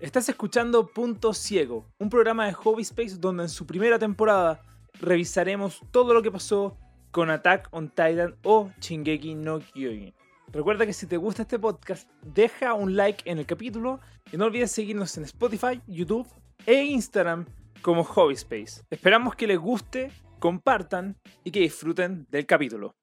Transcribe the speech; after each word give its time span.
Estás 0.00 0.28
escuchando 0.28 0.88
Punto 0.88 1.32
Ciego, 1.32 1.86
un 1.98 2.10
programa 2.10 2.46
de 2.46 2.52
Hobby 2.52 2.82
Space 2.82 3.16
donde 3.16 3.44
en 3.44 3.48
su 3.48 3.64
primera 3.64 3.96
temporada 3.96 4.60
revisaremos 5.00 5.80
todo 5.92 6.12
lo 6.12 6.20
que 6.20 6.32
pasó 6.32 6.76
con 7.12 7.30
Attack 7.30 7.68
on 7.70 7.88
Titan 7.90 8.34
o 8.42 8.72
Shingeki 8.80 9.36
no 9.36 9.60
Kyojin. 9.60 10.12
Recuerda 10.52 10.84
que 10.84 10.92
si 10.92 11.06
te 11.06 11.16
gusta 11.16 11.42
este 11.42 11.60
podcast, 11.60 12.10
deja 12.22 12.74
un 12.74 12.96
like 12.96 13.22
en 13.30 13.38
el 13.38 13.46
capítulo 13.46 14.00
y 14.32 14.36
no 14.36 14.46
olvides 14.46 14.72
seguirnos 14.72 15.16
en 15.16 15.24
Spotify, 15.24 15.80
YouTube 15.86 16.26
e 16.66 16.82
Instagram 16.82 17.46
como 17.80 18.02
Hobby 18.02 18.34
Space. 18.34 18.82
Esperamos 18.90 19.36
que 19.36 19.46
les 19.46 19.58
guste, 19.58 20.10
compartan 20.40 21.16
y 21.44 21.52
que 21.52 21.60
disfruten 21.60 22.26
del 22.30 22.46
capítulo. 22.46 22.96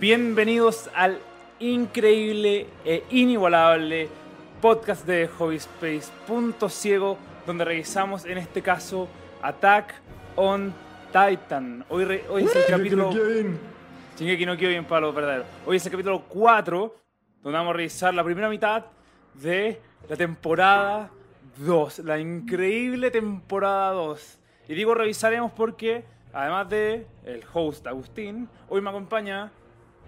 Bienvenidos 0.00 0.88
al 0.94 1.18
increíble 1.58 2.68
e 2.84 3.02
inigualable 3.10 4.08
podcast 4.60 5.04
de 5.06 5.26
Hobby 5.26 5.56
Space 5.56 6.12
Punto 6.26 6.68
Ciego, 6.68 7.18
donde 7.46 7.64
revisamos 7.64 8.24
en 8.24 8.38
este 8.38 8.62
caso 8.62 9.08
Attack 9.42 9.94
on 10.36 10.72
Titan. 11.12 11.84
Hoy, 11.88 12.04
re- 12.04 12.24
hoy 12.30 12.44
es 12.44 12.54
el 12.54 12.66
capítulo. 12.66 13.10
Shingeki 14.16 14.46
no 14.46 14.56
quiero 14.56 14.70
bien 14.70 14.84
palo 14.84 15.12
verdadero. 15.12 15.44
Hoy 15.66 15.76
es 15.78 15.86
el 15.86 15.90
capítulo 15.92 16.22
4, 16.28 16.96
donde 17.42 17.58
vamos 17.58 17.74
a 17.74 17.76
revisar 17.76 18.14
la 18.14 18.22
primera 18.22 18.48
mitad 18.48 18.84
de 19.34 19.80
la 20.08 20.16
temporada 20.16 21.10
2. 21.56 22.00
La 22.00 22.18
increíble 22.20 23.10
temporada 23.10 23.90
2. 23.92 24.38
Y 24.68 24.74
digo 24.74 24.94
revisaremos 24.94 25.50
porque, 25.52 26.04
además 26.32 26.68
de 26.68 27.06
el 27.24 27.42
host 27.52 27.86
Agustín, 27.88 28.48
hoy 28.68 28.80
me 28.80 28.90
acompaña 28.90 29.50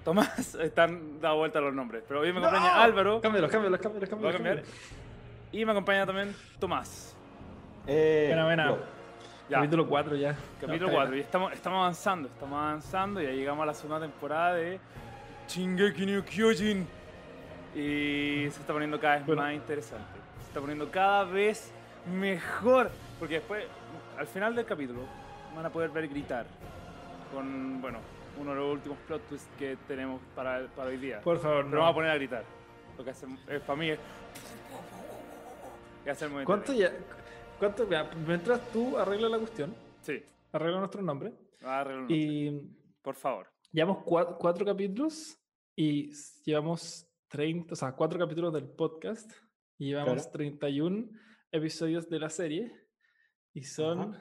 Tomás. 0.04 0.54
Están 0.60 1.20
dado 1.20 1.36
vuelta 1.36 1.60
los 1.60 1.74
nombres, 1.74 2.02
pero 2.08 2.20
hoy 2.20 2.32
me 2.32 2.38
acompaña 2.40 2.82
Álvaro. 2.82 3.20
Cámbialos, 3.20 3.50
cámbialos, 3.50 3.80
cámbialos, 3.80 4.08
Voy 4.08 4.08
a 4.08 4.10
cámbialos. 4.10 4.36
cambiar. 4.36 4.56
cámbialos. 4.56 5.50
Y 5.52 5.64
me 5.64 5.72
acompaña 5.72 6.06
también 6.06 6.34
Tomás. 6.58 7.14
Eh, 7.86 8.26
Buena, 8.28 8.44
buena. 8.44 8.66
yo. 8.68 8.78
Ya. 9.48 9.56
Capítulo 9.58 9.88
4 9.88 10.16
ya. 10.16 10.36
Capítulo 10.60 10.86
No, 10.88 10.94
4. 10.94 11.16
Y 11.16 11.20
estamos, 11.20 11.52
estamos 11.52 11.78
avanzando, 11.78 12.28
estamos 12.28 12.56
avanzando. 12.58 13.20
Y 13.20 13.24
ya 13.24 13.32
llegamos 13.32 13.62
a 13.64 13.66
la 13.66 13.74
segunda 13.74 14.00
temporada 14.00 14.54
de 14.54 14.78
Shingeki 15.48 16.06
no 16.06 16.24
Kyojin. 16.24 16.86
Y 17.74 18.46
se 18.50 18.60
está 18.60 18.72
poniendo 18.72 19.00
cada 19.00 19.16
vez 19.16 19.26
Bueno. 19.26 19.42
más 19.42 19.54
interesante. 19.54 20.04
Se 20.40 20.46
está 20.46 20.60
poniendo 20.60 20.88
cada 20.90 21.24
vez 21.24 21.72
mejor. 22.14 22.90
Porque 23.18 23.34
después, 23.34 23.64
al 24.18 24.26
final 24.28 24.54
del 24.54 24.64
capítulo, 24.66 25.00
van 25.56 25.66
a 25.66 25.70
poder 25.70 25.90
ver 25.90 26.06
gritar. 26.08 26.46
Con, 27.34 27.80
bueno, 27.80 27.98
uno 28.38 28.50
de 28.50 28.56
los 28.56 28.72
últimos 28.74 28.98
plot 29.06 29.22
twists 29.28 29.48
que 29.58 29.76
tenemos 29.88 30.20
para, 30.34 30.66
para 30.76 30.90
hoy 30.90 30.96
día. 30.98 31.20
Por 31.20 31.38
favor, 31.38 31.64
Pero 31.64 31.70
no. 31.70 31.76
vamos 31.78 31.90
a 31.92 31.94
poner 31.94 32.10
a 32.10 32.14
gritar. 32.16 32.44
Lo 32.98 33.04
que 33.04 33.10
hace, 33.10 33.26
es, 33.48 33.60
para 33.62 33.78
mí 33.78 33.90
es. 33.90 33.98
Que 36.04 36.10
hace 36.10 36.24
el 36.24 36.30
movimiento. 36.30 36.46
¿Cuánto 36.52 36.72
ya? 36.72 36.92
¿Cuánto? 37.58 37.88
ya, 37.90 38.10
mientras 38.26 38.70
tú 38.72 38.96
arreglas 38.96 39.30
la 39.30 39.38
cuestión, 39.38 39.74
Sí. 40.00 40.22
arregla 40.52 40.78
nuestro 40.78 41.02
nombre. 41.02 41.34
Arreglo 41.62 42.04
un 42.04 42.10
Y 42.10 42.50
Por 43.02 43.14
favor. 43.14 43.48
llevamos 43.70 44.02
cuatro, 44.04 44.36
cuatro 44.38 44.64
capítulos 44.64 45.38
y 45.76 46.10
llevamos 46.44 47.06
30, 47.28 47.72
o 47.74 47.76
sea, 47.76 47.92
cuatro 47.92 48.18
capítulos 48.18 48.52
del 48.52 48.64
podcast 48.68 49.30
y 49.78 49.88
llevamos 49.88 50.14
Claro. 50.14 50.30
31 50.32 51.10
episodios 51.52 52.08
de 52.08 52.18
la 52.18 52.30
serie 52.30 52.72
y 53.52 53.62
son 53.64 54.16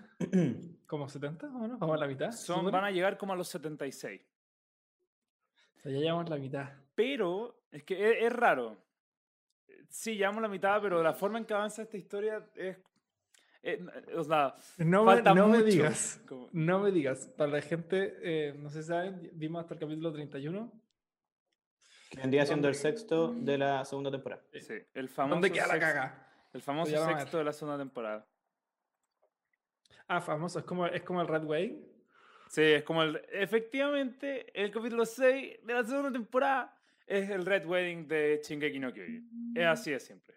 como 0.85 1.07
70 1.07 1.47
o 1.47 1.67
no, 1.67 1.77
vamos 1.77 1.97
a 1.97 1.99
la 1.99 2.07
mitad. 2.07 2.31
Son, 2.31 2.69
van 2.71 2.83
a 2.85 2.91
llegar 2.91 3.17
como 3.17 3.33
a 3.33 3.35
los 3.35 3.47
76. 3.49 4.21
O 5.77 5.79
sea, 5.81 5.91
ya 5.91 5.99
llevamos 5.99 6.29
la 6.29 6.37
mitad. 6.37 6.69
Pero 6.95 7.61
es 7.71 7.83
que 7.83 8.11
es, 8.11 8.23
es 8.25 8.33
raro. 8.33 8.77
Sí, 9.87 10.15
llevamos 10.15 10.41
la 10.41 10.47
mitad, 10.49 10.81
pero 10.81 11.01
la 11.01 11.13
forma 11.13 11.37
en 11.39 11.45
que 11.45 11.53
avanza 11.53 11.81
esta 11.83 11.97
historia 11.97 12.45
es. 12.55 12.77
eh, 13.63 13.85
o 14.15 14.23
sea, 14.23 14.55
No, 14.77 15.03
me, 15.05 15.21
no 15.21 15.47
me 15.47 15.63
digas. 15.63 16.21
Como- 16.27 16.49
No 16.51 16.79
me 16.79 16.91
digas, 16.91 17.27
para 17.37 17.51
la 17.51 17.61
gente, 17.61 18.17
eh, 18.21 18.53
no 18.57 18.69
sé 18.69 18.81
si 18.83 18.89
saben, 18.89 19.29
vimos 19.33 19.61
hasta 19.61 19.75
el 19.75 19.79
capítulo 19.79 20.11
31. 20.11 20.71
Que 22.11 22.17
vendría 22.17 22.43
siendo 22.45 22.67
el 22.67 22.73
sexto 22.75 23.31
de 23.33 23.57
la 23.59 23.85
segunda 23.85 24.09
temporada. 24.09 24.43
sí, 24.59 24.73
el 24.95 25.09
famoso. 25.09 25.35
¿Dónde 25.35 25.51
queda 25.51 25.67
la 25.67 25.79
caga? 25.79 26.27
El 26.51 26.61
famoso 26.63 26.91
sexto 27.05 27.37
de 27.37 27.43
la 27.43 27.53
segunda 27.53 27.77
temporada. 27.77 28.27
Ah, 30.11 30.21
famoso, 30.21 30.57
es 30.57 30.65
como, 30.65 30.87
es 30.87 31.03
como 31.03 31.21
el 31.21 31.27
Red 31.27 31.43
Way. 31.43 31.85
Sí, 32.49 32.63
es 32.63 32.83
como 32.83 33.03
el. 33.03 33.21
Efectivamente, 33.31 34.47
el 34.59 34.71
capítulo 34.71 35.05
6 35.05 35.59
de 35.63 35.73
la 35.73 35.83
segunda 35.83 36.11
temporada 36.11 36.75
es 37.05 37.29
el 37.29 37.45
Red 37.45 37.67
Wedding 37.67 38.07
de 38.07 38.41
Shingeki 38.43 38.79
no 38.79 38.91
Kyojin. 38.91 39.53
Es 39.55 39.65
así 39.67 39.91
de 39.91 39.99
simple. 39.99 40.33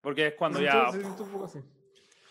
Porque 0.00 0.28
es 0.28 0.34
cuando 0.34 0.60
ya. 0.60 0.88
siente 0.92 1.20
un 1.20 1.28
poco 1.32 1.46
así. 1.46 1.58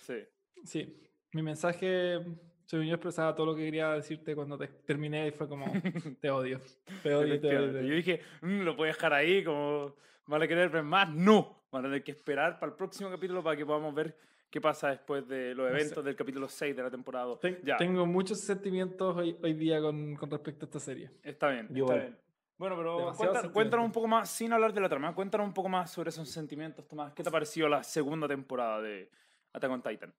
Sí. 0.02 0.24
Sí, 0.64 1.04
mi 1.34 1.42
mensaje, 1.44 2.22
según 2.66 2.86
yo 2.86 2.94
expresaba 2.96 3.36
todo 3.36 3.48
lo 3.48 3.56
que 3.56 3.66
quería 3.66 3.90
decirte 3.92 4.34
cuando 4.34 4.58
te 4.58 4.68
terminé 4.68 5.28
y 5.28 5.32
fue 5.32 5.50
como, 5.50 5.66
te 6.22 6.30
odio, 6.30 6.62
te 7.04 7.14
odio, 7.14 7.38
te 7.42 7.58
odio. 7.58 7.82
Yo 7.82 7.96
dije, 7.96 8.22
"Mm, 8.42 8.62
lo 8.62 8.78
puedo 8.78 8.88
dejar 8.88 9.14
ahí, 9.14 9.44
como 9.44 9.94
van 10.28 10.42
a 10.42 10.48
querer 10.48 10.70
ver 10.70 10.84
más. 10.84 11.10
No, 11.10 11.66
van 11.70 11.84
a 11.84 11.88
tener 11.90 12.04
que 12.06 12.12
esperar 12.12 12.60
para 12.60 12.72
el 12.72 12.78
próximo 12.78 13.10
capítulo 13.10 13.44
para 13.44 13.58
que 13.58 13.66
podamos 13.66 13.94
ver 13.94 14.18
qué 14.54 14.62
pasa 14.62 14.90
después 14.90 15.28
de 15.28 15.56
los 15.56 15.68
sé. 15.68 15.76
eventos 15.76 16.06
del 16.06 16.16
capítulo 16.16 16.48
6 16.48 16.76
de 16.76 16.84
la 16.84 16.92
temporada 16.92 17.26
2. 17.26 17.40
Ten- 17.40 17.60
ya, 17.64 17.76
Tengo 17.78 18.06
muchos 18.06 18.40
sentimientos 18.40 19.18
hoy, 19.18 19.36
hoy 19.42 19.54
día 19.54 19.82
con, 19.82 20.16
con 20.16 20.30
respecto 20.30 20.66
a 20.66 20.68
esta 20.68 20.80
serie. 20.80 21.10
está 21.24 21.50
bien. 21.50 21.68
Yo 21.72 21.86
está 21.86 21.96
igual. 21.96 22.00
bien. 22.02 22.18
Bueno, 22.60 22.76
pero 22.78 23.52
cuéntanos 23.52 23.84
un 23.84 23.92
poco 23.92 24.08
más, 24.08 24.30
sin 24.30 24.54
hablar 24.54 24.72
de 24.72 24.80
la 24.80 24.88
trama, 24.88 25.16
cuéntanos 25.16 25.48
un 25.48 25.56
poco 25.56 25.70
más 25.70 25.90
sobre 25.92 26.10
esos 26.10 26.30
sentimientos, 26.30 26.88
Tomás. 26.88 27.12
¿Qué 27.16 27.24
te 27.24 27.30
ha 27.30 27.32
parecido 27.32 27.68
la 27.68 27.84
segunda 27.84 28.28
temporada 28.28 28.80
de 28.80 29.10
Attack 29.54 29.72
on 29.72 29.82
Titan? 29.82 30.14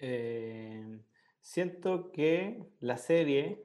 Eh, 0.00 0.98
siento 1.40 2.10
que 2.10 2.64
la 2.80 2.96
serie 2.96 3.64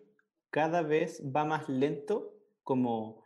cada 0.52 0.84
vez 0.84 1.24
va 1.36 1.44
más 1.44 1.68
lento, 1.70 2.36
como, 2.64 3.23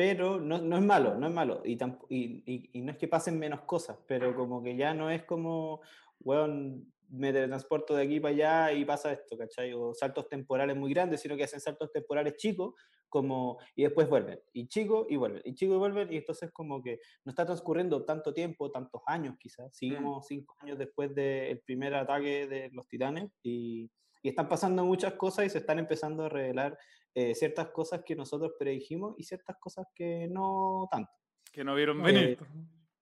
pero 0.00 0.40
no, 0.40 0.56
no 0.56 0.76
es 0.78 0.82
malo, 0.82 1.14
no 1.14 1.26
es 1.26 1.34
malo. 1.34 1.60
Y, 1.62 1.72
y, 2.08 2.42
y- 2.46 2.70
y 2.72 2.80
no 2.80 2.92
es 2.92 2.96
que 2.96 3.06
pasen 3.06 3.38
menos 3.38 3.60
cosas, 3.64 3.98
pero 4.06 4.34
como 4.34 4.62
que 4.62 4.74
ya 4.74 4.94
no 4.94 5.10
es 5.10 5.24
como, 5.24 5.82
weón, 6.20 6.90
me 7.10 7.34
teletransporto 7.34 7.94
de 7.94 8.04
aquí 8.04 8.18
para 8.18 8.32
allá 8.34 8.72
y 8.72 8.86
pasa 8.86 9.12
esto, 9.12 9.36
¿cachai? 9.36 9.74
O 9.74 9.92
saltos 9.92 10.26
temporales 10.26 10.74
muy 10.74 10.94
grandes, 10.94 11.20
sino 11.20 11.36
que 11.36 11.44
hacen 11.44 11.60
saltos 11.60 11.92
temporales 11.92 12.36
chicos, 12.36 12.72
como, 13.10 13.58
y 13.76 13.82
después 13.82 14.08
vuelven, 14.08 14.40
y 14.54 14.68
chicos 14.68 15.06
y 15.10 15.16
vuelven, 15.16 15.42
y 15.44 15.52
chicos 15.54 15.74
y 15.76 15.78
vuelven, 15.78 16.10
y 16.10 16.16
entonces 16.16 16.50
como 16.50 16.80
que 16.82 16.98
no 17.26 17.30
está 17.30 17.44
transcurriendo 17.44 18.02
tanto 18.06 18.32
tiempo, 18.32 18.70
tantos 18.70 19.02
años 19.04 19.36
quizás, 19.38 19.76
seguimos 19.76 20.26
cinco 20.28 20.56
años 20.60 20.78
después 20.78 21.14
del 21.14 21.60
primer 21.60 21.94
ataque 21.94 22.46
de 22.46 22.70
los 22.72 22.88
titanes, 22.88 23.30
y, 23.42 23.90
y 24.22 24.28
están 24.30 24.48
pasando 24.48 24.82
muchas 24.82 25.12
cosas 25.14 25.44
y 25.44 25.50
se 25.50 25.58
están 25.58 25.78
empezando 25.78 26.24
a 26.24 26.28
revelar 26.30 26.78
eh, 27.14 27.34
ciertas 27.34 27.68
cosas 27.70 28.02
que 28.04 28.14
nosotros 28.16 28.52
predijimos 28.58 29.14
y 29.18 29.24
ciertas 29.24 29.56
cosas 29.58 29.86
que 29.94 30.28
no 30.30 30.86
tanto. 30.90 31.10
Que 31.52 31.64
no 31.64 31.74
vieron 31.74 31.98
No 31.98 32.04
venir. 32.04 32.36
tanto. 32.36 32.52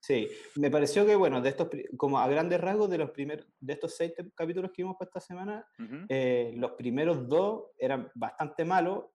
Sí, 0.00 0.28
me 0.56 0.70
pareció 0.70 1.04
que, 1.04 1.16
bueno, 1.16 1.40
de 1.42 1.48
estos, 1.50 1.68
como 1.96 2.18
a 2.20 2.28
grandes 2.28 2.60
rasgos, 2.60 2.88
de 2.88 2.98
los 2.98 3.10
primeros, 3.10 3.46
de 3.58 3.72
estos 3.72 3.96
seis 3.96 4.12
capítulos 4.34 4.70
que 4.72 4.82
vimos 4.82 4.96
para 4.96 5.08
esta 5.08 5.20
semana, 5.20 5.66
Ujú. 5.78 6.06
eh, 6.08 6.52
los 6.56 6.70
primeros 6.72 7.28
dos 7.28 7.72
eran 7.78 8.10
bastante 8.14 8.64
malos. 8.64 9.06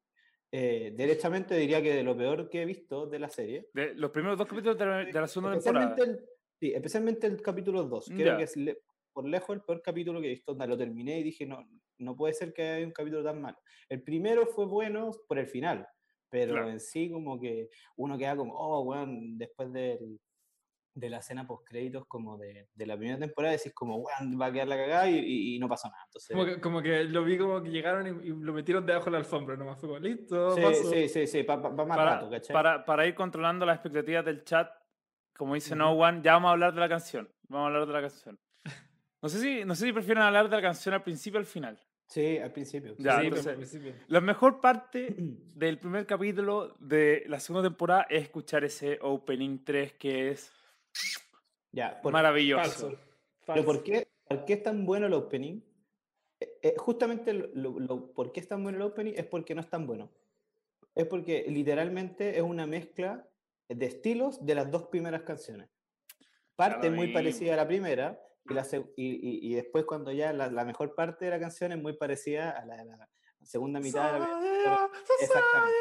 eh, 0.55 0.93
derechamente 0.95 1.55
diría 1.55 1.81
que 1.81 1.95
de 1.95 2.03
lo 2.03 2.15
peor 2.15 2.47
que 2.47 2.61
he 2.61 2.65
visto 2.65 3.07
de 3.07 3.17
la 3.17 3.27
serie. 3.29 3.69
De 3.73 3.95
los 3.95 4.11
primeros 4.11 4.37
dos 4.37 4.45
capítulos 4.47 4.77
de 4.77 4.85
la, 4.85 4.97
de 5.05 5.11
la 5.11 5.27
segunda 5.27 5.53
temporada. 5.57 5.95
El, 5.97 6.19
sí, 6.59 6.71
especialmente 6.75 7.25
el 7.25 7.41
capítulo 7.41 7.81
2. 7.85 8.09
Creo 8.09 8.25
Ya. 8.33 8.37
que 8.37 8.43
es 8.43 8.55
por 9.13 9.25
lejos 9.25 9.55
el 9.55 9.61
peor 9.61 9.81
capítulo 9.81 10.19
que 10.19 10.27
he 10.27 10.31
visto. 10.31 10.51
onda, 10.53 10.65
Lo 10.67 10.77
terminé 10.77 11.19
y 11.19 11.23
dije, 11.23 11.45
no, 11.45 11.65
no 11.99 12.15
puede 12.15 12.33
ser 12.33 12.53
que 12.53 12.63
haya 12.63 12.85
un 12.85 12.91
capítulo 12.91 13.23
tan 13.23 13.41
malo. 13.41 13.57
El 13.87 14.01
primero 14.03 14.45
fue 14.47 14.65
bueno 14.65 15.11
por 15.27 15.37
el 15.39 15.47
final, 15.47 15.87
pero 16.29 16.53
Claro. 16.53 16.69
en 16.69 16.79
sí 16.79 17.11
como 17.11 17.39
que 17.39 17.69
uno 17.95 18.17
queda 18.17 18.35
como, 18.35 18.53
oh, 18.55 18.81
weón, 18.81 19.37
después 19.37 19.71
del, 19.71 20.19
de 20.95 21.09
la 21.09 21.17
escena 21.19 21.47
post 21.47 21.67
créditos 21.67 22.05
como 22.07 22.37
de, 22.37 22.67
de 22.73 22.85
la 22.85 22.97
primera 22.97 23.19
temporada, 23.19 23.53
decís 23.55 23.73
como, 23.73 23.97
weón, 23.97 24.39
va 24.39 24.47
a 24.47 24.51
quedar 24.51 24.67
la 24.67 24.77
cagada 24.77 25.09
y, 25.09 25.17
y- 25.19 25.55
y 25.55 25.59
no 25.59 25.67
pasó 25.69 25.87
nada. 25.87 26.03
Entonces, 26.05 26.35
Como 26.35 26.45
que, 26.45 26.61
como 26.61 26.81
que 26.81 27.03
lo 27.05 27.23
vi 27.23 27.37
como 27.37 27.61
que 27.63 27.69
llegaron 27.69 28.07
y, 28.23 28.27
y 28.27 28.29
lo 28.29 28.53
metieron 28.53 28.85
debajo 28.85 29.05
de 29.05 29.11
la 29.11 29.17
alfombra, 29.19 29.55
nomás 29.55 29.79
fue 29.79 29.89
como, 29.89 29.99
listo, 29.99 30.55
sí, 30.55 30.61
paso. 30.61 30.83
sí, 30.89 31.07
sí, 31.09 31.27
sí, 31.27 31.41
va, 31.43 31.55
va- 31.57 31.69
va 31.69 31.85
más 31.85 31.97
para, 31.97 32.11
rato, 32.15 32.29
¿cachai? 32.29 32.53
para, 32.53 32.85
para 32.85 33.05
ir 33.07 33.15
controlando 33.15 33.65
las 33.65 33.75
expectativas 33.77 34.25
del 34.25 34.43
chat, 34.43 34.69
como 35.35 35.55
dice 35.55 35.75
No 35.75 35.91
One, 35.93 36.21
ya 36.23 36.33
vamos 36.33 36.49
a 36.49 36.51
hablar 36.53 36.73
de 36.73 36.79
la 36.79 36.89
canción. 36.89 37.27
Vamos 37.47 37.63
a 37.65 37.67
hablar 37.67 37.87
de 37.87 37.93
la 37.93 38.01
canción. 38.01 38.39
No 39.23 39.29
sé 39.29 39.39
si, 39.39 39.63
no 39.65 39.73
sé 39.73 39.85
si 39.85 39.93
prefieren 39.93 40.21
hablar 40.21 40.49
de 40.49 40.55
la 40.57 40.61
canción 40.61 40.93
al 40.93 41.01
principio 41.01 41.37
o 41.37 41.39
al 41.39 41.45
final. 41.45 41.79
Sí, 42.07 42.37
al 42.37 42.51
principio. 42.51 42.93
Ya, 42.99 43.21
Sí, 43.21 43.27
entonces- 43.27 43.47
al 43.47 43.55
principio. 43.55 43.93
La 44.07 44.19
mejor 44.19 44.59
parte 44.59 45.15
del 45.55 45.79
primer 45.79 46.05
capítulo 46.05 46.75
de 46.79 47.23
la 47.27 47.39
segunda 47.39 47.69
temporada 47.69 48.05
es 48.09 48.23
escuchar 48.23 48.65
ese 48.65 48.99
opening 49.01 49.63
3 49.63 49.93
que 49.93 50.31
es 50.31 50.51
Ya, 51.71 52.01
por- 52.01 52.11
maravilloso. 52.11 52.61
Falso. 52.63 52.87
Pero 52.89 52.99
falso. 53.45 53.65
¿por 53.65 53.83
qué, 53.83 54.07
¿por 54.27 54.43
qué 54.45 54.53
es 54.53 54.63
tan 54.63 54.85
bueno 54.85 55.07
el 55.07 55.13
opening? 55.13 55.61
eh, 56.41 56.59
eh, 56.61 56.73
justamente 56.77 57.31
lo, 57.33 57.47
lo- 57.53 57.79
lo- 57.79 58.11
por 58.13 58.33
qué 58.33 58.41
es 58.41 58.47
tan 58.49 58.61
bueno 58.61 58.77
el 58.77 58.83
opening 58.83 59.13
es 59.15 59.25
porque 59.25 59.55
no 59.55 59.61
es 59.61 59.69
tan 59.69 59.87
bueno. 59.87 60.11
Es 60.95 61.07
porque 61.07 61.45
literalmente 61.47 62.35
es 62.35 62.41
una 62.43 62.67
mezcla 62.67 63.25
de 63.69 63.85
estilos 63.85 64.45
de 64.45 64.53
las 64.55 64.69
dos 64.69 64.83
primeras 64.87 65.21
canciones. 65.21 65.69
Parte 66.57 66.89
muy 66.91 67.07
parecida 67.13 67.53
a 67.53 67.57
la 67.57 67.67
primera 67.67 68.19
y, 68.49 68.53
la 68.53 68.67
y, 68.97 69.05
y- 69.05 69.51
y 69.51 69.55
después 69.55 69.85
cuando 69.85 70.11
ya 70.11 70.33
la, 70.33 70.49
la 70.51 70.65
mejor 70.65 70.95
parte 70.95 71.25
de 71.25 71.31
la 71.31 71.39
canción 71.39 71.71
es 71.71 71.81
muy 71.81 71.93
parecida 71.93 72.51
a 72.51 72.65
la, 72.65 72.77
de 72.77 72.85
la 72.85 73.09
segunda 73.43 73.79
mitad 73.79 74.13
de 74.13 74.19
la. 74.19 74.89
Exactamente. 75.21 75.75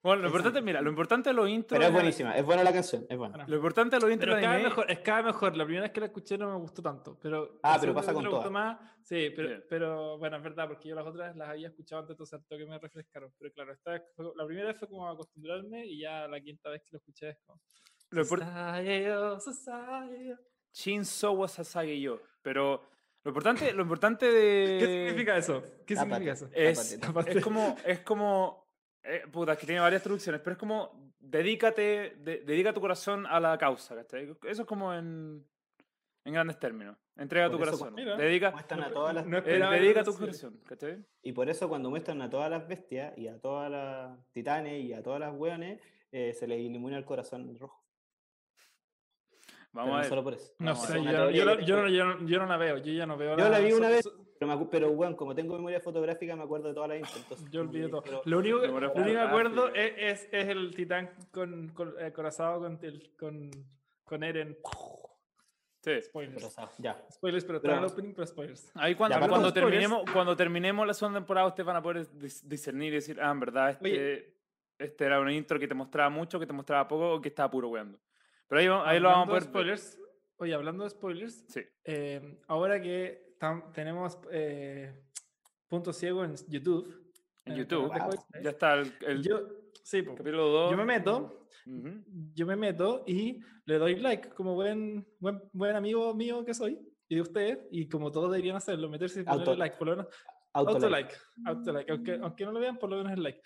Bueno, 0.00 0.22
lo 0.22 0.28
importante, 0.28 0.62
mira, 0.62 0.80
lo 0.80 0.90
importante 0.90 1.30
de 1.30 1.34
los 1.34 1.48
intros. 1.48 1.76
Pero 1.76 1.88
es 1.88 1.92
buenísima, 1.92 2.36
es 2.38 2.44
buena 2.44 2.62
la 2.62 2.72
canción, 2.72 3.04
es 3.08 3.18
buena. 3.18 3.44
Lo 3.48 3.56
importante 3.56 3.96
de 3.96 4.00
los 4.00 4.12
intros 4.12 4.26
Pero 4.32 4.36
de 4.36 4.40
es 4.42 4.44
cada, 4.46 4.54
anime. 4.54 4.68
mejor, 4.68 4.90
es 4.92 4.98
cada 5.00 5.22
mejor. 5.24 5.56
La 5.56 5.64
primera 5.64 5.82
vez 5.82 5.92
que 5.92 6.00
la 6.00 6.06
escuché 6.06 6.38
no 6.38 6.50
me 6.52 6.56
gustó 6.58 6.82
tanto. 6.82 7.18
Pero 7.20 7.58
Ah, 7.64 7.78
pero 7.80 7.92
pasa 7.94 8.14
con 8.14 8.24
todas. 8.24 8.48
más. 8.50 8.78
Sí, 9.02 9.30
pero, 9.34 9.60
pero 9.68 10.16
bueno, 10.18 10.36
es 10.36 10.42
verdad, 10.44 10.68
porque 10.68 10.88
yo 10.88 10.94
las 10.94 11.04
otras 11.04 11.34
las 11.36 11.48
había 11.48 11.66
escuchado 11.68 12.00
antes, 12.02 12.14
entonces 12.14 12.40
que 12.48 12.64
me 12.64 12.78
refrescaron. 12.78 13.32
Pero 13.38 13.52
claro, 13.52 13.72
esta 13.72 13.90
vez 13.90 14.02
fue- 14.14 14.32
la 14.36 14.46
primera 14.46 14.68
vez 14.68 14.78
fue 14.78 14.88
como 14.88 15.08
acostumbrarme 15.08 15.84
y 15.84 15.98
ya 16.00 16.28
la 16.28 16.40
quinta 16.40 16.70
vez 16.70 16.80
que 16.82 16.90
lo 16.92 16.98
escuché 16.98 17.30
es 17.30 17.38
como. 17.44 17.60
Lo 18.10 18.24
sasayo. 19.40 20.38
Shinzo 20.78 21.32
wa 21.32 21.48
Sasage 21.48 22.00
yo. 22.00 22.20
Pero 22.42 22.82
lo 23.24 23.30
importante, 23.30 23.72
lo 23.72 23.82
importante 23.82 24.26
de. 24.32 24.78
¿Qué 24.78 24.86
significa 25.08 25.36
eso? 25.36 25.62
¿Qué 25.84 25.94
Tápate. 25.94 26.24
significa 26.24 26.32
eso? 26.32 26.48
Es, 26.52 27.00
Tápate, 27.00 27.38
es 27.38 27.44
como. 27.44 27.76
Es 27.84 28.00
como 28.00 28.64
eh, 29.02 29.22
puta, 29.30 29.52
es 29.54 29.58
que 29.58 29.66
tiene 29.66 29.80
varias 29.80 30.02
traducciones, 30.02 30.40
pero 30.40 30.52
es 30.52 30.58
como. 30.58 31.08
Dedícate. 31.18 32.16
de- 32.20 32.42
dedica 32.46 32.72
tu 32.72 32.80
corazón 32.80 33.26
a 33.26 33.40
la 33.40 33.58
causa, 33.58 33.94
¿cachai? 33.96 34.30
Eso 34.44 34.62
es 34.62 34.68
como 34.68 34.94
en. 34.94 35.44
En 36.24 36.34
grandes 36.34 36.58
términos. 36.58 36.96
Entrega 37.16 37.48
Por 37.48 37.56
tu 37.56 37.62
eso 37.64 37.72
corazón. 37.78 37.94
Mira. 37.94 38.16
Dedica, 38.16 38.50
Muestran 38.50 38.82
a 38.82 38.90
todas 38.92 39.14
las, 39.14 39.26
No 39.26 39.38
eh, 39.38 39.42
dedica 39.80 40.04
tu 40.04 40.14
corazón, 40.14 40.60
¿cachai? 40.66 41.02
y 41.22 41.32
por 41.32 41.48
eso 41.48 41.68
cuando 41.68 41.88
muestran 41.90 42.20
a 42.22 42.28
todas 42.28 42.50
las 42.50 42.68
bestias 42.68 43.16
y 43.16 43.28
a 43.28 43.40
todas 43.40 43.70
las 43.70 44.18
titanes 44.32 44.84
y 44.84 44.92
a 44.92 45.02
todas 45.02 45.20
las 45.20 45.34
hueones, 45.34 45.80
eh, 46.12 46.34
se 46.34 46.46
les 46.46 46.60
ilumina 46.60 46.98
el 46.98 47.04
corazón 47.06 47.56
rojo. 47.58 47.82
Vamos 49.78 49.86
Pero 49.86 49.94
a 49.94 49.96
no 49.96 50.00
ver. 50.00 50.08
solo 50.08 50.24
por 50.24 50.34
eso. 50.34 50.52
No 50.58 50.74
sé, 50.74 50.94
yo, 51.04 51.12
la- 51.12 51.24
no, 51.24 51.30
yo 51.30 51.44
la 52.46 52.56
veo, 52.56 52.78
yo 52.78 52.92
ya 52.92 53.06
no 53.06 53.16
veo 53.16 53.36
Yo 53.36 53.48
la 53.48 53.58
vi 53.60 53.70
so- 53.70 53.76
una 53.76 53.88
vez, 53.88 54.02
so- 54.04 54.12
Pero, 54.40 54.56
me 54.58 54.66
pero 54.66 54.90
bueno, 54.92 55.16
como 55.16 55.34
tengo 55.34 55.54
memoria 55.54 55.80
fotográfica, 55.80 56.34
me 56.36 56.42
acuerdo 56.42 56.68
de 56.68 56.74
todas 56.74 56.88
las 56.88 56.98
intros. 56.98 57.16
entonces 57.22 57.50
Yo 57.50 57.70
que- 57.70 57.88
todo. 57.88 58.02
pero- 58.02 58.22
Lo 58.24 58.38
único, 58.38 58.60
que- 58.60 58.66
Memoria 58.68 58.88
lo 58.88 58.94
único 58.94 59.06
que 59.06 59.14
me 59.14 59.20
acuerdo 59.20 59.68
es, 59.74 59.92
es, 59.96 60.28
es 60.32 60.48
el 60.48 60.74
titán 60.74 61.10
con, 61.32 61.68
con 61.70 61.94
eh, 62.00 62.12
corazado 62.12 62.60
con, 62.60 62.78
el- 62.82 63.12
con, 63.16 63.50
con 64.04 64.22
Eren. 64.24 64.58
Sí. 65.82 66.02
Spoilers. 66.02 66.56
Ya. 66.78 67.00
Spoilers, 67.12 67.44
pero 67.44 67.60
Pero- 67.62 67.72
está 67.74 67.78
en 67.78 67.84
el 67.84 67.92
opening, 67.92 68.14
pero 68.14 68.26
spoilers. 68.26 68.70
Ahí 68.74 68.94
cuando, 68.96 69.14
Ya, 69.14 69.20
pero 69.20 69.30
cuando, 69.30 69.48
spoilers- 69.50 69.54
terminemos, 69.54 70.02
cuando 70.12 70.36
terminemos 70.36 70.86
la 70.86 70.94
segunda 70.94 71.20
temporada, 71.20 71.46
ustedes 71.46 71.66
van 71.66 71.76
a 71.76 71.82
poder 71.82 72.08
dis- 72.18 72.42
discernir 72.42 72.92
y 72.92 72.96
decir, 72.96 73.20
ah, 73.20 73.30
en 73.30 73.40
verdad, 73.40 73.70
este, 73.70 73.88
Oye. 73.88 74.34
este 74.78 75.04
era 75.04 75.20
un 75.20 75.30
intro 75.30 75.58
que 75.58 75.68
te 75.68 75.74
mostraba 75.74 76.10
mucho, 76.10 76.38
que 76.40 76.46
te 76.46 76.52
mostraba 76.52 76.86
poco 76.88 77.14
o 77.14 77.20
que 77.20 77.28
estaba 77.28 77.48
puro 77.50 77.68
weando. 77.68 77.98
Pero 78.48 78.82
ahí, 78.82 78.94
ahí 78.96 79.00
lo 79.00 79.08
vamos 79.08 79.26
a 79.26 79.28
poder 79.28 79.42
spoilers. 79.44 79.98
Oye, 80.38 80.54
hablando 80.54 80.84
de 80.84 80.90
spoilers, 80.90 81.44
Sí. 81.48 81.60
eh, 81.84 82.38
ahora 82.46 82.80
que 82.80 83.34
tam- 83.40 83.72
tenemos 83.72 84.18
eh, 84.30 84.94
punto 85.68 85.92
ciego 85.92 86.24
en 86.24 86.34
YouTube. 86.48 87.12
En 87.44 87.56
YouTube. 87.56 87.88
Wow. 87.88 88.10
Ya 88.42 88.50
está 88.50 88.74
el, 88.74 88.92
el 89.06 89.22
yo, 89.22 89.48
sí, 89.82 90.04
capítulo 90.04 90.48
2. 90.48 90.70
yo 90.70 90.76
me 90.76 90.84
meto 90.84 91.46
Ujú. 91.66 92.04
yo 92.34 92.46
me 92.46 92.56
meto 92.56 93.04
y 93.06 93.40
le 93.66 93.78
doy 93.78 93.96
like 93.96 94.30
como 94.30 94.54
buen, 94.54 95.06
buen, 95.18 95.42
buen 95.52 95.76
amigo 95.76 96.14
mío 96.14 96.44
que 96.44 96.54
soy 96.54 96.78
y 97.08 97.16
de 97.16 97.20
ustedes, 97.22 97.58
y 97.70 97.88
como 97.88 98.10
todos 98.12 98.30
deberían 98.30 98.56
hacerlo, 98.56 98.88
meterse 98.88 99.20
y 99.20 99.24
ponerle 99.24 99.42
Auto- 99.44 99.56
like, 99.58 99.76
por 99.76 99.88
lo 99.88 99.96
menos, 99.96 100.14
Auto 100.52 100.70
auto 100.72 100.88
like, 100.90 101.14
auto 101.46 101.72
like, 101.72 101.90
aunque, 101.92 102.14
aunque 102.22 102.44
no 102.44 102.52
lo 102.52 102.60
vean, 102.60 102.78
por 102.78 102.90
lo 102.90 102.96
menos 102.98 103.12
el 103.12 103.22
like. 103.22 103.40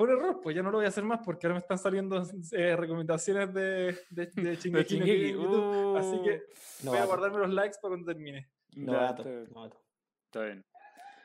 Fue 0.00 0.08
un 0.08 0.16
error, 0.18 0.40
pues 0.42 0.56
ya 0.56 0.62
no 0.62 0.70
lo 0.70 0.78
voy 0.78 0.86
a 0.86 0.88
hacer 0.88 1.04
más 1.04 1.20
porque 1.22 1.46
ahora 1.46 1.56
me 1.56 1.58
están 1.58 1.76
saliendo 1.76 2.22
eh, 2.52 2.74
recomendaciones 2.74 3.52
de, 3.52 3.98
de, 4.08 4.26
de 4.26 4.26
De 4.34 4.56
Shingeki 4.56 4.98
no 4.98 5.04
YouTube, 5.42 5.96
así 5.98 6.22
que 6.22 6.42
No 6.84 6.92
voy 6.92 7.00
a 7.00 7.04
guardarme 7.04 7.38
los 7.40 7.50
likes 7.50 7.76
para 7.82 7.90
cuando 7.90 8.06
termine. 8.06 8.48
Ya, 8.70 8.82
novato, 8.82 9.22
está 9.22 9.30
bien. 9.30 9.48
novato. 9.52 9.82
Está 10.24 10.44
bien. 10.44 10.64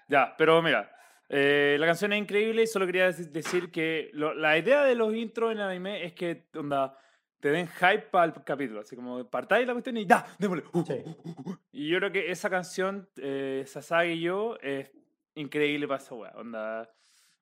Ya, 0.10 0.36
pero 0.38 0.62
mira, 0.62 0.92
eh, 1.30 1.78
la 1.80 1.86
canción 1.86 2.12
es 2.12 2.20
increíble 2.20 2.64
y 2.64 2.68
solo 2.68 2.86
quería 2.86 3.08
dec- 3.12 3.32
decir 3.32 3.72
que 3.72 4.10
lo- 4.12 4.34
la 4.34 4.58
idea 4.58 4.84
de 4.84 4.96
los 4.96 5.14
intros 5.16 5.54
en 5.54 5.60
anime 5.62 6.04
es 6.04 6.12
que 6.12 6.50
onda, 6.56 6.98
te 7.40 7.52
den 7.52 7.68
hype 7.70 8.08
para 8.12 8.26
el 8.26 8.44
capítulo. 8.44 8.82
Así 8.82 8.98
como 8.98 9.24
partáis 9.30 9.66
la 9.66 9.72
cuestión 9.72 9.96
y 9.96 10.06
ya, 10.06 10.26
démosle. 10.38 10.66
uh, 10.74 10.84
Sí. 10.84 10.94
uh, 11.06 11.10
uh, 11.30 11.50
uh. 11.52 11.58
Y 11.72 11.88
yo 11.88 12.00
creo 12.00 12.12
que 12.12 12.30
esa 12.30 12.50
canción, 12.50 13.08
eh, 13.16 13.64
Sasagi 13.66 14.12
y 14.12 14.20
yo, 14.20 14.58
es 14.62 14.92
increíble 15.36 15.88
para 15.88 16.02
esa 16.02 16.14
wea. 16.14 16.34
Onda. 16.36 16.92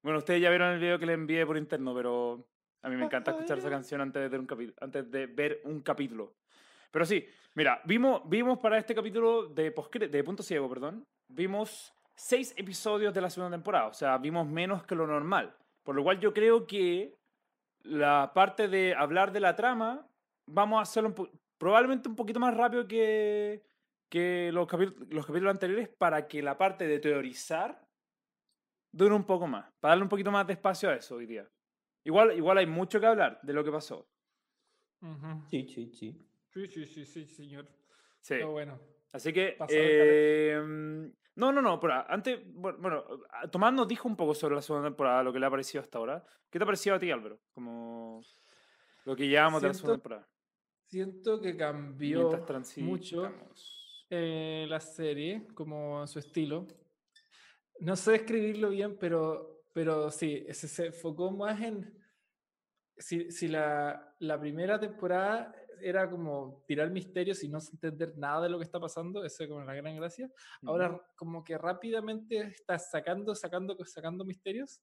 Bueno, 0.03 0.19
ustedes 0.19 0.41
ya 0.41 0.49
vieron 0.49 0.73
el 0.73 0.79
video 0.79 0.99
que 0.99 1.05
le 1.05 1.13
envié 1.13 1.45
por 1.45 1.57
interno, 1.57 1.95
pero 1.95 2.45
a 2.81 2.89
mí 2.89 2.97
me 2.97 3.05
encanta 3.05 3.31
escuchar 3.31 3.57
esa 3.57 3.69
canción 3.69 4.01
antes 4.01 4.21
de 4.21 4.27
ver 4.27 4.39
un 4.41 4.45
capítulo. 4.45 4.77
Antes 4.81 5.09
de 5.09 5.25
ver 5.27 5.61
un 5.63 5.81
capítulo. 5.81 6.35
Pero 6.91 7.05
sí, 7.05 7.25
mira, 7.55 7.81
vimos, 7.85 8.21
vimos 8.25 8.59
para 8.59 8.77
este 8.77 8.93
capítulo 8.93 9.47
de, 9.47 9.71
Punto 9.71 10.43
Ciego, 10.43 10.69
perdón, 10.69 11.07
vimos 11.29 11.93
seis 12.13 12.53
episodios 12.57 13.13
de 13.13 13.21
la 13.21 13.29
segunda 13.29 13.55
temporada, 13.55 13.87
o 13.87 13.93
sea, 13.93 14.17
vimos 14.17 14.45
menos 14.45 14.83
que 14.83 14.93
lo 14.93 15.07
normal. 15.07 15.55
Por 15.83 15.95
lo 15.95 16.03
cual 16.03 16.19
yo 16.19 16.33
creo 16.33 16.67
que 16.67 17.15
la 17.81 18.31
parte 18.35 18.67
de 18.67 18.93
hablar 18.93 19.31
de 19.31 19.39
la 19.39 19.55
trama, 19.55 20.05
vamos 20.45 20.79
a 20.79 20.83
hacerlo 20.83 21.13
un 21.17 21.29
probablemente 21.57 22.09
un 22.09 22.15
poquito 22.15 22.41
más 22.41 22.53
rápido 22.55 22.87
que, 22.87 23.63
que 24.09 24.51
los, 24.51 24.67
los 25.09 25.25
capítulos 25.25 25.51
anteriores 25.51 25.87
para 25.87 26.27
que 26.27 26.41
la 26.41 26.57
parte 26.57 26.87
de 26.87 26.99
teorizar 26.99 27.82
dure 28.93 29.13
un 29.13 29.25
poco 29.25 29.47
más, 29.47 29.69
para 29.81 29.91
darle 29.91 30.03
un 30.03 30.09
poquito 30.09 30.31
más 30.31 30.47
de 30.47 30.53
espacio 30.53 30.89
a 30.89 30.95
eso 30.95 31.15
hoy 31.15 31.25
día. 31.25 31.49
Igual, 32.05 32.37
igual 32.37 32.59
hay 32.59 32.67
mucho 32.67 32.99
que 32.99 33.05
hablar 33.05 33.39
de 33.41 33.53
lo 33.53 33.63
que 33.63 33.71
pasó. 33.71 34.07
Sí, 35.49 35.67
sí, 35.67 35.91
sí. 35.91 36.17
Sí, 36.53 36.67
sí, 36.67 36.85
sí, 36.85 37.05
sí, 37.05 37.25
señor. 37.27 37.67
Sí. 38.21 38.35
Pero 38.35 38.51
bueno. 38.51 38.79
Así 39.11 39.33
que. 39.33 39.57
Eh, 39.69 40.61
no, 41.35 41.51
no, 41.51 41.61
no, 41.61 41.79
pero 41.79 42.05
antes. 42.07 42.39
Bueno, 42.53 43.03
Tomás 43.51 43.73
nos 43.73 43.87
dijo 43.87 44.07
un 44.07 44.15
poco 44.15 44.33
sobre 44.33 44.55
la 44.55 44.61
segunda 44.61 44.87
temporada, 44.87 45.23
lo 45.23 45.33
que 45.33 45.39
le 45.39 45.45
ha 45.45 45.49
parecido 45.49 45.81
hasta 45.81 45.97
ahora. 45.97 46.23
¿Qué 46.49 46.59
te 46.59 46.63
ha 46.63 46.65
parecido 46.65 46.95
a 46.95 46.99
ti, 46.99 47.11
Álvaro? 47.11 47.39
Como. 47.51 48.21
Lo 49.05 49.15
que 49.15 49.27
llevamos 49.27 49.61
de 49.61 49.69
la 49.69 49.73
segunda 49.73 49.95
temporada. 49.95 50.29
Siento 50.87 51.41
que 51.41 51.57
cambió 51.57 52.45
mucho 52.77 53.29
eh, 54.09 54.65
la 54.69 54.79
serie, 54.79 55.47
como 55.53 56.01
en 56.01 56.07
su 56.07 56.19
estilo. 56.19 56.67
No 57.79 57.95
sé 57.95 58.15
escribirlo 58.15 58.69
bien, 58.69 58.97
pero, 58.97 59.63
pero 59.73 60.09
sí, 60.11 60.45
se, 60.51 60.67
se 60.67 60.85
enfocó 60.87 61.31
más 61.31 61.59
en... 61.61 61.99
Si, 62.97 63.31
si 63.31 63.47
la, 63.47 64.15
la 64.19 64.39
primera 64.39 64.79
temporada 64.79 65.53
era 65.81 66.09
como 66.09 66.63
tirar 66.67 66.91
misterios 66.91 67.43
y 67.43 67.49
no 67.49 67.57
entender 67.71 68.15
nada 68.17 68.43
de 68.43 68.49
lo 68.49 68.59
que 68.59 68.63
está 68.65 68.79
pasando, 68.79 69.23
eso 69.25 69.43
es 69.43 69.49
como 69.49 69.63
la 69.65 69.73
gran 69.73 69.95
gracia. 69.95 70.31
Ahora 70.63 71.01
como 71.15 71.43
que 71.43 71.57
rápidamente 71.57 72.37
está 72.41 72.77
sacando, 72.77 73.33
sacando, 73.33 73.75
sacando 73.83 74.23
misterios 74.23 74.79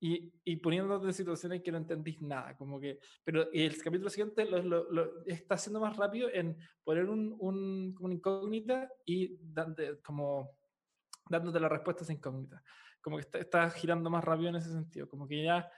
y, 0.00 0.32
y 0.44 0.56
poniéndote 0.56 1.06
en 1.06 1.12
situaciones 1.12 1.62
que 1.62 1.70
no 1.70 1.78
entendís 1.78 2.20
nada. 2.22 2.56
Como 2.56 2.80
que, 2.80 2.98
pero 3.22 3.52
el 3.52 3.80
capítulo 3.82 4.08
siguiente 4.08 4.46
lo, 4.46 4.62
lo- 4.62 4.90
lo 4.90 5.24
está 5.26 5.54
haciendo 5.54 5.78
más 5.78 5.96
rápido 5.96 6.28
en 6.32 6.56
poner 6.82 7.08
un, 7.08 7.36
un- 7.38 7.92
como 7.94 8.06
una 8.06 8.14
incógnita 8.14 8.90
y 9.04 9.36
dante- 9.36 10.00
como 10.02 10.58
dándote 11.28 11.60
la 11.60 11.68
respuesta 11.68 12.02
a 12.02 12.04
esa 12.04 12.12
incógnita. 12.12 12.62
Como 13.00 13.16
que 13.16 13.22
está, 13.22 13.38
está 13.38 13.70
girando 13.70 14.10
más 14.10 14.24
rápido 14.24 14.48
en 14.50 14.56
ese 14.56 14.70
sentido. 14.70 15.08
Como 15.08 15.26
que 15.26 15.44
ya 15.44 15.70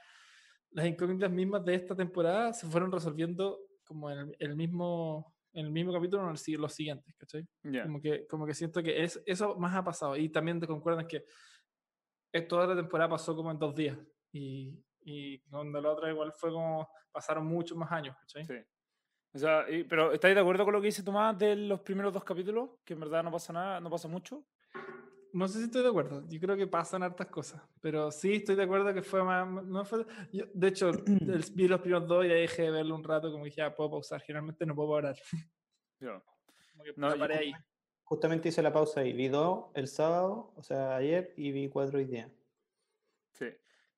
las 0.71 0.87
incógnitas 0.87 1.31
mismas 1.31 1.65
de 1.65 1.75
esta 1.75 1.95
temporada 1.95 2.53
se 2.53 2.67
fueron 2.67 2.91
resolviendo 2.93 3.61
como 3.85 4.11
en 4.11 4.19
el, 4.19 4.37
el 4.39 4.57
mismo 4.57 5.35
en 5.55 5.67
el 5.67 5.71
mismo 5.73 5.93
capítulo 5.93 6.23
o 6.25 6.31
en 6.31 6.37
el 6.37 6.61
los 6.61 6.75
siguientes, 6.75 7.15
¿cachai? 7.17 7.47
Ya. 7.63 7.85
Como 7.85 8.01
que, 8.01 8.27
como 8.27 8.45
que 8.45 8.55
siento 8.55 8.83
que 8.83 9.05
es, 9.05 9.23
eso 9.25 9.55
más 9.57 9.75
ha 9.77 9.85
pasado. 9.85 10.17
Y 10.17 10.29
también 10.29 10.59
te 10.59 10.67
concuerdas 10.67 11.07
que 11.07 11.25
toda 12.49 12.67
la 12.67 12.75
temporada 12.75 13.11
pasó 13.11 13.37
como 13.37 13.53
en 13.53 13.59
dos 13.59 13.75
días. 13.75 13.97
Y, 14.33 14.85
y 15.03 15.39
cuando 15.43 15.81
la 15.81 15.93
otra 15.93 16.11
igual 16.11 16.33
fue 16.33 16.51
como, 16.51 16.89
pasaron 17.13 17.47
muchos 17.47 17.79
más 17.79 17.91
años, 17.93 18.17
¿cachai? 18.19 18.45
Sí. 18.45 18.55
O 19.33 19.39
sea, 19.39 19.71
y- 19.71 19.85
pero 19.85 20.13
¿estáis 20.13 20.35
de 20.35 20.41
acuerdo 20.41 20.65
con 20.65 20.75
lo 20.75 20.81
que 20.81 20.87
dice 20.87 21.05
Tomás 21.05 21.39
de 21.39 21.55
los 21.55 21.81
primeros 21.81 22.13
dos 22.13 22.25
capítulos? 22.25 22.71
Que 22.85 22.95
en 22.95 23.01
verdad 23.01 23.23
no 23.23 23.31
pasa 23.31 23.53
nada, 23.53 23.81
no 23.81 23.91
pasa 23.91 24.09
mucho. 24.09 24.45
No 25.35 25.49
sé 25.49 25.59
si 25.59 25.65
estoy 25.65 25.83
de 25.83 25.89
acuerdo. 25.89 26.23
Yo 26.29 26.39
creo 26.41 26.57
que 26.57 26.67
pasan 26.67 27.03
hartas 27.03 27.27
cosas. 27.27 27.61
Pero 27.81 28.11
sí 28.13 28.35
estoy 28.35 28.55
de 28.55 28.63
acuerdo 28.63 28.95
que 28.95 29.03
fue 29.03 29.23
más. 29.25 29.65
No 29.65 29.85
fue, 29.85 30.07
yo, 30.33 30.45
de 30.55 30.69
hecho, 30.69 30.91
el- 31.07 31.45
vi 31.55 31.67
los 31.69 31.81
primeros 31.81 32.07
dos 32.07 32.25
y 32.25 32.31
ahí 32.31 32.43
dejé 32.43 32.63
de 32.63 32.71
verlo 32.71 32.95
un 32.95 33.03
rato. 33.05 33.31
Como 33.33 33.45
dije, 33.45 33.57
ya 33.59 33.75
puedo 33.75 33.91
pausar. 33.91 34.21
Generalmente 34.23 34.65
no 34.65 34.75
puedo 34.75 34.91
parar. 34.93 35.17
Ya. 36.01 36.23
Como 36.73 36.85
que 36.85 36.93
No, 36.97 37.11
yo 37.13 37.19
paré 37.19 37.35
ahí. 37.37 37.53
Justamente 38.03 38.49
hice 38.49 38.63
la 38.63 38.73
pausa 38.73 39.01
ahí. 39.01 39.13
Vi 39.13 39.29
dos 39.29 39.67
el 39.75 39.89
sábado, 39.89 40.53
o 40.57 40.63
sea, 40.63 40.97
ayer, 40.97 41.33
y 41.37 41.51
vi 41.53 41.69
cuatro 41.69 41.99
hoy 41.99 42.05
día. 42.05 42.29
Sí. 43.33 43.47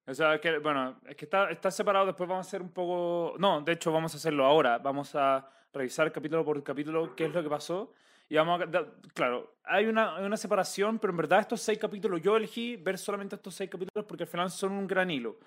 O 0.06 0.14
sea, 0.14 0.40
que, 0.40 0.58
bueno, 0.58 1.00
es 1.06 1.16
que 1.16 1.24
está, 1.24 1.50
está 1.50 1.70
separado, 1.70 2.06
después 2.06 2.28
vamos 2.28 2.46
a 2.46 2.48
hacer 2.48 2.62
un 2.62 2.70
poco... 2.70 3.34
No, 3.38 3.60
de 3.62 3.72
hecho 3.72 3.90
vamos 3.90 4.14
a 4.14 4.18
hacerlo 4.18 4.44
ahora, 4.44 4.78
vamos 4.78 5.14
a 5.16 5.48
revisar 5.72 6.12
capítulo 6.12 6.44
por 6.44 6.62
capítulo 6.62 7.16
qué 7.16 7.24
es 7.24 7.34
lo 7.34 7.42
que 7.42 7.48
pasó 7.50 7.92
Y 8.28 8.36
vamos 8.36 8.60
a, 8.60 8.66
da- 8.66 8.92
claro, 9.14 9.54
hay 9.64 9.86
una, 9.86 10.16
hay 10.16 10.24
una 10.24 10.36
separación, 10.36 10.98
pero 10.98 11.12
en 11.12 11.16
verdad 11.18 11.40
estos 11.40 11.60
seis 11.60 11.78
capítulos, 11.78 12.20
yo 12.22 12.36
elegí 12.36 12.76
ver 12.76 12.98
solamente 12.98 13.36
estos 13.36 13.54
seis 13.54 13.70
capítulos 13.70 14.04
porque 14.06 14.24
al 14.24 14.28
final 14.28 14.50
son 14.50 14.72
un 14.72 14.86
gran 14.86 15.10
hilo. 15.10 15.38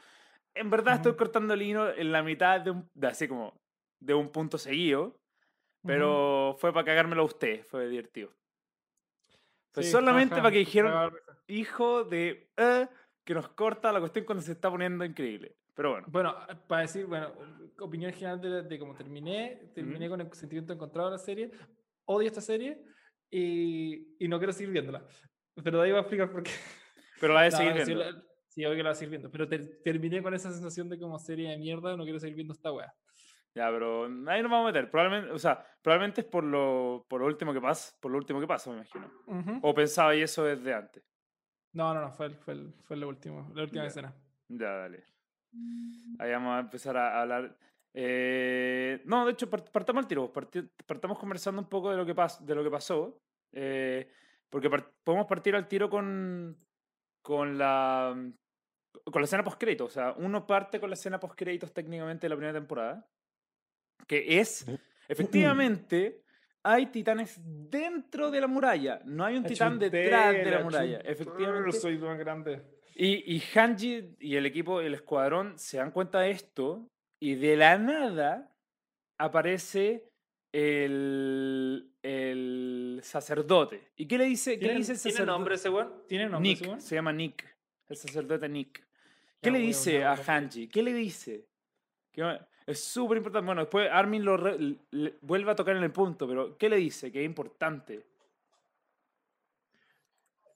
En 0.55 0.69
verdad 0.69 0.95
estoy 0.95 1.11
Ujú. 1.11 1.19
cortando 1.19 1.53
el 1.53 1.61
hilo 1.61 1.93
en 1.93 2.11
la 2.11 2.23
mitad 2.23 2.61
de, 2.61 2.71
un, 2.71 2.87
de 2.93 3.07
así 3.07 3.27
como 3.27 3.53
de 4.01 4.13
un 4.13 4.29
punto 4.29 4.57
seguido, 4.57 5.15
pero 5.85 6.55
fue 6.57 6.73
para 6.73 6.85
cagármelo 6.85 7.21
a 7.23 7.25
usted, 7.25 7.63
fue 7.63 7.87
divertido. 7.87 8.31
Fue 9.73 9.83
Sí, 9.83 9.91
solamente 9.91 10.35
ajá, 10.35 10.43
para 10.43 10.53
que 10.53 10.59
dijeron, 10.59 11.13
hijo 11.47 12.03
de... 12.03 12.49
eh, 12.57 12.87
que 13.23 13.33
nos 13.33 13.49
corta 13.49 13.91
la 13.91 13.99
cuestión 13.99 14.25
cuando 14.25 14.41
se 14.41 14.53
está 14.53 14.71
poniendo 14.71 15.05
increíble. 15.05 15.55
Pero 15.75 15.91
bueno. 15.91 16.07
Bueno, 16.09 16.35
para 16.67 16.81
decir, 16.81 17.05
bueno, 17.05 17.31
opinión 17.79 18.11
general 18.11 18.41
de, 18.41 18.63
de 18.63 18.79
cómo 18.79 18.95
terminé, 18.95 19.69
terminé 19.75 20.09
con 20.09 20.19
el 20.19 20.33
sentimiento 20.33 20.73
encontrado 20.73 21.09
de 21.09 21.17
la 21.17 21.23
serie, 21.23 21.51
odio 22.11 22.27
esta 22.27 22.41
serie 22.41 22.81
y, 23.29 24.15
y 24.23 24.27
no 24.27 24.37
quiero 24.39 24.51
seguir 24.53 24.71
viéndola. 24.71 25.05
Pero 25.63 25.77
de 25.79 25.85
ahí 25.85 25.91
voy 25.91 25.99
a 25.99 26.01
explicar 26.01 26.31
por 26.31 26.43
qué. 26.43 26.51
Pero 27.19 27.33
la 27.33 27.43
de 27.43 27.49
No, 27.51 27.57
seguir 27.57 27.85
sí, 27.85 27.93
viendo. 27.93 28.03
la- 28.11 28.23
Sí, 28.51 28.65
obvio 28.65 28.77
que 28.77 28.83
la 28.83 28.89
voy 28.89 28.93
a 28.93 28.95
seguir 28.95 29.09
viendo, 29.11 29.29
pero 29.31 29.47
ter- 29.47 29.79
terminé 29.83 30.23
con 30.23 30.33
esa 30.33 30.51
sensación 30.51 30.89
de 30.89 30.97
como 30.99 31.19
serie 31.19 31.51
de 31.51 31.57
mierda, 31.57 31.95
no 31.95 32.03
quiero 32.03 32.19
seguir 32.19 32.35
viendo 32.35 32.53
esta 32.53 32.71
wea. 32.73 32.91
Ya, 33.53 33.69
pero 33.69 34.05
ahí 34.05 34.41
nos 34.41 34.51
vamos 34.51 34.63
a 34.63 34.71
meter. 34.73 34.89
Probablemente, 34.89 35.31
o 35.31 35.37
sea, 35.37 35.63
probablemente 35.83 36.21
es 36.21 36.27
por 36.27 36.43
lo, 36.43 37.05
por 37.07 37.21
lo 37.21 37.27
último 37.27 37.53
que 37.53 37.61
pasa, 37.61 37.93
por 38.01 38.11
lo 38.11 38.17
último 38.17 38.39
que 38.39 38.47
pasa, 38.47 38.71
me 38.71 38.77
imagino. 38.77 39.11
Ujú. 39.27 39.59
O 39.61 39.73
pensaba 39.75 40.15
y 40.15 40.21
eso 40.23 40.43
desde 40.45 40.73
antes. 40.73 41.03
No, 41.73 41.93
no, 41.93 42.01
no, 42.01 42.11
fue, 42.11 42.25
el- 42.25 42.35
fue, 42.37 42.55
el- 42.55 42.73
fue 42.83 42.97
lo 42.97 43.07
último, 43.07 43.51
la 43.53 43.61
última 43.63 43.83
Ya. 43.83 43.87
escena. 43.87 44.15
Ya, 44.49 44.71
dale. 44.71 45.03
Ahí 46.17 46.31
vamos 46.31 46.55
a 46.57 46.59
empezar 46.59 46.97
a 46.97 47.21
hablar. 47.21 47.55
Eh, 48.01 49.01
no, 49.05 49.25
de 49.25 49.33
hecho, 49.33 49.49
part- 49.49 49.69
partamos 49.71 50.03
al 50.03 50.07
tiro. 50.07 50.31
partamos 50.85 51.19
conversando 51.19 51.61
un 51.61 51.67
poco 51.67 51.91
de 51.91 51.97
lo 51.97 52.05
que, 52.05 52.15
pas- 52.15 52.39
de 52.39 52.55
lo 52.55 52.63
que 52.63 52.71
pasó. 52.71 53.19
eh, 53.53 54.09
porque 54.49 54.69
podemos 55.03 55.27
partir 55.27 55.53
al 55.55 55.67
tiro 55.67 55.89
con, 55.89 56.57
con 57.21 57.57
la 57.57 58.15
con 59.03 59.21
la 59.21 59.25
escena 59.25 59.43
post-crédito. 59.43 59.85
O 59.85 59.89
sea, 59.89 60.13
uno 60.17 60.47
parte 60.47 60.79
con 60.79 60.89
la 60.89 60.93
escena 60.95 61.19
post-créditos 61.19 61.73
técnicamente 61.73 62.25
de 62.25 62.29
la 62.29 62.35
primera 62.35 62.53
temporada. 62.57 63.05
Que 64.07 64.39
es, 64.39 64.65
efectivamente, 65.07 66.23
hay 66.63 66.87
titanes 66.87 67.39
dentro 67.43 68.31
de 68.31 68.41
la 68.41 68.47
muralla. 68.47 69.01
No 69.05 69.25
hay 69.25 69.35
un 69.35 69.43
titán 69.43 69.77
detrás 69.77 70.33
de 70.33 70.51
la 70.51 70.63
muralla. 70.63 70.97
Efectivamente. 71.01 71.71
Soy 71.73 71.97
más 71.97 72.17
grande. 72.17 72.61
Y, 72.95 73.35
y 73.35 73.39
Hanji 73.53 74.15
y 74.19 74.35
el 74.35 74.45
equipo, 74.45 74.79
el 74.81 74.93
escuadrón, 74.95 75.59
se 75.59 75.77
dan 75.77 75.91
cuenta 75.91 76.21
de 76.21 76.31
esto 76.31 76.87
y 77.19 77.35
de 77.35 77.55
la 77.57 77.77
nada 77.77 78.51
aparece 79.17 80.09
el, 80.51 81.91
el 82.01 82.99
sacerdote. 83.03 83.89
¿Y 83.97 84.05
qué 84.07 84.17
le 84.17 84.25
dice, 84.25 84.53
qué 84.53 84.61
le 84.61 84.67
¿Tiene, 84.67 84.79
dice 84.79 84.93
el 84.93 84.99
¿tiene 85.01 85.11
sacerdote? 85.13 85.37
nombre 85.37 85.55
ese 85.55 85.69
weón? 85.69 85.93
¿Tiene 86.07 86.29
nombre 86.29 86.51
ese 86.51 86.61
Nick, 86.61 86.69
weón? 86.69 86.81
se 86.81 86.95
llama 86.95 87.11
Nick, 87.13 87.55
el 87.87 87.95
sacerdote 87.97 88.49
Nick. 88.49 88.83
¿Qué 89.41 89.51
le 89.51 89.59
dice 89.59 90.03
a. 90.03 90.13
Hanji? 90.15 90.67
¿Qué 90.67 90.83
le 90.83 90.93
dice? 90.93 91.45
Que 92.11 92.39
es 92.67 92.83
súper 92.83 93.17
importante. 93.17 93.45
Bueno, 93.45 93.61
después 93.61 93.89
Armin 93.91 94.25
lo 94.25 94.35
re- 94.35 94.57
le- 94.91 95.15
vuelve 95.21 95.51
a 95.51 95.55
tocar 95.55 95.77
en 95.77 95.83
el 95.83 95.91
punto, 95.91 96.27
pero 96.27 96.57
¿qué 96.57 96.67
le 96.69 96.75
dice? 96.75 97.09
Que 97.11 97.21
es 97.21 97.25
importante. 97.25 98.05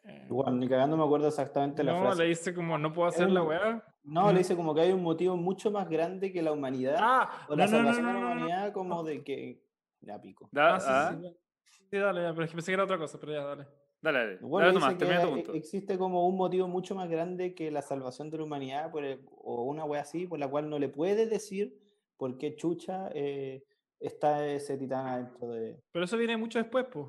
Eh, 0.06 0.26
Igual, 0.30 0.60
ni 0.60 0.68
cagando 0.68 0.98
me 0.98 1.04
acuerdo 1.04 1.28
exactamente 1.28 1.84
la 1.84 1.94
no, 1.94 2.02
frase. 2.02 2.24
le 2.24 2.30
dice 2.30 2.54
como 2.54 2.78
no 2.78 2.92
puedo 2.92 3.08
hacer 3.10 3.30
la 3.32 3.42
un- 3.42 3.48
weá. 3.48 3.86
No, 4.04 4.32
le 4.32 4.40
dice 4.40 4.56
como 4.58 4.76
que 4.76 4.82
hay 4.82 4.92
un 4.92 5.02
motivo 5.02 5.38
mucho 5.38 5.72
más 5.72 5.88
grande 5.90 6.32
que 6.34 6.42
la 6.42 6.52
humanidad. 6.52 6.98
Ah, 7.00 7.46
o 7.48 7.52
no, 7.56 7.58
la 7.58 7.66
no, 7.68 7.72
no, 7.72 7.78
salvación 7.78 8.06
no, 8.06 8.08
de 8.10 8.14
la 8.14 8.20
no, 8.20 8.26
no. 8.28 8.36
humanidad 8.36 8.74
como 8.74 9.04
de 9.04 9.24
que... 9.24 9.64
Ya 10.02 10.20
pico. 10.20 10.50
Da- 10.52 10.76
Ah, 10.76 10.80
sí, 10.80 10.88
ah, 10.90 11.16
sí, 11.22 11.38
sí, 11.64 11.86
sí, 11.92 11.98
dale, 11.98 12.22
ya, 12.24 12.32
pero 12.34 12.44
es 12.44 12.50
que 12.52 12.56
pensé 12.56 12.72
que 12.72 12.74
era 12.74 12.84
otra 12.84 12.98
cosa, 12.98 13.18
pero 13.20 13.32
ya, 13.32 13.44
dale. 13.46 13.66
Dale, 14.02 14.20
dale. 14.20 14.38
Bueno, 14.42 14.68
dale 14.68 14.72
dice 14.72 14.80
Tomás, 14.82 14.94
que 14.94 15.00
termina 15.00 15.22
tu 15.22 15.28
hay- 15.28 15.34
punto. 15.36 15.54
existe 15.54 15.98
como 15.98 16.28
un 16.28 16.36
motivo 16.36 16.68
mucho 16.68 16.94
más 16.96 17.08
grande 17.10 17.56
que 17.56 17.72
la 17.72 17.82
salvación 17.82 18.30
de 18.30 18.38
la 18.40 18.44
humanidad 18.44 18.92
por 18.92 19.06
el- 19.06 19.22
o 19.38 19.64
una 19.64 19.86
wea 19.86 20.02
así, 20.02 20.28
por 20.28 20.40
la 20.40 20.50
cual 20.50 20.70
no 20.70 20.78
le 20.80 20.90
puede 20.90 21.26
decir 21.26 21.80
por 22.18 22.38
qué 22.38 22.56
chucha 22.58 23.10
eh, 23.14 23.64
está 24.02 24.46
ese 24.46 24.78
titán 24.78 25.08
adentro 25.08 25.48
de... 25.48 25.80
Pero 25.94 26.04
eso 26.04 26.18
viene 26.18 26.36
mucho 26.36 26.60
después, 26.60 26.86
pues. 26.92 27.08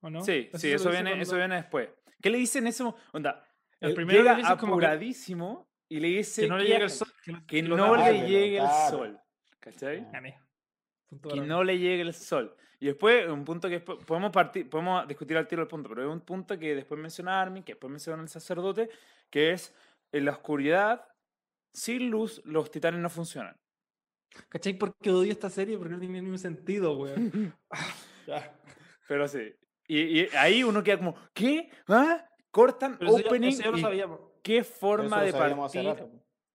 ¿O 0.00 0.08
no? 0.08 0.22
Sí, 0.22 0.48
sí, 0.54 0.72
eso 0.72 0.88
viene, 0.90 1.20
eso 1.20 1.36
viene 1.36 1.56
después. 1.56 1.90
¿Qué 2.20 2.30
le 2.30 2.38
dice 2.38 2.58
en 2.58 2.66
ese 2.66 2.82
mo- 2.84 2.96
Onda, 3.12 3.44
El 3.80 3.94
primero 3.94 4.18
llega 4.20 4.32
le 4.32 4.38
dice 4.42 4.52
es 4.52 4.58
como 4.58 4.78
que- 4.78 4.84
apuradísimo 4.86 5.68
y 5.88 6.00
le 6.00 6.08
dice 6.08 6.42
Que 6.42 6.48
no 6.48 6.58
le 6.58 6.64
llegue 6.64 6.84
el 6.84 6.90
sol. 6.90 7.08
Que, 7.46 7.62
no 7.62 7.76
tape. 7.76 8.12
le 8.12 8.28
llegue 8.28 8.58
el 8.58 8.68
sol. 8.90 9.20
¿Cachai? 9.58 10.06
Punto 11.08 11.28
Que 11.30 11.40
no 11.40 11.64
le 11.64 11.78
llegue 11.78 12.02
el 12.02 12.14
sol. 12.14 12.54
Y 12.78 12.86
después, 12.86 13.28
un 13.28 13.44
punto 13.44 13.68
que 13.68 13.74
después- 13.76 13.98
podemos 14.06 14.30
partir, 14.32 14.68
podemos 14.70 15.06
discutir 15.06 15.36
al 15.36 15.46
tiro 15.46 15.62
el 15.62 15.68
punto, 15.68 15.88
pero 15.88 16.02
hay 16.02 16.08
un 16.08 16.20
punto 16.20 16.58
que 16.58 16.74
después 16.74 16.98
menciona 17.00 17.40
Armin, 17.40 17.62
que 17.62 17.72
después 17.72 17.90
menciona 17.90 18.22
el 18.22 18.28
sacerdote, 18.28 18.88
que 19.28 19.52
es 19.52 19.74
en 20.12 20.24
la 20.24 20.30
oscuridad, 20.32 21.04
sin 21.74 22.10
luz, 22.10 22.40
los 22.44 22.70
titanes 22.70 23.00
no 23.00 23.10
funcionan. 23.10 23.56
¿Cachai? 24.48 24.74
¿Por 24.74 24.96
qué 24.96 25.10
odio 25.10 25.32
esta 25.32 25.50
serie? 25.50 25.76
Porque 25.76 25.92
no 25.92 25.98
tiene 26.00 26.22
ningún 26.22 26.38
sentido, 26.38 26.96
weón. 26.96 27.54
ya. 28.26 28.56
Pero 29.08 29.26
sí. 29.28 29.52
Y, 29.92 30.20
y 30.22 30.28
ahí 30.36 30.62
uno 30.62 30.82
queda 30.84 30.98
como, 30.98 31.14
¿qué? 31.34 31.68
¿Ah? 31.88 32.24
Cortan 32.52 32.96
Pero 32.98 33.16
eso 33.16 33.26
opening 33.26 33.48
eso 33.48 33.62
ya 33.64 33.70
lo 33.72 33.78
sabíamos. 33.78 34.20
qué 34.42 34.58
Eso 34.58 34.72
forma 34.72 35.18
lo 35.18 35.24
de 35.26 35.32
partir. 35.32 35.96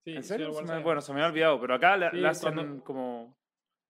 Sí, 0.06 0.12
¿En 0.16 0.24
serio? 0.24 0.54
Se 0.54 0.64
me- 0.64 0.82
bueno, 0.84 1.02
se 1.02 1.12
me 1.14 1.20
había 1.22 1.28
olvidado, 1.32 1.60
pero 1.60 1.76
acá 1.76 2.10
Sí, 2.12 2.18
le 2.18 2.28
hacen 2.28 2.54
cuando- 2.54 2.84
como. 2.84 3.38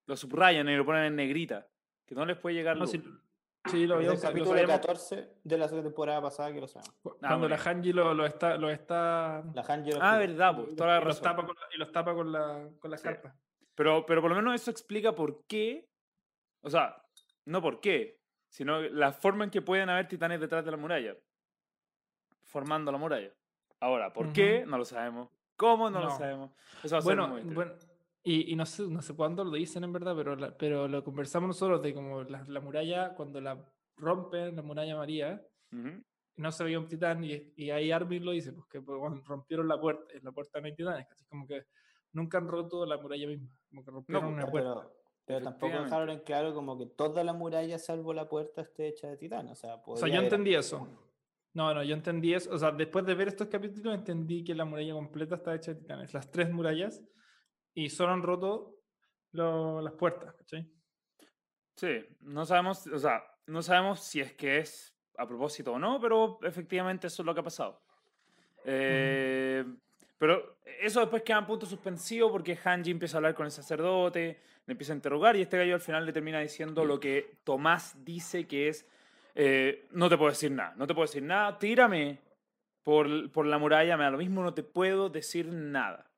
Lo 0.08 0.16
subrayan 0.16 0.68
y 0.70 0.76
lo 0.76 0.86
ponen 0.86 1.04
en 1.06 1.16
negrita. 1.16 1.68
Que 2.08 2.16
no 2.16 2.26
les 2.26 2.38
puede 2.38 2.56
llegar 2.56 2.76
No, 2.78 2.82
luz. 2.86 2.92
sí, 2.92 3.86
lo 3.88 3.96
habíamos 3.96 4.18
lo 4.22 4.30
capítulo 4.30 4.52
sabíamos 4.52 4.76
14 4.78 5.30
de 5.44 5.58
la 5.58 5.68
temporada 5.68 6.22
pasada 6.22 6.54
que 6.54 6.62
lo 6.62 6.68
sabemos. 6.68 6.96
Ah, 7.06 7.10
Cuando 7.20 7.50
la 7.50 7.56
bueno. 7.58 7.64
Hanji 7.72 7.94
lo, 7.94 8.14
lo 8.14 8.26
está. 8.26 8.58
Lo 8.58 8.70
está 8.72 9.44
La 9.54 9.62
Hanji 9.64 9.92
lo 9.92 9.98
Ah, 10.02 10.18
verdad, 10.18 10.56
pues, 10.56 10.76
toda 10.76 10.90
la 10.90 11.02
y, 11.02 11.06
los 11.06 11.08
razón. 11.20 11.24
tapa 11.24 11.46
con 11.46 11.56
la, 11.56 11.62
y 11.76 11.78
los 11.78 11.92
tapa 11.92 12.14
con 12.14 12.32
la, 12.32 12.70
con 12.80 12.90
la 12.92 12.98
Sí. 12.98 13.04
carpa. 13.04 13.36
Pero, 13.76 14.06
pero 14.06 14.22
por 14.22 14.30
lo 14.32 14.36
menos 14.38 14.56
eso 14.56 14.72
explica 14.72 15.14
por 15.14 15.46
qué. 15.48 15.88
O 16.62 16.70
sea, 16.70 16.96
no 17.46 17.62
por 17.62 17.80
qué, 17.80 18.20
sino 18.50 18.80
la 18.82 19.12
forma 19.12 19.44
en 19.44 19.50
que 19.52 19.62
pueden 19.62 19.90
haber 19.90 20.08
titanes 20.08 20.40
detrás 20.40 20.64
de 20.66 20.72
la 20.72 20.78
muralla. 20.78 21.16
Formando 22.44 22.92
la 22.92 22.98
muralla. 22.98 23.32
Ahora, 23.80 24.14
¿por 24.14 24.32
qué? 24.32 24.66
No 24.66 24.78
lo 24.78 24.86
sabemos. 24.86 25.30
¿Cómo? 25.56 25.90
No, 25.90 26.00
lo 26.00 26.06
No. 26.10 26.18
sabemos. 26.18 26.52
Eso 26.84 26.96
va 26.96 27.00
a 27.00 27.04
Bueno, 27.04 27.36
ser 27.36 27.46
muy 27.46 27.54
bueno 27.56 27.74
y, 28.24 28.52
y 28.52 28.56
no, 28.56 28.66
sé, 28.66 28.84
no 28.88 29.02
sé 29.02 29.16
cuándo 29.16 29.44
lo 29.44 29.52
dicen 29.52 29.84
en 29.84 29.94
verdad, 29.94 30.16
pero, 30.16 30.36
la- 30.36 30.58
pero 30.58 30.88
lo 30.88 31.04
conversamos 31.04 31.48
nosotros 31.48 31.82
de 31.84 31.94
como 31.94 32.24
la, 32.24 32.44
la 32.48 32.60
muralla, 32.60 33.14
cuando 33.14 33.40
la 33.40 33.64
rompen, 33.98 34.56
la 34.56 34.62
muralla 34.64 34.96
María, 34.98 35.46
Ujú. 35.72 36.04
no 36.38 36.52
se 36.52 36.64
veía 36.64 36.80
un 36.80 36.88
titán 36.88 37.24
y, 37.24 37.54
y 37.56 37.70
ahí 37.70 37.92
Armin 37.92 38.26
lo 38.26 38.32
dice, 38.32 38.52
pues 38.52 38.66
que 38.68 38.82
pues, 38.82 38.98
cuando 39.00 39.22
rompieron 39.26 39.68
la 39.68 39.80
puerta, 39.80 40.12
en 40.12 40.24
la 40.24 40.32
puerta 40.32 40.60
no 40.60 40.66
hay 40.66 40.76
titanes, 40.76 41.08
¿cachai? 41.08 41.28
como 41.28 41.46
que 41.46 41.66
nunca 42.14 42.40
han 42.40 42.48
roto 42.48 42.84
la 42.86 42.98
muralla 42.98 43.28
misma, 43.28 43.50
como 43.70 43.84
que 43.86 43.92
rompieron 43.92 44.24
pues, 44.24 44.34
una 44.34 44.48
puerta. 44.52 44.74
Pero, 44.74 45.05
pero 45.26 45.42
tampoco 45.42 45.74
dejaron 45.84 46.10
en 46.10 46.20
claro 46.20 46.54
como 46.54 46.78
que 46.78 46.86
toda 46.86 47.24
la 47.24 47.34
muralla 47.34 47.78
salvo 47.80 48.14
la 48.14 48.30
puerta 48.30 48.62
esté 48.62 48.88
hecha 48.88 49.08
de 49.10 49.18
titán. 49.18 49.48
O 49.50 49.56
sea, 49.56 49.76
O 49.86 49.96
sea, 49.98 50.08
yo 50.08 50.14
haber- 50.16 50.26
entendí 50.26 50.54
eso. 50.56 50.88
No, 51.54 51.74
no, 51.74 51.84
yo 51.84 51.96
entendí 51.96 52.34
eso. 52.34 52.54
O 52.54 52.58
sea, 52.58 52.72
después 52.72 53.06
de 53.06 53.16
ver 53.16 53.30
estos 53.30 53.48
capítulos 53.48 53.96
entendí 53.96 54.44
que 54.44 54.54
la 54.54 54.66
muralla 54.66 54.94
completa 54.94 55.36
está 55.36 55.56
hecha 55.56 55.74
de 55.74 55.80
titanes, 55.82 56.14
las 56.14 56.30
tres 56.30 56.52
murallas, 56.52 57.02
y 57.74 57.90
solo 57.90 58.12
han 58.14 58.22
roto 58.24 58.78
lo- 59.32 59.82
las 59.82 59.94
puertas, 59.94 60.34
¿cachai? 60.36 60.70
Sí, 61.76 62.06
no 62.22 62.46
sabemos, 62.46 62.86
o 62.88 63.00
sea, 63.00 63.22
no 63.48 63.62
sabemos 63.62 64.00
si 64.02 64.22
es 64.22 64.34
que 64.34 64.60
es 64.60 64.96
a 65.18 65.28
propósito 65.28 65.74
o 65.74 65.80
no, 65.80 66.00
pero 66.00 66.40
efectivamente 66.44 67.08
eso 67.08 67.22
es 67.22 67.26
lo 67.26 67.34
que 67.34 67.40
ha 67.40 67.44
pasado. 67.44 67.82
Eh, 68.64 69.66
Pero 70.18 70.60
eso 70.80 71.02
después 71.02 71.24
queda 71.24 71.40
en 71.40 71.46
punto 71.46 71.66
suspensivo 71.66 72.32
porque 72.32 72.58
Hanji 72.64 72.92
empieza 72.92 73.18
a 73.18 73.20
hablar 73.20 73.36
con 73.36 73.46
el 73.46 73.52
sacerdote, 73.52 74.42
le 74.66 74.72
empieza 74.72 74.94
a 74.94 74.96
interrogar 74.96 75.36
y 75.36 75.42
este 75.42 75.58
gallo 75.58 75.76
al 75.76 75.82
final 75.82 76.06
le 76.06 76.14
termina 76.14 76.40
diciendo 76.40 76.86
lo 76.86 77.00
que 77.00 77.38
Tomás 77.44 78.04
dice 78.04 78.48
que 78.48 78.70
es, 78.70 78.88
eh, 79.36 79.88
no 79.92 80.10
te 80.10 80.18
puedo 80.18 80.32
decir 80.32 80.52
nada, 80.52 80.74
no 80.76 80.88
te 80.88 80.94
puedo 80.94 81.06
decir 81.06 81.24
nada, 81.24 81.58
tírame 81.60 82.20
por, 82.84 83.32
por 83.32 83.46
la 83.46 83.58
muralla, 83.58 83.98
me 83.98 84.04
da 84.04 84.12
lo 84.12 84.18
mismo, 84.18 84.44
no 84.44 84.54
te 84.54 84.64
puedo 84.64 85.10
decir 85.10 85.48
nada. 85.48 86.10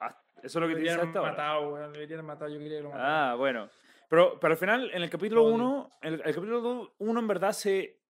Ah, 0.00 0.20
Eso 0.42 0.58
es 0.58 0.62
lo 0.62 0.68
que 0.68 0.74
te 0.74 0.80
dice 0.80 0.94
hasta 0.94 1.18
ahora. 1.18 1.30
matado, 1.32 1.90
Deberían 1.92 2.24
matado, 2.24 2.50
yo 2.50 2.58
quería 2.58 2.78
que 2.78 2.82
lo 2.82 2.90
mataran. 2.90 3.30
Ah, 3.30 3.34
bueno. 3.34 3.68
Pero, 4.08 4.40
pero 4.40 4.52
al 4.52 4.58
final, 4.58 4.90
en 4.94 5.02
el 5.02 5.10
capítulo 5.10 5.44
Odio. 5.44 5.54
1, 5.54 5.90
el, 6.02 6.14
el 6.14 6.34
capítulo 6.34 6.94
1 6.98 7.20
en 7.20 7.28
verdad 7.28 7.52
se 7.52 8.00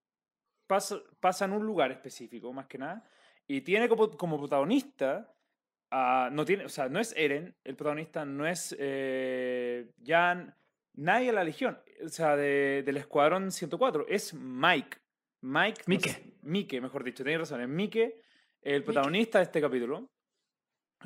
pasa, 0.69 0.97
pasa 1.19 1.45
en 1.47 1.53
un 1.53 1.67
lugar 1.67 1.91
específico, 1.91 2.53
más 2.53 2.67
que 2.67 2.79
nada, 2.79 3.05
y 3.49 3.63
tiene 3.63 3.89
como, 3.89 4.11
como 4.17 4.39
protagonista, 4.39 5.35
a- 5.91 6.29
no 6.33 6.45
tiene, 6.45 6.65
o 6.65 6.69
sea, 6.69 6.89
no 6.89 6.99
es 7.01 7.15
Eren, 7.17 7.55
el 7.65 7.77
protagonista 7.77 8.25
no 8.25 8.47
es 8.47 8.75
eh, 8.79 9.91
Jan, 10.05 10.55
nadie 10.95 11.27
de 11.29 11.33
la 11.33 11.45
Legión, 11.45 11.79
o 12.05 12.09
sea, 12.09 12.37
de- 12.37 12.83
del 12.85 12.97
Escuadrón 12.99 13.51
104, 13.51 14.07
es 14.09 14.35
Mike. 14.35 14.99
Mike. 15.43 15.83
no 15.87 15.95
Mike. 15.95 16.09
sé- 16.11 16.35
Mike, 16.43 16.81
mejor 16.81 17.05
dicho, 17.05 17.23
tenéis 17.23 17.41
razón, 17.41 17.61
es 17.61 17.69
Mike, 17.69 18.21
el 18.63 18.83
protagonista 18.85 19.39
de 19.39 19.45
este 19.45 19.61
capítulo. 19.61 20.11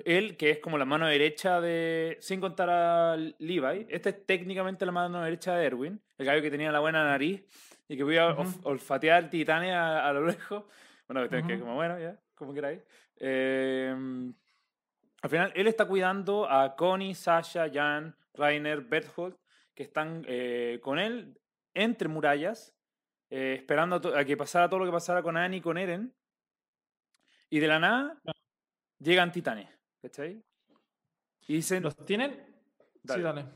Él, 0.06 0.38
que 0.38 0.48
es 0.52 0.58
como 0.58 0.78
la 0.78 0.86
mano 0.86 1.06
derecha 1.06 1.60
de. 1.60 2.16
Sin 2.18 2.40
contar 2.40 2.70
a 2.70 3.14
Levi. 3.14 3.86
Esta 3.90 4.08
es 4.08 4.24
técnicamente 4.24 4.86
la 4.86 4.92
mano 4.92 5.22
derecha 5.22 5.54
de 5.54 5.66
Erwin. 5.66 6.00
El 6.16 6.24
gallo 6.24 6.40
que 6.40 6.50
tenía 6.50 6.72
la 6.72 6.80
buena 6.80 7.04
nariz 7.04 7.44
y 7.88 7.96
que 7.98 8.02
voy 8.02 8.16
a 8.16 8.30
Ujú. 8.30 8.40
olf- 8.42 8.60
olfatear 8.62 9.28
titanes 9.28 9.74
a, 9.74 10.08
a 10.08 10.12
lo 10.14 10.24
lejos. 10.26 10.64
Bueno, 11.06 11.28
que 11.28 11.42
que 11.46 11.54
Ujú. 11.56 11.64
como 11.64 11.74
bueno, 11.74 11.98
ya, 11.98 12.18
como 12.34 12.54
queráis. 12.54 12.80
Em, 13.18 14.32
al 15.22 15.30
final, 15.30 15.52
él 15.54 15.68
está 15.68 15.86
cuidando 15.86 16.50
a 16.50 16.74
Connie, 16.74 17.14
Sasha, 17.14 17.70
Jan, 17.72 18.16
Rainer, 18.34 18.80
Berthold, 18.80 19.36
que 19.72 19.84
están 19.84 20.24
eh, 20.26 20.80
con 20.82 20.98
él 20.98 21.40
entre 21.74 22.08
murallas, 22.08 22.74
eh, 23.30 23.54
esperando 23.58 23.96
a, 24.14 24.24
que 24.24 24.36
pasara 24.36 24.68
todo 24.68 24.80
lo 24.80 24.86
que 24.86 24.92
pasara 24.92 25.22
con 25.22 25.36
Annie 25.36 25.58
y 25.58 25.60
con 25.60 25.78
Eren. 25.78 26.12
Y 27.48 27.60
de 27.60 27.68
la 27.68 27.78
nada 27.78 28.20
llegan 28.98 29.30
titanes, 29.30 29.68
¿cachai? 30.00 30.42
Y 31.46 31.54
dicen, 31.54 31.84
¿Los 31.84 31.96
tienen? 32.04 32.44
Dale. 33.02 33.20
Sí, 33.20 33.24
dale. 33.24 33.46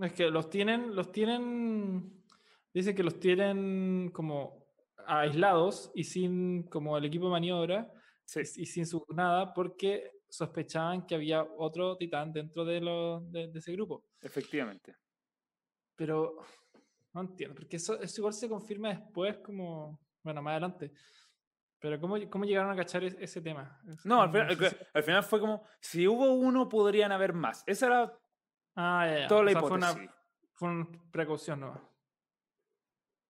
Es 0.00 0.12
que 0.12 0.28
los 0.28 0.50
tienen, 0.50 0.94
los 0.94 1.12
tienen, 1.12 2.24
dice 2.74 2.94
que 2.94 3.04
los 3.04 3.20
tienen 3.20 4.10
como 4.12 4.66
aislados 5.06 5.92
y 5.94 6.02
sin 6.02 6.64
como 6.64 6.98
el 6.98 7.04
equipo 7.04 7.26
de 7.26 7.30
maniobra 7.30 7.92
sí, 8.24 8.40
y, 8.56 8.62
y 8.62 8.66
sin 8.66 8.86
su 8.86 9.06
nada 9.14 9.54
porque 9.54 10.15
sospechaban 10.28 11.06
que 11.06 11.14
había 11.14 11.42
otro 11.42 11.96
titán 11.96 12.32
dentro 12.32 12.64
de, 12.64 12.80
lo- 12.80 13.20
de, 13.20 13.48
de 13.48 13.58
ese 13.58 13.72
grupo. 13.72 14.04
efectivamente. 14.20 14.94
Pero 15.94 16.36
no 17.14 17.20
entiendo, 17.22 17.54
porque 17.54 17.76
eso, 17.76 17.98
eso 18.00 18.20
igual 18.20 18.34
se 18.34 18.48
confirma 18.48 18.90
después 18.90 19.38
como, 19.38 19.98
bueno, 20.22 20.42
más 20.42 20.52
adelante. 20.52 20.92
Pero 21.78 22.00
¿cómo, 22.00 22.16
cómo 22.30 22.44
llegaron 22.44 22.70
a 22.70 22.76
cachar 22.76 23.04
es- 23.04 23.16
ese 23.18 23.40
tema? 23.40 23.80
No, 24.04 24.22
al 24.22 24.30
final, 24.30 24.50
al 24.50 24.76
al 24.94 25.02
final 25.02 25.22
fue 25.24 25.40
como, 25.40 25.62
si 25.80 26.06
hubo 26.06 26.32
uno, 26.34 26.68
podrían 26.68 27.12
haber 27.12 27.32
más. 27.32 27.62
Esa 27.66 27.86
era 27.86 28.18
Ah, 28.74 29.06
ya, 29.08 29.18
ya. 29.20 29.26
toda 29.28 29.42
la 29.44 29.50
O 29.50 29.52
sea, 29.52 29.60
fue 29.62 29.70
una- 29.72 29.90
hipótesis. 29.90 30.10
Fue 30.54 30.68
una 30.68 30.88
precaución 31.10 31.60
nueva. 31.60 31.90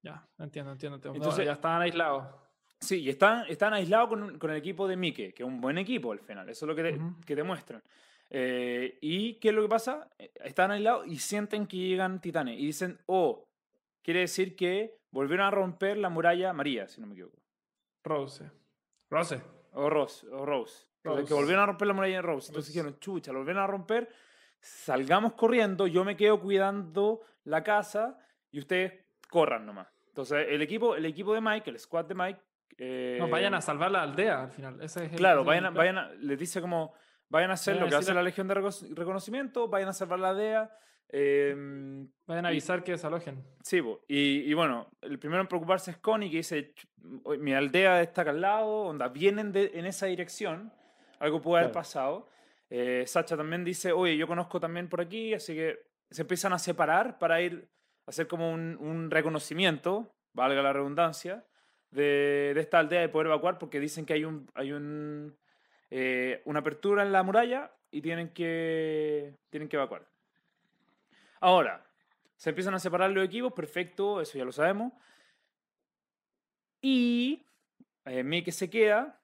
Ya, 0.02 0.28
entiendo, 0.38 0.72
entiendo. 0.72 0.96
entiendo. 0.96 1.16
Entonces- 1.16 1.38
Bueno, 1.38 1.44
ya 1.50 1.52
estaban 1.54 1.82
aislados. 1.82 2.34
Sí, 2.80 3.00
y 3.02 3.08
están, 3.08 3.46
están 3.48 3.72
aislados 3.74 4.08
con, 4.08 4.38
con 4.38 4.50
el 4.50 4.56
equipo 4.58 4.86
de 4.86 4.96
Mike, 4.96 5.32
que 5.32 5.42
es 5.42 5.46
un 5.48 5.60
buen 5.60 5.78
equipo 5.78 6.12
al 6.12 6.20
final, 6.20 6.48
eso 6.48 6.66
es 6.66 6.68
lo 6.68 6.74
que 6.74 6.82
te, 6.82 6.94
Ujú. 6.98 7.14
que 7.24 7.34
te 7.34 7.42
muestran. 7.42 7.82
Eh, 8.28 8.98
¿Y 9.00 9.34
qué 9.34 9.48
es 9.48 9.54
lo 9.54 9.62
que 9.62 9.68
pasa? 9.68 10.08
Eh, 10.18 10.30
Están 10.44 10.70
aislados 10.72 11.06
y 11.06 11.16
sienten 11.18 11.66
que 11.66 11.76
llegan 11.76 12.20
titanes 12.20 12.58
y 12.58 12.66
dicen, 12.66 12.98
oh, 13.06 13.44
quiere 14.02 14.20
decir 14.20 14.54
que 14.56 14.98
volvieron 15.10 15.46
a 15.46 15.50
romper 15.50 15.96
la 15.96 16.08
muralla 16.10 16.52
María, 16.52 16.86
si 16.88 17.00
no 17.00 17.06
me 17.06 17.14
equivoco. 17.14 17.38
Rose. 18.04 18.50
Rose. 19.10 19.40
O 19.72 19.88
Rose, 19.90 20.26
o 20.28 20.44
Rose. 20.44 20.86
Que- 21.02 21.08
volvieron 21.34 21.62
a 21.62 21.66
romper 21.66 21.86
la 21.88 21.94
muralla 21.94 22.16
de 22.16 22.22
Rose. 22.22 22.48
Entonces 22.50 22.70
Rose. 22.74 22.78
dijeron, 22.78 22.98
chucha, 23.00 23.32
lo 23.32 23.38
volvieron 23.38 23.62
a 23.62 23.66
romper, 23.66 24.08
salgamos 24.60 25.34
corriendo, 25.34 25.86
yo 25.86 26.04
me 26.04 26.16
quedo 26.16 26.40
cuidando 26.40 27.20
la 27.44 27.62
casa 27.62 28.18
y 28.50 28.58
ustedes 28.58 28.92
corran 29.30 29.64
nomás. 29.64 29.88
Entonces 30.08 30.46
el 30.50 30.60
equipo, 30.62 30.94
el 30.96 31.04
equipo 31.06 31.32
de 31.34 31.40
Mike, 31.40 31.70
el 31.70 31.78
squad 31.78 32.04
de 32.06 32.14
Mike... 32.14 32.40
No, 32.78 33.28
vayan 33.28 33.54
eh, 33.54 33.56
a 33.56 33.60
salvar 33.60 33.90
la 33.90 34.02
aldea 34.02 34.42
al 34.44 34.50
final. 34.50 34.80
Ese 34.82 35.04
es 35.06 35.12
el- 35.12 35.18
Claro, 35.18 35.40
ese 35.40 35.42
es 35.42 35.46
vayan 35.46 35.64
el 35.66 35.72
vayan 35.72 35.98
a- 35.98 36.10
les 36.14 36.38
dice 36.38 36.60
como, 36.60 36.92
vayan 37.28 37.50
a 37.50 37.54
hacer 37.54 37.74
Vayan 37.74 37.82
a 37.82 37.86
lo 37.86 37.90
que 37.90 37.96
hace 37.96 38.14
la 38.14 38.22
Legión 38.22 38.48
de 38.48 38.54
Reco- 38.54 38.94
Reconocimiento, 38.94 39.68
vayan 39.68 39.88
a 39.88 39.92
salvar 39.92 40.18
la 40.18 40.34
DEA. 40.34 40.70
em, 41.08 42.08
Vayan 42.26 42.46
a 42.46 42.48
y- 42.50 42.54
avisar 42.54 42.82
que 42.82 42.90
desalojen. 42.92 43.44
sí, 43.62 43.80
y, 44.08 44.40
y 44.50 44.54
bueno, 44.54 44.88
el 45.00 45.18
primero 45.20 45.40
en 45.40 45.46
preocuparse 45.46 45.92
es 45.92 45.98
Connie, 45.98 46.28
que 46.30 46.38
dice, 46.38 46.74
"Ch- 46.74 47.20
oye, 47.24 47.38
mi 47.38 47.54
aldea 47.54 48.02
está 48.02 48.22
acá 48.22 48.30
al 48.32 48.40
lado, 48.40 48.68
onda, 48.86 49.06
vienen 49.08 49.52
de- 49.52 49.70
en 49.74 49.86
esa 49.86 50.06
dirección, 50.06 50.72
algo 51.20 51.40
puede 51.40 51.60
haber 51.62 51.70
Claro. 51.72 51.80
pasado. 51.80 52.28
Eh, 52.70 53.04
Sacha 53.06 53.36
también 53.36 53.62
dice, 53.64 53.92
oye, 53.92 54.16
yo 54.16 54.26
conozco 54.26 54.58
también 54.58 54.88
por 54.88 55.00
aquí, 55.00 55.32
así 55.32 55.54
que 55.54 55.78
se 56.10 56.22
empiezan 56.22 56.52
a 56.52 56.58
separar 56.58 57.18
para 57.18 57.40
ir 57.40 57.68
a 58.06 58.10
hacer 58.10 58.26
como 58.26 58.50
un, 58.52 58.76
un 58.80 59.08
reconocimiento, 59.08 60.12
valga 60.34 60.60
la 60.60 60.72
redundancia, 60.72 61.44
de, 61.90 62.54
esta 62.56 62.78
aldea 62.78 63.00
de 63.00 63.08
poder 63.08 63.28
evacuar 63.28 63.58
porque 63.58 63.80
dicen 63.80 64.04
que 64.04 64.14
hay 64.14 64.24
un 64.24 64.48
hay 64.54 64.72
un 64.72 65.36
eh, 65.90 66.42
una 66.44 66.60
apertura 66.60 67.02
en 67.02 67.12
la 67.12 67.22
muralla 67.22 67.72
y 67.90 68.02
tienen 68.02 68.30
que 68.30 69.34
tienen 69.50 69.68
que 69.68 69.76
evacuar. 69.76 70.06
Ahora, 71.40 71.84
se 72.36 72.50
empiezan 72.50 72.74
a 72.74 72.78
separar 72.78 73.10
los 73.10 73.24
equipos, 73.24 73.52
perfecto, 73.52 74.20
eso 74.20 74.36
ya 74.38 74.44
lo 74.44 74.52
sabemos. 74.52 74.92
Y 76.80 77.44
eh, 78.04 78.22
Mickey 78.22 78.52
se 78.52 78.70
queda 78.70 79.18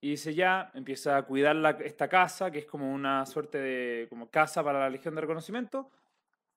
y 0.00 0.10
dice 0.10 0.34
ya, 0.34 0.70
empieza 0.74 1.16
a 1.16 1.22
cuidar 1.22 1.56
esta 1.82 2.08
casa, 2.08 2.50
que 2.50 2.60
es 2.60 2.66
como 2.66 2.92
una 2.92 3.26
suerte 3.26 3.58
de 3.58 4.06
como 4.08 4.30
casa 4.30 4.64
para 4.64 4.80
la 4.80 4.90
Legión 4.90 5.14
de 5.14 5.20
Reconocimiento. 5.20 5.90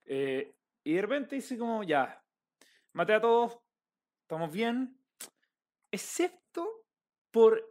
eh, 0.05 0.53
y 0.83 0.93
de 0.93 1.01
repente 1.01 1.35
dice 1.35 1.57
como 1.57 1.83
ya, 1.83 2.21
maté 2.91 3.13
a 3.13 3.21
todos, 3.21 3.57
estamos 4.21 4.51
bien, 4.51 4.97
excepto 5.93 6.67
por 7.31 7.63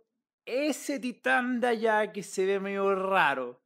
ese 0.46 0.98
titán 1.00 1.61
de 1.61 1.66
allá 1.68 2.12
que 2.12 2.22
se 2.22 2.46
ve 2.46 2.61
medio 2.61 2.94
raro. 2.94 3.61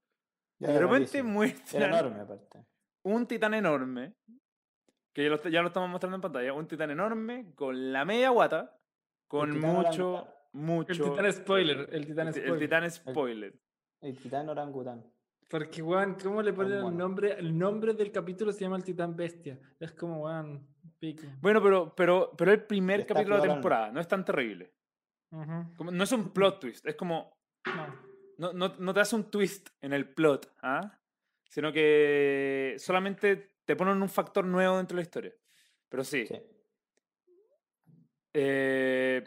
Ya 0.58 0.68
de 0.72 0.78
repente 0.78 1.18
enorme, 1.18 2.20
aparte. 2.20 2.64
un 3.04 3.26
titán 3.26 3.54
enorme, 3.54 4.14
que 5.14 5.24
ya 5.24 5.28
lo, 5.30 5.42
ya 5.48 5.60
lo 5.60 5.68
estamos 5.68 5.90
mostrando 5.90 6.16
en 6.16 6.22
pantalla, 6.22 6.52
un 6.54 6.66
titán 6.66 6.90
enorme 6.90 7.52
con 7.54 7.92
la 7.92 8.04
media 8.04 8.30
guata, 8.30 8.78
con 9.28 9.50
mucho, 9.60 10.12
orangután. 10.12 10.34
mucho... 10.52 10.92
El 10.92 11.10
titán 11.10 11.32
spoiler. 11.32 11.88
El 11.92 12.06
titán 12.06 12.28
el 12.28 12.34
ti- 12.34 12.40
el 12.40 12.46
spoiler. 12.46 12.60
titán 12.68 12.90
spoiler. 12.90 13.60
El 14.00 14.18
titán 14.18 14.48
orangután. 14.48 15.04
Porque, 15.48 15.82
weón, 15.82 16.16
¿cómo 16.22 16.42
le 16.42 16.52
ponen 16.52 16.84
el 16.84 16.96
nombre? 16.96 17.32
El 17.38 17.56
nombre 17.56 17.92
del 17.94 18.10
capítulo 18.10 18.52
se 18.52 18.60
llama 18.60 18.76
el 18.76 18.84
titán 18.84 19.14
bestia. 19.14 19.58
Es 19.78 19.92
como, 19.92 20.24
weón, 20.24 20.66
pico. 21.14 21.26
Bueno, 21.40 21.62
pero, 21.62 21.94
pero, 21.94 22.32
pero 22.36 22.52
el 22.52 22.62
primer 22.64 23.00
Está 23.00 23.14
capítulo 23.14 23.40
de 23.40 23.46
la 23.48 23.54
temporada 23.54 23.90
no 23.92 24.00
es 24.00 24.08
tan 24.08 24.24
terrible. 24.24 24.72
Como- 25.76 25.90
no 25.90 26.04
es 26.04 26.12
un 26.12 26.30
plot 26.32 26.60
twist, 26.60 26.86
es 26.86 26.94
como... 26.94 27.36
No. 27.66 28.06
No, 28.38 28.52
no, 28.52 28.74
no 28.78 28.92
te 28.94 29.00
hace 29.00 29.16
un 29.16 29.30
twist 29.30 29.70
en 29.80 29.92
el 29.94 30.08
plot, 30.12 30.52
¿ah? 30.62 30.98
Sino 31.48 31.72
que 31.72 32.74
solamente 32.78 33.56
te 33.64 33.76
ponen 33.76 34.02
un 34.02 34.08
factor 34.10 34.44
nuevo 34.44 34.76
dentro 34.76 34.94
de 34.96 35.02
la 35.02 35.06
historia. 35.06 35.34
Pero 35.88 36.04
sí, 36.04 36.26
Sí. 36.26 36.34
Eh, 38.38 39.24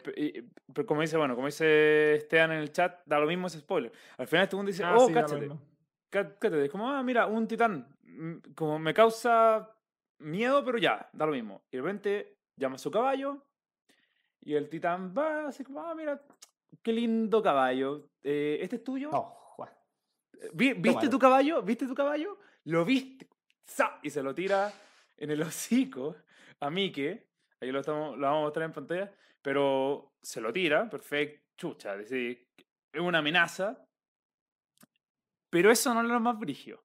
pero 0.72 0.86
como 0.86 1.00
dice, 1.00 1.16
bueno, 1.16 1.34
como 1.34 1.48
dice 1.48 2.14
Esteban 2.14 2.52
en 2.52 2.58
el 2.58 2.70
chat, 2.70 3.00
da 3.06 3.18
lo 3.18 3.26
mismo 3.26 3.48
ese 3.48 3.58
spoiler. 3.58 3.90
Al 4.16 4.28
final 4.28 4.44
este 4.44 4.54
mundo 4.54 4.70
dice, 4.70 4.84
Ah, 4.84 4.94
oh, 4.96 5.08
sí, 5.08 5.12
cáchate, 6.08 6.64
es 6.64 6.70
como, 6.70 6.88
ah, 6.88 7.02
mira, 7.02 7.26
un 7.26 7.48
titán, 7.48 7.88
mm, 8.04 8.52
como 8.54 8.78
me 8.78 8.94
causa 8.94 9.68
miedo, 10.20 10.64
pero 10.64 10.78
ya, 10.78 11.08
da 11.12 11.26
lo 11.26 11.32
mismo. 11.32 11.62
Y 11.70 11.76
de 11.76 11.82
repente 11.82 12.36
llama 12.56 12.76
a 12.76 12.78
su 12.78 12.90
caballo 12.90 13.46
y 14.42 14.54
el 14.54 14.68
titán 14.68 15.14
va 15.16 15.48
así 15.48 15.64
como, 15.64 15.82
ah, 15.82 15.94
mira, 15.94 16.20
qué 16.82 16.92
lindo 16.92 17.42
caballo. 17.42 18.08
Eh, 18.22 18.58
¿Este 18.60 18.76
es 18.76 18.84
tuyo? 18.84 19.10
No, 19.10 19.22
Juan. 19.22 19.70
Vi- 20.54 20.74
¿Viste 20.74 20.90
Tómalo. 20.92 21.10
tu 21.10 21.18
caballo? 21.18 21.62
¿Viste 21.62 21.86
tu 21.86 21.94
caballo? 21.94 22.38
Lo 22.64 22.84
viste. 22.84 23.28
¡Za! 23.66 23.98
Y 24.02 24.10
se 24.10 24.22
lo 24.22 24.34
tira 24.34 24.72
en 25.16 25.30
el 25.30 25.42
hocico 25.42 26.16
a 26.60 26.70
Mike. 26.70 27.26
Ahí 27.60 27.70
lo, 27.72 27.80
estamos, 27.80 28.16
lo 28.16 28.26
vamos 28.26 28.38
a 28.40 28.44
mostrar 28.44 28.64
en 28.66 28.72
pantalla. 28.72 29.12
Pero 29.42 30.12
se 30.22 30.40
lo 30.40 30.52
tira, 30.52 30.88
perfecto. 30.88 31.40
Chucha, 31.56 31.92
es 31.94 32.08
decir, 32.10 32.48
es 32.92 33.00
una 33.00 33.18
amenaza. 33.18 33.86
Pero 35.50 35.70
eso 35.70 35.92
no 35.92 36.00
es 36.02 36.08
lo 36.08 36.20
más 36.20 36.38
brigio. 36.38 36.82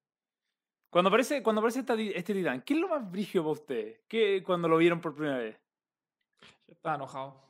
Cuando 0.95 1.09
aparece, 1.09 1.43
cuando 1.43 1.59
aparece 1.59 1.81
esta 1.81 1.93
este 1.95 2.33
titán, 2.33 2.61
¿qué 2.61 2.73
es 2.73 2.79
lo 2.79 2.87
más 2.87 3.11
brigio 3.11 3.41
para 3.41 3.51
ustedes? 3.51 3.99
¿Qué, 4.07 4.41
cuando 4.41 4.69
lo 4.69 4.77
vieron 4.77 5.01
por 5.01 5.13
primera 5.13 5.39
vez? 5.39 5.59
Estaba 6.65 6.95
enojado. 6.95 7.43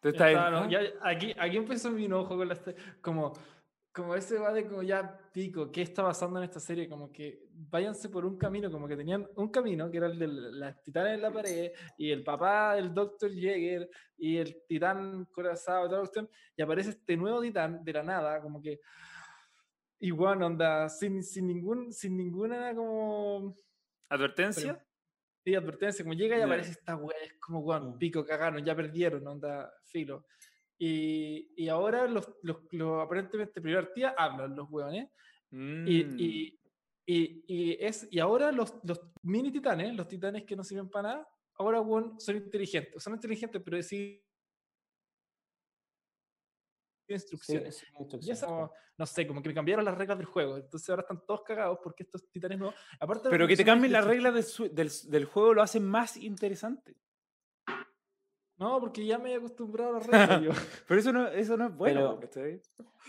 Tú 0.00 0.10
estás 0.10 0.28
estaba 0.28 0.46
eno- 0.46 0.58
¿ah? 0.58 0.68
ya- 0.70 0.92
aquí, 1.02 1.34
aquí 1.36 1.56
empezó 1.56 1.90
mi 1.90 2.04
enojo 2.04 2.36
con 2.36 2.46
la 2.46 2.54
este- 2.54 2.76
como 3.00 3.32
como 3.92 4.14
ese 4.14 4.38
va 4.38 4.52
de 4.52 4.64
como 4.68 4.84
ya 4.84 5.18
pico, 5.32 5.72
¿qué 5.72 5.82
está 5.82 6.04
pasando 6.04 6.38
en 6.38 6.44
esta 6.44 6.60
serie? 6.60 6.88
Como 6.88 7.10
que 7.10 7.48
váyanse 7.50 8.10
por 8.10 8.24
un 8.24 8.38
camino, 8.38 8.70
como 8.70 8.86
que 8.86 8.96
tenían 8.96 9.28
un 9.34 9.48
camino 9.48 9.90
que 9.90 9.96
era 9.96 10.06
el 10.06 10.16
de 10.16 10.28
las 10.28 10.80
titanes 10.80 11.14
en 11.14 11.22
la 11.22 11.32
pared 11.32 11.72
y 11.96 12.12
el 12.12 12.22
papá 12.22 12.76
del 12.76 12.94
Dr. 12.94 13.28
Jäger 13.32 13.90
y 14.16 14.36
el 14.36 14.62
titán 14.68 15.24
corazado 15.32 16.08
y 16.56 16.62
aparece 16.62 16.90
este 16.90 17.16
nuevo 17.16 17.40
titán 17.40 17.82
de 17.82 17.92
la 17.92 18.04
nada, 18.04 18.40
como 18.40 18.62
que 18.62 18.78
igual 20.00 20.42
onda, 20.42 20.88
sin, 20.88 21.22
sin 21.22 21.46
ningún, 21.48 21.92
sin 21.92 22.16
ninguna 22.16 22.74
como 22.74 23.54
¿Advertencia? 24.10 24.84
Sí, 25.44 25.54
advertencia, 25.54 26.04
como 26.04 26.14
llega 26.14 26.36
y 26.36 26.40
Ya. 26.40 26.44
aparece 26.46 26.72
esta 26.72 26.96
wea, 26.96 27.16
es 27.24 27.34
como, 27.40 27.60
weón, 27.60 27.90
Mm. 27.94 27.98
pico, 27.98 28.24
cagaron, 28.24 28.64
ya 28.64 28.74
perdieron, 28.76 29.26
onda, 29.26 29.72
filo. 29.84 30.26
Y, 30.78 31.52
y 31.56 31.68
ahora 31.68 32.06
los, 32.06 32.30
los, 32.42 32.58
los 32.72 33.02
aparentemente 33.02 33.60
primer 33.60 33.92
tía 33.92 34.14
hablan 34.16 34.54
los 34.54 34.68
weones. 34.70 35.08
Y, 35.50 35.56
Mm. 35.56 36.16
y, 36.18 36.60
y, 37.06 37.44
y 37.46 37.76
es, 37.80 38.06
y 38.10 38.18
ahora 38.18 38.52
los, 38.52 38.74
los 38.84 39.00
mini 39.22 39.50
titanes, 39.50 39.96
los 39.96 40.06
titanes 40.06 40.44
que 40.44 40.54
no 40.54 40.62
sirven 40.62 40.90
para 40.90 41.08
nada, 41.08 41.28
ahora 41.54 41.80
weón, 41.80 42.20
son 42.20 42.36
inteligentes. 42.36 43.02
Son 43.02 43.14
inteligentes, 43.14 43.62
pero 43.64 43.76
deciden 43.78 44.20
Sí, 44.20 44.27
instrucciones. 47.14 47.76
sí, 47.76 47.86
Y 47.98 48.02
instrucciones, 48.02 48.42
eso, 48.42 48.48
Juan. 48.54 48.70
no 48.98 49.06
sé, 49.06 49.26
como 49.26 49.42
que 49.42 49.48
me 49.48 49.54
cambiaron 49.54 49.84
las 49.84 49.96
reglas 49.96 50.18
del 50.18 50.26
juego. 50.26 50.56
Entonces 50.56 50.88
ahora 50.90 51.02
están 51.02 51.24
todos 51.26 51.42
cagados 51.42 51.78
porque 51.82 52.02
estos 52.04 52.28
titanes 52.30 52.58
nuevos. 52.58 52.74
Aparte 53.00 53.28
Pero 53.30 53.46
que 53.48 53.56
te 53.56 53.64
cambien 53.64 53.92
las 53.92 54.04
reglas 54.04 54.34
del, 54.58 54.74
del, 54.74 54.90
del 55.08 55.24
juego 55.24 55.54
lo 55.54 55.62
hace 55.62 55.80
más 55.80 56.16
interesante. 56.16 56.96
No, 58.56 58.80
porque 58.80 59.06
ya 59.06 59.18
me 59.18 59.32
he 59.32 59.36
acostumbrado 59.36 59.90
a 59.90 59.92
las 60.00 60.06
reglas. 60.08 60.42
yo. 60.42 60.50
Pero 60.88 61.00
eso 61.00 61.12
no, 61.12 61.28
eso 61.28 61.56
no 61.56 61.66
es 61.66 61.76
bueno, 61.76 62.18
Pero-. 62.18 62.30
Pero 62.32 62.60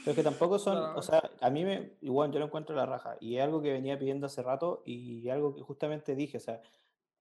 es 0.06 0.16
que 0.16 0.24
tampoco 0.24 0.60
son, 0.60 0.78
Claro. 0.78 1.00
o 1.00 1.02
sea, 1.02 1.30
a 1.42 1.50
mí 1.50 1.66
me, 1.66 1.98
igual 2.02 2.32
yo 2.32 2.38
lo 2.40 2.46
encuentro 2.46 2.76
la 2.76 2.86
raja, 2.86 3.18
y 3.20 3.38
es 3.38 3.44
algo 3.44 3.60
que 3.62 3.72
venía 3.72 3.98
pidiendo 3.98 4.28
hace 4.28 4.44
rato, 4.44 4.84
y 4.86 5.28
algo 5.30 5.56
que 5.56 5.62
justamente 5.62 6.14
dije, 6.16 6.38
o 6.38 6.40
sea, 6.40 6.62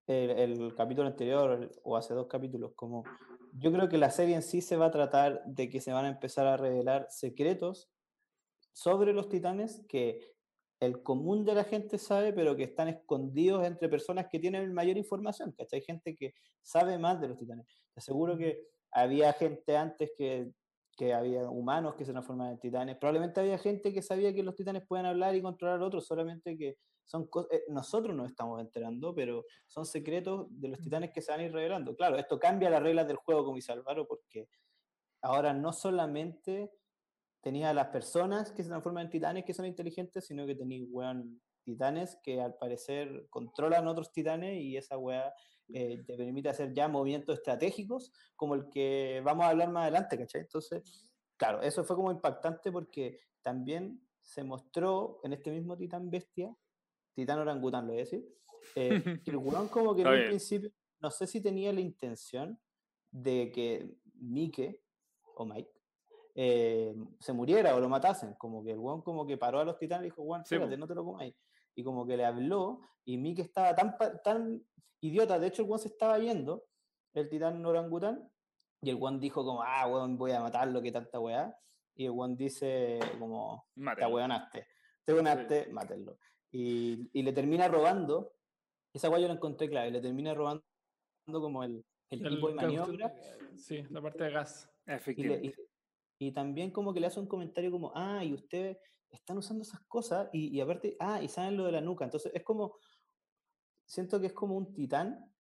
el, 0.07 0.31
el 0.31 0.75
capítulo 0.75 1.09
anterior, 1.09 1.53
el- 1.53 1.71
o 1.85 1.97
hace 1.97 2.12
dos 2.12 2.27
capítulos, 2.27 2.73
como, 2.77 3.03
yo 3.52 3.72
creo 3.72 3.88
que 3.88 3.98
la 3.98 4.11
serie 4.11 4.34
en 4.34 4.42
sí 4.42 4.61
se 4.61 4.76
va 4.76 4.87
a 4.87 4.90
tratar 4.90 5.42
de 5.46 5.68
que 5.68 5.80
se 5.80 5.92
van 5.92 6.04
a 6.04 6.08
empezar 6.08 6.46
a 6.46 6.56
revelar 6.56 7.06
secretos 7.11 7.90
sobre 8.72 9.12
los 9.12 9.28
titanes 9.28 9.84
que 9.88 10.34
el 10.80 11.02
común 11.02 11.44
de 11.44 11.54
la 11.54 11.64
gente 11.64 11.98
sabe, 11.98 12.32
pero 12.32 12.56
que 12.56 12.62
están 12.62 12.88
escondidos 12.88 13.66
entre 13.66 13.88
personas 13.88 14.28
que 14.30 14.38
tienen 14.38 14.72
mayor 14.72 14.96
información, 14.96 15.52
¿cachai? 15.52 15.80
Gente 15.80 16.14
que 16.14 16.34
sabe 16.62 16.98
más 16.98 17.20
de 17.20 17.28
los 17.28 17.38
titanes. 17.38 17.66
Te 17.92 17.98
aseguro 17.98 18.38
que 18.38 18.68
había 18.92 19.32
gente 19.32 19.76
antes 19.76 20.12
que, 20.16 20.52
que 20.96 21.12
había 21.12 21.48
humanos 21.50 21.94
que 21.96 22.04
se 22.04 22.12
transformaban 22.12 22.52
en 22.54 22.61
titanes. 22.61 22.96
Probablemente 22.96 23.40
había 23.40 23.58
gente 23.58 23.92
que 23.92 24.02
sabía 24.02 24.32
que 24.32 24.44
los 24.44 24.54
titanes 24.54 24.87
pueden 24.87 25.06
hablar 25.06 25.34
y 25.34 25.42
controlar 25.42 25.80
a 25.80 25.84
otros, 25.84 26.06
solamente 26.06 26.56
que 26.56 26.76
son 27.09 27.27
cosas, 27.27 27.51
nosotros 27.68 28.14
nos 28.14 28.31
estamos 28.31 28.61
enterando, 28.61 29.14
pero 29.14 29.47
son 29.66 29.87
secretos 29.87 30.47
de 30.51 30.68
los 30.68 30.81
titanes 30.81 31.11
que 31.11 31.23
se 31.23 31.33
van 31.33 31.40
a 31.40 31.44
ir 31.44 31.53
revelando. 31.53 31.97
Claro, 31.97 32.18
esto 32.18 32.38
cambia 32.38 32.68
las 32.68 32.83
reglas 32.83 33.09
del 33.09 33.16
juego, 33.16 33.44
como 33.44 33.57
dice 33.57 33.73
Álvaro, 33.73 34.07
porque 34.07 34.49
ahora 35.23 35.55
no 35.55 35.73
solamente 35.73 36.71
tenía 37.40 37.71
a 37.71 37.75
las 37.75 37.88
personas 37.88 38.53
que 38.53 38.62
se 38.62 38.68
transforman 38.68 39.07
en 39.07 39.11
titanes 39.11 39.44
que 39.44 39.55
son 39.55 39.64
inteligentes, 39.64 40.27
sino 40.27 40.47
que 40.47 40.55
tenía, 40.55 40.85
weón, 40.90 41.40
titanes 41.64 42.18
que 42.23 42.40
al 42.42 42.55
parecer 42.57 43.27
controlan 43.31 43.88
otros 43.88 44.12
titanes 44.12 44.61
y 44.61 44.77
esa 44.77 44.99
weá 44.99 45.33
eh, 45.73 46.05
te 46.07 46.16
permite 46.16 46.51
hacer 46.51 46.75
ya 46.75 46.88
movimientos 46.88 47.37
estratégicos 47.37 48.12
como 48.37 48.55
el 48.55 48.68
que 48.68 49.23
vamos 49.25 49.47
a 49.47 49.51
hablar 49.51 49.71
más 49.71 49.85
adelante, 49.85 50.18
¿cachai? 50.18 50.42
Entonces, 50.42 51.11
claro, 51.38 51.62
eso 51.62 51.85
fue 51.85 51.97
como 51.97 52.11
impactante 52.11 52.71
porque 52.71 53.18
también 53.40 53.99
se 54.21 54.44
mostró 54.44 55.21
en 55.25 55.33
este 55.33 55.51
mismo 55.51 55.77
titán 55.77 56.11
bestia, 56.11 56.55
titán 57.18 57.40
orangután, 57.40 57.85
lo 57.85 57.94
voy 57.94 58.02
a 58.02 58.04
decir, 58.04 58.24
eh, 58.76 58.90
que 59.24 59.31
el 59.33 59.38
weón 59.38 59.66
como 59.68 59.92
que 59.92 60.02
en 60.02 60.09
un 60.09 60.24
principio, 60.26 60.70
no 61.00 61.11
sé 61.11 61.26
si 61.26 61.40
tenía 61.40 61.72
la 61.72 61.81
intención 61.81 62.57
de 63.11 63.50
que 63.52 63.90
Mike 64.20 64.81
o 65.35 65.44
Mike 65.44 65.72
eh, 66.37 66.94
se 67.18 67.33
muriera 67.33 67.74
o 67.74 67.81
lo 67.81 67.88
matasen, 67.88 68.35
como 68.35 68.62
que 68.62 68.70
el 68.70 68.78
weón 68.78 69.02
como 69.02 69.26
que 69.26 69.37
paró 69.37 69.59
a 69.59 69.64
los 69.64 69.78
titanes 69.78 70.07
y 70.07 70.11
dijo, 70.11 70.22
weón, 70.22 70.44
Sí, 70.44 70.57
po. 70.57 70.66
no 70.66 70.87
te 70.87 70.94
lo 70.94 71.04
comáis. 71.04 71.35
Y 71.74 71.83
como 71.83 72.07
que 72.07 72.16
le 72.16 72.24
habló 72.24 72.83
y 73.04 73.16
Mike 73.16 73.42
estaba 73.42 73.74
tan, 73.74 73.96
tan 74.22 74.62
idiota, 75.00 75.40
de 75.40 75.48
hecho 75.48 75.62
el 75.62 75.68
weón 75.68 75.81
se 75.81 75.88
estaba 75.88 76.20
yendo, 76.20 76.66
el 77.14 77.28
titán 77.28 77.66
orangután, 77.66 78.31
y 78.81 78.90
el 78.90 78.96
weón 78.96 79.18
dijo 79.18 79.44
como, 79.44 79.61
ah, 79.62 79.88
weón, 79.88 80.16
voy 80.16 80.31
a 80.31 80.40
matarlo, 80.40 80.81
que 80.81 80.92
tanta 80.92 81.18
weá. 81.18 81.52
Y 81.96 82.04
el 82.04 82.12
weón 82.12 82.37
dice 82.37 83.00
como, 83.18 83.66
te 83.74 84.07
weonaste, 84.07 84.68
te 85.04 85.12
weonaste, 85.12 85.72
mátenlo. 85.72 86.16
Y, 86.50 87.11
y 87.12 87.22
le 87.22 87.32
termina 87.32 87.68
robando, 87.68 88.34
esa 88.94 89.11
weá 89.11 89.20
yo 89.20 89.28
la 89.28 89.34
encontré 89.34 89.68
clave, 89.68 89.90
le 89.90 90.00
termina 90.00 90.32
robando 90.34 90.64
como 91.26 91.62
el, 91.62 91.84
el 92.11 92.20
El 92.20 92.26
equipo 92.26 92.48
de 92.48 92.54
maniobra. 92.54 93.14
Sí, 93.56 93.82
la 93.90 94.00
parte 94.00 94.24
de 94.24 94.30
gas. 94.30 94.70
Y, 94.87 94.90
le- 94.90 94.94
Efectivamente. 94.96 95.54
y- 96.20 96.26
y 96.28 96.32
también 96.32 96.70
como 96.72 96.92
que 96.92 96.98
le 97.00 97.06
hace 97.06 97.20
un 97.20 97.28
comentario 97.28 97.70
como, 97.70 97.92
ah, 97.94 98.24
y 98.24 98.32
ustedes 98.34 98.78
están 99.11 99.38
usando 99.38 99.62
esas 99.62 99.80
cosas 99.87 100.28
y, 100.32 100.48
y 100.56 100.61
aparte, 100.61 100.96
ah, 100.98 101.22
y 101.22 101.28
saben 101.28 101.56
lo 101.56 101.64
de 101.64 101.72
la 101.72 101.80
nuca. 101.80 102.04
Entonces 102.04 102.32
es 102.34 102.42
como, 102.42 102.76
siento 103.87 104.20
que 104.20 104.26
es 104.26 104.32
como 104.32 104.56
un 104.56 104.74
titán 104.74 105.32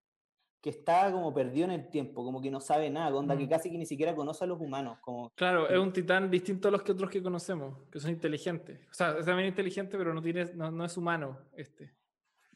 que 0.60 0.70
está 0.70 1.10
como 1.12 1.32
perdido 1.32 1.66
en 1.66 1.70
el 1.72 1.88
tiempo, 1.88 2.24
como 2.24 2.40
que 2.40 2.50
no 2.50 2.60
sabe 2.60 2.90
nada, 2.90 3.14
onda 3.14 3.36
que 3.36 3.48
casi 3.48 3.70
que 3.70 3.78
ni 3.78 3.86
siquiera 3.86 4.14
conoce 4.16 4.42
a 4.44 4.46
los 4.48 4.60
humanos. 4.60 4.98
Como, 5.00 5.30
Claro, 5.36 5.68
es 5.68 5.78
un 5.78 5.92
titán 5.92 6.30
distinto 6.30 6.68
a 6.68 6.70
los 6.72 6.82
que 6.82 6.92
otros 6.92 7.10
que 7.10 7.22
conocemos, 7.22 7.78
que 7.92 8.00
son 8.00 8.10
inteligentes. 8.10 8.80
O 8.90 8.94
sea, 8.94 9.16
es 9.18 9.24
también 9.26 9.48
inteligente, 9.48 9.96
pero 9.96 10.12
no, 10.12 10.20
tiene, 10.20 10.46
no, 10.54 10.70
no 10.70 10.84
es 10.84 10.96
humano 10.96 11.38
este. 11.56 11.92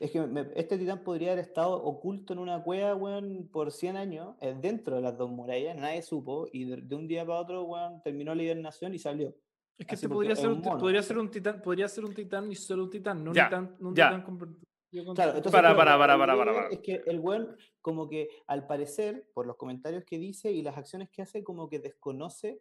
es 0.00 0.10
que 0.10 0.20
me- 0.26 0.48
este 0.56 0.78
titán 0.78 1.04
podría 1.04 1.30
haber 1.32 1.44
estado 1.44 1.74
oculto 1.80 2.32
en 2.32 2.40
una 2.40 2.60
cueva, 2.64 2.96
weón, 2.96 3.48
por 3.52 3.70
100 3.70 3.96
años, 3.96 4.34
eh, 4.40 4.56
dentro 4.60 4.96
de 4.96 5.02
las 5.02 5.16
dos 5.16 5.30
murallas, 5.30 5.76
nadie 5.76 6.02
supo, 6.02 6.48
y 6.52 6.64
de, 6.64 6.78
de 6.78 6.94
un 6.96 7.06
día 7.06 7.24
para 7.24 7.38
otro, 7.38 7.62
weón, 7.62 8.02
terminó 8.02 8.34
la 8.34 8.42
hibernación 8.42 8.94
y 8.94 8.98
salió. 8.98 9.32
Es 9.78 9.86
que 9.86 9.94
este 9.94 10.08
podría 10.08 10.34
ser, 10.34 10.48
un 10.48 10.56
un, 10.56 10.78
podría 10.78 11.02
ser 11.02 11.18
un 11.18 11.30
titán, 11.30 11.62
podría 11.62 11.86
ser 11.88 12.04
un 12.04 12.14
titán 12.14 12.50
y 12.50 12.56
solo 12.56 12.82
un 12.84 12.90
titán, 12.90 13.22
no 13.22 13.30
un 13.30 13.36
Ya, 13.36 13.44
titán, 13.48 13.76
no 13.78 13.88
un 13.90 13.94
ya. 13.94 14.08
titán 14.10 14.22
con- 14.22 14.58
Claro, 14.92 15.31
entonces 15.37 15.52
Para, 15.52 15.74
para, 15.74 15.96
para, 15.96 16.18
para, 16.18 16.37
para, 16.37 16.50
es- 16.52 16.57
para. 16.59 16.68
Es 16.68 16.78
que 16.81 17.02
el 17.07 17.18
weón, 17.18 17.57
como 17.81 18.09
que 18.11 18.28
al 18.46 18.66
parecer, 18.66 19.26
por 19.33 19.46
los 19.46 19.57
comentarios 19.57 20.05
que 20.05 20.18
dice 20.18 20.52
y 20.52 20.61
las 20.62 20.76
acciones 20.76 21.09
que 21.11 21.22
hace, 21.22 21.42
como 21.42 21.68
que 21.70 21.78
desconoce 21.78 22.61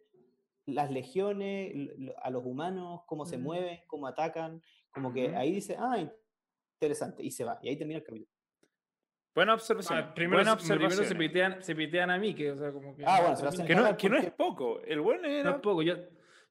las 0.64 0.90
legiones, 0.90 1.74
a 2.22 2.30
los 2.30 2.42
humanos, 2.46 3.02
cómo 3.06 3.26
se 3.26 3.36
Mm. 3.36 3.42
mueven, 3.42 3.80
cómo 3.86 4.06
atacan, 4.06 4.62
como 4.94 5.12
que 5.12 5.26
Ujú. 5.28 5.36
ahí 5.36 5.52
dice, 5.52 5.76
ah, 5.78 5.98
interesante, 6.80 7.22
y 7.22 7.30
se 7.30 7.44
va, 7.44 7.58
y 7.62 7.68
ahí 7.68 7.76
termina 7.76 7.98
el 7.98 8.04
capítulo. 8.04 8.30
Buena 9.34 9.54
observación. 9.54 9.98
Ah, 9.98 10.14
primero, 10.14 10.38
buena 10.42 10.58
se- 10.58 10.66
primero 10.68 10.90
se, 10.90 11.00
observación. 11.00 11.18
pitean, 11.18 11.62
se 11.62 11.74
pitean 11.74 12.10
a 12.10 12.18
mí, 12.18 12.34
que, 12.34 12.50
o 12.52 12.56
sea, 12.56 12.72
como 12.72 12.94
que. 12.96 13.02
Ah, 13.06 13.18
no- 13.18 13.34
bueno, 13.50 13.66
Que 13.66 13.74
no, 13.74 13.96
que 13.96 14.08
no 14.08 14.16
es 14.18 14.30
poco. 14.32 14.80
El 14.82 15.00
bueno 15.00 15.22
no 15.22 15.28
era. 15.28 15.50
es 15.50 15.56
poco, 15.60 15.82
yo, 15.82 15.94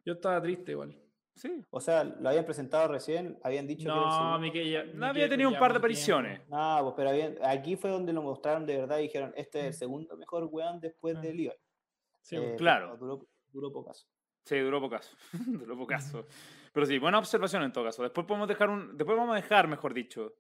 yo 0.06 0.14
estaba 0.14 0.42
triste 0.42 0.72
igual. 0.74 0.96
Sí. 1.42 1.66
O 1.72 1.82
sea, 1.82 2.04
lo 2.04 2.30
habían 2.30 2.46
presentado 2.46 2.88
recién, 2.88 3.40
habían 3.44 3.66
dicho 3.66 3.92
que 3.92 3.98
era 4.00 4.36
el. 4.36 4.42
Miquel 4.42 4.70
ya. 4.72 4.84
No 4.94 5.08
había 5.08 5.28
tenido 5.28 5.50
un 5.50 5.58
par 5.58 5.72
de 5.72 5.80
apariciones. 5.80 6.48
No, 6.48 6.80
pues, 6.84 6.94
pero 6.98 7.10
habían- 7.10 7.36
aquí 7.44 7.76
fue 7.78 7.90
donde 7.90 8.14
lo 8.14 8.22
mostraron 8.22 8.64
de 8.68 8.78
verdad 8.78 9.00
y 9.00 9.04
dijeron, 9.04 9.34
este 9.36 9.60
es 9.60 9.66
el 9.66 9.72
Mm. 9.72 9.74
segundo 9.74 10.18
mejor 10.18 10.48
weón 10.52 10.80
después 10.80 11.16
Ah. 11.18 11.22
de 11.22 11.34
Levi. 11.34 11.52
Sí. 12.22 12.36
Eh, 12.36 12.56
Claro. 12.60 12.96
Duró, 12.98 13.28
duró 13.52 13.72
pocaso. 13.74 14.06
Sí, 14.46 14.60
duró 14.60 14.80
pocaso. 14.80 15.18
duró 15.66 15.76
pocaso. 15.78 16.28
Pero 16.74 16.86
sí, 16.86 17.00
buena 17.00 17.18
observación 17.18 17.64
en 17.64 17.72
todo 17.72 17.86
caso. 17.86 18.04
Después 18.04 18.28
podemos 18.28 18.48
dejar 18.48 18.70
un. 18.70 18.96
Después 18.96 19.18
vamos 19.18 19.34
a 19.34 19.38
dejar, 19.42 19.68
mejor 19.68 19.96
dicho, 19.96 20.36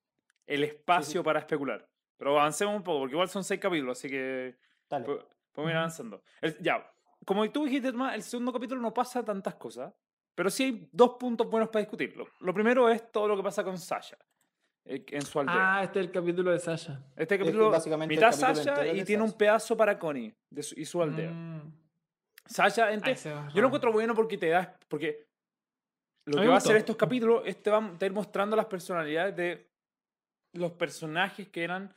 el 0.45 0.63
espacio 0.63 1.23
para 1.23 1.39
especular. 1.39 1.89
Pero 2.17 2.39
avancemos 2.39 2.75
un 2.75 2.83
poco, 2.83 2.99
porque 2.99 3.15
igual 3.15 3.27
son 3.27 3.43
seis 3.43 3.59
capítulos, 3.59 3.97
así 3.97 4.07
que 4.07 4.55
Dale. 4.87 5.05
po- 5.05 5.27
podemos 5.51 5.71
ir 5.71 5.77
avanzando. 5.77 6.21
El- 6.41 6.57
ya, 6.61 6.87
como 7.25 7.49
tú 7.51 7.65
dijiste, 7.65 7.89
el 8.13 8.21
segundo 8.21 8.53
capítulo 8.53 8.79
no 8.81 8.93
pasa 8.93 9.25
tantas 9.25 9.55
cosas, 9.55 9.91
pero 10.35 10.49
sí 10.49 10.63
hay 10.63 10.89
dos 10.91 11.11
puntos 11.19 11.49
buenos 11.49 11.69
para 11.69 11.81
discutirlo. 11.81 12.27
Lo 12.39 12.53
primero 12.53 12.89
es 12.89 13.11
todo 13.11 13.27
lo 13.27 13.35
que 13.37 13.43
pasa 13.43 13.63
con 13.63 13.77
Sasha 13.77 14.17
eh, 14.85 15.03
en 15.09 15.21
su 15.21 15.39
aldea. 15.39 15.77
Ah, 15.77 15.83
este 15.83 15.99
es 15.99 16.05
el 16.07 16.11
capítulo 16.11 16.51
de 16.51 16.59
Sasha. 16.59 17.03
este 17.15 17.37
capítulo, 17.37 17.69
básicamente 17.69 18.13
el 18.13 18.19
mitad 18.19 18.31
capítulo 18.31 18.55
Sasha 18.63 18.85
es 18.85 18.97
y 19.01 19.05
tiene 19.05 19.23
un 19.23 19.33
pedazo 19.33 19.75
para 19.77 19.97
Connie 19.99 20.33
de 20.49 20.63
su- 20.63 20.79
y 20.79 20.85
su 20.85 21.01
aldea. 21.01 21.29
Mm. 21.31 21.71
Sasha, 22.45 22.91
ente- 22.91 23.15
yo 23.53 23.61
lo 23.61 23.67
encuentro 23.67 23.91
bueno 23.93 24.13
porque 24.15 24.37
te 24.37 24.49
da. 24.49 24.75
Porque 24.87 25.25
lo 26.25 26.41
que 26.41 26.47
va 26.47 26.55
a 26.55 26.57
hacer 26.57 26.75
estos 26.75 26.95
capítulos 26.95 27.43
es 27.45 27.61
te 27.61 27.69
va 27.69 27.77
a 27.77 27.81
te 27.81 27.87
va 27.87 27.97
a 28.01 28.05
ir 28.05 28.11
mostrando 28.13 28.55
las 28.55 28.65
personalidades 28.65 29.35
de 29.35 29.67
los 30.53 30.71
personajes 30.73 31.47
que 31.49 31.63
eran. 31.63 31.93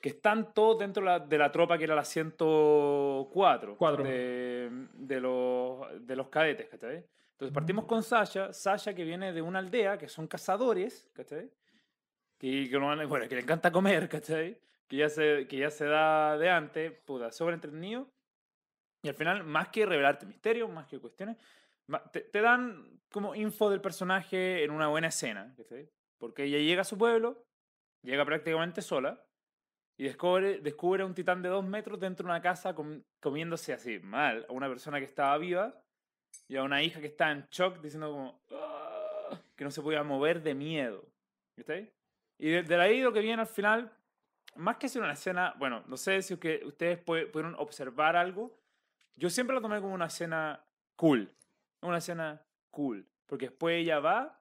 que 0.00 0.10
están 0.10 0.52
todos 0.54 0.78
dentro 0.78 1.02
de 1.02 1.06
la, 1.10 1.18
de 1.20 1.38
la 1.38 1.50
tropa 1.50 1.76
que 1.78 1.82
era 1.84 1.94
la 1.96 2.04
104 2.04 3.76
Cuatro. 3.76 4.04
De, 4.04 4.70
de, 4.94 5.20
los, 5.20 6.06
de 6.06 6.14
los 6.16 6.28
cadetes, 6.28 6.68
¿cachai? 6.68 7.04
Entonces 7.38 7.54
partimos 7.54 7.84
con 7.84 8.02
Sasha, 8.02 8.52
Sasha 8.52 8.94
que 8.94 9.04
viene 9.04 9.32
de 9.32 9.40
una 9.40 9.60
aldea 9.60 9.96
que 9.96 10.08
son 10.08 10.26
cazadores, 10.26 11.08
¿cachai? 11.14 11.48
Que, 12.36 12.68
que, 12.68 12.76
bueno, 12.76 13.28
que 13.28 13.36
le 13.36 13.42
encanta 13.42 13.70
comer, 13.70 14.08
¿cachai? 14.08 14.60
Que 14.88 14.96
ya 14.96 15.08
se, 15.08 15.46
que 15.46 15.58
ya 15.58 15.70
se 15.70 15.84
da 15.84 16.36
de 16.36 16.50
antes, 16.50 16.90
puta, 17.04 17.30
sobre 17.30 17.54
entretenido. 17.54 18.10
Y 19.04 19.08
al 19.08 19.14
final, 19.14 19.44
más 19.44 19.68
que 19.68 19.86
revelarte 19.86 20.26
misterios, 20.26 20.68
más 20.68 20.88
que 20.88 20.98
cuestiones, 20.98 21.36
te, 22.10 22.22
te 22.22 22.40
dan 22.40 23.00
como 23.08 23.36
info 23.36 23.70
del 23.70 23.80
personaje 23.80 24.64
en 24.64 24.72
una 24.72 24.88
buena 24.88 25.06
escena, 25.06 25.54
¿cachai? 25.56 25.88
Porque 26.18 26.42
ella 26.42 26.58
llega 26.58 26.80
a 26.80 26.84
su 26.84 26.98
pueblo, 26.98 27.46
llega 28.02 28.24
prácticamente 28.24 28.82
sola, 28.82 29.24
y 29.96 30.02
descubre, 30.02 30.58
descubre 30.58 31.04
a 31.04 31.06
un 31.06 31.14
titán 31.14 31.40
de 31.42 31.50
dos 31.50 31.64
metros 31.64 32.00
dentro 32.00 32.24
de 32.24 32.32
una 32.32 32.42
casa 32.42 32.74
com- 32.74 33.04
comiéndose 33.20 33.72
así, 33.72 34.00
mal, 34.00 34.44
a 34.48 34.52
una 34.52 34.68
persona 34.68 34.98
que 34.98 35.04
estaba 35.04 35.38
viva 35.38 35.80
y 36.46 36.56
a 36.56 36.62
una 36.62 36.82
hija 36.82 37.00
que 37.00 37.06
está 37.08 37.30
en 37.30 37.46
shock 37.50 37.80
diciendo 37.80 38.10
como 38.10 38.40
"Ah", 38.52 39.38
que 39.56 39.64
no 39.64 39.70
se 39.70 39.82
podía 39.82 40.02
mover 40.02 40.42
de 40.42 40.54
miedo. 40.54 41.04
¿Viste? 41.56 41.92
Y 42.38 42.50
de, 42.50 42.62
de 42.62 42.80
ahí 42.80 43.00
lo 43.00 43.12
que 43.12 43.20
viene 43.20 43.42
al 43.42 43.48
final, 43.48 43.92
más 44.54 44.76
que 44.76 44.88
ser 44.88 45.02
una 45.02 45.12
escena, 45.12 45.54
bueno, 45.58 45.82
no 45.86 45.96
sé 45.96 46.22
si 46.22 46.34
es 46.34 46.40
que 46.40 46.62
ustedes 46.64 46.98
pudieron 46.98 47.54
observar 47.58 48.16
algo, 48.16 48.56
yo 49.16 49.28
siempre 49.30 49.54
lo 49.54 49.60
tomé 49.60 49.80
como 49.80 49.94
una 49.94 50.06
escena 50.06 50.64
cool, 50.94 51.34
una 51.82 51.98
escena 51.98 52.40
cool, 52.70 53.04
porque 53.26 53.48
después 53.48 53.76
ella 53.80 53.98
va, 53.98 54.40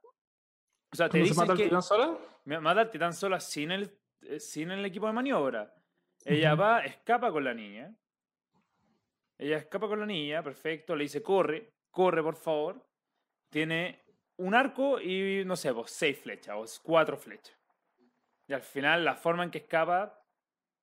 o 0.91 0.95
sea, 0.95 1.09
te 1.09 1.13
¿Cómo 1.19 1.25
se 1.25 1.29
dicen 1.29 1.41
mata 1.41 1.51
al 1.53 1.57
que 1.57 1.63
titán 1.65 1.81
sola? 1.81 2.17
me- 2.45 2.59
mata 2.59 2.81
al 2.81 2.91
titán 2.91 3.13
sola 3.13 3.39
sin 3.39 3.71
el, 3.71 3.97
eh, 4.21 4.39
sin 4.39 4.69
el 4.71 4.85
equipo 4.85 5.07
de 5.07 5.13
maniobra. 5.13 5.73
Ella 6.23 6.55
va, 6.55 6.79
escapa 6.85 7.31
con 7.31 7.43
la 7.43 7.53
niña. 7.53 7.95
Ella 9.37 9.57
escapa 9.57 9.87
con 9.87 9.99
la 9.99 10.05
niña, 10.05 10.41
perfecto. 10.43 10.95
Le 10.95 11.03
dice, 11.03 11.21
corre, 11.21 11.73
corre, 11.97 12.21
por 12.21 12.35
favor. 12.35 12.85
Tiene 13.49 13.99
un 14.37 14.53
arco 14.53 15.01
y, 15.01 15.43
no 15.45 15.55
sé, 15.55 15.73
pues, 15.73 15.89
seis 15.89 16.19
flechas 16.19 16.55
o 16.55 16.83
cuatro 16.83 17.17
flechas. 17.17 17.57
Y 18.47 18.53
al 18.53 18.61
final, 18.61 19.03
la 19.03 19.15
forma 19.15 19.43
en 19.43 19.49
que 19.49 19.57
escapa 19.57 20.21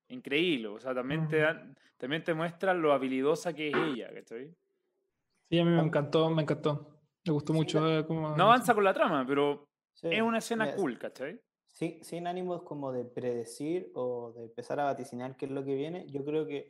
increíble. 0.09 0.67
O 0.69 0.81
sea, 0.81 0.93
también, 0.93 1.29
te, 1.29 1.39
dan, 1.39 1.77
también 1.97 2.25
te 2.25 2.35
muestra 2.35 2.75
lo 2.75 2.93
habilidosa 2.93 3.53
que 3.55 3.69
es 3.69 3.75
ella, 3.77 4.13
¿cachai? 4.13 4.51
Sí, 5.49 5.59
a 5.61 5.65
mí 5.65 5.71
me 5.71 5.83
encantó, 5.83 6.29
me 6.31 6.43
encantó. 6.43 6.99
Me 7.25 7.33
gustó 7.33 7.53
Sí, 7.53 7.59
mucho. 7.61 7.81
la- 7.81 7.99
eh, 8.01 8.05
cómo- 8.07 8.37
No 8.37 8.45
avanza 8.45 8.75
con 8.75 8.83
la 8.85 8.93
trama, 8.93 9.25
pero 9.27 9.69
Sí, 9.95 10.09
es 10.11 10.21
una 10.21 10.39
escena 10.39 10.65
mira, 10.65 10.77
cool, 10.77 10.99
¿cachai? 10.99 11.41
sí- 11.69 12.01
sin 12.03 12.27
ánimos 12.27 12.65
como 12.65 12.91
de 12.93 13.05
predecir 13.05 13.91
o 13.95 14.33
de 14.37 14.43
empezar 14.47 14.81
a 14.81 14.85
vaticinar 14.85 15.37
qué 15.37 15.47
es 15.47 15.53
lo 15.53 15.65
que 15.65 15.75
viene, 15.77 16.07
yo 16.11 16.25
creo 16.25 16.45
que 16.47 16.69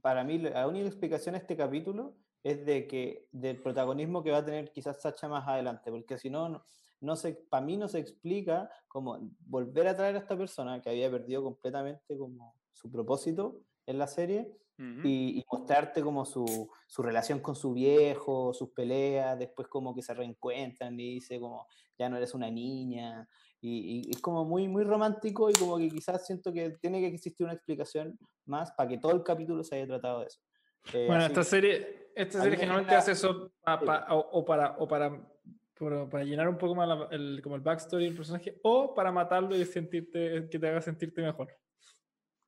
para 0.00 0.22
mí 0.24 0.38
la 0.38 0.66
única 0.68 0.86
explicación 0.86 1.34
a 1.34 1.38
este 1.38 1.56
capítulo 1.56 2.14
es 2.42 2.64
de 2.64 2.86
que 2.86 3.28
del 3.32 3.60
protagonismo 3.60 4.22
que 4.22 4.30
va 4.30 4.38
a 4.38 4.44
tener 4.44 4.72
quizás 4.72 5.00
Sacha 5.00 5.28
más 5.28 5.46
adelante, 5.46 5.90
porque 5.90 6.18
si 6.18 6.30
no, 6.30 6.48
no, 6.48 6.64
no 7.00 7.16
se, 7.16 7.34
para 7.34 7.64
mí 7.64 7.76
no 7.76 7.88
se 7.88 7.98
explica 7.98 8.70
como 8.88 9.18
volver 9.40 9.88
a 9.88 9.96
traer 9.96 10.16
a 10.16 10.20
esta 10.20 10.36
persona 10.36 10.80
que 10.80 10.90
había 10.90 11.10
perdido 11.10 11.42
completamente 11.42 12.16
como 12.16 12.54
su 12.72 12.90
propósito 12.90 13.60
en 13.86 13.98
la 13.98 14.06
serie 14.06 14.56
y, 15.02 15.38
y 15.38 15.44
mostrarte 15.52 16.02
como 16.02 16.24
su, 16.24 16.70
su 16.86 17.02
relación 17.02 17.40
con 17.40 17.54
su 17.54 17.74
viejo, 17.74 18.54
sus 18.54 18.70
peleas, 18.70 19.38
después 19.38 19.68
como 19.68 19.94
que 19.94 20.00
se 20.02 20.14
reencuentran 20.14 20.98
y 20.98 21.14
dice 21.14 21.38
como, 21.38 21.66
ya 21.98 22.08
no 22.08 22.16
eres 22.16 22.32
una 22.32 22.50
niña, 22.50 23.28
y, 23.60 24.08
y 24.08 24.10
es 24.10 24.20
como 24.22 24.44
muy, 24.46 24.68
muy 24.68 24.84
romántico 24.84 25.50
y 25.50 25.52
como 25.52 25.76
que 25.76 25.90
quizás 25.90 26.26
siento 26.26 26.50
que 26.52 26.70
tiene 26.80 27.00
que 27.00 27.08
existir 27.08 27.44
una 27.44 27.54
explicación 27.54 28.18
más 28.46 28.72
para 28.72 28.88
que 28.88 28.98
todo 28.98 29.12
el 29.12 29.22
capítulo 29.22 29.62
se 29.64 29.76
haya 29.76 29.86
tratado 29.86 30.20
de 30.20 30.26
eso. 30.28 30.40
Eh, 30.92 31.04
Bueno, 31.06 31.22
así 31.24 31.26
esta 31.32 31.44
serie, 31.44 32.10
esta 32.14 32.38
serie 32.40 32.50
me 32.52 32.56
generalmente 32.56 32.88
genera- 32.90 32.98
hace 33.00 33.12
eso 33.12 33.52
pa- 33.62 33.80
pa- 33.80 34.06
o, 34.10 34.18
o 34.40 34.44
para, 34.44 34.76
o 34.78 34.88
para, 34.88 35.10
por- 35.74 36.08
para 36.08 36.24
llenar 36.24 36.48
un 36.48 36.58
poco 36.58 36.74
más 36.74 36.88
la- 36.88 37.08
el, 37.10 37.40
como 37.42 37.56
el 37.56 37.60
backstory 37.62 38.06
del 38.06 38.16
personaje, 38.16 38.58
o 38.62 38.94
para 38.94 39.12
matarlo 39.12 39.54
y 39.56 39.64
sentirte, 39.64 40.48
que 40.50 40.58
te 40.58 40.68
haga 40.68 40.80
sentirte 40.80 41.22
mejor. 41.22 41.48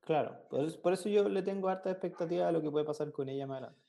Claro, 0.01 0.37
por, 0.49 0.65
eso- 0.65 0.81
por 0.81 0.93
eso 0.93 1.07
yo 1.09 1.29
le 1.29 1.41
tengo 1.41 1.69
harta 1.69 1.89
expectativa 1.91 2.47
a 2.47 2.51
lo 2.51 2.61
que 2.61 2.69
puede 2.69 2.85
pasar 2.85 3.11
con 3.11 3.29
ella 3.29 3.47
más 3.47 3.57
adelante. 3.61 3.81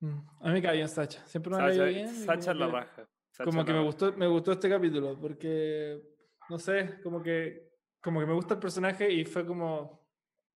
Mm, 0.00 0.18
A 0.40 0.46
mí 0.48 0.52
me 0.54 0.62
cae 0.62 0.76
bien 0.76 0.88
Sacha. 0.88 1.24
Siempre 1.26 1.50
me 1.50 1.56
ha 1.56 1.66
caído 1.66 1.84
bien. 1.86 2.06
y 2.08 2.10
Sacha 2.24 2.54
la 2.54 2.66
raja. 2.68 3.08
Sacha 3.30 3.44
como 3.50 3.64
que 3.64 3.72
me 3.72 3.82
gustó, 3.82 4.12
me 4.12 4.26
gustó 4.26 4.52
este 4.52 4.68
capítulo, 4.68 5.18
porque, 5.20 6.00
no 6.48 6.58
sé, 6.58 7.00
como 7.02 7.22
que, 7.22 7.70
como 8.00 8.20
que 8.20 8.26
me 8.26 8.34
gusta 8.34 8.54
el 8.54 8.60
personaje 8.60 9.10
y 9.12 9.24
fue 9.24 9.44
como, 9.46 10.06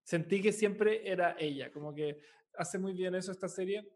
sentí 0.03 0.41
que 0.41 0.53
siempre 0.53 1.11
era 1.11 1.35
ella, 1.39 1.71
como 1.73 1.93
que 1.95 2.21
hace 2.59 2.79
muy 2.79 2.93
bien 2.93 3.15
eso 3.15 3.33
esta 3.33 3.49
serie, 3.49 3.89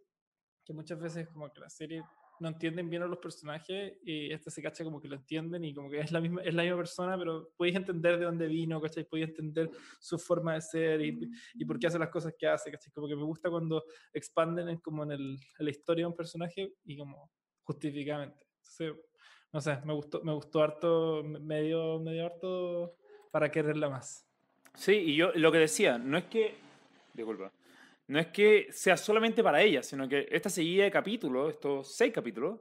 que 0.65 0.73
muchas 0.73 0.99
veces 1.01 1.29
como 1.29 1.53
que 1.53 1.61
la 1.61 1.69
serie 1.69 2.03
no 2.41 2.49
entienden 2.49 2.89
bien 2.91 3.03
a 3.03 3.07
los 3.07 3.19
personajes 3.19 3.99
y 4.05 4.33
esta 4.33 4.51
se 4.51 4.63
cacha 4.63 4.83
como 4.83 5.01
que 5.01 5.07
lo 5.09 5.15
entienden 5.17 5.65
y 5.65 5.73
como 5.75 5.89
que 5.91 6.01
es 6.01 6.11
la 6.11 6.21
misma, 6.21 6.43
es 6.43 6.55
la 6.55 6.63
misma 6.63 6.79
persona, 6.79 7.17
pero 7.17 7.51
podéis 7.57 7.77
entender 7.77 8.19
de 8.19 8.25
dónde 8.25 8.47
vino, 8.49 8.81
¿cachai? 8.81 9.05
Podéis 9.05 9.29
entender 9.29 9.71
su 10.01 10.19
forma 10.19 10.55
de 10.55 10.61
ser 10.61 11.01
y, 11.03 11.31
y 11.55 11.65
por 11.65 11.79
qué 11.79 11.87
hace 11.87 11.99
las 12.01 12.09
cosas 12.09 12.35
que 12.37 12.47
hace, 12.49 12.71
¿cachai? 12.73 12.93
Como 12.93 13.07
que 13.07 13.15
me 13.15 13.23
gusta 13.23 13.49
cuando 13.51 13.85
expanden 14.13 14.69
en, 14.71 14.79
como 14.79 15.05
en, 15.05 15.13
el, 15.13 15.21
en 15.59 15.65
la 15.65 15.71
historia 15.71 16.03
de 16.05 16.09
un 16.09 16.17
personaje 16.17 16.73
y 16.85 16.97
como 16.97 17.31
justificadamente. 17.63 18.45
Entonces, 18.57 19.05
no 19.53 19.61
sé, 19.61 19.79
me 19.85 19.93
gustó, 19.93 20.23
me 20.25 20.33
gustó 20.33 20.63
harto, 20.63 21.23
me- 21.23 21.39
medio, 21.39 22.01
medio 22.01 22.27
harto 22.27 22.97
para 23.31 23.51
quererla 23.51 23.89
más. 23.89 24.27
Sí, 24.75 24.93
y 24.95 25.17
yo 25.17 25.31
lo 25.35 25.53
que 25.53 25.59
decía, 25.59 25.99
no 25.99 26.17
es 26.19 26.25
que. 26.25 26.55
Disculpa. 27.15 27.53
No 28.13 28.19
es 28.19 28.27
que 28.29 28.69
sea 28.71 28.97
solamente 28.97 29.43
para 29.43 29.63
ella, 29.63 29.83
sino 29.83 30.07
que 30.07 30.27
esta 30.31 30.51
seguida 30.51 30.85
de 30.85 30.91
capítulos, 30.91 31.51
estos 31.51 31.95
seis 31.97 32.13
capítulos, 32.13 32.61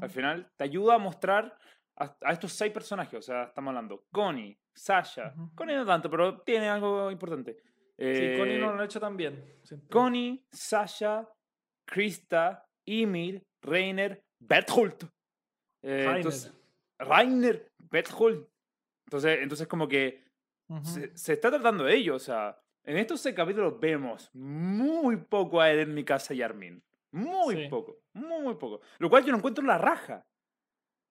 al 0.00 0.08
final 0.10 0.48
te 0.56 0.62
ayuda 0.64 0.94
a 0.94 0.98
mostrar 0.98 1.58
a, 1.96 2.16
a 2.22 2.32
estos 2.32 2.52
seis 2.52 2.72
personajes. 2.72 3.18
O 3.18 3.22
sea, 3.22 3.44
estamos 3.44 3.70
hablando 3.70 4.04
Connie, 4.12 4.56
Sasha. 4.72 5.34
Ujú. 5.36 5.54
Connie 5.56 5.74
no 5.74 5.84
tanto, 5.84 6.08
pero 6.08 6.40
tiene 6.42 6.68
algo 6.68 7.10
importante. 7.10 7.56
Sí, 7.98 8.34
Connie 8.38 8.54
Eh, 8.54 8.58
no 8.60 8.74
lo 8.74 8.82
ha 8.82 8.84
hecho 8.84 9.00
tan 9.00 9.16
bien. 9.16 9.44
Connie, 9.90 10.46
Sasha, 10.52 11.28
Krista, 11.84 12.64
Ymir, 12.86 13.42
Reiner, 13.60 14.22
Berthold. 14.38 15.10
Eh, 15.82 16.04
Rainer. 16.04 16.16
entonces, 16.16 16.54
Rainer, 16.98 17.72
Berthold. 17.90 18.46
Entonces, 19.06 19.38
entonces 19.42 19.66
como 19.66 19.88
que 19.88 20.22
Ujú. 20.68 20.84
se, 20.84 21.16
se 21.16 21.32
está 21.34 21.50
tratando 21.50 21.84
de 21.84 21.94
ello. 21.96 22.14
O 22.14 22.20
sea, 22.20 22.56
en 22.84 22.96
estos 22.98 23.20
seis 23.20 23.34
capítulos 23.34 23.78
vemos 23.80 24.30
muy 24.34 25.16
poco 25.16 25.60
a 25.60 25.70
Eren, 25.70 25.94
Mikasa 25.94 26.34
y 26.34 26.42
Armin. 26.42 26.82
Muy 27.12 27.56
Sí. 27.64 27.68
poco, 27.68 27.98
muy, 28.14 28.40
muy 28.42 28.54
poco. 28.54 28.80
Lo 28.98 29.10
cual 29.10 29.24
yo 29.24 29.32
no 29.32 29.38
encuentro 29.38 29.64
la 29.64 29.78
raja. 29.78 30.24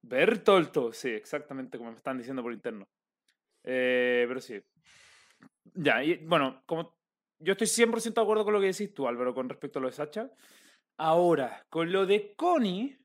Bertolto, 0.04 0.92
sí, 0.94 1.10
exactamente 1.10 1.78
como 1.78 1.92
me 1.92 1.98
están 1.98 2.18
diciendo 2.18 2.42
por 2.42 2.54
interno. 2.54 2.88
Eh, 3.64 4.26
pero 4.28 4.42
sí. 4.42 4.60
Ya, 5.76 6.04
y 6.04 6.26
bueno, 6.26 6.64
como 6.66 6.98
yo 7.40 7.54
estoy 7.54 7.68
100% 7.68 8.22
de 8.22 8.22
acuerdo 8.24 8.44
con 8.44 8.54
lo 8.54 8.60
que 8.60 8.68
decís 8.68 8.94
tú, 8.94 9.08
Álvaro, 9.08 9.34
con 9.34 9.48
respecto 9.48 9.80
a 9.80 9.82
lo 9.84 9.88
de 9.90 9.94
Sacha. 9.94 10.32
Ahora, 10.98 11.66
con 11.70 11.92
lo 11.92 12.06
de 12.06 12.34
Connie, 12.36 12.98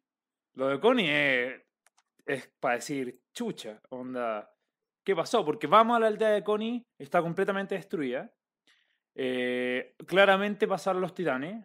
lo 0.54 0.68
de 0.68 0.80
Connie 0.80 1.10
es, 1.10 1.62
es 2.26 2.48
para 2.60 2.76
decir, 2.76 3.20
chucha, 3.34 3.80
onda, 3.90 4.50
¿qué 5.04 5.14
pasó? 5.14 5.44
Porque 5.44 5.66
vamos 5.66 5.96
a 5.96 6.00
la 6.00 6.06
aldea 6.08 6.30
de 6.30 6.42
Connie, 6.42 6.82
está 6.98 7.20
completamente 7.22 7.74
destruida. 7.74 8.32
Eh, 9.18 9.94
claramente 10.06 10.68
pasaron 10.68 11.00
los 11.00 11.14
titanes, 11.14 11.64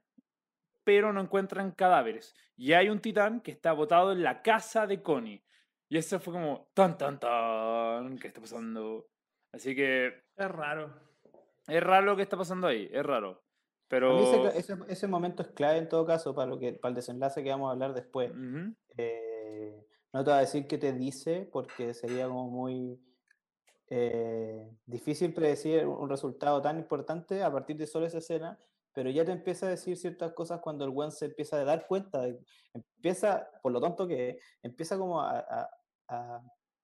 pero 0.86 1.12
no 1.14 1.22
encuentran 1.22 1.72
cadáveres. 1.72 2.34
Y 2.56 2.74
hay 2.74 2.90
un 2.90 3.00
titán 3.00 3.42
que 3.42 3.52
está 3.52 3.74
botado 3.74 4.14
en 4.14 4.24
la 4.24 4.42
casa 4.42 4.88
de 4.88 5.02
Connie. 5.02 5.44
Y 5.90 5.98
eso 5.98 6.20
fue 6.20 6.34
como, 6.34 6.70
tan, 6.74 6.98
tan, 6.98 7.20
tan, 7.20 8.18
¿qué 8.18 8.28
está 8.28 8.40
pasando? 8.40 9.08
Así 9.54 9.76
que 9.76 10.08
Es 10.38 10.50
raro. 10.50 10.94
es 11.68 11.84
raro 11.84 12.06
lo 12.06 12.16
que 12.16 12.22
está 12.24 12.38
pasando 12.38 12.68
ahí, 12.68 12.90
es 12.92 13.06
raro. 13.06 13.30
A 13.32 13.34
mí 13.34 14.24
ese, 14.24 14.38
Pero... 14.38 14.44
ca- 14.44 14.58
ese, 14.58 14.76
ese 14.88 15.08
momento 15.08 15.44
es 15.44 15.50
clave 15.50 15.78
en 15.80 15.90
todo 15.90 16.06
caso 16.06 16.34
para, 16.34 16.48
lo 16.50 16.58
que, 16.58 16.72
para 16.74 16.92
el 16.92 16.96
desenlace 16.96 17.44
que 17.44 17.50
vamos 17.50 17.68
a 17.68 17.74
hablar 17.74 17.94
después. 17.94 18.32
Ujú. 18.32 18.74
Eh, 18.96 19.86
no 20.14 20.24
te 20.24 20.30
voy 20.30 20.38
a 20.38 20.42
decir 20.42 20.66
qué 20.66 20.78
te 20.78 20.94
dice 20.94 21.50
porque 21.52 21.94
sería 21.94 22.28
como 22.28 22.50
muy 22.50 22.98
eh, 23.94 24.70
difícil 24.86 25.34
predecir 25.34 25.86
un 25.86 26.10
resultado 26.10 26.62
tan 26.62 26.78
importante 26.80 27.44
a 27.44 27.52
partir 27.52 27.76
de 27.76 27.86
solo 27.86 28.06
esa 28.06 28.20
escena, 28.20 28.58
pero 28.94 29.10
ya 29.10 29.26
te 29.26 29.34
empieza 29.34 29.66
a 29.66 29.70
decir 29.70 29.98
ciertas 29.98 30.32
cosas 30.32 30.62
cuando 30.62 30.86
el 30.86 30.92
buen 30.92 31.12
se 31.12 31.26
empieza 31.26 31.58
a 31.60 31.66
dar 31.66 31.88
cuenta, 31.88 32.22
de- 32.22 32.40
empieza, 32.74 33.50
por 33.62 33.74
lo 33.74 33.82
tonto 33.82 34.08
que 34.08 34.30
es, 34.30 34.38
empieza 34.64 34.98
como 34.98 35.20
a, 35.22 35.40
a- 35.40 35.70
a- 36.08 36.42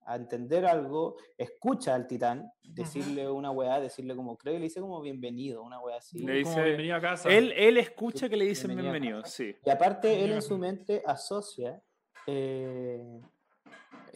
a 0.10 0.16
entender 0.16 0.66
algo, 0.66 1.16
escucha 1.38 1.94
al 1.96 2.08
titán 2.08 2.50
decirle 2.64 3.30
una 3.30 3.52
weá, 3.52 3.80
decirle 3.82 4.16
como, 4.16 4.38
creo 4.38 4.54
que 4.54 4.60
le 4.60 4.66
dice 4.66 4.80
como 4.82 5.02
bienvenido, 5.02 5.62
una 5.64 5.80
weá 5.82 5.98
así. 5.98 6.20
Le 6.20 6.44
Como 6.44 6.50
dice- 6.56 6.64
bienvenido 6.64 6.96
a 6.98 7.02
casa. 7.02 7.30
Él, 7.30 7.54
él 7.56 7.78
escucha 7.78 8.28
que 8.30 8.38
le 8.38 8.46
dicen 8.46 8.68
Bienvenido 8.70 8.94
bienvenido, 8.94 9.26
sí. 9.26 9.54
Y 9.66 9.70
aparte, 9.70 10.24
él 10.24 10.30
Ya. 10.30 10.36
en 10.36 10.42
su 10.42 10.58
mente 10.58 11.04
asocia 11.06 11.82
eh, 12.26 13.22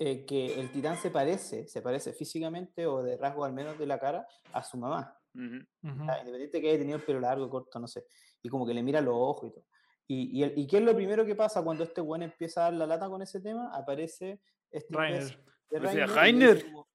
eh, 0.03 0.25
que 0.25 0.59
el 0.59 0.71
titán 0.71 0.97
se 0.97 1.11
parece, 1.11 1.67
se 1.67 1.81
parece 1.81 2.11
físicamente 2.13 2.87
o 2.87 3.03
de 3.03 3.17
rasgo 3.17 3.45
al 3.45 3.53
menos 3.53 3.77
de 3.77 3.85
la 3.85 3.99
cara 3.99 4.25
a 4.51 4.63
su 4.63 4.77
mamá. 4.77 5.15
Ujú. 5.35 5.59
¿ya? 6.07 6.19
Independiente 6.19 6.59
que 6.59 6.69
haya 6.69 6.79
tenido 6.79 6.97
el 6.97 7.03
pelo 7.03 7.19
largo, 7.19 7.47
corto, 7.49 7.77
no 7.79 7.87
sé. 7.87 8.05
Y 8.41 8.49
como 8.49 8.65
que 8.65 8.73
le 8.73 8.81
mira 8.81 8.99
los 8.99 9.13
ojos 9.15 9.49
y 9.49 9.53
todo. 9.53 9.65
Y, 10.07 10.39
y, 10.39 10.43
el- 10.43 10.57
¿y 10.57 10.65
qué 10.65 10.77
es 10.77 10.83
lo 10.83 10.95
primero 10.95 11.23
que 11.23 11.35
pasa 11.35 11.63
cuando 11.63 11.83
este 11.83 12.01
buen 12.01 12.23
empieza 12.23 12.61
a 12.61 12.63
dar 12.65 12.73
la 12.73 12.87
lata 12.87 13.07
con 13.09 13.21
ese 13.21 13.39
tema? 13.41 13.69
Aparece 13.75 14.41
este 14.71 14.95
Rainer. 14.97 15.23
de 15.69 15.79
Rainer 15.79 15.81
le 15.95 16.01
dice 16.07 16.15
"Rainer". 16.19 16.65
como, 16.65 16.87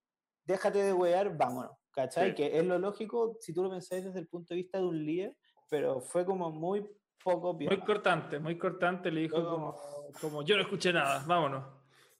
Déjate 0.44 0.82
de 0.82 0.92
wear, 0.92 1.36
vámonos. 1.36 1.72
¿Cachai? 1.92 2.30
Sí. 2.30 2.34
Que 2.34 2.58
es 2.58 2.64
lo 2.66 2.78
lógico 2.78 3.36
si 3.40 3.54
tú 3.54 3.62
lo 3.62 3.70
pensáis 3.70 4.04
desde 4.04 4.18
el 4.18 4.26
punto 4.28 4.52
de 4.52 4.56
vista 4.56 4.78
de 4.78 4.84
un 4.84 5.04
líder, 5.04 5.36
pero 5.70 6.00
fue 6.00 6.26
como 6.26 6.50
muy 6.50 6.86
poco 7.24 7.54
Muy 7.54 7.66
piola. 7.68 7.84
cortante, 7.84 8.38
muy 8.38 8.58
cortante. 8.58 9.10
Le 9.10 9.20
dijo 9.22 9.36
como, 9.42 9.72
como- 9.74 10.10
como 10.20 10.42
yo 10.42 10.56
no 10.56 10.62
escuché 10.62 10.92
nada, 10.92 11.24
vámonos. 11.26 11.64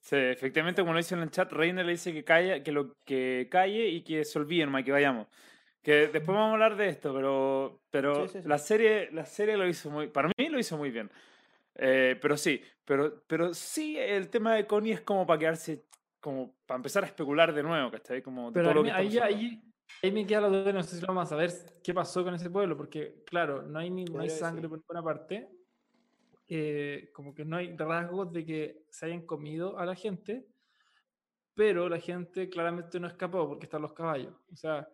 Sí, 0.07 0.15
efectivamente, 0.15 0.81
como 0.81 0.93
lo 0.93 0.99
dice 0.99 1.15
en 1.15 1.21
el 1.21 1.31
chat, 1.31 1.51
Reiner 1.51 1.85
le 1.85 1.91
dice 1.91 2.13
que 2.13 2.23
calle, 2.23 2.63
que 2.63 2.71
lo 2.71 2.93
que 3.03 3.49
calle 3.51 3.87
y 3.89 4.03
que 4.05 4.23
se 4.23 4.39
olviden, 4.39 4.69
más 4.69 4.85
que 4.85 4.93
vayamos. 4.93 5.27
Que 5.81 6.07
después 6.07 6.27
vamos 6.27 6.51
a 6.51 6.53
hablar 6.53 6.77
de 6.77 6.87
esto, 6.87 7.13
pero, 7.13 7.81
pero 7.91 8.13
Sí, 8.13 8.27
sí, 8.29 8.41
sí. 8.41 8.47
la 8.47 8.57
serie, 8.57 9.11
la 9.11 9.25
serie 9.25 9.57
lo 9.57 9.67
hizo 9.67 9.89
muy, 9.91 10.07
para 10.07 10.29
mí 10.29 10.47
lo 10.49 10.59
hizo 10.59 10.77
muy 10.77 10.91
bien. 10.91 11.11
Eh, 11.75 12.17
pero 12.21 12.37
sí, 12.37 12.61
pero, 12.85 13.23
pero 13.27 13.53
sí 13.53 13.97
el 13.97 14.29
tema 14.29 14.55
de 14.55 14.65
Connie 14.65 14.93
es 14.93 15.01
como 15.01 15.27
para 15.27 15.39
quedarse, 15.39 15.85
como 16.21 16.55
para 16.65 16.77
empezar 16.77 17.03
a 17.03 17.07
especular 17.07 17.53
de 17.53 17.63
nuevo, 17.63 17.91
¿cachai? 17.91 18.21
Como 18.21 18.51
de 18.51 18.61
Pero 18.61 18.63
todo 18.63 18.71
a 18.71 18.75
lo 18.75 18.83
que 18.83 18.91
ahí, 18.91 19.17
ahí, 19.19 19.61
ahí 20.03 20.11
me 20.13 20.25
queda 20.25 20.41
la 20.41 20.47
duda, 20.49 20.73
no 20.73 20.83
sé 20.83 20.95
si 20.95 21.01
lo 21.01 21.07
vamos 21.09 21.25
a 21.25 21.29
saber 21.29 21.51
qué 21.83 21.93
pasó 21.93 22.23
con 22.23 22.33
ese 22.35 22.49
pueblo, 22.49 22.77
porque 22.77 23.23
claro, 23.25 23.63
no 23.63 23.79
hay, 23.79 23.89
ni, 23.89 24.05
no 24.05 24.21
hay 24.21 24.29
sangre 24.29 24.69
por 24.69 24.79
ninguna 24.79 25.03
parte, 25.03 25.56
eh, 26.47 27.09
como 27.13 27.33
que 27.33 27.43
no 27.45 27.57
hay 27.57 27.75
rasgos 27.75 28.31
de 28.31 28.45
que 28.45 28.85
se 28.89 29.05
hayan 29.07 29.25
comido 29.25 29.77
a 29.77 29.85
la 29.85 29.95
gente, 29.95 30.45
pero 31.53 31.89
la 31.89 31.99
gente 31.99 32.49
claramente 32.49 32.99
no 32.99 33.07
escapó 33.07 33.47
porque 33.47 33.65
están 33.65 33.81
los 33.81 33.93
caballos. 33.93 34.33
O 34.51 34.55
sea, 34.55 34.87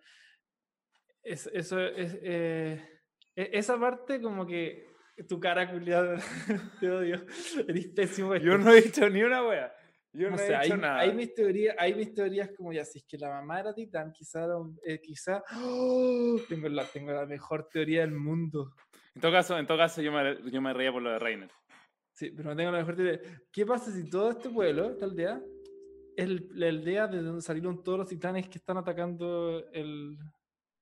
es- 1.22 1.50
eso 1.54 1.80
es... 1.80 2.18
eh, 2.22 2.82
e- 3.36 3.50
esa 3.54 3.80
parte 3.80 4.22
como 4.22 4.46
que 4.46 4.88
tu 5.28 5.40
cara 5.40 5.70
culiada, 5.72 6.18
te 6.80 6.90
odio, 6.90 7.26
eres 7.68 7.88
pésimo. 7.90 8.36
Yo 8.36 8.58
no 8.58 8.72
he 8.72 8.82
dicho 8.82 9.10
ni 9.10 9.22
una 9.24 9.46
wea. 9.48 9.74
Yo 10.16 10.30
no, 10.30 10.36
No 10.36 10.42
he 10.44 10.46
sé, 10.46 10.56
hay, 10.56 10.70
nada. 10.72 11.00
hay 11.00 11.14
mis 11.14 11.34
teorías, 11.34 11.76
hay 11.80 11.96
mis 11.96 12.14
teorías 12.14 12.52
como 12.56 12.72
ya, 12.72 12.86
si 12.86 13.00
es 13.00 13.06
que 13.06 13.18
la 13.18 13.30
mamá 13.30 13.60
era 13.62 13.74
titán, 13.74 14.12
quizá, 14.12 14.44
era 14.46 14.58
un- 14.58 14.80
eh, 14.86 15.00
quizá 15.02 15.44
¡Oh! 15.56 16.38
tengo, 16.50 16.70
la, 16.70 16.86
tengo 16.86 17.12
la 17.12 17.26
mejor 17.26 17.68
teoría 17.70 18.02
del 18.02 18.12
mundo. 18.12 18.74
En 19.16 19.22
todo 19.22 19.32
caso, 19.32 19.58
en 19.58 19.68
todo 19.68 19.78
caso 19.78 20.02
yo, 20.02 20.12
me, 20.12 20.52
yo 20.52 20.62
me 20.62 20.74
reía 20.74 20.92
por 20.92 21.02
lo 21.02 21.12
de 21.12 21.20
Reiner. 21.20 21.52
Sí, 22.16 22.32
pero 22.32 22.50
no 22.50 22.56
tengo 22.56 22.72
la 22.72 22.80
mejor 22.80 22.96
teoría. 22.96 23.20
¿Qué 23.52 23.66
pasa 23.66 23.92
si 23.92 24.10
todo 24.10 24.32
este 24.32 24.50
pueblo, 24.50 24.90
esta 24.92 25.06
aldea, 25.06 25.42
es 26.16 26.26
el- 26.26 26.48
la 26.54 26.68
aldea 26.68 27.08
de 27.08 27.22
donde 27.22 27.42
salieron 27.42 27.84
todos 27.84 28.00
los 28.00 28.08
titanes 28.08 28.48
que 28.50 28.58
están 28.60 28.78
atacando 28.78 29.60
el, 29.72 30.18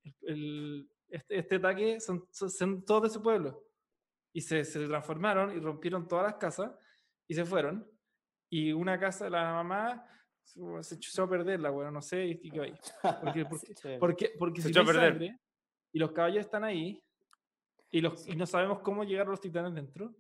el- 0.04 0.17
el- 0.22 0.89
este, 1.10 1.39
este 1.39 1.56
ataque? 1.56 2.00
Son, 2.00 2.26
son, 2.32 2.50
son 2.50 2.86
todos 2.86 3.02
de 3.04 3.08
ese 3.10 3.20
pueblo. 3.20 3.63
Y 4.34 4.41
se, 4.41 4.63
se 4.63 4.88
transformaron 4.88 5.56
y 5.56 5.60
rompieron 5.60 6.08
todas 6.08 6.26
las 6.26 6.36
casas 6.36 6.72
y 7.28 7.34
se 7.34 7.44
fueron. 7.46 7.86
Y 8.50 8.72
una 8.74 9.00
casa, 9.00 9.30
la 9.30 9.54
mamá 9.54 10.06
se 10.82 10.96
echó 10.96 11.24
a 11.24 11.30
perderla, 11.30 11.70
bueno, 11.70 11.91
no 11.91 12.02
sé, 12.02 12.26
y, 12.26 12.39
y 12.44 12.52
quedó 12.52 12.63
ahí. 12.63 12.74
Porque, 13.24 13.46
porque, 13.46 13.98
porque, 14.00 14.32
porque 14.38 14.62
Se 14.62 14.67
si 14.67 14.72
echó 14.72 14.82
a 14.82 14.86
perder. 14.86 15.12
sangre 15.13 15.39
y 15.94 16.00
los 16.00 16.12
caballos 16.12 16.39
están 16.46 16.63
ahí 16.65 17.02
y, 17.92 18.02
los, 18.02 18.28
y 18.28 18.36
no 18.36 18.46
sabemos 18.46 18.80
cómo 18.80 19.04
llegaron 19.04 19.32
los 19.32 19.42
titanes 19.42 19.74
dentro. 19.74 20.14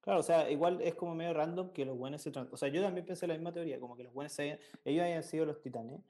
Claro, 0.00 0.20
o 0.20 0.22
sea, 0.22 0.48
igual 0.50 0.80
es 0.82 0.94
como 0.94 1.14
medio 1.14 1.34
random 1.34 1.72
que 1.72 1.84
los 1.84 1.96
buenos 1.98 2.22
se 2.22 2.30
O 2.30 2.56
sea, 2.56 2.68
yo 2.68 2.80
también 2.80 3.04
pensé 3.04 3.26
la 3.26 3.34
misma 3.34 3.52
teoría, 3.52 3.80
como 3.80 3.96
que 3.96 4.04
los 4.04 4.12
buenos 4.12 4.32
se 4.32 4.42
hayan- 4.42 4.58
ellos 4.84 5.04
hayan 5.04 5.22
sido 5.24 5.46
los 5.46 5.60
titanes, 5.60 6.00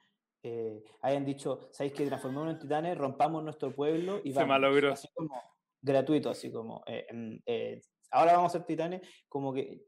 eh, 0.42 0.84
hayan 1.00 1.24
dicho, 1.24 1.70
¿sabéis 1.72 1.94
que 1.94 2.06
transformémonos 2.06 2.54
en 2.54 2.60
titanes, 2.60 2.98
rompamos 2.98 3.42
nuestro 3.42 3.74
pueblo 3.74 4.20
y 4.22 4.32
Se 4.32 4.40
vamos? 4.40 4.48
malogró. 4.50 4.92
Así 4.92 5.08
como 5.14 5.34
gratuito, 5.80 6.28
así 6.30 6.50
como, 6.52 6.82
eh, 6.86 7.06
mm, 7.10 7.36
eh, 7.46 7.80
ahora 8.10 8.34
vamos 8.34 8.54
a 8.54 8.58
ser 8.58 8.66
titanes, 8.66 9.00
como 9.28 9.54
que... 9.54 9.86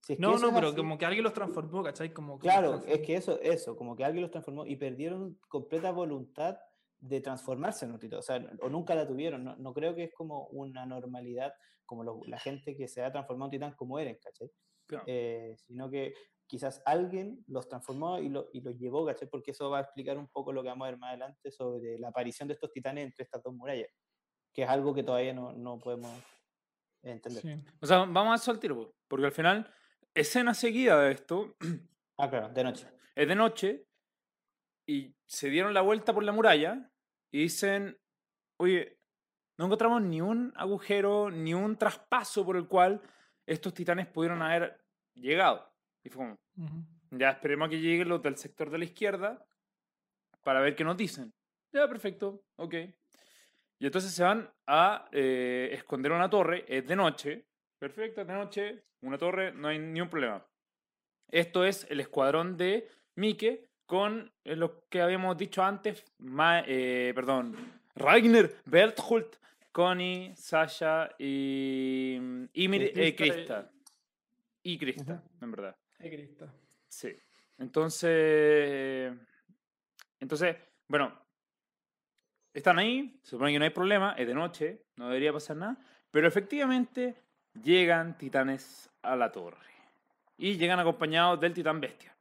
si 0.00 0.14
es 0.14 0.18
que 0.18 0.22
No, 0.22 0.34
eso 0.34 0.46
no, 0.46 0.54
pero 0.54 0.68
así- 0.68 0.76
como 0.76 0.98
que 0.98 1.06
alguien 1.06 1.22
los 1.22 1.32
transformó, 1.32 1.82
¿cachai? 1.84 2.12
Como 2.12 2.38
que 2.40 2.48
los 2.48 2.54
Claro, 2.56 2.82
es 2.86 3.00
que 3.02 3.14
eso, 3.14 3.38
eso, 3.40 3.76
como 3.76 3.94
que 3.94 4.04
alguien 4.04 4.22
los 4.22 4.30
transformó 4.32 4.66
y 4.66 4.74
perdieron 4.76 5.38
completa 5.48 5.92
voluntad 5.92 6.58
de 7.02 7.20
transformarse 7.20 7.84
en 7.84 7.92
un 7.92 7.98
titán, 7.98 8.20
o 8.20 8.22
sea, 8.22 8.36
o 8.60 8.68
nunca 8.68 8.94
la 8.94 9.06
tuvieron, 9.06 9.42
no, 9.44 9.56
no 9.56 9.74
creo 9.74 9.92
que 9.94 10.04
es 10.04 10.14
como 10.14 10.46
una 10.48 10.86
normalidad, 10.86 11.52
como 11.84 12.04
lo- 12.04 12.20
la 12.26 12.38
gente 12.38 12.76
que 12.76 12.86
se 12.86 13.02
ha 13.02 13.10
transformado 13.10 13.48
en 13.48 13.58
titán 13.58 13.74
como 13.74 13.98
Eren, 13.98 14.18
¿cachai? 14.22 14.50
Claro. 14.86 15.04
Eh, 15.08 15.54
sino 15.66 15.90
que 15.90 16.14
quizás 16.46 16.80
alguien 16.86 17.42
los 17.48 17.68
transformó 17.68 18.18
y, 18.20 18.28
lo- 18.28 18.48
y 18.52 18.60
los 18.60 18.76
llevó, 18.78 19.04
¿cachai? 19.04 19.28
Porque 19.28 19.50
eso 19.50 19.68
va 19.68 19.78
a 19.78 19.82
explicar 19.82 20.16
un 20.16 20.28
poco 20.28 20.52
lo 20.52 20.62
que 20.62 20.68
vamos 20.68 20.86
a 20.86 20.90
ver 20.92 20.98
más 21.00 21.08
adelante 21.10 21.50
sobre 21.50 21.98
la 21.98 22.08
aparición 22.08 22.46
de 22.46 22.54
estos 22.54 22.70
titanes 22.70 23.04
entre 23.04 23.24
estas 23.24 23.42
dos 23.42 23.52
murallas, 23.52 23.88
que 24.52 24.62
es 24.62 24.68
algo 24.68 24.94
que 24.94 25.02
todavía 25.02 25.34
no, 25.34 25.52
no 25.52 25.78
podemos 25.80 26.10
entender. 27.02 27.42
Sí. 27.42 27.72
O 27.80 27.86
sea, 27.86 27.98
vamos 28.04 28.32
a 28.32 28.36
eso 28.36 28.52
al 28.52 28.60
tiro, 28.60 28.76
po, 28.76 28.94
porque 29.08 29.26
al 29.26 29.32
final, 29.32 29.68
escena 30.14 30.54
seguida 30.54 31.00
de 31.00 31.12
esto 31.12 31.56
Ah, 32.16 32.30
claro, 32.30 32.48
de 32.50 32.62
noche. 32.62 32.86
es 33.16 33.26
de 33.26 33.34
noche 33.34 33.86
y 34.86 35.16
se 35.26 35.48
dieron 35.50 35.74
la 35.74 35.80
vuelta 35.80 36.12
por 36.14 36.22
la 36.22 36.32
muralla 36.32 36.91
y 37.32 37.38
dicen, 37.38 37.98
oye, 38.58 38.98
no 39.58 39.64
encontramos 39.64 40.02
ni 40.02 40.20
un 40.20 40.52
agujero, 40.54 41.30
ni 41.30 41.54
un 41.54 41.76
traspaso 41.76 42.44
por 42.44 42.56
el 42.56 42.68
cual 42.68 43.00
estos 43.46 43.74
titanes 43.74 44.06
pudieron 44.06 44.42
haber 44.42 44.84
llegado. 45.14 45.72
Y 46.04 46.10
fue 46.10 46.24
como, 46.24 46.38
ya 47.10 47.30
esperemos 47.30 47.66
a 47.66 47.70
que 47.70 47.80
lleguen 47.80 48.08
los 48.08 48.22
del 48.22 48.36
sector 48.36 48.70
de 48.70 48.78
la 48.78 48.84
izquierda 48.84 49.44
para 50.44 50.60
ver 50.60 50.76
qué 50.76 50.84
nos 50.84 50.96
dicen. 50.96 51.32
Ya, 51.72 51.88
perfecto, 51.88 52.44
ok. 52.56 52.74
Y 53.78 53.86
entonces 53.86 54.12
se 54.12 54.22
van 54.22 54.52
a 54.66 55.08
eh, 55.10 55.70
esconder 55.72 56.12
una 56.12 56.30
torre, 56.30 56.64
es 56.68 56.86
de 56.86 56.94
noche, 56.94 57.46
perfecto, 57.78 58.20
es 58.20 58.26
de 58.26 58.34
noche, 58.34 58.84
una 59.00 59.18
torre, 59.18 59.52
no 59.52 59.68
hay 59.68 59.78
ni 59.78 60.00
un 60.00 60.08
problema. 60.08 60.46
Esto 61.28 61.64
es 61.64 61.86
el 61.90 62.00
escuadrón 62.00 62.56
de 62.56 62.88
Mike 63.16 63.71
con 63.92 64.32
eh, 64.44 64.56
lo 64.56 64.88
que 64.88 65.02
habíamos 65.02 65.36
dicho 65.36 65.62
antes, 65.62 66.02
Ma- 66.16 66.64
eh, 66.66 67.12
perdón, 67.14 67.54
Ragnar, 67.94 68.48
Berthold, 68.64 69.26
Connie, 69.70 70.32
Sasha 70.34 71.10
y, 71.18 72.14
y, 72.54 72.68
Mir- 72.68 72.90
Y 72.94 73.00
eh, 73.02 73.14
Krista, 73.14 73.24
eh, 73.24 73.34
Krista. 73.34 73.70
Y 74.62 74.78
Krista, 74.78 75.12
Ujú. 75.12 75.44
en 75.44 75.50
verdad. 75.50 75.76
Ay, 75.98 76.08
Cristo. 76.10 76.48
Sí. 76.88 77.14
Entonces, 77.58 79.12
entonces, 80.20 80.56
bueno, 80.88 81.12
están 82.54 82.78
ahí, 82.78 83.18
se 83.22 83.32
supone 83.32 83.52
que 83.52 83.58
no 83.58 83.64
hay 83.66 83.70
problema, 83.72 84.14
es 84.16 84.26
de 84.26 84.32
noche, 84.34 84.86
no 84.96 85.08
debería 85.08 85.34
pasar 85.34 85.58
nada, 85.58 85.76
pero 86.10 86.26
efectivamente 86.26 87.14
llegan 87.62 88.16
titanes 88.16 88.88
a 89.02 89.16
la 89.16 89.30
torre 89.30 89.58
y 90.38 90.56
llegan 90.56 90.80
acompañados 90.80 91.38
del 91.40 91.52
titán 91.52 91.78
bestia. 91.78 92.16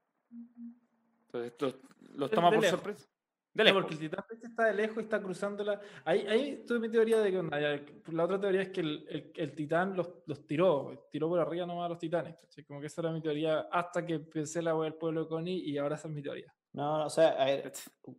Entonces, 1.34 1.54
los, 1.60 1.76
los 2.18 2.32
toma 2.32 2.50
de 2.50 2.56
por 2.58 2.64
lejos. 2.64 2.80
sorpresa. 2.80 3.08
De 3.54 3.64
No, 3.64 3.64
lejos. 3.66 3.82
porque 3.82 3.94
el 3.96 4.00
titán 4.10 4.26
este 4.32 4.48
está 4.48 4.66
de 4.66 4.74
lejos 4.74 4.98
y 4.98 5.02
está 5.02 5.22
cruzando 5.22 5.64
la. 5.66 5.82
Ahí, 6.06 6.26
ahí 6.28 6.64
tuve 6.66 6.80
mi 6.80 6.90
teoría 6.90 7.20
de 7.20 7.32
que 7.32 8.12
La 8.14 8.24
otra 8.24 8.40
teoría 8.40 8.62
es 8.62 8.70
que 8.70 8.80
el, 8.80 9.06
el- 9.10 9.32
el 9.36 9.56
titán 9.56 9.96
los, 9.96 10.10
los 10.26 10.48
tiró, 10.48 11.08
tiró 11.12 11.28
por 11.28 11.40
arriba 11.40 11.66
nomás 11.66 11.88
a 11.88 11.90
los 11.90 11.98
titanes. 12.00 12.36
¿cachai? 12.40 12.64
Como 12.64 12.80
que 12.80 12.88
esa 12.88 13.02
era 13.02 13.12
mi 13.12 13.22
teoría 13.22 13.68
hasta 13.72 14.06
que 14.06 14.20
pensé 14.20 14.62
la 14.62 14.74
wea 14.76 14.90
del 14.90 14.98
pueblo 14.98 15.24
de 15.24 15.28
Connie 15.30 15.60
y 15.70 15.78
ahora 15.78 15.96
esa 15.96 16.08
es 16.08 16.14
mi 16.14 16.22
teoría. 16.22 16.54
No, 16.74 17.00
no, 17.00 17.06
o 17.08 17.10
sea, 17.10 17.32
a 17.32 17.46
ver, 17.46 17.74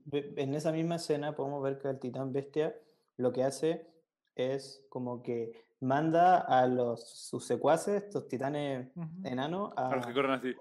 ve- 0.04 0.34
en 0.36 0.54
esa 0.54 0.70
misma 0.70 0.96
escena 0.96 1.34
podemos 1.34 1.62
ver 1.62 1.78
que 1.78 1.88
el 1.88 1.98
titán 1.98 2.30
bestia 2.30 2.76
lo 3.16 3.32
que 3.32 3.42
hace 3.44 3.86
es 4.34 4.84
como 4.90 5.22
que 5.22 5.64
manda 5.80 6.40
a 6.40 6.66
los 6.66 7.08
sus 7.08 7.46
secuaces, 7.46 8.02
estos 8.02 8.28
titanes 8.28 8.90
Ujú. 8.94 9.08
enanos, 9.24 9.72
A 9.78 9.96
los 9.96 10.04
a, 10.04 10.08
que 10.08 10.14
corren 10.14 10.32
así. 10.32 10.54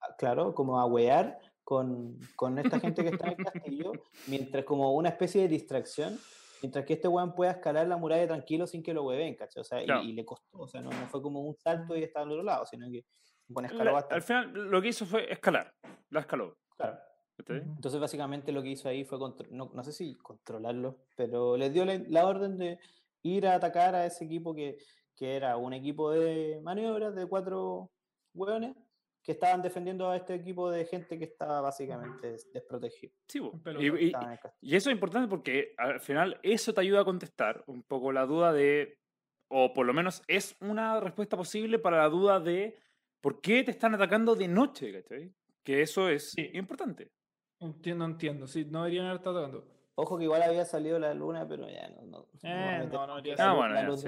a- 0.00 0.14
claro, 0.16 0.54
como 0.54 0.78
a 0.78 0.86
wear 0.86 1.40
con, 1.76 2.16
con 2.36 2.56
esta 2.60 2.78
gente 2.78 3.02
que 3.02 3.08
está 3.08 3.26
en 3.26 3.34
el 3.40 3.44
castillo, 3.44 3.92
mientras 4.28 4.64
como 4.64 4.94
una 4.94 5.08
especie 5.08 5.42
de 5.42 5.48
distracción, 5.48 6.16
mientras 6.62 6.84
que 6.84 6.92
este 6.92 7.08
weón 7.08 7.34
pueda 7.34 7.50
escalar 7.50 7.88
la 7.88 7.96
muralla 7.96 8.24
tranquilo 8.28 8.68
sin 8.68 8.84
que 8.84 8.94
lo 8.94 9.02
hueven, 9.02 9.34
¿cachai? 9.34 9.62
O 9.62 9.64
sea, 9.64 9.82
y- 9.82 9.86
Claro. 9.86 10.02
y, 10.04 10.12
le 10.12 10.24
costó, 10.24 10.58
o 10.60 10.68
sea, 10.68 10.80
no, 10.80 10.90
no 10.90 11.08
fue 11.08 11.20
como 11.20 11.40
un 11.40 11.56
salto 11.56 11.96
y 11.96 12.04
estaba 12.04 12.24
al 12.24 12.30
otro 12.30 12.44
lado, 12.44 12.64
sino 12.66 12.86
que 12.88 13.04
bueno, 13.48 13.66
escaló 13.66 13.86
La- 13.86 13.92
bastante. 13.94 14.14
al 14.14 14.22
final 14.22 14.52
lo 14.70 14.80
que 14.80 14.88
hizo 14.88 15.06
fue 15.06 15.28
escalar. 15.32 15.74
La 16.10 16.20
escaló. 16.20 16.56
Claro. 16.76 16.98
Entonces, 17.48 18.00
básicamente 18.00 18.52
lo 18.52 18.62
que 18.62 18.68
hizo 18.70 18.88
ahí 18.88 19.04
fue, 19.04 19.18
no, 19.50 19.70
no 19.74 19.82
sé 19.82 19.92
si 19.92 20.14
controlarlo, 20.18 21.00
pero 21.16 21.56
les 21.56 21.72
dio 21.72 21.84
la, 21.84 22.00
la 22.08 22.26
orden 22.28 22.58
de 22.58 22.78
ir 23.24 23.44
a 23.48 23.56
atacar 23.56 23.96
a 23.96 24.06
ese 24.06 24.24
equipo 24.24 24.54
que, 24.54 24.78
que 25.16 25.34
era 25.34 25.56
un 25.56 25.72
equipo 25.72 26.12
de 26.12 26.60
maniobras 26.62 27.12
de 27.16 27.26
cuatro 27.26 27.90
hueones 28.34 28.76
que 29.26 29.32
estaban 29.32 29.60
defendiendo 29.60 30.08
a 30.08 30.16
este 30.16 30.34
equipo 30.36 30.70
de 30.70 30.84
gente 30.86 31.18
que 31.18 31.24
estaba 31.24 31.60
básicamente 31.60 32.30
des- 32.30 32.50
desprotegido. 32.52 33.12
Sí. 33.26 33.40
Y- 33.80 33.86
y- 33.86 34.06
Estaban 34.06 34.28
en 34.28 34.32
el 34.34 34.38
castillo. 34.38 34.72
Y 34.72 34.76
eso 34.76 34.88
es 34.88 34.94
importante 34.94 35.28
porque 35.28 35.74
al 35.78 36.00
final 36.00 36.38
eso 36.44 36.72
te 36.72 36.80
ayuda 36.80 37.00
a 37.00 37.04
contestar 37.04 37.64
un 37.66 37.82
poco 37.82 38.12
la 38.12 38.24
duda 38.24 38.52
de, 38.52 39.00
o 39.48 39.74
por 39.74 39.84
lo 39.84 39.92
menos 39.92 40.22
es 40.28 40.54
una 40.60 41.00
respuesta 41.00 41.36
posible 41.36 41.80
para 41.80 41.98
la 41.98 42.08
duda 42.08 42.38
de 42.38 42.78
por 43.20 43.40
qué 43.40 43.64
te 43.64 43.72
están 43.72 43.94
atacando 43.96 44.36
de 44.36 44.46
noche, 44.46 44.92
¿cachai? 44.92 45.34
Que 45.64 45.82
eso 45.82 46.08
es 46.08 46.30
Sí. 46.30 46.48
importante. 46.54 47.10
Entiendo, 47.58 48.04
entiendo. 48.04 48.46
Sí, 48.46 48.64
no 48.64 48.84
deberían 48.84 49.06
haber 49.06 49.16
estado 49.16 49.38
atacando. 49.40 49.66
Ojo 49.96 50.18
que 50.18 50.24
igual 50.24 50.42
había 50.42 50.64
salido 50.66 50.98
la 51.00 51.14
luna, 51.14 51.48
pero 51.48 51.68
ya 51.68 51.88
no. 51.88 52.02
no, 52.02 52.18
no 52.18 52.26
Eh, 52.44 52.86
no, 52.92 53.06
no 53.06 53.14
Ah, 53.14 53.54
no 53.56 53.58
otra 53.58 53.82
luz 53.82 54.04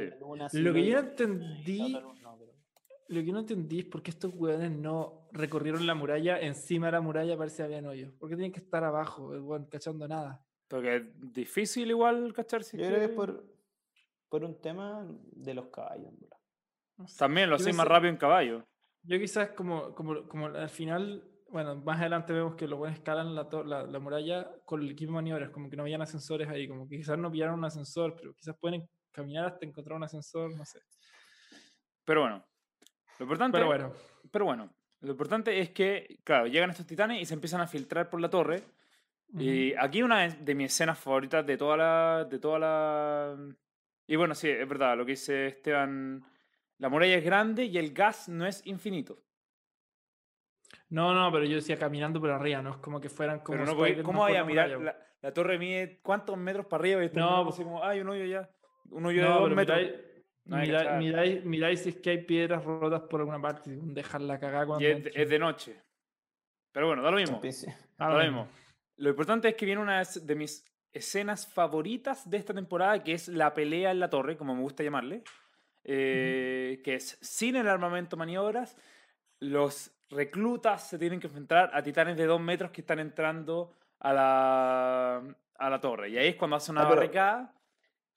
no, 2.23 2.39
pero- 2.39 2.48
lo 3.09 3.25
que 3.25 3.33
no 3.33 3.41
entendí 3.41 3.81
es 3.81 3.85
por 3.87 4.03
qué 4.03 4.11
estos 4.11 4.35
hueones 4.35 4.71
no 4.71 5.29
recorrieron 5.33 5.87
la 5.87 5.95
muralla 5.95 6.39
encima 6.41 6.87
de 6.87 6.93
la 6.93 7.01
muralla 7.01 7.33
para 7.33 7.47
ver 7.47 7.51
si 7.51 7.63
habían 7.63 7.87
hoyos. 7.87 8.13
¿Por 8.13 8.29
qué 8.29 8.37
tienen 8.37 8.53
que 8.53 8.61
estar 8.61 8.85
abajo, 8.85 9.35
el 9.35 9.41
weón, 9.41 9.67
cachando 9.67 10.07
nada? 10.07 10.45
Porque 10.69 10.97
es 10.97 11.03
difícil 11.33 11.89
igual 11.89 12.33
cacharse. 12.35 12.77
Yo 12.77 12.87
creo 12.87 12.99
que 12.99 13.05
es 13.07 13.11
por, 13.11 13.45
por 14.29 14.45
un 14.45 14.61
tema 14.61 15.07
de 15.33 15.55
los 15.55 15.69
caballos, 15.69 16.13
bro. 16.19 16.29
No 16.99 17.09
sé. 17.09 17.19
También 17.19 17.49
lo 17.49 17.57
Yo 17.57 17.63
hacéis 17.63 17.77
más 17.77 17.89
rápido 17.89 18.11
en 18.11 18.19
caballo. 18.19 18.67
Yo 19.03 19.19
quizás 19.19 19.51
como, 19.51 19.95
como, 19.95 20.29
como 20.29 20.47
al 20.47 20.69
final, 20.69 21.25
bueno, 21.49 21.77
más 21.77 22.01
adelante 22.01 22.35
vemos 22.35 22.57
que 22.57 22.69
los 22.69 22.79
buenos 22.79 22.99
escalan 22.99 23.35
la, 23.35 23.49
la, 23.65 23.85
la 23.85 23.99
muralla 23.99 24.51
con 24.67 24.83
el 24.83 24.91
equipo 24.91 25.13
de 25.13 25.15
maniobras, 25.15 25.51
como 25.51 25.71
que 25.71 25.77
no 25.77 25.85
habían 25.85 26.03
ascensores 26.03 26.47
ahí, 26.49 26.69
como 26.69 26.87
que 26.87 26.99
quizás 26.99 27.17
no 27.17 27.31
pillaron 27.31 27.59
un 27.59 27.65
ascensor, 27.65 28.15
pero 28.15 28.35
quizás 28.35 28.55
pueden 28.59 28.87
caminar 29.13 29.47
hasta 29.47 29.65
encontrar 29.65 29.97
un 29.97 30.05
ascensor, 30.05 30.55
no 30.55 30.65
sé. 30.67 30.81
Pero 32.05 32.23
bueno, 32.23 32.45
lo 33.19 33.25
importante, 33.25 33.57
Pero 33.59 33.67
bueno, 33.67 33.93
pero 34.31 34.45
bueno, 34.45 34.71
lo 35.01 35.11
importante 35.11 35.59
es 35.61 35.71
que, 35.71 36.19
claro, 36.25 36.47
llegan 36.47 36.71
estos 36.71 36.87
titanes 36.87 37.21
y 37.21 37.25
se 37.27 37.35
empiezan 37.35 37.61
a 37.61 37.67
filtrar 37.67 38.09
por 38.11 38.21
la 38.21 38.29
torre. 38.31 38.63
Y 39.39 39.75
aquí 39.75 40.03
una 40.03 40.27
de- 40.29 40.55
mis 40.55 40.73
escenas 40.73 40.99
favoritas 40.99 41.45
de 41.47 41.57
toda 41.59 41.77
la. 41.77 42.25
De 42.31 42.39
toda 42.39 42.59
la... 42.59 43.37
Y 44.07 44.17
bueno, 44.17 44.35
sí, 44.35 44.49
es 44.49 44.67
verdad, 44.67 44.97
lo 44.97 45.05
que 45.05 45.13
dice 45.13 45.49
Esteban. 45.49 46.25
La 46.79 46.89
muralla 46.89 47.17
es 47.17 47.25
grande 47.25 47.65
y 47.65 47.77
el 47.77 47.93
gas 47.93 48.29
no 48.29 48.47
es 48.47 48.65
infinito. 48.67 49.19
no, 50.91 51.13
no, 51.13 51.31
pero 51.33 51.45
yo 51.45 51.57
decía 51.57 51.77
caminando 51.77 52.21
por 52.21 52.31
arriba, 52.31 52.63
no 52.63 52.71
es 52.71 52.77
como 52.79 53.01
que 53.01 53.09
fueran 53.11 53.41
como 53.41 53.59
Pero 53.65 53.75
no, 53.97 54.03
¿cómo 54.05 54.21
vaya 54.23 54.41
a 54.41 54.45
mirar? 54.45 54.71
La, 54.81 54.97
la 55.21 55.33
torre 55.35 55.59
mide 55.59 55.99
cuántos 56.03 56.37
metros 56.39 56.67
para 56.67 56.81
arriba 56.81 57.03
y 57.03 57.07
está 57.07 57.21
No, 57.21 57.43
pues- 57.45 57.57
así 57.57 57.65
como, 57.65 57.85
hay 57.85 58.01
un 58.01 58.09
hoyo 58.09 58.25
ya. 58.25 58.49
Un 58.91 59.05
hoyo 59.05 59.23
de 59.23 59.29
dos 59.29 59.51
metros. 59.55 59.77
miráis, 59.79 60.01
No 60.49 60.57
miráis, 60.57 60.91
miráis, 60.99 61.45
miráis 61.45 61.81
si 61.83 61.91
es 61.91 61.97
que 61.97 62.11
hay 62.11 62.19
piedras 62.25 62.65
rotas 62.65 63.03
por 63.03 63.21
alguna 63.21 63.41
parte, 63.41 63.71
dejar 63.83 64.21
la 64.23 64.39
cagada 64.41 64.67
cuando 64.67 64.83
Y 64.85 64.89
es, 64.91 64.97
entren. 64.97 65.15
es 65.23 65.29
de 65.29 65.39
noche. 65.39 65.81
Pero 66.73 66.87
bueno, 66.89 67.03
da 67.03 67.11
lo 67.11 67.17
mismo. 67.19 67.41
Principio- 67.41 67.75
Ah, 67.99 68.09
Da 68.09 68.19
lo 68.19 68.23
mismo. 68.25 68.49
Lo 68.97 69.11
importante 69.11 69.49
es 69.49 69.55
que 69.55 69.67
viene 69.67 69.81
una 69.81 70.03
de 70.03 70.35
mis 70.35 70.65
escenas 70.93 71.47
favoritas 71.47 72.29
de 72.29 72.37
esta 72.39 72.53
temporada, 72.55 73.03
que 73.05 73.13
es 73.13 73.29
la 73.29 73.53
pelea 73.55 73.91
en 73.91 74.01
la 74.01 74.09
torre, 74.11 74.37
como 74.37 74.55
me 74.55 74.63
gusta 74.63 74.83
llamarle, 74.83 75.23
eh, 75.85 76.81
que 76.85 76.95
es 76.95 77.19
sin 77.21 77.57
el 77.57 77.69
armamento 77.69 78.17
maniobras, 78.17 78.77
los 79.41 79.93
reclutas 80.11 80.89
se 80.89 80.99
tienen 80.99 81.21
que 81.21 81.27
enfrentar 81.27 81.71
a 81.75 81.83
titanes 81.83 82.17
de 82.17 82.27
dos 82.27 82.41
metros 82.41 82.71
que 82.71 82.81
están 82.81 82.99
entrando 82.99 83.75
a 84.01 84.13
la, 84.13 85.23
a 85.59 85.71
la 85.71 85.81
torre. 85.81 86.11
Y 86.11 86.19
ahí 86.19 86.29
es 86.29 86.37
cuando 86.37 86.57
hace 86.57 86.71
una 86.73 86.83
Ah, 86.83 86.89
pero- 86.89 86.97
barricada. 87.01 87.55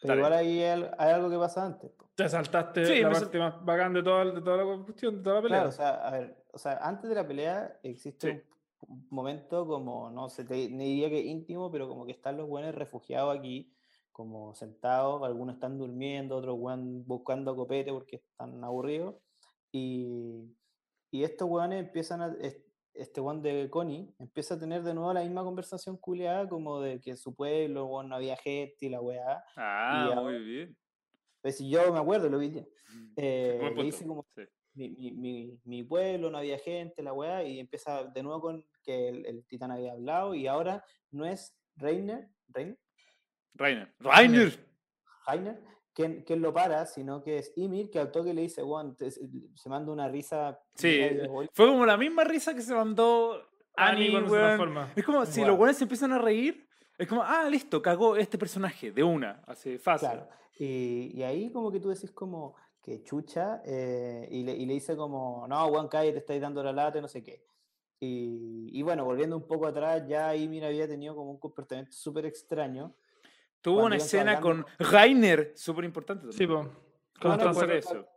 Pero 0.01 0.15
igual 0.15 0.33
ahí 0.33 0.63
hay, 0.63 0.89
hay 0.97 1.11
algo 1.11 1.29
que 1.29 1.37
pasa 1.37 1.63
antes. 1.65 1.91
po. 1.91 2.09
Te 2.23 2.29
saltaste 2.29 2.85
Sí, 2.85 3.01
la 3.01 3.09
me 3.09 3.15
parte 3.15 3.39
más 3.39 3.65
bacán 3.65 3.93
de 3.93 4.03
toda, 4.03 4.25
de 4.25 4.41
toda 4.41 4.57
la 4.57 4.83
cuestión, 4.83 5.17
de 5.17 5.23
toda 5.23 5.35
la 5.37 5.41
pelea. 5.41 5.57
Claro, 5.59 5.69
o 5.69 5.71
sea, 5.73 5.89
a 6.07 6.11
ver, 6.11 6.45
o 6.51 6.57
sea, 6.57 6.77
antes 6.81 7.09
de 7.09 7.15
la 7.15 7.27
pelea 7.27 7.79
existe 7.83 8.31
Sí. 8.33 8.41
un, 8.87 9.07
momento 9.09 9.67
como, 9.67 10.09
no 10.09 10.27
sé, 10.29 10.43
te 10.43 10.55
ni 10.69 10.85
diría 10.85 11.09
que 11.09 11.19
íntimo, 11.21 11.71
pero 11.71 11.87
como 11.87 12.05
que 12.05 12.11
están 12.13 12.37
los 12.37 12.47
buenos 12.47 12.73
refugiados 12.75 13.37
aquí, 13.37 13.71
como 14.11 14.53
sentados, 14.55 15.21
algunos 15.23 15.55
están 15.55 15.77
durmiendo, 15.77 16.35
otros 16.37 16.55
weón 16.59 17.05
buscando 17.05 17.55
copete 17.55 17.91
porque 17.91 18.17
están 18.17 18.63
aburridos. 18.63 19.15
Y, 19.71 20.55
y 21.11 21.23
estos 21.23 21.47
weones 21.49 21.85
empiezan 21.85 22.21
a, 22.21 22.35
es- 22.41 22.61
este 22.93 23.21
weón 23.21 23.41
de 23.41 23.69
Connie 23.69 24.13
empieza 24.19 24.55
a 24.55 24.59
tener 24.59 24.83
de 24.83 24.93
nuevo 24.93 25.13
la 25.13 25.21
misma 25.21 25.43
conversación 25.45 25.95
culiada 25.95 26.49
como 26.49 26.81
de 26.81 26.99
que 26.99 27.11
en 27.11 27.17
su 27.17 27.33
pueblo, 27.33 27.85
weón, 27.85 28.09
no 28.09 28.15
había 28.17 28.35
gente 28.35 28.85
y 28.85 28.89
la 28.89 28.99
weá. 28.99 29.43
Ah, 29.55 30.09
Y 30.11 30.19
muy 30.19 30.39
bien. 30.43 30.77
Pues 31.41 31.57
si 31.57 31.69
yo 31.69 31.91
me 31.91 31.99
acuerdo, 31.99 32.29
lo 32.29 32.37
vi 32.39 32.51
ya. 32.51 32.65
Eh, 33.15 33.59
le 33.75 33.91
como, 34.05 34.25
sí. 34.35 34.43
mi, 34.73 34.89
mi, 34.89 35.11
mi, 35.11 35.59
mi 35.63 35.83
pueblo, 35.83 36.29
no 36.29 36.37
había 36.37 36.59
gente, 36.59 37.01
la 37.01 37.13
weá, 37.13 37.43
y 37.43 37.59
empieza 37.59 38.03
de 38.05 38.23
nuevo 38.23 38.41
con 38.41 38.65
que 38.83 39.09
el, 39.09 39.25
el 39.25 39.45
titán 39.45 39.71
había 39.71 39.93
hablado, 39.93 40.33
y 40.33 40.47
ahora 40.47 40.83
no 41.09 41.25
es 41.25 41.55
Reiner, 41.75 42.29
Reiner, 42.47 42.77
Rainer. 43.53 43.93
Rainer. 43.99 44.67
Reiner 45.27 45.71
quien, 45.93 46.23
quien 46.23 46.41
lo 46.41 46.53
para, 46.53 46.85
sino 46.85 47.21
que 47.23 47.39
es 47.39 47.53
Ymir, 47.55 47.89
que 47.89 47.99
al 47.99 48.11
toque 48.11 48.33
le 48.33 48.41
dice, 48.41 48.63
te- 48.97 49.11
se 49.11 49.69
manda 49.69 49.91
una 49.91 50.07
risa. 50.07 50.59
Sí, 50.75 50.87
media 50.87 51.07
eh, 51.07 51.13
diabólica". 51.15 51.53
fue 51.55 51.67
como 51.67 51.85
la 51.85 51.97
misma 51.97 52.23
risa 52.23 52.53
que 52.53 52.61
se 52.61 52.73
mandó 52.73 53.41
Annie 53.75 54.15
Annie, 54.15 54.29
weón. 54.29 54.89
Es 54.95 55.03
como 55.05 55.25
si 55.25 55.43
los 55.43 55.57
weones 55.57 55.77
se 55.77 55.83
empiezan 55.83 56.11
a 56.13 56.17
reír, 56.17 56.67
es 56.97 57.07
como, 57.07 57.23
ah, 57.23 57.47
listo, 57.49 57.81
cagó 57.81 58.15
este 58.15 58.37
personaje 58.37 58.91
de 58.91 59.03
una, 59.03 59.43
así 59.47 59.77
fácil. 59.77 60.09
Claro. 60.09 60.29
Y, 60.63 61.11
y 61.17 61.23
ahí 61.23 61.51
como 61.51 61.71
que 61.71 61.79
tú 61.79 61.89
decís 61.89 62.11
como 62.11 62.55
que 62.83 63.01
chucha, 63.03 63.61
eh, 63.65 64.27
y, 64.29 64.43
le, 64.43 64.53
y 64.53 64.65
le 64.67 64.73
dice 64.73 64.95
como, 64.95 65.47
no, 65.47 65.65
weón, 65.67 65.87
cállate, 65.87 66.13
te 66.13 66.19
estáis 66.19 66.41
dando 66.41 66.63
la 66.63 66.71
lata, 66.71 66.99
y 66.99 67.01
no 67.01 67.07
sé 67.07 67.23
qué. 67.23 67.43
Y, 67.99 68.69
y 68.71 68.81
bueno, 68.83 69.03
volviendo 69.05 69.35
un 69.37 69.47
poco 69.47 69.65
atrás, 69.67 70.03
ya 70.07 70.35
Ymir 70.35 70.65
había 70.65 70.87
tenido 70.87 71.15
como 71.15 71.31
un 71.31 71.39
comportamiento 71.39 71.91
súper 71.93 72.25
extraño. 72.27 72.93
Tuvo 73.61 73.75
cuando 73.75 73.87
una 73.87 73.95
escena 73.97 74.39
con 74.39 74.65
Rainer, 74.79 75.53
súper 75.55 75.85
importante. 75.85 76.31
Sí, 76.31 76.45
también. 76.47 76.67
po. 76.67 76.73
No, 76.73 77.19
Con 77.21 77.31
no, 77.31 77.37
trans- 77.37 77.57
por 77.57 77.65
pero- 77.67 77.79
eso. 77.79 78.07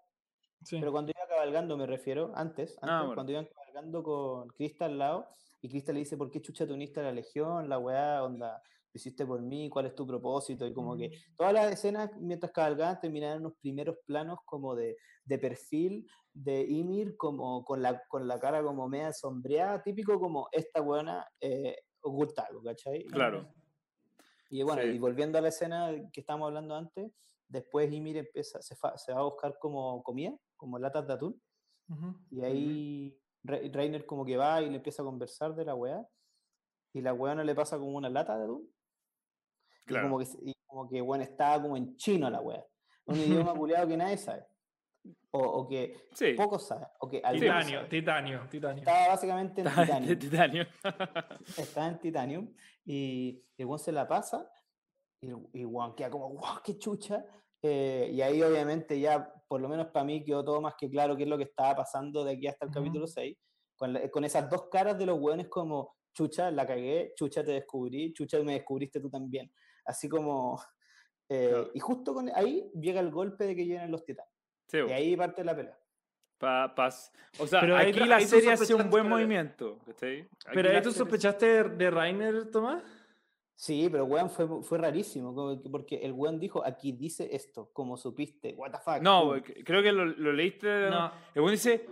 sí. 0.65 0.77
Pero 0.81 0.93
cuando 0.93 1.13
iba 1.13 1.27
cabalgando, 1.29 1.77
me 1.79 1.87
refiero, 1.87 2.33
antes, 2.35 2.73
antes 2.77 2.79
Ah, 2.83 3.01
bueno. 3.01 3.15
cuando 3.15 3.33
iban 3.33 3.47
cabalgando 3.47 4.03
con 4.03 4.49
Krista 4.49 4.85
al 4.87 4.99
lado, 4.99 5.29
y 5.63 5.69
Krista 5.71 5.93
le 5.93 6.01
dice, 6.01 6.17
¿por 6.19 6.31
qué 6.31 6.41
chucha 6.43 6.67
te 6.67 6.73
uniste 6.75 7.01
a 7.01 7.05
la 7.05 7.13
Legión? 7.13 7.69
La 7.71 7.79
weá, 7.79 8.23
onda, 8.23 8.63
hiciste 8.95 9.27
por 9.27 9.43
mí, 9.43 9.69
¿cuál 9.69 9.87
es 9.87 9.95
tu 9.95 10.07
propósito? 10.07 10.67
Y 10.67 10.73
como 10.73 10.97
que 10.97 11.11
todas 11.37 11.53
las 11.53 11.73
escenas, 11.73 12.11
mientras 12.21 12.53
cabalgaban, 12.53 13.01
terminaban 13.01 13.41
unos 13.41 13.55
primeros 13.61 13.97
planos 14.07 14.39
como 14.45 14.75
de, 14.75 14.97
de 15.25 15.39
perfil 15.39 16.07
de 16.33 16.63
Ymir, 16.63 17.17
como 17.17 17.65
con 17.65 17.83
la, 17.83 18.03
con 18.09 18.27
la 18.27 18.39
cara 18.41 18.63
como 18.63 18.89
media 18.89 19.13
sombreada, 19.13 19.83
típico 19.83 20.19
como 20.19 20.49
esta 20.53 20.81
weona 20.81 21.27
eh, 21.41 21.77
oculta 22.01 22.43
algo, 22.49 22.63
¿cachai? 22.63 23.05
Claro. 23.07 23.53
Y 24.51 24.63
bueno, 24.63 24.83
Sí. 24.83 24.89
y 24.91 24.99
volviendo 24.99 25.39
a 25.39 25.41
la 25.41 25.49
escena 25.49 25.91
que 26.13 26.21
estábamos 26.21 26.47
hablando 26.49 26.75
antes, 26.77 27.11
después 27.49 27.93
Ymir 27.93 28.19
empieza, 28.19 28.63
se, 28.63 28.77
fa- 28.77 28.97
se 28.97 29.13
va 29.13 29.21
a 29.21 29.25
buscar 29.25 29.59
como 29.59 30.03
comida, 30.03 30.37
como 30.57 30.79
latas 30.79 31.07
de 31.07 31.13
atún, 31.15 31.43
Ujú. 31.89 32.15
y 32.31 32.43
ahí 32.43 33.21
Re- 33.43 33.69
Reiner 33.71 34.07
como 34.07 34.25
que 34.25 34.37
va 34.37 34.63
y 34.63 34.71
le 34.71 34.77
empieza 34.77 35.03
a 35.03 35.05
conversar 35.05 35.55
de 35.55 35.65
la 35.65 35.75
weá, 35.75 36.07
y 36.93 37.01
la 37.03 37.13
weá 37.13 37.35
no 37.35 37.45
le 37.45 37.55
pasa 37.55 37.79
como 37.79 37.97
una 37.97 38.09
lata 38.09 38.37
de 38.39 38.45
atún, 38.45 38.74
y 39.85 39.89
Claro. 39.89 40.09
como 40.09 40.19
que, 40.19 40.27
y 40.43 40.55
como 40.67 40.89
que 40.89 41.01
bueno, 41.01 41.25
estaba 41.25 41.61
como 41.63 41.77
en 41.77 41.97
chino 41.97 42.29
la 42.31 42.41
weá, 42.41 42.65
un 43.07 43.15
idioma 43.51 43.55
culiado 43.55 43.87
que 43.89 43.97
nadie 43.97 44.17
sabe, 44.17 44.45
o, 45.31 45.39
o 45.41 45.69
que 45.69 46.09
Sí. 46.13 46.33
pocos 46.35 46.67
saben, 46.67 46.89
o 47.01 47.09
que 47.09 47.19
Titanio, 47.21 47.75
saben. 47.79 47.89
titanio, 47.91 48.49
titanio. 48.51 48.79
Estaba 48.81 49.09
básicamente 49.09 49.61
en 49.61 49.67
Está 49.67 49.83
titanio 49.85 50.19
titanio. 50.19 50.67
está 51.59 51.89
en 51.89 51.99
Titanium 51.99 52.55
y 52.85 53.43
el 53.59 53.67
weón 53.67 53.79
se 53.79 53.93
la 53.93 54.07
pasa 54.09 54.51
y 55.21 55.29
y 55.53 55.65
weón 55.65 55.95
queda 55.95 56.11
como, 56.11 56.31
wow, 56.31 56.61
qué 56.65 56.79
chucha. 56.79 57.25
eh, 57.63 58.11
y 58.13 58.21
ahí 58.21 58.43
obviamente 58.43 58.99
ya, 59.01 59.33
por 59.49 59.61
lo 59.61 59.69
menos 59.69 59.87
para 59.89 60.05
mí, 60.05 60.23
quedó 60.25 60.45
todo 60.45 60.61
más 60.61 60.75
que 60.79 60.89
claro 60.91 61.17
qué 61.17 61.23
es 61.25 61.29
lo 61.29 61.39
que 61.39 61.45
estaba 61.45 61.77
pasando 61.77 62.23
de 62.25 62.33
aquí 62.33 62.47
hasta 62.47 62.65
el 62.67 62.71
Ujú. 62.71 62.79
capítulo 62.81 63.07
6, 63.07 63.37
con, 63.77 63.93
la- 63.93 64.09
con 64.11 64.25
esas 64.25 64.49
dos 64.51 64.69
caras 64.71 64.99
de 64.99 65.07
los 65.07 65.19
weones 65.19 65.49
como, 65.49 65.95
chucha, 66.13 66.51
la 66.51 66.67
cagué, 66.67 67.13
chucha, 67.17 67.43
te 67.43 67.53
descubrí, 67.53 68.13
chucha, 68.13 68.39
me 68.41 68.53
descubriste 68.55 69.01
tú 69.01 69.09
también. 69.11 69.51
Así 69.85 70.09
como... 70.09 70.61
eh, 71.29 71.49
Claro. 71.51 71.71
Y 71.75 71.81
justo 71.81 72.15
con, 72.15 72.31
ahí 72.35 72.71
llega 72.79 73.01
el 73.01 73.11
golpe 73.11 73.45
de 73.45 73.57
que 73.57 73.65
llegan 73.67 73.91
los 73.91 74.05
titanes. 74.05 74.33
Sí, 74.69 74.79
Y 74.89 74.93
ahí 74.93 75.17
parte 75.17 75.45
la 75.45 75.55
pelea. 75.55 75.79
pa- 76.39 76.75
pas- 76.75 77.11
O 77.39 77.47
sea, 77.47 77.61
Pero 77.61 77.77
ahí 77.77 77.91
aquí 77.91 78.01
la 78.01 78.21
serie 78.21 78.53
hace 78.53 78.75
un 78.75 78.81
sospechaste- 78.83 78.91
buen 78.91 79.09
movimiento. 79.09 79.79
Aquí 79.89 80.27
Pero 80.53 80.71
ahí 80.71 80.83
tú 80.83 80.93
sospechaste 80.93 81.47
de, 81.47 81.69
de 81.77 81.91
Rainer, 81.91 82.51
Tomás. 82.51 82.83
Sí, 83.57 83.89
pero 83.91 84.05
weón 84.05 84.31
fue, 84.31 84.63
fue 84.65 84.79
rarísimo, 84.79 85.33
porque 85.71 85.97
el 85.99 86.13
weón 86.13 86.41
dijo, 86.41 86.67
aquí 86.67 86.91
dice 86.91 87.29
esto, 87.31 87.71
como 87.73 87.97
supiste, 87.97 88.53
what 88.57 88.73
the 88.73 88.79
fuck. 88.79 89.01
No, 89.01 89.21
pum". 89.21 89.29
porque 89.35 89.63
creo 89.63 89.81
que 89.81 89.93
lo, 89.93 90.05
lo 90.07 90.33
leíste. 90.33 90.91
No. 90.91 91.13
El 91.35 91.41
weón 91.43 91.53
dice, 91.53 91.87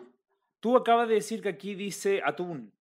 tú 0.59 0.77
acabas 0.77 1.07
de 1.09 1.15
decir 1.15 1.41
que 1.41 1.51
aquí 1.51 1.75
dice 1.77 2.21
atún. 2.25 2.73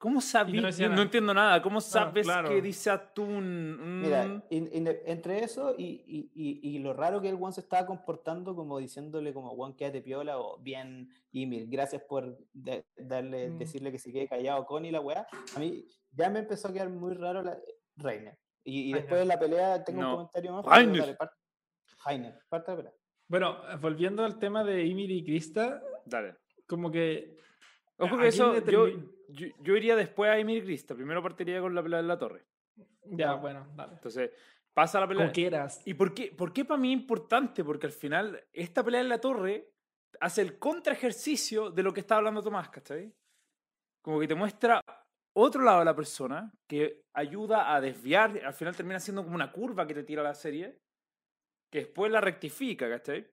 ¿Cómo 0.00 0.22
sabes? 0.22 0.54
no, 0.80 1.02
entiendo 1.02 1.34
nada. 1.34 1.60
¿Cómo 1.60 1.78
sabes 1.78 2.24
claro. 2.24 2.48
que 2.48 2.62
dice 2.62 2.88
atún? 2.88 4.00
Mira, 4.00 4.24
Mm, 4.24 4.42
in- 4.48 4.70
inde- 4.72 5.02
entre 5.04 5.44
eso 5.44 5.74
y, 5.76 6.02
y- 6.06 6.30
y- 6.34 6.60
y 6.76 6.78
lo 6.78 6.94
raro 6.94 7.20
que 7.20 7.28
el 7.28 7.34
weón 7.34 7.52
se 7.52 7.60
estaba 7.60 7.86
comportando 7.86 8.56
como 8.56 8.78
diciéndole 8.78 9.34
como 9.34 9.52
weón 9.52 9.76
quédate 9.76 10.00
piola 10.00 10.38
o 10.38 10.58
bien 10.58 11.10
Ymir, 11.32 11.66
gracias 11.68 12.02
por 12.08 12.38
de- 12.54 12.86
darle, 12.96 13.50
Mm. 13.50 13.58
decirle 13.58 13.92
que 13.92 13.98
se 13.98 14.10
quede 14.10 14.26
callado 14.26 14.64
con 14.64 14.86
y 14.86 14.90
la 14.90 15.00
weá, 15.02 15.26
a 15.54 15.58
mí 15.58 15.84
ya 16.12 16.30
me 16.30 16.38
empezó 16.38 16.68
a 16.68 16.72
quedar 16.72 16.88
muy 16.88 17.12
raro 17.12 17.42
la 17.42 17.58
Reiner. 17.96 18.38
Y, 18.64 18.88
y 18.88 18.92
después 18.94 19.20
de 19.20 19.26
la 19.26 19.38
pelea 19.38 19.84
tengo 19.84 20.00
No. 20.00 20.08
un 20.08 20.16
comentario 20.16 20.52
más. 20.54 20.64
pero 20.64 20.76
Reiner. 20.76 21.00
dale, 21.02 21.14
parte- 21.14 21.34
de 21.36 22.18
la 22.62 22.76
pelea. 22.76 22.92
Bueno, 23.28 23.58
volviendo 23.82 24.24
al 24.24 24.38
tema 24.38 24.64
de 24.64 24.82
Ymir 24.86 25.10
y 25.10 25.24
Krista, 25.24 25.82
Dale. 26.06 26.36
como 26.66 26.90
que. 26.90 27.36
Ojo 27.98 28.16
que 28.16 28.28
eso, 28.28 28.58
yo, 28.64 28.86
yo, 29.32 29.48
yo 29.60 29.76
iría 29.76 29.96
después 29.96 30.30
a 30.30 30.38
Emir 30.38 30.64
Crista. 30.64 30.94
Primero 30.94 31.22
partiría 31.22 31.60
con 31.60 31.74
la 31.74 31.82
pelea 31.82 32.02
de 32.02 32.08
la 32.08 32.18
torre. 32.18 32.44
Ya, 33.04 33.34
bueno, 33.34 33.66
dale. 33.74 33.94
Entonces, 33.94 34.30
pasa 34.72 35.00
la 35.00 35.08
pelea. 35.08 35.24
Como 35.24 35.32
quieras. 35.32 35.82
¿Y 35.86 35.94
por 35.94 36.14
qué, 36.14 36.32
por 36.32 36.52
qué 36.52 36.64
para 36.64 36.80
mí 36.80 36.92
es 36.92 37.00
importante? 37.00 37.64
Porque 37.64 37.86
al 37.86 37.92
final, 37.92 38.42
esta 38.52 38.84
pelea 38.84 39.00
en 39.00 39.08
la 39.08 39.20
torre 39.20 39.72
hace 40.20 40.42
el 40.42 40.58
contra 40.58 40.92
ejercicio 40.92 41.70
de 41.70 41.82
lo 41.82 41.92
que 41.92 42.00
está 42.00 42.16
hablando 42.16 42.42
Tomás, 42.42 42.68
¿cachai? 42.68 43.12
Como 44.02 44.20
que 44.20 44.28
te 44.28 44.34
muestra 44.34 44.80
otro 45.36 45.62
lado 45.62 45.80
de 45.80 45.84
la 45.84 45.94
persona 45.94 46.52
que 46.68 47.02
ayuda 47.14 47.74
a 47.74 47.80
desviar, 47.80 48.38
al 48.44 48.54
final 48.54 48.76
termina 48.76 49.00
siendo 49.00 49.22
como 49.22 49.34
una 49.34 49.52
curva 49.52 49.86
que 49.86 49.94
te 49.94 50.02
tira 50.04 50.22
la 50.22 50.34
serie, 50.34 50.78
que 51.70 51.80
después 51.80 52.10
la 52.10 52.20
rectifica, 52.20 52.88
¿cachai? 52.88 53.30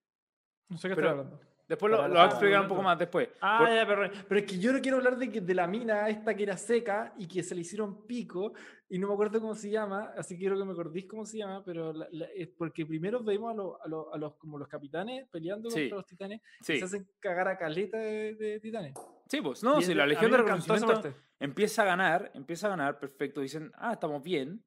No 0.70 0.78
sé 0.78 0.90
qué 0.90 0.96
Pero- 0.96 1.10
estoy 1.10 1.20
hablando. 1.26 1.47
Después 1.68 1.92
lo, 1.92 2.02
lo 2.08 2.14
voy 2.14 2.18
a 2.20 2.26
explicar 2.28 2.62
un 2.62 2.68
poco 2.70 2.82
más 2.82 2.98
después. 2.98 3.28
Ah, 3.42 3.58
Por- 3.60 3.70
ya, 3.76 3.86
pero, 3.86 4.10
pero 4.30 4.40
es 4.40 4.46
que 4.46 4.58
yo 4.58 4.72
no 4.72 4.80
quiero 4.82 4.98
hablar 4.98 5.18
de, 5.18 5.30
que- 5.30 5.42
de 5.42 5.54
la 5.54 5.68
mina 5.68 6.08
esta 6.08 6.34
que 6.34 6.44
era 6.44 6.56
seca 6.56 7.14
y 7.18 7.28
que 7.28 7.44
se 7.44 7.54
le 7.56 7.62
hicieron 7.62 8.06
pico 8.08 8.54
y 8.90 8.98
no 8.98 9.08
me 9.10 9.14
acuerdo 9.14 9.42
cómo 9.42 9.54
se 9.54 9.70
llama, 9.70 10.14
así 10.18 10.38
quiero 10.38 10.58
que 10.58 10.64
me 10.64 10.72
acordéis 10.72 11.08
cómo 11.08 11.26
se 11.26 11.40
llama, 11.40 11.62
pero 11.66 11.92
la- 11.92 12.08
la- 12.12 12.28
es 12.34 12.48
porque 12.48 12.86
primero 12.86 13.22
vemos 13.22 13.52
a, 13.52 13.56
los- 13.56 13.76
a, 13.84 13.88
los- 13.90 14.06
a 14.14 14.18
los, 14.18 14.36
como 14.36 14.58
los 14.58 14.68
capitanes 14.70 15.28
peleando 15.30 15.70
Sí. 15.70 15.82
contra 15.82 15.98
los 15.98 16.06
titanes 16.06 16.42
y 16.62 16.64
sí, 16.64 16.80
se 16.80 16.86
hacen 16.86 17.10
cagar 17.20 17.50
a 17.50 17.58
caleta 17.58 17.98
de, 17.98 18.36
de 18.36 18.60
titanes. 18.62 18.94
sí, 19.28 19.42
pues, 19.42 19.62
no, 19.62 19.80
Y 19.80 19.84
si 19.84 19.92
es 19.92 19.98
la 19.98 20.06
Legión 20.08 20.32
de 20.32 20.38
Reconocimiento 20.38 21.14
empieza 21.40 21.82
a 21.82 21.86
ganar, 21.86 22.32
empieza 22.34 22.68
a 22.68 22.70
ganar, 22.70 22.98
perfecto, 22.98 23.42
dicen, 23.42 23.72
ah, 23.76 23.92
estamos 23.94 24.24
bien. 24.24 24.64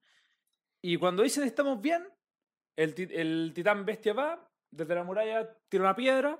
Y 0.83 0.99
cuando 0.99 1.23
dicen 1.23 1.45
estamos 1.45 1.81
bien, 1.81 2.07
el, 2.77 2.95
el 3.11 3.53
titán 3.55 3.87
bestia 3.87 4.13
va, 4.13 4.47
desde 4.71 4.95
la 4.95 5.03
muralla 5.03 5.51
tira 5.71 5.85
una 5.85 5.97
piedra, 5.97 6.39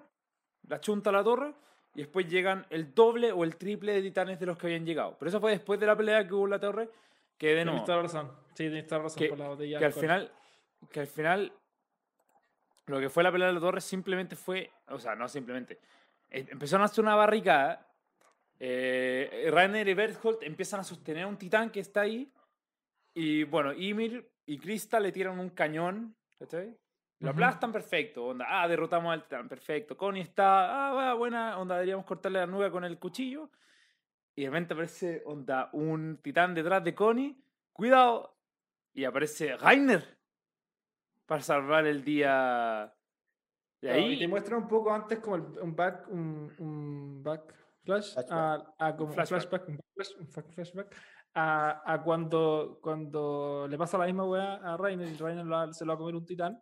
la 0.69 0.81
chunta 0.81 1.11
a 1.11 1.13
la 1.13 1.25
torre, 1.25 1.55
y 1.95 1.99
después 1.99 2.29
llegan 2.29 2.67
el 2.71 2.95
doble 2.95 3.33
o 3.33 3.43
el 3.45 3.57
triple 3.57 3.93
de 3.95 4.03
titanes 4.03 4.39
de 4.39 4.47
los 4.47 4.57
que 4.59 4.67
habían 4.69 4.85
llegado. 4.87 5.17
Pero 5.19 5.29
eso 5.29 5.41
fue 5.41 5.51
después 5.53 5.79
de 5.81 5.87
la 5.87 5.97
pelea 5.97 6.27
que 6.27 6.35
hubo 6.35 6.45
en 6.45 6.51
la 6.51 6.61
torre, 6.61 6.89
que 7.37 7.55
de 7.55 7.65
nuevo, 7.65 7.85
Tienes 7.85 8.03
razón. 8.03 8.31
Sí, 8.55 8.55
tienes 8.69 8.89
razón 8.91 9.19
Que- 9.19 9.29
por 9.29 9.39
la 9.39 9.49
botella. 9.49 9.79
que 9.79 9.85
al 9.85 9.93
final, 9.93 10.33
que 10.91 11.01
al 11.01 11.07
final, 11.07 11.53
lo 12.87 13.01
que 13.01 13.09
fue 13.09 13.23
la 13.23 13.33
pelea 13.33 13.49
de 13.49 13.55
la 13.55 13.61
torre 13.61 13.81
simplemente 13.81 14.37
fue, 14.37 14.71
o 14.89 14.99
sea, 14.99 15.15
no 15.15 15.29
simplemente, 15.29 15.79
eh, 16.31 16.47
empezaron 16.51 16.83
a 16.83 16.87
hacer 16.87 17.03
una 17.05 17.15
barricada 17.17 17.87
Eh, 18.63 19.49
Rainer 19.51 19.89
y 19.89 19.95
Berthold 19.95 20.43
empiezan 20.43 20.81
a 20.81 20.85
sostener 20.85 21.23
a 21.25 21.29
un 21.29 21.39
titán 21.39 21.71
que 21.71 21.81
está 21.81 22.03
ahí. 22.03 22.31
Y 23.15 23.45
bueno, 23.45 23.73
Ymir 23.73 24.29
y 24.45 24.59
Krista 24.59 25.01
le 25.01 25.13
tiran 25.13 25.41
un 25.41 25.49
cañón. 25.49 26.15
¿Cachai? 26.39 26.77
Lo 27.21 27.31
aplastan 27.31 27.71
perfecto. 27.73 28.27
Onda, 28.27 28.47
ah, 28.49 28.67
derrotamos 28.67 29.13
al 29.13 29.23
titán, 29.23 29.49
perfecto. 29.49 29.97
Connie 29.97 30.23
está, 30.23 30.89
ah, 30.89 30.93
va, 30.93 31.15
buena, 31.15 31.59
onda, 31.59 31.75
deberíamos 31.77 32.05
cortarle 32.07 32.41
la 32.41 32.47
nuca 32.47 32.71
con 32.71 32.85
el 32.85 32.99
cuchillo. 32.99 33.51
Y 34.35 34.43
de 34.45 34.49
repente 34.51 34.75
aparece, 34.75 35.23
onda, 35.27 35.69
un 35.73 36.19
titán 36.23 36.55
detrás 36.55 36.83
de 36.83 36.95
Connie. 36.95 37.37
Cuidado. 37.73 38.37
Y 38.95 39.05
aparece 39.05 39.57
Rainer 39.57 40.03
para 41.27 41.43
salvar 41.43 41.87
el 41.87 42.03
día. 42.05 42.93
De 43.81 43.89
Claro, 43.89 44.03
ahí. 44.03 44.13
Y 44.15 44.19
te 44.19 44.29
muestran 44.29 44.63
un 44.63 44.69
poco 44.69 44.93
antes 44.93 45.19
como 45.21 45.37
el- 45.37 45.59
un 45.61 45.77
back, 45.77 46.09
un, 46.09 46.53
un 46.59 47.23
backflash, 47.23 48.15
Flashback. 48.15 48.31
a, 48.31 48.75
a 48.79 48.97
como 48.97 49.09
un 49.11 49.15
Flashback. 49.15 49.41
flashback, 49.49 49.69
un 49.69 49.77
backflash, 49.77 50.21
un 50.21 50.27
flashback, 50.55 50.97
a, 51.35 51.93
a 51.93 52.03
cuando, 52.03 52.79
cuando 52.83 53.67
le 53.69 53.79
pasa 53.79 53.97
la 53.99 54.07
misma 54.07 54.25
weá 54.25 54.55
a 54.55 54.77
Rainer 54.77 55.09
y 55.09 55.17
Rainer 55.17 55.47
lo 55.47 55.73
se 55.73 55.85
lo 55.85 55.91
va 55.91 55.95
a 55.95 55.99
comer 55.99 56.15
un 56.17 56.27
titán 56.27 56.61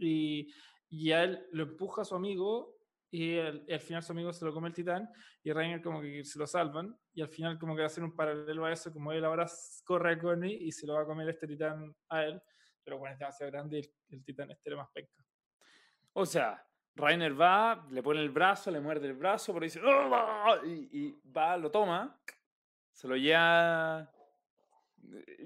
y, 0.00 0.52
y 0.88 1.12
a 1.12 1.24
él 1.24 1.46
lo 1.52 1.64
empuja 1.64 2.02
a 2.02 2.04
su 2.04 2.14
amigo 2.14 2.76
y, 3.10 3.38
al 3.38 3.80
final 3.80 4.02
su 4.02 4.12
amigo 4.12 4.32
se 4.32 4.44
lo 4.44 4.52
come 4.52 4.68
el 4.68 4.74
titán 4.74 5.08
y 5.42 5.52
Rainer 5.52 5.82
como 5.82 6.00
que 6.00 6.24
se 6.24 6.38
lo 6.38 6.46
salvan 6.46 6.96
y 7.12 7.22
al 7.22 7.28
final 7.28 7.58
como 7.58 7.74
que 7.74 7.82
hacen 7.84 8.04
un 8.04 8.14
paralelo 8.14 8.64
a 8.64 8.72
eso 8.72 8.92
como 8.92 9.12
él 9.12 9.24
ahora 9.24 9.46
corre 9.84 10.12
a 10.12 10.18
Connie 10.18 10.58
y 10.60 10.72
se 10.72 10.86
lo 10.86 10.94
va 10.94 11.02
a 11.02 11.06
comer 11.06 11.28
este 11.28 11.46
titán 11.46 11.94
a 12.08 12.24
él 12.24 12.40
pero 12.84 12.98
bueno 12.98 13.14
es 13.14 13.18
demasiado 13.18 13.50
grande 13.50 13.78
y 13.78 13.80
el, 13.80 13.92
el 14.10 14.24
titán 14.24 14.50
este 14.50 14.70
era 14.70 14.76
más 14.76 14.88
penca 14.92 15.24
O 16.12 16.26
sea, 16.26 16.64
Rainer 16.94 17.40
va, 17.40 17.86
le 17.90 18.02
pone 18.02 18.20
el 18.20 18.30
brazo, 18.30 18.70
le 18.70 18.80
muerde 18.80 19.06
el 19.06 19.14
brazo, 19.14 19.52
pero 19.52 19.64
dice. 19.64 19.80
"Ah", 19.82 20.58
Y, 20.64 20.88
y 20.92 21.20
va, 21.30 21.56
lo 21.56 21.70
toma, 21.70 22.20
se 22.92 23.08
lo 23.08 23.16
lleva. 23.16 24.10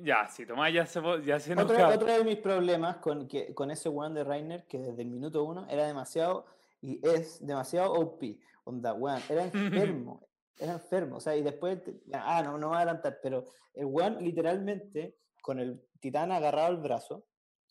Ya, 0.03 0.29
si 0.29 0.47
Tomás 0.47 0.73
ya 0.73 0.87
se, 0.87 1.01
ya 1.25 1.39
se 1.41 1.53
Otro, 1.55 1.89
otro 1.89 2.07
de 2.07 2.25
mis 2.25 2.37
problemas 2.37 2.97
con, 2.97 3.27
que, 3.27 3.55
con 3.55 3.71
ese 3.71 3.89
one 3.89 4.15
de 4.15 4.25
Rainer, 4.25 4.67
que 4.67 4.79
desde 4.79 5.03
el 5.03 5.09
minuto 5.09 5.45
uno 5.45 5.67
era 5.69 5.87
demasiado, 5.87 6.47
y 6.81 7.01
es 7.07 7.45
demasiado 7.45 7.93
OP, 7.93 8.23
onda, 8.65 8.93
weón, 8.93 9.21
era 9.29 9.45
enfermo, 9.53 10.29
era 10.59 10.75
enfermo, 10.75 11.17
o 11.17 11.21
sea, 11.21 11.37
y 11.37 11.43
después, 11.43 11.81
ah, 12.13 12.43
no, 12.43 12.59
no 12.59 12.69
voy 12.69 12.77
a 12.77 12.81
adelantar, 12.81 13.19
pero 13.23 13.47
el 13.75 13.87
one 13.87 14.21
literalmente, 14.21 15.17
con 15.41 15.59
el 15.59 15.81
titán 16.01 16.33
agarrado 16.33 16.69
al 16.69 16.77
brazo, 16.79 17.27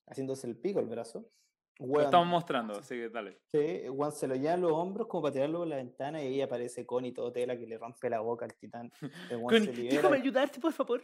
haciéndose 0.08 0.48
el 0.48 0.58
pico 0.58 0.80
al 0.80 0.88
brazo, 0.88 1.30
Lo 1.80 1.86
weón, 1.86 2.06
estamos 2.06 2.28
mostrando, 2.28 2.80
así 2.80 2.96
que 2.96 3.10
dale. 3.10 3.40
sí, 3.46 3.58
el 3.58 3.92
weón 3.92 4.12
se 4.12 4.28
lo 4.28 4.36
lleva 4.36 4.54
a 4.54 4.58
los 4.58 4.72
hombros 4.72 5.08
como 5.08 5.24
para 5.24 5.34
tirarlo 5.34 5.60
por 5.60 5.68
la 5.68 5.76
ventana, 5.76 6.24
y 6.24 6.28
ahí 6.28 6.42
aparece 6.42 6.86
Connie 6.86 7.14
todo 7.14 7.32
tela 7.32 7.58
que 7.58 7.68
le 7.68 7.78
rompe 7.78 8.10
la 8.10 8.20
boca 8.20 8.46
al 8.46 8.56
titán, 8.56 8.92
el 9.30 9.38
weón 9.38 9.64
se 9.64 9.74
libera, 9.74 10.10
ayudarte, 10.10 10.60
por 10.60 10.74
favor. 10.74 11.04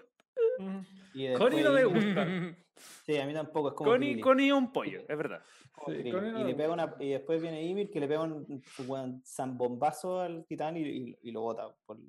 Y 1.13 1.33
Connie 1.33 1.63
no 1.63 1.71
me 1.73 1.85
gusta. 1.85 2.25
Sí, 3.05 3.17
a 3.17 3.25
mí 3.25 3.33
tampoco, 3.33 3.69
es 3.69 3.73
como 3.75 3.89
Connie. 3.91 4.21
Connie 4.21 4.47
es 4.47 4.53
un 4.53 4.71
pollo, 4.71 5.01
es 5.01 5.17
verdad. 5.17 5.41
Sí, 5.85 6.11
no 6.13 6.39
y, 6.39 6.43
le 6.45 6.55
pega 6.55 6.71
una, 6.73 6.95
y 6.99 7.09
después 7.09 7.41
viene 7.41 7.61
Ymir 7.61 7.89
que 7.91 7.99
le 7.99 8.07
pega 8.07 8.21
un, 8.21 8.63
zambombazo 9.25 10.21
al 10.21 10.45
titán 10.45 10.77
y, 10.77 10.81
y- 10.81 11.17
y 11.23 11.31
lo 11.31 11.41
bota 11.41 11.67
por, 11.85 11.97
por 11.97 12.05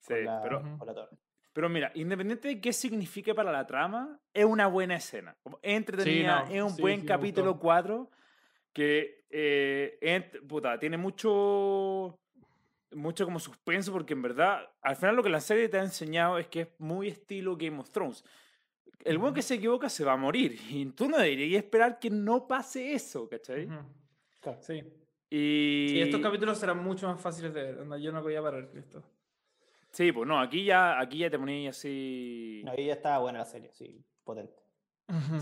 Sí, 0.00 0.14
la, 0.24 0.40
pero, 0.42 0.78
por 0.78 0.86
la 0.86 0.94
torre. 0.94 1.18
pero 1.52 1.68
mira, 1.68 1.92
independiente 1.94 2.48
de 2.48 2.60
qué 2.62 2.72
signifique 2.72 3.34
para 3.34 3.52
la 3.52 3.66
trama, 3.66 4.18
es 4.32 4.44
una 4.46 4.68
buena 4.68 4.96
escena. 4.96 5.36
Es 5.60 5.76
entretenida, 5.76 6.44
no, 6.46 6.54
es 6.54 6.62
un 6.62 6.70
sí, 6.70 6.80
buen 6.80 7.04
capítulo 7.04 7.52
gustó. 7.52 7.60
4 7.62 8.10
que 8.72 9.26
eh, 9.28 9.98
ent- 10.00 10.46
puta, 10.46 10.78
tiene 10.78 10.96
mucho 10.96 12.18
mucho 12.94 13.24
como 13.24 13.38
suspenso 13.38 13.92
porque 13.92 14.12
en 14.14 14.22
verdad 14.22 14.68
al 14.82 14.96
final 14.96 15.16
lo 15.16 15.22
que 15.22 15.28
la 15.30 15.40
serie 15.40 15.68
te 15.68 15.78
ha 15.78 15.82
enseñado 15.82 16.38
es 16.38 16.46
que 16.48 16.60
es 16.62 16.68
muy 16.78 17.08
estilo 17.08 17.56
Game 17.56 17.78
of 17.78 17.90
Thrones. 17.90 18.24
El 19.04 19.18
buen 19.18 19.34
que 19.34 19.42
se 19.42 19.54
equivoca 19.54 19.88
se 19.88 20.04
va 20.04 20.12
a 20.12 20.16
morir 20.16 20.58
y 20.70 20.86
tú 20.86 21.08
no 21.08 21.18
deberías 21.18 21.62
esperar 21.64 21.98
que 21.98 22.10
no 22.10 22.46
pase 22.46 22.92
eso, 22.94 23.28
¿cachai? 23.28 23.68
Sí. 24.60 24.82
Y 25.30 26.00
estos 26.00 26.20
capítulos 26.20 26.58
serán 26.58 26.82
mucho 26.82 27.06
más 27.08 27.20
fáciles 27.20 27.54
de 27.54 27.72
ver. 27.72 28.00
Yo 28.00 28.12
no 28.12 28.22
voy 28.22 28.34
a 28.34 28.42
parar 28.42 28.68
con 28.68 28.78
esto. 28.78 29.02
Sí, 29.90 30.10
pues 30.12 30.26
no, 30.26 30.40
aquí 30.40 30.64
ya 30.64 30.98
aquí 31.00 31.18
ya 31.18 31.30
te 31.30 31.38
ponías 31.38 31.76
así 31.76 32.62
No, 32.64 32.72
ahí 32.72 32.86
ya 32.86 32.94
estaba 32.94 33.18
buena 33.18 33.40
la 33.40 33.44
serie, 33.44 33.70
sí, 33.72 34.04
potente. 34.24 34.62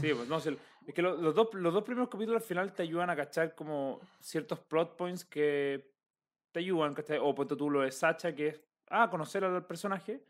Sí, 0.01 0.12
pues 0.14 0.26
no, 0.28 0.40
sé, 0.40 0.57
es 0.86 0.94
que 0.94 1.03
lo- 1.03 1.16
los, 1.16 1.32
dos, 1.34 1.55
los 1.55 1.72
dos 1.72 1.84
primeros 1.84 2.09
capítulos 2.09 2.42
al 2.42 2.48
final 2.48 2.72
te 2.72 2.82
ayudan 2.82 3.09
a 3.11 3.14
cachar 3.14 3.55
como 3.55 4.01
ciertos 4.20 4.59
plot 4.59 4.96
points 4.96 5.24
que 5.24 5.89
te 6.53 6.61
ayudan, 6.61 6.94
¿cachai? 6.94 7.18
O 7.20 7.34
ponte 7.34 7.57
tú 7.57 7.70
lo 7.70 7.82
de 7.82 7.90
Sacha, 7.90 8.34
que 8.34 8.48
es, 8.48 8.62
ah, 8.88 9.09
conocer 9.11 9.44
al 9.44 9.66
personaje. 9.66 10.24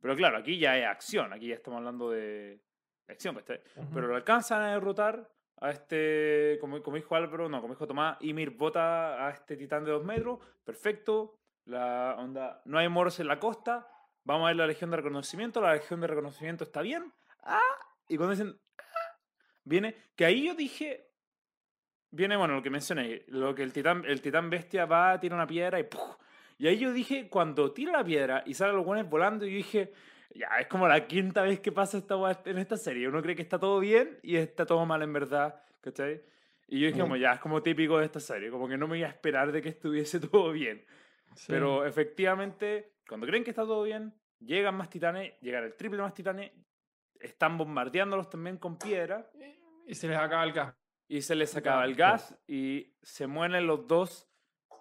Pero 0.00 0.14
claro, 0.16 0.38
aquí 0.38 0.58
ya 0.58 0.76
es 0.78 0.86
acción, 0.86 1.32
aquí 1.32 1.48
ya 1.48 1.56
estamos 1.56 1.78
hablando 1.78 2.10
de, 2.10 2.60
acción, 3.08 3.34
¿cachai? 3.36 3.60
Pero 3.92 4.06
lo 4.06 4.16
alcanzan 4.16 4.62
a 4.62 4.72
derrotar 4.72 5.28
a 5.58 5.70
este, 5.70 6.58
como, 6.60 6.82
como 6.82 6.96
dijo 6.96 7.14
Álvaro, 7.14 7.48
no, 7.48 7.60
como 7.60 7.74
dijo 7.74 7.86
Tomás, 7.86 8.18
Ymir 8.20 8.50
bota 8.50 9.26
a 9.26 9.30
este 9.30 9.56
titán 9.56 9.84
de 9.84 9.92
dos 9.92 10.04
metros, 10.04 10.38
perfecto, 10.64 11.38
la 11.64 12.16
onda, 12.18 12.62
no 12.66 12.78
hay 12.78 12.88
moros 12.88 13.18
en 13.20 13.28
la 13.28 13.40
costa, 13.40 13.88
vamos 14.24 14.44
a 14.44 14.48
ver 14.48 14.56
la 14.56 14.66
Legión 14.66 14.90
de 14.90 14.98
Reconocimiento, 14.98 15.60
la 15.60 15.74
Legión 15.74 16.00
de 16.00 16.06
Reconocimiento 16.08 16.64
está 16.64 16.82
bien, 16.82 17.12
ah, 17.42 17.60
y 18.08 18.16
cuando 18.16 18.32
dicen, 18.32 18.60
ah, 18.78 19.18
viene, 19.64 19.96
que 20.14 20.26
ahí 20.26 20.46
yo 20.46 20.54
dije, 20.54 21.05
viene, 22.16 22.36
bueno, 22.36 22.54
lo 22.54 22.62
que 22.62 22.70
mencioné, 22.70 23.22
lo 23.28 23.54
que 23.54 23.62
el 23.62 23.72
titán, 23.72 24.04
el 24.06 24.20
titán 24.20 24.50
bestia 24.50 24.86
va, 24.86 25.18
tira 25.20 25.34
una 25.34 25.46
piedra 25.46 25.78
y 25.78 25.84
¡puf! 25.84 26.16
Y 26.58 26.66
ahí 26.66 26.78
yo 26.78 26.92
dije, 26.92 27.28
cuando 27.28 27.72
tira 27.72 27.92
la 27.92 28.04
piedra 28.04 28.42
y 28.46 28.54
salen 28.54 28.76
los 28.76 28.84
guanes 28.84 29.08
volando, 29.08 29.44
yo 29.44 29.54
dije, 29.54 29.92
ya, 30.34 30.48
es 30.58 30.66
como 30.66 30.88
la 30.88 31.06
quinta 31.06 31.42
vez 31.42 31.60
que 31.60 31.70
pasa 31.72 31.98
esta 31.98 32.16
en 32.46 32.58
esta 32.58 32.76
serie. 32.76 33.08
Uno 33.08 33.22
cree 33.22 33.36
que 33.36 33.42
está 33.42 33.58
todo 33.58 33.78
bien 33.78 34.18
y 34.22 34.36
está 34.36 34.64
todo 34.66 34.84
mal 34.86 35.02
en 35.02 35.12
verdad, 35.12 35.60
¿cachai? 35.80 36.22
Y 36.68 36.80
yo 36.80 36.86
dije, 36.88 36.98
Mm. 36.98 37.02
como 37.02 37.16
ya, 37.16 37.32
es 37.34 37.40
como 37.40 37.62
típico 37.62 37.98
de 37.98 38.06
esta 38.06 38.20
serie, 38.20 38.50
como 38.50 38.66
que 38.68 38.76
no 38.76 38.88
me 38.88 38.98
iba 38.98 39.06
a 39.06 39.10
esperar 39.10 39.52
de 39.52 39.62
que 39.62 39.68
estuviese 39.68 40.18
todo 40.30 40.50
bien. 40.52 40.84
Pero 41.46 41.84
efectivamente, 41.84 42.94
cuando 43.06 43.26
creen 43.26 43.44
que 43.44 43.50
está 43.50 43.62
todo 43.62 43.82
bien, 43.82 44.14
llegan 44.40 44.74
más 44.74 44.88
titanes, 44.88 45.34
llegan 45.40 45.64
el 45.64 45.74
triple 45.74 46.00
más 46.00 46.14
titanes, 46.14 46.50
están 47.20 47.56
bombardeándolos 47.58 48.28
también 48.30 48.56
con 48.58 48.78
piedra 48.78 49.30
Y 49.86 49.94
se 49.94 50.08
les 50.08 50.16
acaba 50.16 50.44
el 50.44 50.52
gas. 50.52 50.74
Y 51.08 51.22
se 51.22 51.34
les 51.34 51.56
acaba 51.56 51.84
el 51.84 51.94
gas 51.94 52.36
y 52.46 52.94
se 53.02 53.26
mueren 53.26 53.66
los 53.66 53.86
dos 53.86 54.28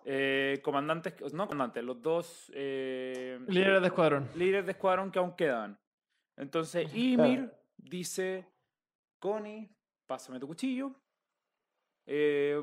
eh, 0.05 0.59
comandantes, 0.63 1.34
no 1.34 1.47
comandantes, 1.47 1.84
los 1.84 2.01
dos 2.01 2.51
eh, 2.53 3.39
Líderes 3.47 3.82
de 3.82 3.88
escuadrón. 3.88 4.30
líderes 4.36 4.65
de 4.65 4.71
escuadrón 4.73 5.11
que 5.11 5.19
aún 5.19 5.36
quedaban. 5.36 5.80
Entonces 6.38 6.93
Ymir 6.93 7.51
dice, 7.78 8.47
Connie, 9.19 9.69
pásame 10.05 10.39
tu 10.39 10.47
cuchillo, 10.47 10.93
eh, 12.05 12.61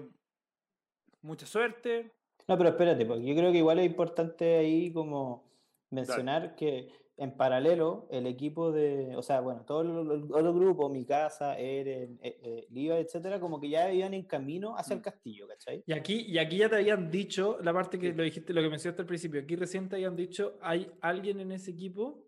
mucha 1.22 1.46
suerte. 1.46 2.12
No, 2.48 2.56
pero 2.58 2.70
espérate, 2.70 3.06
porque 3.06 3.24
yo 3.24 3.34
creo 3.34 3.52
que 3.52 3.58
igual 3.58 3.78
es 3.78 3.86
importante 3.86 4.56
ahí 4.58 4.92
como 4.92 5.50
mencionar 5.90 6.54
que 6.54 6.90
en 7.18 7.36
paralelo 7.36 8.08
el 8.10 8.26
equipo 8.26 8.72
de, 8.72 9.14
o 9.16 9.22
sea, 9.22 9.40
bueno, 9.40 9.64
todo 9.64 9.82
el, 9.82 10.10
el 10.12 10.32
otro 10.32 10.54
grupo, 10.54 10.88
mi 10.88 11.04
casa, 11.04 11.58
Eren, 11.58 12.18
eh, 12.22 12.38
eh, 12.42 12.66
Liva, 12.70 12.98
etcétera, 12.98 13.38
como 13.38 13.60
que 13.60 13.68
ya 13.68 13.92
iban 13.92 14.14
en 14.14 14.24
camino 14.24 14.76
hacia 14.76 14.94
el 14.94 15.00
Mm. 15.00 15.02
castillo, 15.02 15.46
¿cachai? 15.46 15.82
Y 15.86 15.92
aquí, 15.92 16.24
y 16.26 16.38
aquí 16.38 16.56
ya 16.58 16.68
te 16.68 16.76
habían 16.76 17.10
dicho, 17.10 17.58
la 17.62 17.72
parte 17.72 17.98
que 17.98 18.12
lo 18.14 18.22
dijiste, 18.22 18.52
lo 18.54 18.62
que 18.62 18.70
mencionaste 18.70 19.02
al 19.02 19.06
principio, 19.08 19.40
aquí 19.40 19.56
recién 19.56 19.88
te 19.88 19.96
habían 19.96 20.16
dicho, 20.16 20.58
hay 20.62 20.90
alguien 21.02 21.40
en 21.40 21.52
ese 21.52 21.70
equipo, 21.72 22.24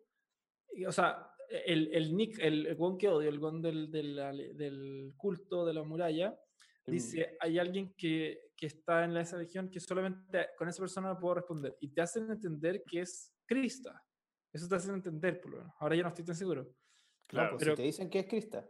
y, 0.73 0.85
o 0.85 0.93
sea, 0.93 1.31
el, 1.67 1.91
el 1.93 2.15
Nick, 2.17 2.39
el, 2.41 2.67
el 2.67 2.77
gon 2.77 2.99
que 2.99 3.09
odio, 3.09 3.29
el 3.29 3.39
gon 3.39 3.63
del, 3.63 3.91
del, 3.91 4.57
del 4.57 5.13
culto 5.17 5.65
de 5.65 5.73
la 5.75 5.83
muralla, 5.83 6.39
dice, 6.87 7.37
hay 7.41 7.59
alguien 7.59 7.95
que, 7.97 8.51
que 8.57 8.67
está 8.67 9.05
en 9.05 9.17
esa 9.17 9.39
región 9.39 9.71
que 9.71 9.81
solamente 9.81 10.49
con 10.59 10.69
esa 10.69 10.81
persona 10.81 11.09
no 11.09 11.19
puedo 11.19 11.37
responder. 11.37 11.75
Y 11.81 11.89
te 11.89 12.03
hacen 12.03 12.31
entender 12.31 12.83
que 12.87 13.01
es 13.01 13.33
Krista. 13.47 14.03
Eso 14.55 14.69
te 14.69 14.77
hacen 14.77 14.95
entender, 14.95 15.41
por 15.41 15.51
lo 15.51 15.59
menos. 15.59 15.73
Ahora 15.81 15.97
ya 15.97 16.03
no 16.03 16.09
estoy 16.09 16.25
tan 16.25 16.35
seguro. 16.37 16.63
No, 16.63 16.71
Claro. 17.27 17.51
pues, 17.51 17.61
pero- 17.61 17.73
si 17.73 17.77
te 17.77 17.83
dicen 17.83 18.09
que 18.09 18.19
es 18.21 18.27
Crista. 18.27 18.67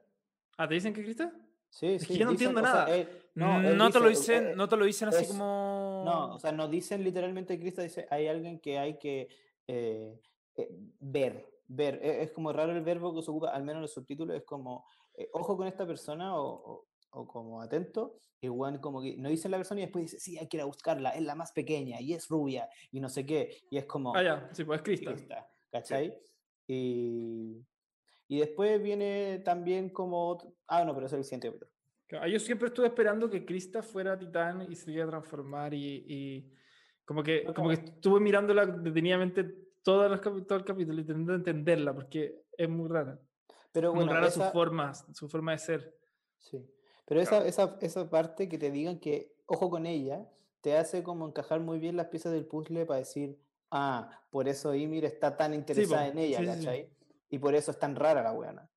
Ah, 0.56 0.66
¿te 0.66 0.74
dicen 0.74 0.92
que 0.94 1.00
es 1.00 1.06
Krista? 1.06 1.32
Sí, 1.68 1.86
Es 1.86 2.06
que 2.06 2.12
sí. 2.14 2.18
yo 2.20 2.24
no 2.26 2.30
dicen, 2.32 2.48
entiendo 2.48 2.60
o 2.68 2.72
sea, 2.72 2.84
nada. 2.84 2.96
él- 2.96 3.08
No, 3.34 3.60
él 3.60 3.76
no 3.76 3.90
te 3.90 3.98
lo 4.00 4.08
dice, 4.08 4.32
dicen, 4.32 4.46
eh, 4.50 4.54
no 4.56 4.68
te 4.68 4.76
lo 4.76 4.84
dicen 4.84 5.08
así 5.08 5.22
es- 5.24 5.28
como... 5.28 6.02
No, 6.06 6.34
o 6.34 6.38
sea, 6.38 6.52
no 6.52 6.68
dicen 6.68 7.02
literalmente 7.04 7.58
Crista, 7.58 7.82
dice, 7.82 8.06
hay 8.10 8.28
alguien 8.28 8.60
que 8.60 8.78
hay 8.78 8.98
que 8.98 9.28
eh, 9.66 10.20
eh, 10.56 10.68
ver, 11.00 11.44
ver. 11.66 11.98
E- 12.02 12.22
Es, 12.22 12.30
como 12.32 12.52
raro 12.52 12.72
el 12.72 12.82
verbo 12.82 13.14
que 13.14 13.22
se 13.22 13.30
ocupa, 13.30 13.48
al 13.50 13.62
menos 13.64 13.76
en 13.76 13.82
los 13.82 13.92
subtítulos, 13.92 14.36
es 14.36 14.44
como, 14.44 14.86
eh, 15.14 15.28
ojo 15.32 15.56
con 15.56 15.66
esta 15.66 15.84
persona 15.86 16.36
o, 16.38 16.44
o- 16.52 16.86
o 17.10 17.26
como 17.26 17.60
atento, 17.60 18.16
igual 18.40 18.80
como 18.80 19.00
que 19.02 19.16
no 19.16 19.28
dicen 19.28 19.50
la 19.50 19.56
persona 19.56 19.80
y 19.80 19.84
después 19.84 20.04
dice, 20.04 20.20
sí, 20.20 20.38
hay 20.38 20.46
que 20.48 20.56
ir 20.58 20.60
a 20.62 20.66
buscarla, 20.66 21.10
es 21.10 21.22
la 21.22 21.34
más 21.34 21.50
pequeña 21.52 22.00
y 22.00 22.12
es 22.12 22.28
rubia 22.28 22.68
y 22.92 23.00
no 23.00 23.08
sé 23.08 23.24
qué, 23.26 23.56
y 23.70 23.78
es 23.78 23.84
como... 23.86 24.14
Ah, 24.14 24.22
ya, 24.22 24.48
sí, 24.52 24.62
pues 24.64 24.78
es. 24.78 24.82
Crista, 24.84 25.48
¿cachai? 25.74 26.16
Y, 26.68 27.66
y 28.28 28.38
después 28.38 28.80
viene 28.82 29.40
también 29.44 29.90
como... 29.90 30.28
otro- 30.28 30.54
Ah, 30.68 30.84
no, 30.84 30.94
pero 30.94 31.06
eso 31.06 31.16
es 31.16 31.20
el 31.20 31.24
siguiente 31.24 31.48
capítulo. 31.48 31.70
Claro, 32.06 32.28
Yo 32.28 32.38
siempre 32.38 32.68
estuve 32.68 32.86
esperando 32.86 33.28
que 33.28 33.44
Krista 33.44 33.82
fuera 33.82 34.18
titán 34.18 34.70
y 34.70 34.76
se 34.76 34.92
iba 34.92 35.04
a 35.04 35.08
transformar 35.08 35.74
y, 35.74 36.04
y, 36.06 36.52
Como 37.04 37.22
que, 37.22 37.44
como 37.54 37.68
que 37.70 37.74
estuve 37.74 38.20
mirándola 38.20 38.66
detenidamente 38.66 39.44
todo 39.82 40.06
el, 40.06 40.20
todo 40.20 40.58
el 40.58 40.64
capítulo, 40.64 41.00
intentando 41.00 41.34
entenderla, 41.34 41.92
porque 41.94 42.42
es 42.56 42.68
muy 42.68 42.88
rara. 42.88 43.18
Pero 43.72 43.90
muy 43.92 44.04
bueno, 44.04 44.12
rara 44.14 44.28
esa- 44.28 44.46
su 44.46 44.52
forma, 44.52 44.94
su 44.94 45.28
forma 45.28 45.52
de 45.52 45.58
ser. 45.58 45.98
Sí. 46.38 46.64
Pero 47.06 47.20
esa, 47.20 47.46
esa, 47.46 47.76
esa 47.82 48.08
parte 48.08 48.48
que 48.48 48.56
te 48.58 48.70
digan 48.70 48.98
que, 49.00 49.34
ojo 49.46 49.68
con 49.68 49.84
ella, 49.86 50.26
te 50.62 50.76
hace 50.76 51.02
como 51.02 51.26
encajar 51.26 51.60
muy 51.60 51.78
bien 51.78 51.96
las 51.96 52.06
piezas 52.06 52.32
del 52.32 52.46
puzzle 52.46 52.86
para 52.86 53.00
decir, 53.00 53.38
ah, 53.74 54.08
por 54.30 54.48
eso 54.48 54.74
Ymir 54.74 55.04
está 55.04 55.36
tan 55.36 55.52
interesada 55.54 56.06
en 56.08 56.18
ella, 56.18 56.38
Sí. 56.38 56.46
¿cachai? 56.46 56.88
Y 57.30 57.38
por 57.38 57.54
eso 57.54 57.70
es 57.72 57.78
tan 57.78 57.94
rara 57.96 58.22
la 58.22 58.32
weona. 58.32 58.68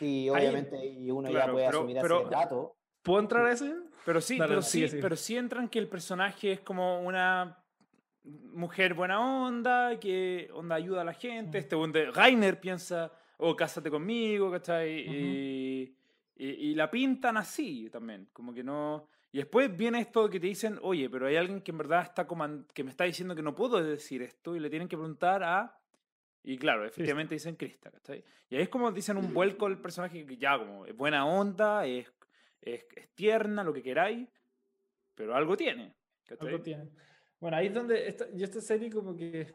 Y 0.00 0.28
obviamente 0.28 0.84
y 0.86 1.10
uno 1.10 1.28
ya 1.28 1.34
claro, 1.34 1.52
puede 1.54 1.66
pero- 1.66 1.78
asumir 1.78 1.98
pero- 2.00 2.20
ese 2.22 2.30
dato. 2.30 2.76
¿Puedo 3.02 3.20
entrar 3.20 3.46
a 3.46 3.52
eso 3.52 3.66
ya? 3.66 3.76
Pero 4.04 4.20
sí, 4.20 4.38
Dale, 4.38 4.48
pero 4.50 4.62
sigue, 4.62 4.86
sí, 4.86 4.90
sigue. 4.92 5.02
pero 5.02 5.16
sí 5.16 5.36
entran 5.36 5.68
que 5.68 5.78
el 5.78 5.88
personaje 5.88 6.52
es 6.52 6.60
como 6.60 7.00
una 7.00 7.62
mujer 8.24 8.94
buena 8.94 9.20
onda, 9.46 9.98
que 9.98 10.48
onda 10.52 10.74
ayuda 10.76 11.02
a 11.02 11.04
la 11.04 11.14
gente. 11.14 11.58
Mm. 11.58 11.60
Este 11.62 11.76
buen 11.76 11.92
de 11.92 12.10
Rainer 12.10 12.60
piensa, 12.60 13.10
o 13.38 13.54
cásate 13.56 13.90
conmigo, 13.90 14.50
¿cachai? 14.50 15.00
Y, 15.00 15.96
y- 16.36 16.46
y 16.70 16.74
la 16.74 16.90
pintan 16.90 17.36
así 17.36 17.88
también, 17.90 18.28
como 18.32 18.52
que 18.52 18.62
no... 18.64 19.08
Y 19.38 19.42
después 19.42 19.76
viene 19.76 20.00
esto 20.00 20.28
que 20.28 20.40
te 20.40 20.48
dicen, 20.48 20.80
oye, 20.82 21.08
pero 21.08 21.28
hay 21.28 21.36
alguien 21.36 21.60
que 21.60 21.70
en 21.70 21.78
verdad 21.78 22.02
está 22.02 22.26
que 22.74 22.82
me 22.82 22.90
está 22.90 23.04
diciendo 23.04 23.36
que 23.36 23.42
no 23.42 23.54
puedo 23.54 23.80
decir 23.80 24.20
esto 24.20 24.56
y 24.56 24.58
le 24.58 24.68
tienen 24.68 24.88
que 24.88 24.96
preguntar 24.96 25.44
a... 25.44 25.78
Y 26.42 26.58
claro, 26.58 26.84
efectivamente 26.84 27.36
dicen 27.36 27.54
Krista, 27.54 27.88
¿cachai? 27.88 28.24
Y 28.50 28.56
ahí 28.56 28.62
es 28.62 28.68
como 28.68 28.90
dicen 28.90 29.16
un 29.16 29.32
vuelco 29.32 29.66
al 29.66 29.80
personaje 29.80 30.26
que 30.26 30.36
ya 30.36 30.58
como 30.58 30.86
es 30.86 30.96
buena 30.96 31.24
onda, 31.24 31.86
es, 31.86 32.12
es, 32.60 32.84
es 32.96 33.08
tierna, 33.14 33.62
lo 33.62 33.72
que 33.72 33.80
queráis, 33.80 34.28
pero 35.14 35.36
algo 35.36 35.56
tiene. 35.56 35.94
¿cachai? 36.26 36.48
Algo 36.48 36.60
tiene. 36.60 36.90
Bueno, 37.38 37.58
ahí 37.58 37.68
es 37.68 37.74
donde 37.74 38.08
esta, 38.08 38.28
yo 38.34 38.44
esta 38.44 38.60
serie 38.60 38.90
como 38.90 39.14
que, 39.14 39.54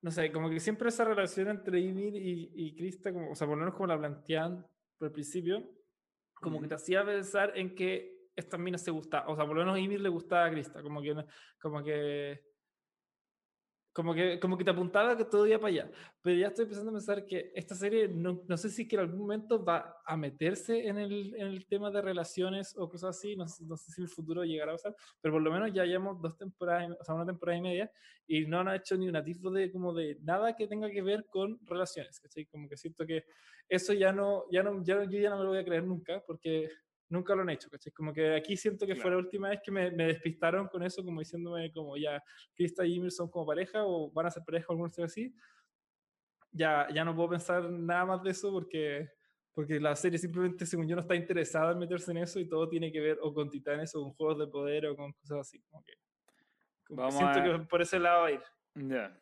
no 0.00 0.10
sé, 0.10 0.32
como 0.32 0.50
que 0.50 0.58
siempre 0.58 0.88
esa 0.88 1.04
relación 1.04 1.46
entre 1.46 1.78
Ymir 1.78 2.16
y, 2.16 2.50
y 2.52 2.74
Krista, 2.74 3.12
como, 3.12 3.30
o 3.30 3.34
sea, 3.36 3.46
por 3.46 3.56
lo 3.56 3.60
menos 3.60 3.76
como 3.76 3.86
la 3.86 3.96
plantean 3.96 4.66
por 4.98 5.06
el 5.06 5.12
principio, 5.12 5.70
como 6.34 6.60
que 6.60 6.66
te 6.66 6.74
hacía 6.74 7.04
pensar 7.04 7.52
en 7.54 7.76
que 7.76 8.21
estas 8.36 8.60
minas 8.60 8.82
se 8.82 8.90
gustaban, 8.90 9.30
o 9.30 9.36
sea, 9.36 9.46
por 9.46 9.56
lo 9.56 9.64
menos 9.64 9.78
Ymir 9.78 10.00
le 10.00 10.08
gustaba 10.08 10.46
a 10.46 10.50
Krista, 10.50 10.82
como 10.82 11.02
que, 11.02 11.14
como 11.60 11.82
que, 11.82 12.40
como 13.92 14.14
que, 14.14 14.40
como 14.40 14.56
que 14.56 14.64
te 14.64 14.70
apuntaba 14.70 15.16
que 15.16 15.24
todo 15.26 15.46
iba 15.46 15.58
para 15.58 15.68
allá. 15.68 15.90
Pero 16.22 16.38
ya 16.38 16.46
estoy 16.48 16.64
empezando 16.64 16.90
a 16.90 16.94
pensar 16.94 17.26
que 17.26 17.52
esta 17.54 17.74
serie, 17.74 18.08
no, 18.08 18.42
no 18.48 18.56
sé 18.56 18.70
si 18.70 18.88
que 18.88 18.96
en 18.96 19.02
algún 19.02 19.20
momento 19.20 19.62
va 19.62 20.00
a 20.06 20.16
meterse 20.16 20.86
en 20.86 20.98
el, 20.98 21.34
en 21.36 21.48
el 21.48 21.66
tema 21.66 21.90
de 21.90 22.00
relaciones 22.00 22.74
o 22.78 22.88
cosas 22.88 23.18
así, 23.18 23.36
no 23.36 23.44
no 23.44 23.76
sé 23.76 23.92
si 23.92 24.00
en 24.00 24.04
el 24.04 24.08
futuro 24.08 24.44
llegará 24.44 24.72
a 24.72 24.74
pasar, 24.76 24.96
pero 25.20 25.34
por 25.34 25.42
lo 25.42 25.52
menos 25.52 25.72
ya 25.74 25.84
llevamos 25.84 26.22
dos 26.22 26.36
temporadas, 26.38 26.96
o 26.98 27.04
sea, 27.04 27.14
una 27.14 27.26
temporada 27.26 27.58
y 27.58 27.62
media, 27.62 27.92
y 28.26 28.46
no 28.46 28.60
han 28.60 28.74
hecho 28.74 28.96
ni 28.96 29.08
un 29.08 29.16
atisbo 29.16 29.50
de, 29.50 29.70
como 29.70 29.92
de 29.92 30.16
nada 30.22 30.56
que 30.56 30.66
tenga 30.66 30.90
que 30.90 31.02
ver 31.02 31.26
con 31.28 31.58
relaciones, 31.66 32.18
¿cachai? 32.18 32.46
Como 32.46 32.68
que 32.68 32.78
siento 32.78 33.04
que 33.04 33.24
eso 33.68 33.92
ya 33.92 34.12
no, 34.12 34.44
ya 34.50 34.62
no, 34.62 34.82
ya, 34.82 35.04
yo 35.04 35.18
ya 35.18 35.30
no 35.30 35.38
me 35.38 35.44
lo 35.44 35.50
voy 35.50 35.58
a 35.58 35.64
creer 35.64 35.84
nunca, 35.84 36.22
porque 36.26 36.70
nunca 37.12 37.34
lo 37.34 37.42
han 37.42 37.50
hecho, 37.50 37.68
¿cachai? 37.70 37.92
Como 37.92 38.12
que 38.12 38.34
aquí 38.34 38.56
siento 38.56 38.86
que 38.86 38.96
fue 38.96 39.10
la 39.10 39.18
última 39.18 39.50
vez 39.50 39.60
que 39.62 39.70
me, 39.70 39.90
me 39.90 40.06
despistaron 40.06 40.66
con 40.68 40.82
eso, 40.82 41.04
como 41.04 41.20
diciéndome 41.20 41.70
como 41.72 41.96
ya, 41.96 42.22
Krista 42.54 42.84
y 42.84 42.94
Ymir 42.96 43.12
son 43.12 43.28
como 43.30 43.46
pareja, 43.46 43.84
o 43.84 44.10
van 44.10 44.26
a 44.26 44.30
ser 44.30 44.42
pareja 44.44 44.66
o 44.72 44.78
cosa 44.78 45.04
así, 45.04 45.34
ya, 46.50 46.88
ya 46.92 47.04
no 47.04 47.14
puedo 47.14 47.30
pensar 47.30 47.62
nada 47.70 48.04
más 48.04 48.22
de 48.22 48.30
eso 48.30 48.50
porque, 48.50 49.08
porque 49.54 49.80
la 49.80 49.94
serie 49.96 50.18
simplemente, 50.18 50.66
según 50.66 50.86
yo, 50.88 50.96
no 50.96 51.02
está 51.02 51.14
interesada 51.14 51.72
en 51.72 51.78
meterse 51.78 52.10
en 52.10 52.18
eso 52.18 52.40
y 52.40 52.48
todo 52.48 52.68
tiene 52.68 52.90
que 52.92 53.00
ver 53.00 53.18
o 53.22 53.32
con 53.32 53.48
titanes 53.50 53.94
o 53.94 54.02
con 54.02 54.12
juegos 54.14 54.38
de 54.38 54.46
poder 54.48 54.86
o 54.86 54.96
con 54.96 55.12
cosas 55.12 55.38
así. 55.40 55.60
Como 55.70 55.82
que, 55.84 55.92
como 56.86 56.96
que 56.96 57.02
Vamos 57.02 57.14
siento 57.16 57.38
a- 57.38 57.42
que 57.58 57.66
por 57.66 57.80
ese 57.82 57.98
lado 57.98 58.22
va 58.22 58.26
a 58.28 58.32
ir. 58.32 58.40
Ya. 58.74 59.18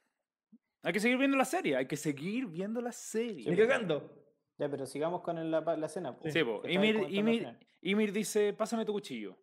Hay 0.83 0.93
que 0.93 1.01
seguir 1.01 1.19
viendo 1.19 1.37
la 1.37 1.45
serie, 1.45 1.77
hay 1.77 1.87
que 1.87 1.97
seguir 1.97 2.47
viendo 2.47 2.81
la 2.81 2.93
serie. 2.93 3.51
Ni 3.51 3.57
cagando. 3.57 4.17
Ya, 4.61 4.69
pero 4.69 4.85
sigamos 4.85 5.23
con 5.23 5.39
el- 5.39 5.51
la, 5.51 5.63
la 5.63 5.87
escena. 5.87 6.15
po, 6.15 6.29
Sí, 6.29 6.45
po. 6.45 6.61
que 6.61 6.71
Ymir, 6.71 7.07
Ymir. 7.09 7.59
Ymir 7.81 8.13
dice, 8.13 8.53
pásame 8.53 8.85
tu 8.85 8.93
cuchillo. 8.93 9.35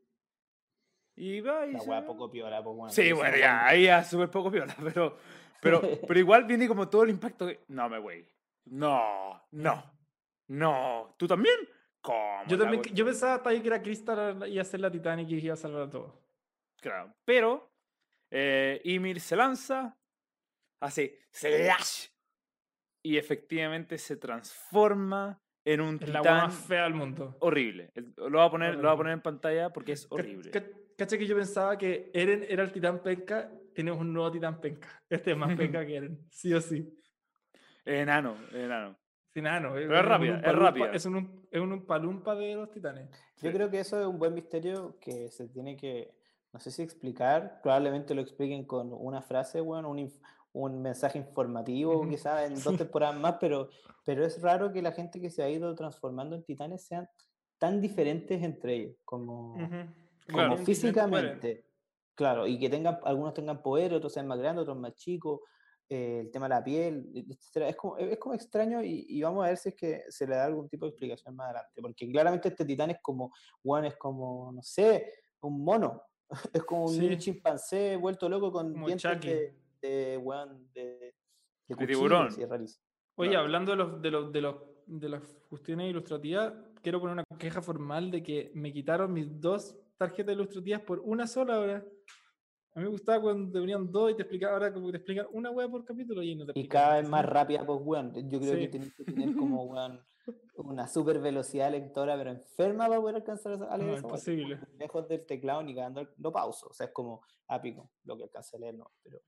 Y 1.16 1.42
va 1.42 1.66
y 1.66 1.72
La 1.74 1.80
se 1.80 2.02
poco 2.04 2.30
piola, 2.30 2.64
po, 2.64 2.74
weón. 2.74 2.92
Sí, 2.92 3.12
bueno, 3.14 3.36
ya, 3.36 3.66
ahí 3.66 3.86
ya 3.86 4.04
súper 4.04 4.30
poco 4.30 4.52
piola, 4.52 4.76
pero, 4.94 5.18
pero, 5.60 5.82
pero 6.08 6.20
igual 6.20 6.44
viene 6.46 6.68
como 6.68 6.88
todo 6.88 7.02
el 7.02 7.10
impacto 7.10 7.48
de, 7.48 7.62
no 7.70 7.90
me 7.90 7.98
güey, 7.98 8.28
no, 8.66 9.44
no, 9.54 9.92
no, 10.50 11.16
¿tú 11.18 11.28
también? 11.28 11.56
¿Cómo? 12.00 12.44
Yo 12.48 12.56
también, 12.56 12.84
yo 12.84 13.04
pensaba 13.04 13.34
hasta 13.34 13.50
ahí 13.50 13.60
que 13.60 13.70
era 13.70 13.82
iba 14.48 14.62
a 14.62 14.66
ser 14.66 14.80
la 14.80 14.92
Titanic 14.92 15.28
y 15.32 15.40
iba 15.40 15.56
a 15.56 15.58
salvar 15.58 15.82
a 15.82 15.90
todos. 15.90 16.14
Claro, 16.80 17.12
pero 17.26 17.72
eh, 18.30 18.80
Ymir 18.84 19.20
se 19.20 19.36
lanza, 19.36 19.98
hace 20.80 21.22
slash 21.32 22.10
y 23.04 23.18
efectivamente 23.18 23.98
se 23.98 24.18
transforma 24.18 25.42
en 25.66 25.82
un 25.82 25.96
Es 26.02 26.10
la 26.10 26.20
titán 26.22 26.38
más 26.48 26.56
fea 26.56 26.84
del 26.84 26.94
mundo. 26.94 27.36
horrible. 27.40 27.92
Lo 28.18 28.30
voy, 28.32 28.42
a 28.46 28.50
poner, 28.50 28.76
lo 28.76 28.82
voy 28.82 28.88
a 28.88 28.92
Horrible. 28.92 28.98
poner 28.98 29.14
en 29.14 29.22
pantalla 29.22 29.70
porque 29.74 29.92
es 29.94 30.08
horrible. 30.10 30.52
ca- 30.52 30.64
Cacha 30.98 31.18
que 31.18 31.28
yo 31.28 31.36
pensaba 31.36 31.78
que 31.78 32.10
Eren 32.14 32.44
era 32.50 32.64
el 32.64 32.72
titán 32.72 33.04
penca, 33.04 33.52
tenemos 33.76 34.00
un 34.02 34.12
nuevo 34.14 34.32
titán 34.32 34.60
penca. 34.60 34.88
Este 35.10 35.32
es 35.32 35.38
más 35.38 35.56
penca 35.56 35.86
que 35.86 35.96
Eren, 35.96 36.20
sí 36.32 36.54
o 36.54 36.60
sí. 36.62 36.92
Enano, 37.86 38.36
enano. 38.52 38.98
Sin 39.34 39.44
nano. 39.44 39.74
Pero 39.74 39.96
es 40.00 40.06
rápida, 40.06 40.40
es 40.40 40.56
rápida. 40.56 40.92
Es 40.94 41.06
un, 41.06 41.48
es 41.52 41.62
un 41.62 41.86
palumpa 41.86 42.34
de 42.36 42.56
los 42.56 42.72
titanes. 42.72 43.10
Yo 43.38 43.50
Sí. 43.50 43.56
creo 43.56 43.70
que 43.70 43.80
eso 43.80 44.00
es 44.02 44.08
un 44.08 44.18
buen 44.18 44.34
misterio 44.34 44.98
que 45.00 45.30
se 45.30 45.48
tiene 45.50 45.78
que, 45.78 46.12
no 46.54 46.60
sé 46.60 46.72
si 46.72 46.82
explicar, 46.82 47.60
probablemente 47.62 48.16
lo 48.16 48.22
expliquen 48.22 48.66
con 48.66 48.92
una 48.92 49.22
frase, 49.22 49.62
bueno, 49.62 49.90
un, 49.92 50.12
un 50.60 50.82
mensaje 50.82 51.18
informativo, 51.20 52.08
quizás 52.10 52.50
en 52.50 52.62
dos 52.62 52.78
temporadas 52.78 53.16
más, 53.20 53.36
pero, 53.40 53.70
pero 54.06 54.26
es 54.26 54.42
raro 54.42 54.72
que 54.72 54.82
la 54.82 54.92
gente 54.92 55.20
que 55.22 55.30
se 55.30 55.44
ha 55.44 55.50
ido 55.50 55.74
transformando 55.76 56.36
en 56.36 56.44
titanes 56.44 56.86
sean 56.86 57.08
tan 57.58 57.82
diferentes 57.82 58.42
entre 58.44 58.76
ellos, 58.76 58.96
como, 59.06 59.54
como 59.56 59.78
Claro. 60.28 60.58
Físicamente. 60.58 61.66
Claro, 62.16 62.48
y 62.48 62.58
que 62.60 62.70
tengan, 62.70 63.00
algunos 63.04 63.34
tengan 63.34 63.62
poder, 63.62 63.94
otros 63.94 64.12
sean 64.14 64.28
más 64.28 64.40
grandes, 64.40 64.64
otros 64.64 64.78
más 64.78 64.96
chicos, 64.96 65.42
eh, 65.88 66.22
el 66.22 66.32
tema 66.32 66.48
de 66.48 66.56
la 66.56 66.64
piel, 66.64 67.12
etcétera. 67.14 67.70
Es 67.70 67.76
como, 67.76 67.98
es 67.98 68.18
como 68.18 68.34
extraño 68.36 68.84
y, 68.84 69.06
y 69.08 69.22
vamos 69.22 69.46
a 69.46 69.50
ver 69.50 69.58
si 69.58 69.70
es 69.70 69.76
que 69.76 70.02
se 70.10 70.26
le 70.28 70.36
da 70.36 70.46
algún 70.46 70.68
tipo 70.68 70.86
de 70.86 70.90
explicación 70.90 71.36
más 71.36 71.46
adelante, 71.46 71.80
porque 71.82 72.10
claramente 72.12 72.48
este 72.50 72.66
titán 72.66 72.90
es 72.90 72.98
como, 73.02 73.32
Juan 73.64 73.86
es 73.86 73.96
como, 73.98 74.52
no 74.52 74.62
sé, 74.64 75.14
un 75.42 75.64
mono, 75.64 76.02
es 76.54 76.64
como 76.64 76.86
un 76.86 76.94
Sí. 76.94 77.18
chimpancé 77.18 77.96
vuelto 77.98 78.28
loco 78.28 78.52
con 78.52 78.74
Como 78.74 78.88
dientes 78.88 79.12
Chucky. 79.12 79.28
de, 79.30 79.56
de, 79.82 80.18
weón, 80.18 80.70
de, 80.74 81.14
de 81.68 81.76
cuchillo, 81.76 81.88
tiburón. 81.88 82.30
rarísimo. 82.50 82.84
Oye, 83.16 83.30
Claro. 83.32 83.44
hablando 83.46 83.72
de 83.72 83.78
los, 83.78 84.02
de 84.02 84.12
los, 84.12 84.32
de 84.32 84.42
los, 84.42 84.56
de 84.86 85.10
las 85.10 85.24
cuestiones 85.50 85.90
ilustrativas, 85.90 86.54
quiero 86.82 87.00
poner 87.00 87.14
una 87.14 87.38
queja 87.38 87.62
formal 87.62 88.12
de 88.12 88.22
que 88.24 88.52
me 88.54 88.72
quitaron 88.72 89.12
mis 89.14 89.40
dos 89.42 89.76
tarjetas 89.98 90.36
ilustrativas 90.36 90.82
por 90.82 91.00
una 91.00 91.26
sola 91.28 91.56
ahora. 91.56 91.86
A 92.76 92.80
mí 92.80 92.84
me 92.86 92.92
gustaba 92.92 93.20
cuando 93.22 93.52
te 93.52 93.60
venían 93.60 93.92
dos 93.92 94.12
y 94.12 94.16
te 94.16 94.22
explicaba 94.22 94.54
ahora 94.54 94.72
como 94.72 94.86
que 94.86 94.92
te 94.92 94.98
explican 94.98 95.26
una 95.32 95.50
web 95.50 95.72
por 95.72 95.84
capítulo 95.84 96.22
y 96.22 96.36
no 96.36 96.46
te 96.46 96.60
Y 96.60 96.68
cada 96.68 96.98
vez 97.02 97.10
más 97.10 97.26
rápida, 97.26 97.66
pues, 97.66 97.80
weón. 97.84 98.14
Yo 98.30 98.40
creo 98.40 98.54
Sí. 98.54 98.60
que 98.60 98.68
tienes 98.68 98.94
que 98.94 99.04
tener 99.04 99.36
como, 99.36 99.64
weón, 99.66 100.00
una 100.58 100.88
super 100.88 101.20
velocidad 101.20 101.72
lectora, 101.72 102.16
pero 102.18 102.30
enferma 102.30 102.88
para 102.88 103.02
poder 103.02 103.16
alcanzar 103.16 103.54
a 103.68 103.78
leer 103.78 103.90
No, 103.90 103.96
esa 103.98 104.06
imposible. 104.08 104.60
Lejos 104.78 105.08
del 105.08 105.26
teclado 105.26 105.64
ni 105.64 105.74
cagando, 105.74 106.08
lo 106.18 106.32
pauso. 106.32 106.68
O 106.68 106.74
sea, 106.74 106.86
es 106.86 106.94
como 106.94 107.24
ápico 107.48 107.90
lo 108.04 108.16
que 108.16 108.24
alcancé 108.26 108.58
a 108.58 108.60
leer, 108.60 108.76
no. 108.76 108.92
Pero, 109.02 109.22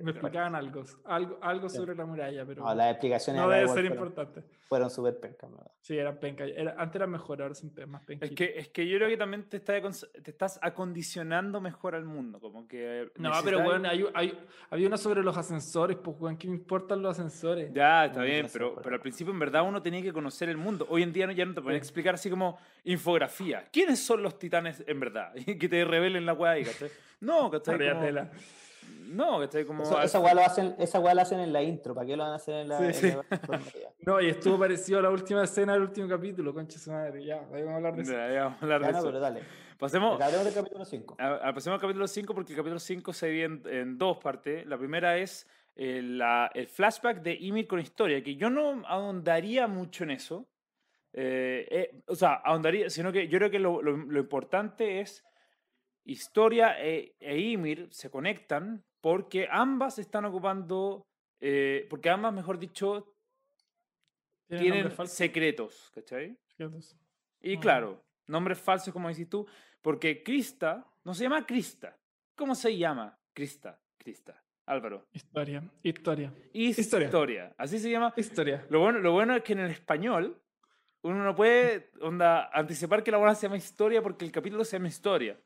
Me 0.00 0.12
explicaban 0.12 0.54
algo, 0.54 0.84
algo, 1.04 1.38
algo 1.42 1.68
Sí. 1.68 1.76
sobre 1.76 1.94
la 1.94 2.06
muralla, 2.06 2.46
pero 2.46 2.64
no, 2.64 2.74
las 2.74 2.92
explicaciones 2.92 3.42
no 3.42 3.48
debe 3.50 3.66
ser 3.66 3.74
fueron, 3.74 3.92
importante. 3.92 4.42
fueron 4.62 4.88
súper 4.88 5.20
pencas, 5.20 5.50
¿verdad? 5.50 5.70
Sí, 5.82 5.98
eran 5.98 6.16
penca. 6.18 6.44
Era, 6.44 6.74
antes 6.78 6.96
eran 6.96 7.10
mejor, 7.10 7.42
ahora 7.42 7.54
son 7.54 7.70
más 7.88 8.00
penca. 8.02 8.24
Es 8.24 8.32
que, 8.32 8.54
es 8.56 8.68
que 8.68 8.88
yo 8.88 8.96
creo 8.96 9.08
que 9.10 9.18
también 9.18 9.44
te, 9.50 9.58
está 9.58 9.74
te 9.80 10.30
estás 10.30 10.58
acondicionando 10.62 11.60
mejor 11.60 11.94
al 11.94 12.06
mundo. 12.06 12.40
Como 12.40 12.66
que 12.66 13.10
No, 13.16 13.30
pero 13.44 13.58
necesitáis- 13.58 13.64
bueno, 13.64 13.88
hay, 13.90 14.06
hay- 14.14 14.38
había 14.70 14.86
una 14.86 14.96
sobre 14.96 15.22
los 15.22 15.36
ascensores, 15.36 15.98
pues, 15.98 16.16
weón, 16.18 16.38
¿qué 16.38 16.48
me 16.48 16.54
importan 16.54 17.02
los 17.02 17.18
ascensores? 17.18 17.70
Ya, 17.74 18.06
está 18.06 18.20
Muy 18.20 18.28
bien, 18.30 18.46
pero, 18.50 18.76
pero 18.82 18.94
al 18.94 19.02
principio 19.02 19.32
en 19.34 19.40
verdad 19.40 19.62
uno 19.68 19.82
tenía 19.82 20.00
que 20.00 20.12
conocer 20.12 20.48
el 20.48 20.56
mundo. 20.56 20.86
Hoy 20.88 21.02
en 21.02 21.12
día 21.12 21.26
no- 21.26 21.32
ya 21.32 21.44
no 21.44 21.52
te 21.52 21.60
pueden 21.60 21.78
Sí. 21.80 21.84
explicar 21.84 22.14
así 22.14 22.30
como 22.30 22.58
infografía. 22.84 23.68
¿Quiénes 23.70 23.98
son 24.02 24.22
los 24.22 24.38
titanes 24.38 24.82
en 24.86 24.98
verdad? 25.00 25.34
Que 25.60 25.68
te 25.68 25.84
revelen 25.84 26.24
la 26.24 26.32
weá 26.32 26.52
ahí, 26.52 26.64
¿cachai? 26.64 26.88
No, 27.20 27.50
¿cachai? 27.50 27.76
Como- 27.90 28.30
no, 29.12 29.38
¿cachai? 29.40 29.64
Como 29.64 29.82
Eso- 29.82 29.96
al- 29.98 30.04
esa 30.06 30.18
weá 30.20 30.34
lo 30.34 30.40
hacen, 30.42 30.74
esa 30.78 30.98
la 31.00 31.22
hacen 31.22 31.40
en 31.40 31.52
la 31.52 31.62
intro. 31.62 31.94
¿Para 31.94 32.06
qué 32.06 32.16
lo 32.16 32.22
van 32.24 32.32
a 32.32 32.36
hacer 32.36 32.54
en 32.56 32.68
la, 32.68 32.78
Sí, 32.78 32.84
en 32.84 32.94
sí. 32.94 33.06
la 33.08 33.36
informativa? 33.36 33.90
No, 34.06 34.20
y 34.20 34.28
estuvo 34.30 34.58
parecido 34.58 34.98
a 34.98 35.02
la 35.02 35.10
última 35.10 35.44
escena 35.44 35.74
del 35.74 35.82
último 35.82 36.08
capítulo, 36.08 36.52
concha 36.52 36.78
su 36.78 36.90
madre. 36.90 37.24
Ya, 37.24 37.36
ahí 37.52 37.62
vamos 37.62 37.72
a 37.72 37.76
hablar 37.76 37.96
de 37.96 38.02
eso. 38.02 38.12
Ya, 38.12 38.32
ya 38.32 38.44
vamos 38.44 38.60
a 38.60 38.64
hablar 38.64 38.80
de 38.80 38.86
Ya, 38.86 38.92
no, 38.92 38.98
eso. 38.98 39.06
pero 39.06 39.20
dale. 39.20 39.40
Pasemos, 39.78 40.20
Hablemos 40.20 40.44
del 40.44 40.54
capítulo 40.54 40.84
5. 40.84 41.16
a- 41.18 41.48
a- 41.48 41.54
pasemos 41.54 41.76
al 41.76 41.80
capítulo 41.80 42.06
5 42.08 42.34
porque 42.34 42.52
el 42.52 42.56
capítulo 42.56 42.78
5 42.80 43.12
se 43.12 43.26
divide 43.28 43.44
en, 43.44 43.62
en 43.66 43.98
dos 43.98 44.18
partes. 44.18 44.66
La 44.66 44.76
primera 44.78 45.16
es 45.18 45.46
eh, 45.74 46.00
la- 46.02 46.50
el 46.54 46.66
flashback 46.68 47.22
de 47.22 47.32
Ymir 47.34 47.66
con 47.66 47.80
historia, 47.80 48.22
que 48.22 48.36
yo 48.36 48.50
no 48.50 48.82
ahondaría 48.86 49.66
mucho 49.68 50.04
en 50.04 50.10
eso. 50.10 50.46
Eh, 51.14 51.66
eh, 51.70 52.02
o 52.08 52.14
sea, 52.14 52.34
ahondaría, 52.44 52.90
sino 52.90 53.10
que 53.12 53.26
yo 53.28 53.38
creo 53.38 53.50
que 53.50 53.58
lo, 53.58 53.80
lo- 53.82 53.96
lo 53.96 54.18
importante 54.20 55.00
es 55.00 55.24
Historia 56.04 56.76
e, 56.84 57.14
e 57.20 57.38
Ymir 57.38 57.86
se 57.92 58.10
conectan 58.10 58.82
porque 59.02 59.46
ambas 59.50 59.98
están 59.98 60.24
ocupando, 60.24 61.04
eh, 61.40 61.86
porque 61.90 62.08
ambas, 62.08 62.32
mejor 62.32 62.58
dicho, 62.58 63.14
¿Tiene 64.48 64.62
tienen 64.82 65.06
secretos, 65.08 65.90
¿cachai? 65.94 66.38
Secretos. 66.46 66.96
Y 67.40 67.56
Ah. 67.56 67.60
claro, 67.60 68.04
nombres 68.26 68.58
falsos, 68.60 68.92
como 68.92 69.08
decís 69.08 69.28
tú, 69.28 69.46
porque 69.80 70.22
Krista 70.22 70.86
no 71.04 71.14
se 71.14 71.24
llama 71.24 71.44
Krista. 71.46 71.98
¿Cómo 72.36 72.54
se 72.54 72.76
llama? 72.76 73.18
Krista, 73.34 73.78
Krista. 73.98 74.42
Álvaro. 74.66 75.06
Historia. 75.12 75.62
Historia. 75.82 76.32
Historia. 76.52 77.06
Historia. 77.06 77.54
Así 77.58 77.78
se 77.80 77.90
llama. 77.90 78.12
Historia. 78.16 78.64
Lo 78.70 78.78
bueno, 78.80 79.00
lo 79.00 79.12
bueno 79.12 79.34
es 79.34 79.42
que 79.42 79.54
en 79.54 79.58
el 79.60 79.70
español 79.72 80.40
uno 81.02 81.24
no 81.24 81.34
puede 81.34 81.90
onda, 82.00 82.48
anticipar 82.52 83.02
que 83.02 83.10
la 83.10 83.18
buena 83.18 83.34
se 83.34 83.42
llama 83.46 83.56
historia 83.56 84.00
porque 84.02 84.24
el 84.24 84.30
capítulo 84.30 84.64
se 84.64 84.76
llama 84.76 84.88
historia. 84.88 85.36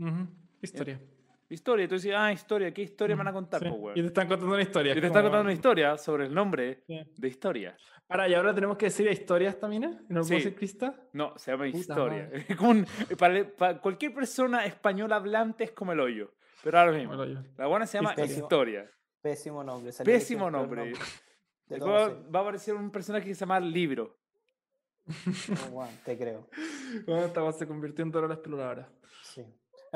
Ujú, 0.00 0.26
Historia. 0.60 1.00
Historia. 1.48 1.86
Tú 1.88 1.94
dices, 1.94 2.12
ah, 2.16 2.32
historia. 2.32 2.72
¿Qué 2.72 2.82
historia 2.82 3.14
me 3.14 3.20
van 3.20 3.28
a 3.28 3.32
contar, 3.32 3.62
Sí, 3.62 3.68
po, 3.68 3.74
weón? 3.76 3.98
Y 3.98 4.00
te 4.02 4.06
están 4.08 4.26
contando 4.28 4.54
una 4.54 4.62
historia. 4.62 4.92
Y 4.92 4.94
te 4.94 5.00
es 5.00 5.04
están 5.06 5.22
contando 5.22 5.44
una 5.44 5.52
historia 5.52 5.96
sobre 5.96 6.26
el 6.26 6.34
nombre 6.34 6.82
Sí. 6.86 7.00
de 7.16 7.28
historia. 7.28 7.76
Para, 8.06 8.28
y 8.28 8.34
ahora 8.34 8.54
tenemos 8.54 8.76
que 8.76 8.86
decir 8.86 9.06
historias 9.10 9.58
también, 9.58 9.84
¿eh? 9.84 9.98
¿No 10.08 10.22
Sí. 10.24 10.30
puedo 10.30 10.38
decir 10.44 10.54
Crista? 10.56 10.94
No, 11.12 11.32
se 11.36 11.50
llama 11.52 11.66
Puta 11.66 11.78
historia. 11.78 12.30
como 12.58 12.70
un- 12.70 12.86
para, 13.18 13.48
para 13.56 13.80
cualquier 13.80 14.12
persona 14.14 14.64
española 14.66 15.16
hablante 15.16 15.64
es 15.64 15.72
como 15.72 15.92
el 15.92 16.00
hoyo. 16.00 16.32
Pero 16.64 16.78
ahora 16.80 16.92
mismo. 16.92 17.14
La 17.56 17.66
buena 17.66 17.86
se 17.86 17.98
llama 17.98 18.10
Historia. 18.10 18.36
historia. 18.36 18.90
Pésimo 19.20 19.62
nombre. 19.64 19.92
Pésimo 20.04 20.50
nombre. 20.50 20.84
de 21.66 21.76
Después 21.76 22.12
va, 22.34 22.38
a 22.38 22.42
aparecer 22.42 22.74
un 22.74 22.90
personaje 22.90 23.26
que 23.26 23.34
se 23.34 23.40
llama 23.40 23.58
Libro. 23.60 24.18
Oh, 25.08 25.70
bueno, 25.70 25.90
te 26.04 26.16
creo. 26.16 26.48
Bueno, 27.06 27.24
esta 27.26 27.52
se 27.52 27.66
convirtió 27.66 28.04
en 28.04 28.10
Dora 28.10 28.28
la 28.28 28.34
exploradora. 28.34 28.88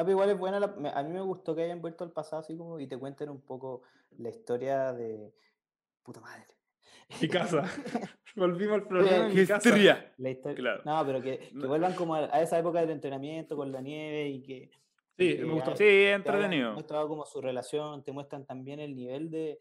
No, 0.01 0.07
pero 0.07 0.12
igual 0.12 0.30
es 0.30 0.38
buena. 0.38 0.59
la- 0.61 0.92
a 0.94 1.03
mí 1.03 1.11
me 1.12 1.20
gustó 1.20 1.55
que 1.55 1.62
hayan 1.62 1.82
vuelto 1.82 2.05
al 2.05 2.12
pasado 2.12 2.40
así 2.40 2.57
como 2.57 2.80
y 2.80 2.86
te 2.86 2.96
cuenten 2.98 3.28
un 3.28 3.42
poco 3.42 3.82
la 4.16 4.30
historia 4.30 4.92
de. 4.94 5.34
Puta 6.03 6.20
madre. 6.20 6.46
Mi 7.20 7.28
casa. 7.28 7.62
Volvimos 8.36 8.74
al 8.76 8.86
problema 8.86 9.26
de 9.28 9.34
mi 9.34 9.46
casa. 9.46 9.76
La 10.16 10.30
historia. 10.30 10.57
Claro. 10.57 10.82
No, 10.86 11.05
pero 11.05 11.20
que, 11.20 11.51
que 11.51 11.66
vuelvan 11.66 11.94
como 11.94 12.14
a, 12.14 12.20
a 12.34 12.40
esa 12.40 12.59
época 12.59 12.80
del 12.80 12.90
entrenamiento 12.90 13.57
con 13.57 13.70
la 13.70 13.80
nieve 13.82 14.28
y 14.28 14.42
que. 14.42 14.70
Sí, 15.18 15.36
que 15.36 15.44
me 15.44 15.53
gustó. 15.53 15.72
hay- 15.72 15.76
Sí, 15.76 15.84
te 15.84 16.12
entretenido. 16.14 16.72
mostrado 16.72 17.07
como 17.09 17.26
su 17.26 17.42
relación, 17.42 18.03
te 18.03 18.12
muestran 18.12 18.46
también 18.46 18.80
el 18.80 18.94
nivel 18.96 19.30
de, 19.30 19.61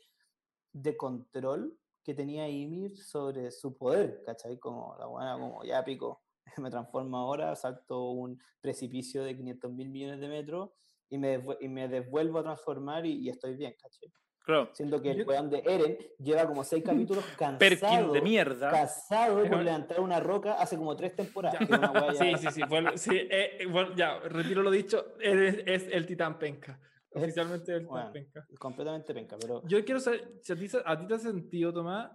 de 0.72 0.96
control 0.96 1.76
que 2.02 2.14
tenía 2.14 2.48
Ymir 2.48 2.96
sobre 2.98 3.52
su 3.52 3.76
poder, 3.78 4.24
¿cachai? 4.26 4.58
Como 4.58 4.96
la 4.98 5.06
buena, 5.08 5.34
como 5.34 5.66
ya 5.66 5.84
pico, 5.84 6.22
me 6.62 6.70
transformo 6.70 7.18
ahora, 7.18 7.56
salto 7.56 8.12
un 8.12 8.41
precipicio 8.62 9.24
de 9.24 9.36
500 9.36 9.72
mil 9.72 9.89
millones 9.89 10.20
de 10.20 10.28
metros 10.28 10.70
y 11.10 11.18
me, 11.18 11.41
y 11.60 11.68
me 11.68 11.88
devuelvo 11.88 12.39
a 12.39 12.43
transformar 12.43 13.06
y, 13.06 13.14
y 13.20 13.30
estoy 13.30 13.56
bien, 13.56 13.76
¿cachai? 13.82 14.12
Claro. 14.45 14.70
Siendo 14.74 15.00
que 15.02 15.12
el 15.12 15.28
weón 15.28 15.50
de 15.50 15.60
Eren 15.64 15.97
lleva 16.18 16.47
como 16.47 16.64
seis 16.64 16.84
capítulos 16.84 17.24
cansado, 17.38 17.60
Perkin 17.60 18.12
de 18.14 18.22
mierda. 18.22 18.72
casado 18.72 19.43
por 19.47 19.62
levantar 19.64 20.00
una 20.00 20.20
roca 20.20 20.54
hace 20.54 20.76
como 20.76 20.95
tres 20.95 21.16
temporadas. 21.16 21.62
es 21.70 21.70
Sí, 22.18 22.38
sí, 22.38 22.52
sí. 22.52 22.62
vuelvo- 22.64 22.97
sí 22.97 23.12
eh, 23.16 23.58
eh, 23.60 23.66
bueno, 23.68 23.95
ya, 23.95 24.18
retiro 24.20 24.64
lo 24.64 24.72
dicho. 24.72 25.14
Eres, 25.20 25.62
es 25.68 25.88
el 25.93 26.06
titán 26.08 26.39
penca. 26.39 26.80
Es- 27.12 27.22
Oficialmente 27.24 27.74
el 27.74 27.82
titán 27.82 27.89
bueno. 27.93 28.12
penca. 28.12 28.47
completamente 28.60 29.14
penca, 29.14 29.38
pero 29.39 29.62
Yo 29.68 29.84
quiero 29.86 30.00
saber 30.00 30.39
si 30.41 30.54
a 30.54 30.56
ti, 30.56 30.68
a 30.84 30.97
ti 31.00 31.06
te 31.08 31.14
has 31.14 31.22
sentido, 31.24 31.72
Tomás, 31.74 32.12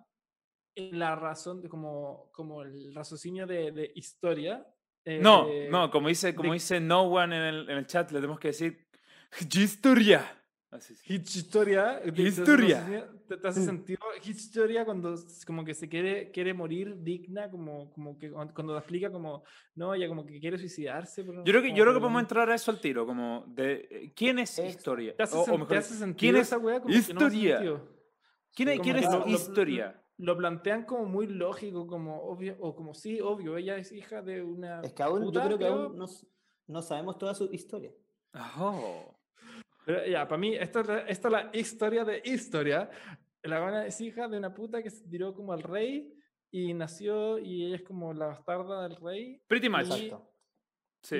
la 0.76 1.14
razón, 1.16 1.60
de 1.62 1.68
como, 1.68 2.30
como 2.32 2.62
el 2.62 2.94
raciocinio 2.94 3.46
de, 3.46 3.72
de 3.72 3.92
historia. 3.94 4.66
eh, 5.04 5.18
No, 5.20 5.46
de- 5.46 5.68
no, 5.70 5.90
como 5.90 6.08
dice, 6.08 6.34
como 6.34 6.50
de- 6.50 6.54
dice 6.54 6.80
no 6.80 7.02
one 7.02 7.36
en 7.36 7.42
el, 7.42 7.70
en 7.70 7.78
el 7.78 7.86
chat, 7.86 8.10
le 8.10 8.18
tenemos 8.20 8.40
que 8.40 8.48
decir 8.48 8.88
historia. 9.52 10.40
Así 10.70 10.96
sí. 10.96 11.14
Historia. 11.14 12.02
Historia. 12.16 13.08
¿Te, 13.28 13.36
te 13.36 13.46
hace 13.48 13.64
sentido 13.64 14.00
historia 14.24 14.84
cuando 14.84 15.14
como 15.46 15.64
que 15.64 15.72
se 15.72 15.88
quiere, 15.88 16.32
quiere 16.32 16.52
morir 16.52 16.96
digna, 17.00 17.48
como, 17.48 17.92
como 17.92 18.18
que 18.18 18.32
cuando 18.32 18.76
explica 18.76 19.08
como, 19.12 19.44
no, 19.76 19.94
ella 19.94 20.08
como 20.08 20.26
que 20.26 20.40
quiere 20.40 20.58
suicidarse? 20.58 21.22
pero 21.22 21.44
Yo 21.44 21.52
creo 21.52 21.62
que, 21.62 21.68
yo 21.68 21.74
creo 21.76 21.86
que 21.86 21.92
lo 21.94 22.00
podemos 22.00 22.22
entrar 22.22 22.50
a 22.50 22.56
eso 22.56 22.72
al 22.72 22.80
tiro, 22.80 23.06
como 23.06 23.44
de 23.46 23.86
eh, 23.88 24.12
quién 24.16 24.40
es 24.40 24.58
Extra. 24.58 24.66
historia. 24.76 25.14
¿Te 25.16 25.22
hace, 25.22 25.36
O, 25.36 25.42
o 25.42 25.46
mejor 25.52 25.68
te 25.68 25.76
hace 25.76 25.94
sentido 25.94 26.18
¿quién 26.18 26.36
es 26.36 26.48
esa 26.48 26.58
weá? 26.58 26.80
Como 26.80 26.88
que 26.88 26.94
no 26.94 26.98
historia? 27.00 27.58
¿Quién 28.52 28.68
es, 28.68 28.74
como 28.78 28.82
quién 28.82 28.96
que 28.96 29.04
es 29.04 29.10
lo- 29.12 29.18
lo- 29.20 29.26
historia? 29.28 30.00
Lo 30.18 30.36
plantean 30.36 30.84
como 30.84 31.06
muy 31.06 31.26
lógico, 31.26 31.86
como 31.86 32.22
obvio, 32.22 32.56
o 32.60 32.74
como 32.76 32.94
sí, 32.94 33.20
obvio, 33.20 33.56
ella 33.56 33.76
es 33.76 33.90
hija 33.92 34.22
de 34.22 34.42
una. 34.42 34.80
es 34.82 34.92
que 34.92 35.02
aún, 35.02 35.20
yo 35.20 35.26
puta, 35.26 35.44
creo 35.46 35.58
que 35.58 35.64
creo. 35.64 35.82
aún 35.84 35.96
no, 35.98 36.06
no 36.68 36.82
sabemos 36.82 37.18
toda 37.18 37.34
su 37.34 37.48
historia. 37.52 37.92
Oh. 38.58 39.18
Pero 39.84 40.06
ya, 40.06 40.26
para 40.26 40.38
mí, 40.38 40.54
esta 40.54 40.80
es, 40.80 40.86
la, 40.88 40.98
esta 41.00 41.28
es 41.28 41.32
la 41.32 41.50
historia 41.52 42.04
de 42.04 42.22
historia. 42.24 42.88
La 43.42 43.60
buena 43.60 43.86
es 43.86 44.00
hija 44.00 44.28
de 44.28 44.38
una 44.38 44.54
puta 44.54 44.82
que 44.82 44.88
se 44.90 45.06
tiró 45.08 45.34
como 45.34 45.52
al 45.52 45.62
rey 45.62 46.14
y 46.50 46.72
nació 46.72 47.38
y 47.38 47.66
ella 47.66 47.76
es 47.76 47.82
como 47.82 48.14
la 48.14 48.26
bastarda 48.28 48.84
del 48.88 48.96
rey. 48.96 49.42
Pretty 49.46 49.68
much. 49.68 49.88
Y-. 49.98 50.12
Sí. 51.02 51.16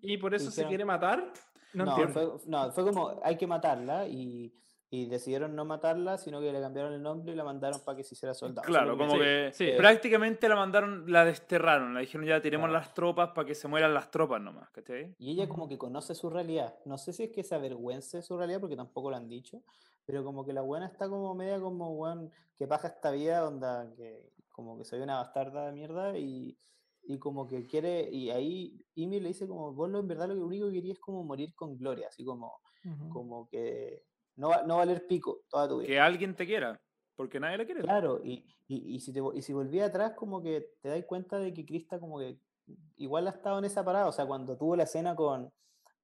Y, 0.00 0.12
y 0.14 0.16
por 0.16 0.34
eso 0.34 0.46
se 0.50 0.62
Hicieron- 0.62 0.68
quiere 0.68 0.84
matar. 0.84 1.32
No, 1.74 1.84
No, 1.84 1.90
entiendo. 1.98 2.38
fue, 2.38 2.48
no, 2.50 2.70
fue 2.72 2.84
como 2.84 3.20
hay 3.22 3.36
que 3.36 3.46
matarla 3.46 4.08
y, 4.08 4.54
y 4.90 5.06
decidieron 5.06 5.54
no 5.54 5.64
matarla, 5.64 6.16
sino 6.16 6.40
que 6.40 6.50
le 6.52 6.60
cambiaron 6.60 6.92
el 6.94 7.02
nombre 7.02 7.32
y 7.32 7.36
la 7.36 7.44
mandaron 7.44 7.80
para 7.84 7.96
que 7.96 8.04
se 8.04 8.14
hiciera 8.14 8.32
soldado. 8.34 8.66
Claro, 8.66 8.96
como 8.96 9.12
Sí, 9.12 9.18
que 9.18 9.50
sí. 9.52 9.70
prácticamente 9.76 10.48
la 10.48 10.56
mandaron, 10.56 11.10
la 11.10 11.24
desterraron, 11.24 11.92
la 11.94 12.00
dijeron 12.00 12.26
ya 12.26 12.40
tiremos 12.40 12.68
Claro. 12.68 12.80
las 12.80 12.94
tropas 12.94 13.30
para 13.34 13.46
que 13.46 13.54
se 13.54 13.68
mueran 13.68 13.92
las 13.92 14.10
tropas 14.10 14.40
nomás, 14.40 14.70
¿cachai? 14.70 15.14
Y 15.18 15.32
ella 15.32 15.48
como 15.48 15.68
que 15.68 15.76
conoce 15.78 16.14
su 16.14 16.30
realidad. 16.30 16.76
No 16.86 16.96
sé 16.96 17.12
si 17.12 17.24
es 17.24 17.30
que 17.32 17.44
se 17.44 17.54
avergüence 17.54 18.18
de 18.18 18.22
su 18.22 18.36
realidad, 18.38 18.60
porque 18.60 18.76
tampoco 18.76 19.10
lo 19.10 19.16
han 19.16 19.28
dicho, 19.28 19.62
pero 20.06 20.24
como 20.24 20.44
que 20.44 20.52
la 20.52 20.62
buena 20.62 20.86
está 20.86 21.08
como 21.08 21.34
media 21.34 21.60
como, 21.60 21.90
weón, 21.90 22.30
que 22.56 22.66
paja 22.66 22.88
esta 22.88 23.10
vida, 23.10 23.46
onda, 23.46 23.92
que 23.96 24.32
como 24.48 24.78
que 24.78 24.84
soy 24.84 25.00
una 25.00 25.16
bastarda 25.16 25.66
de 25.66 25.72
mierda 25.72 26.16
y, 26.18 26.56
y 27.02 27.18
como 27.18 27.46
que 27.46 27.66
quiere, 27.66 28.08
y 28.10 28.30
ahí 28.30 28.84
Ymir 28.94 29.22
le 29.22 29.28
dice 29.28 29.46
como, 29.46 29.72
vos 29.72 29.88
lo, 29.90 30.00
en 30.00 30.08
verdad 30.08 30.28
lo 30.28 30.46
único 30.46 30.66
que 30.68 30.74
querías 30.74 30.96
es 30.96 31.00
como 31.00 31.22
morir 31.24 31.54
con 31.54 31.76
gloria, 31.76 32.08
así 32.08 32.24
como, 32.24 32.60
como 33.08 33.48
que 33.48 34.04
no, 34.38 34.48
va- 34.50 34.62
no 34.62 34.76
valer 34.78 35.06
pico 35.06 35.42
toda 35.48 35.68
tu 35.68 35.78
vida. 35.78 35.86
Que 35.88 36.00
alguien 36.00 36.34
te 36.34 36.46
quiera, 36.46 36.80
porque 37.16 37.38
nadie 37.40 37.58
la 37.58 37.64
quiere. 37.66 37.82
Claro, 37.82 38.20
y, 38.24 38.44
y, 38.66 38.94
y 38.96 39.00
si 39.00 39.12
te, 39.12 39.20
y 39.34 39.42
si 39.42 39.52
volví 39.52 39.80
atrás, 39.80 40.12
como 40.14 40.42
que 40.42 40.72
te 40.80 40.88
das 40.88 41.04
cuenta 41.04 41.38
de 41.38 41.52
que 41.52 41.66
Krista 41.66 41.98
como 42.00 42.18
que 42.18 42.38
igual 42.96 43.26
ha 43.26 43.30
estado 43.30 43.58
en 43.58 43.64
esa 43.64 43.84
parada, 43.84 44.06
o 44.08 44.12
sea, 44.12 44.26
cuando 44.26 44.56
tuvo 44.56 44.76
la 44.76 44.84
escena 44.84 45.14
con, 45.16 45.52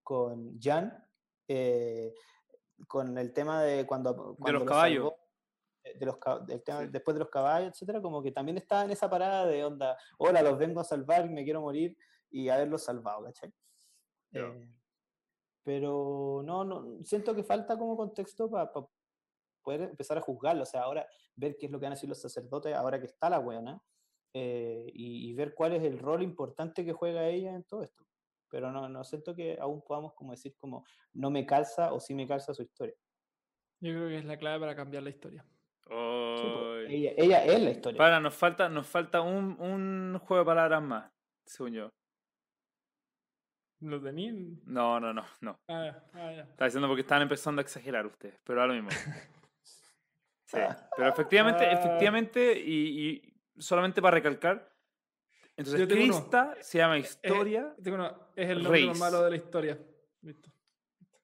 con 0.03 0.59
Jan, 0.61 0.93
eh, 1.49 2.13
con 2.89 3.17
el 3.19 3.33
tema 3.33 3.63
de 3.63 3.87
cuando, 3.87 4.15
cuando 4.37 4.53
los 4.53 4.61
lo 4.63 4.67
caballos. 4.67 4.97
salvó, 5.05 5.17
eh, 5.85 5.99
de 5.99 6.07
los, 6.07 6.17
ca- 6.19 6.39
del 6.41 6.63
tema, 6.63 6.81
Sí. 6.81 6.89
después 6.91 7.15
de 7.15 7.21
los 7.21 7.29
caballos, 7.31 7.69
etcétera, 7.73 8.01
como 8.03 8.23
que 8.23 8.33
también 8.33 8.57
estaba 8.57 8.85
en 8.85 8.91
esa 8.91 9.09
parada 9.09 9.47
de 9.47 9.65
onda, 9.65 9.97
hola, 10.19 10.43
los 10.43 10.59
vengo 10.59 10.81
a 10.81 10.85
salvar, 10.85 11.29
me 11.31 11.45
quiero 11.45 11.61
morir, 11.61 11.97
y 12.31 12.49
haberlos 12.49 12.83
salvado, 12.83 13.23
¿cachai? 13.25 13.53
Ya. 14.33 14.41
Eh, 14.41 14.69
pero 15.65 16.43
no, 16.45 16.63
no, 16.63 17.03
siento 17.03 17.35
que 17.35 17.43
falta 17.43 17.77
como 17.77 17.97
contexto 17.97 18.51
para 18.51 18.71
poder 19.63 19.81
empezar 19.81 20.19
a 20.19 20.21
juzgarlo, 20.21 20.63
o 20.63 20.67
sea, 20.67 20.83
ahora 20.83 21.09
ver 21.35 21.57
qué 21.59 21.67
es 21.67 21.73
lo 21.73 21.81
que 21.81 21.87
van 21.87 21.93
a 21.93 21.97
decir 21.97 22.09
los 22.09 22.21
sacerdotes, 22.21 22.75
ahora 22.75 23.01
que 23.01 23.07
está 23.07 23.31
la 23.31 23.39
buena, 23.39 23.83
y, 24.35 25.31
y 25.31 25.33
ver 25.35 25.55
cuál 25.55 25.73
es 25.73 25.83
el 25.83 25.99
rol 25.99 26.23
importante 26.23 26.85
que 26.85 26.93
juega 26.93 27.29
ella 27.29 27.55
en 27.55 27.65
todo 27.65 27.83
esto. 27.83 28.05
Pero 28.51 28.71
no, 28.71 28.89
no 28.89 29.05
siento 29.05 29.35
que 29.35 29.57
aún 29.61 29.83
podamos 29.83 30.13
como 30.15 30.33
decir 30.33 30.55
como 30.59 30.85
no 31.15 31.31
me 31.31 31.47
calza 31.47 31.93
o 31.93 32.01
sí 32.01 32.15
me 32.15 32.27
calza 32.27 32.53
su 32.53 32.63
historia. 32.63 32.95
Yo 33.81 33.93
creo 33.93 34.09
que 34.09 34.19
es 34.19 34.25
la 34.25 34.37
clave 34.37 34.61
para 34.61 34.77
cambiar 34.77 35.03
la 35.03 35.11
historia. 35.11 35.45
Sí, 35.87 35.89
pues, 35.89 36.89
Ay. 36.89 36.97
ella, 36.97 37.13
ella 37.17 37.45
es 37.45 37.63
la 37.63 37.71
historia. 37.71 37.99
Para, 37.99 38.21
nos 38.21 38.35
falta, 38.35 38.69
nos 38.69 38.87
falta 38.87 39.21
un, 39.21 39.61
un 39.61 40.19
juego 40.21 40.43
de 40.43 40.47
palabras 40.47 40.83
más, 40.83 41.13
según 41.45 41.73
yo. 41.73 41.93
No, 44.67 44.99
no, 45.01 45.13
no, 45.13 45.25
no. 45.41 45.59
Ah, 45.69 45.93
ah, 46.15 46.33
ya. 46.33 46.43
Está 46.43 46.65
diciendo 46.67 46.89
porque 46.89 47.03
están 47.03 47.23
empezando 47.23 47.61
a 47.61 47.63
exagerar 47.63 48.07
ustedes, 48.07 48.39
pero 48.45 48.61
ahora 48.61 48.75
mismo. 48.75 48.89
Sí, 50.47 50.59
pero 50.97 51.09
efectivamente, 51.09 51.65
Ah. 51.65 51.73
efectivamente, 51.73 52.61
y, 52.61 53.09
y 53.09 53.35
solamente 53.61 54.01
para 54.03 54.15
recalcar, 54.17 54.71
entonces 55.57 55.81
uno. 55.87 55.89
Crista 55.89 56.55
se 56.61 56.79
llama 56.79 56.97
Eh, 56.99 57.01
Historia 57.01 57.75
tengo 57.83 57.97
una- 57.97 58.15
es 58.37 58.51
el 58.51 58.63
nombre 58.63 58.81
Reis. 58.83 58.99
malo 58.99 59.23
de 59.23 59.31
la 59.31 59.37
historia. 59.37 59.79
Listo. 60.21 60.51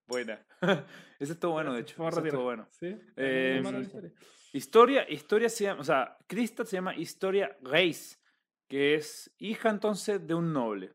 Buena. 0.07 0.41
Ese 1.21 1.33
estuvo 1.35 1.53
bueno, 1.53 1.75
de 1.75 1.81
hecho. 1.83 2.09
Ese 2.09 2.21
estuvo 2.21 2.45
bueno. 2.45 2.67
¿Sí? 2.71 2.97
Eh, 3.17 3.63
historia. 3.63 4.13
Historia, 4.53 5.11
historia 5.11 5.49
se 5.51 5.65
llama, 5.65 5.81
o 5.83 5.85
sea, 5.85 6.17
Crista 6.27 6.65
se 6.65 6.77
llama 6.77 6.95
Historia 6.97 7.57
Reis, 7.61 8.19
que 8.67 8.95
es 8.95 9.31
hija 9.39 9.69
entonces 9.69 10.27
de 10.27 10.35
un 10.35 10.53
noble. 10.53 10.93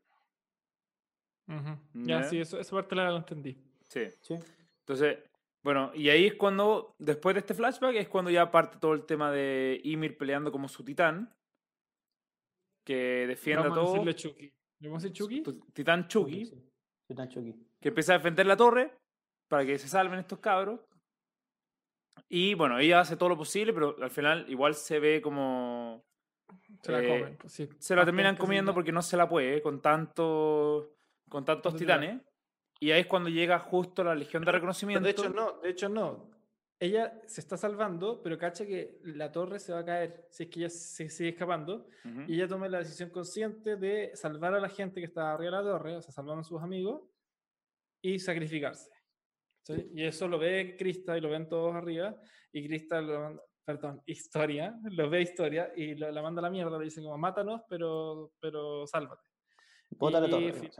Ya, 1.48 1.78
Ya. 1.94 2.22
sí, 2.24 2.40
eso, 2.40 2.58
esa 2.58 2.74
parte 2.76 2.94
la 2.96 3.14
entendí. 3.16 3.56
Sí. 3.88 4.06
Sí. 4.20 4.34
Entonces, 4.80 5.18
bueno, 5.62 5.90
y 5.94 6.08
ahí 6.10 6.26
es 6.26 6.34
cuando, 6.34 6.94
después 6.98 7.34
de 7.34 7.40
este 7.40 7.54
flashback, 7.54 7.94
es 7.96 8.08
cuando 8.08 8.30
ya 8.30 8.50
parte 8.50 8.78
todo 8.78 8.92
el 8.94 9.04
tema 9.04 9.30
de 9.30 9.80
Ymir 9.84 10.16
peleando 10.16 10.50
como 10.52 10.68
su 10.68 10.84
titán, 10.84 11.32
que 12.84 13.26
defiende 13.26 13.66
a 13.66 13.68
Vamos 13.68 13.78
a 13.78 13.80
todo. 13.82 13.92
decirle 13.92 14.14
Chucky. 14.14 14.52
¿Le 14.80 14.88
vamos 14.88 15.02
a 15.04 15.08
decir 15.08 15.16
Chucky? 15.16 15.42
Titán 15.72 16.06
Chucky. 16.08 16.44
Sí, 16.44 16.54
sí. 16.54 16.70
Titán 17.08 17.28
Chucky. 17.28 17.54
que 17.80 17.88
empieza 17.88 18.14
a 18.14 18.18
defender 18.18 18.46
la 18.46 18.56
torre 18.56 18.96
para 19.48 19.64
que 19.64 19.78
se 19.78 19.88
salven 19.88 20.18
estos 20.18 20.38
cabros. 20.40 20.80
Y 22.28 22.54
bueno, 22.54 22.78
ella 22.78 23.00
hace 23.00 23.16
todo 23.16 23.28
lo 23.28 23.36
posible, 23.36 23.72
pero 23.72 23.96
al 24.02 24.10
final 24.10 24.44
igual 24.48 24.74
se 24.74 24.98
ve 24.98 25.20
como... 25.22 26.02
Se 26.82 26.90
la 26.92 27.02
eh, 27.02 27.08
comen. 27.08 27.36
pues, 27.36 27.52
sí. 27.52 27.68
Se 27.78 27.94
la 27.94 28.04
terminan 28.04 28.36
comiendo 28.36 28.74
porque 28.74 28.92
no 28.92 29.02
se 29.02 29.16
la 29.16 29.28
puede 29.28 29.62
con, 29.62 29.80
tanto, 29.80 30.95
con 31.28 31.44
tantos 31.44 31.74
titanes. 31.76 32.20
Y 32.78 32.90
ahí 32.90 33.00
es 33.00 33.06
cuando 33.06 33.28
llega 33.30 33.58
justo 33.58 34.04
la 34.04 34.14
Legión 34.14 34.44
de 34.44 34.52
Reconocimiento. 34.52 35.04
de 35.04 35.10
hecho, 35.10 35.28
no, 35.30 35.60
de 35.60 35.70
hecho, 35.70 35.88
no. 35.88 36.30
Ella 36.78 37.22
se 37.26 37.40
está 37.40 37.56
salvando, 37.56 38.20
pero 38.22 38.36
cacha 38.36 38.66
que 38.66 38.98
la 39.04 39.32
torre 39.32 39.58
se 39.58 39.72
va 39.72 39.78
a 39.78 39.84
caer 39.84 40.26
si 40.30 40.42
es 40.42 40.50
que 40.50 40.60
ella 40.60 40.68
se 40.68 41.08
sigue 41.08 41.30
escapando. 41.30 41.86
Ujú. 42.04 42.20
Y 42.28 42.34
ella 42.34 42.46
toma 42.48 42.68
la 42.68 42.78
decisión 42.80 43.08
consciente 43.08 43.76
de 43.76 44.14
salvar 44.14 44.52
a 44.54 44.60
la 44.60 44.68
gente 44.68 45.00
que 45.00 45.06
está 45.06 45.32
arriba 45.32 45.56
de 45.58 45.64
la 45.64 45.70
torre, 45.70 45.96
o 45.96 46.02
sea, 46.02 46.12
salvar 46.12 46.38
a 46.38 46.42
sus 46.44 46.60
amigos 46.62 47.00
y 48.02 48.18
sacrificarse. 48.18 48.90
¿sí? 49.62 49.90
Y 49.94 50.04
eso 50.04 50.28
lo 50.28 50.38
ve 50.38 50.76
Krista 50.78 51.16
y 51.16 51.22
lo 51.22 51.30
ven 51.30 51.48
todos 51.48 51.74
arriba. 51.74 52.14
Y 52.52 52.66
Krista, 52.68 53.00
lo 53.00 53.20
manda- 53.20 53.42
perdón, 53.64 54.02
Historia, 54.04 54.74
lo 54.90 55.08
ve 55.08 55.22
Historia 55.22 55.72
y 55.74 55.94
lo- 55.94 56.10
la 56.12 56.20
manda 56.20 56.40
a 56.40 56.42
la 56.42 56.50
mierda. 56.50 56.78
Le 56.78 56.84
dice 56.84 57.00
como, 57.02 57.16
mátanos, 57.16 57.62
pero, 57.70 58.32
pero 58.38 58.86
sálvate. 58.86 59.26
Bota 59.98 60.20
la 60.20 60.28
torre. 60.28 60.70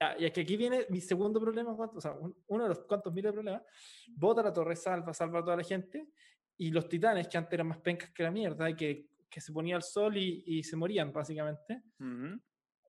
Ah, 0.00 0.14
y 0.18 0.24
es 0.24 0.32
que 0.32 0.40
aquí 0.40 0.56
viene 0.56 0.86
mi 0.90 1.00
segundo 1.00 1.40
problema, 1.40 1.72
o 1.72 2.00
sea, 2.00 2.12
un- 2.12 2.34
uno 2.48 2.64
de 2.64 2.68
los 2.70 2.80
cuantos 2.80 3.12
miles 3.12 3.30
de 3.30 3.34
problemas. 3.34 3.62
Bota 4.16 4.42
la 4.42 4.52
torre, 4.52 4.74
salva, 4.76 5.14
salva 5.14 5.38
a 5.40 5.44
toda 5.44 5.56
la 5.56 5.62
gente. 5.64 6.08
Y 6.58 6.70
los 6.70 6.88
titanes, 6.88 7.28
que 7.28 7.38
antes 7.38 7.52
eran 7.54 7.68
más 7.68 7.78
pencas 7.78 8.10
que 8.10 8.22
la 8.22 8.30
mierda, 8.30 8.68
y 8.68 8.74
que, 8.74 9.06
que 9.30 9.40
se 9.40 9.52
ponía 9.52 9.76
al 9.76 9.82
sol 9.82 10.16
y, 10.16 10.42
y 10.46 10.62
se 10.64 10.76
morían, 10.76 11.12
básicamente, 11.12 11.82
Ujú. 12.00 12.40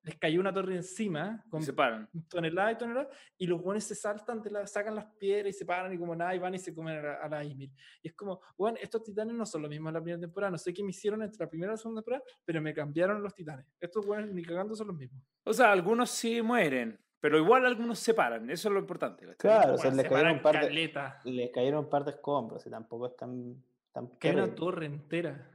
Les 0.04 0.18
cayó 0.18 0.40
una 0.40 0.54
torre 0.54 0.76
encima 0.76 1.42
Y 1.46 1.50
con 1.50 1.62
se 1.64 1.72
paran. 1.74 2.10
toneladas 2.30 2.74
y 2.74 2.78
toneladas, 2.78 3.08
y 3.38 3.48
los 3.48 3.62
buenos 3.62 3.84
se 3.86 3.96
saltan, 3.96 4.42
de 4.42 4.52
la, 4.52 4.68
sacan 4.68 4.96
las 4.96 5.06
piedras 5.18 5.56
y 5.56 5.58
se 5.58 5.66
paran 5.66 5.94
y 5.94 5.98
como 5.98 6.16
nada, 6.16 6.36
y 6.36 6.40
van 6.40 6.54
y 6.56 6.60
se 6.60 6.74
comen 6.76 6.98
a 6.98 7.02
la, 7.02 7.14
a 7.16 7.30
la 7.30 7.44
Ymir. 7.44 7.72
Y 8.02 8.10
es 8.10 8.14
como, 8.14 8.42
bueno, 8.58 8.78
estos 8.82 9.02
titanes 9.04 9.34
no 9.36 9.46
son 9.46 9.62
los 9.62 9.70
mismos 9.70 9.94
de 9.94 10.00
la 10.00 10.04
primera 10.04 10.20
temporada, 10.22 10.52
no 10.52 10.58
sé 10.58 10.74
qué 10.74 10.84
me 10.84 10.90
hicieron 10.90 11.22
entre 11.24 11.44
la 11.44 11.50
primera 11.50 11.72
y 11.72 11.74
la 11.74 11.78
segunda 11.78 12.02
temporada, 12.02 12.24
pero 12.44 12.62
me 12.62 12.74
cambiaron 12.74 13.24
los 13.24 13.34
titanes. 13.34 13.66
Estos 13.80 14.06
buenos 14.06 14.30
ni 14.30 14.44
cagando 14.44 14.76
son 14.76 14.88
los 14.88 14.98
mismos. 14.98 15.24
O 15.46 15.54
sea, 15.54 15.72
algunos 15.72 16.10
sí 16.10 16.42
mueren, 16.42 17.00
pero 17.22 17.38
igual 17.38 17.66
algunos 17.66 17.98
se 18.00 18.14
paran. 18.14 18.50
Eso 18.50 18.68
es 18.68 18.74
lo 18.74 18.80
importante. 18.82 19.26
Claro, 19.38 19.76
o 19.76 19.78
sea, 19.78 19.90
Bueno, 19.92 20.04
le 20.04 20.10
se 20.10 20.10
cayeron, 20.10 20.42
par 20.42 20.56
de, 20.56 20.68
caleta. 20.68 21.20
le 21.24 21.50
cayeron 21.52 21.86
un 21.86 21.90
par 21.90 22.04
de 22.04 22.12
escombros 22.12 22.66
y 22.68 22.70
tampoco 22.70 23.08
es 23.08 23.16
tan. 23.16 23.64
tan 23.94 24.18
Que 24.20 24.32
una 24.32 24.54
torre 24.54 24.88
entera. 24.88 25.50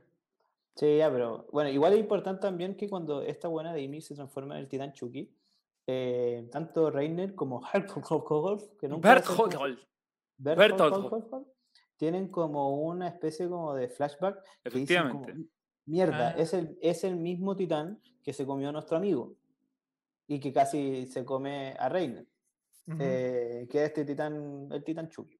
Sí, 0.78 0.98
ya, 0.98 1.10
pero 1.10 1.48
bueno, 1.50 1.70
igual 1.70 1.94
es 1.94 1.98
importante 1.98 2.42
también 2.42 2.76
que 2.76 2.88
cuando 2.88 3.20
esta 3.22 3.48
buena 3.48 3.74
de 3.74 3.82
Ymir 3.82 4.00
se 4.00 4.14
transforma 4.14 4.54
en 4.54 4.60
el 4.60 4.68
titán 4.68 4.92
Chucky, 4.92 5.28
eh, 5.88 6.48
tanto 6.52 6.88
Reiner 6.88 7.34
como 7.34 7.60
Hulk, 7.74 8.78
que 8.78 8.86
nunca 8.88 9.14
Bert. 9.14 9.26
Hothold, 10.80 11.46
tienen 11.96 12.28
como 12.28 12.80
una 12.80 13.08
especie 13.08 13.48
como 13.48 13.74
de 13.74 13.88
flashback 13.88 14.36
como, 14.36 14.50
efectivamente. 14.62 15.34
mierda, 15.86 16.28
Ah. 16.28 16.34
es, 16.38 16.54
el, 16.54 16.78
es 16.80 17.02
el 17.02 17.16
mismo 17.16 17.56
titán 17.56 18.00
que 18.22 18.32
se 18.32 18.46
comió 18.46 18.68
a 18.68 18.72
nuestro 18.72 18.98
amigo 18.98 19.34
y 20.28 20.38
que 20.38 20.52
casi 20.52 21.06
se 21.06 21.24
come 21.24 21.74
a 21.76 21.88
Reiner, 21.88 22.28
eh, 23.00 23.66
que 23.68 23.82
es 23.82 23.88
este 23.88 24.04
titán, 24.04 24.68
el 24.70 24.84
titán 24.84 25.08
Chucky. 25.08 25.37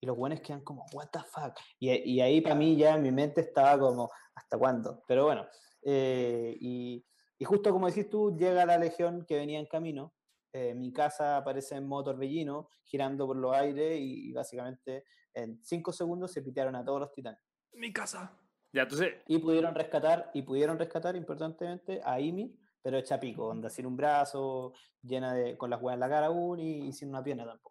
Y 0.00 0.06
los 0.06 0.16
buenos 0.16 0.40
quedan 0.40 0.62
como, 0.62 0.86
what 0.92 1.08
the 1.12 1.18
fuck. 1.20 1.58
Y, 1.78 1.90
y 1.90 2.20
ahí 2.20 2.40
para 2.40 2.54
mí 2.54 2.76
ya 2.76 2.94
en 2.94 3.02
mi 3.02 3.12
mente 3.12 3.42
estaba 3.42 3.78
como, 3.78 4.10
¿hasta 4.34 4.56
cuándo? 4.58 5.02
Pero 5.06 5.24
bueno, 5.26 5.46
eh, 5.82 6.56
y, 6.60 7.04
y 7.38 7.44
justo 7.44 7.70
como 7.70 7.86
decís 7.86 8.08
tú, 8.08 8.36
llega 8.36 8.64
la 8.64 8.78
legión 8.78 9.24
que 9.26 9.36
venía 9.36 9.58
en 9.60 9.66
camino. 9.66 10.14
eh, 10.52 10.74
mi 10.74 10.92
casa 10.92 11.36
aparece 11.36 11.76
en 11.76 11.86
modo 11.86 12.04
torbellino, 12.04 12.68
girando 12.84 13.26
por 13.26 13.36
los 13.36 13.54
aires 13.54 13.98
y, 14.00 14.30
y 14.30 14.32
básicamente 14.32 15.04
en 15.34 15.62
cinco 15.62 15.92
segundos 15.92 16.32
se 16.32 16.42
pitearon 16.42 16.74
a 16.74 16.84
todos 16.84 17.00
los 17.00 17.12
titanes. 17.12 17.40
Mi 17.74 17.92
casa. 17.92 18.36
Ya, 18.72 18.82
entonces, 18.82 19.14
Y 19.26 19.38
pudieron 19.38 19.74
rescatar, 19.74 20.30
y 20.34 20.42
pudieron 20.42 20.78
rescatar 20.78 21.14
importantemente 21.16 22.00
a 22.04 22.18
Ymir, 22.20 22.56
pero 22.82 22.96
hecha 22.98 23.20
pico, 23.20 23.46
onda, 23.48 23.68
sin 23.68 23.86
un 23.86 23.96
brazo, 23.96 24.72
llena 25.02 25.34
de, 25.34 25.56
con 25.58 25.70
las 25.70 25.80
huevas 25.80 25.94
en 25.94 26.00
la 26.00 26.08
cara 26.08 26.26
aún 26.26 26.58
y, 26.58 26.88
y 26.88 26.92
sin 26.92 27.10
una 27.10 27.22
pierna 27.22 27.44
tampoco. 27.44 27.69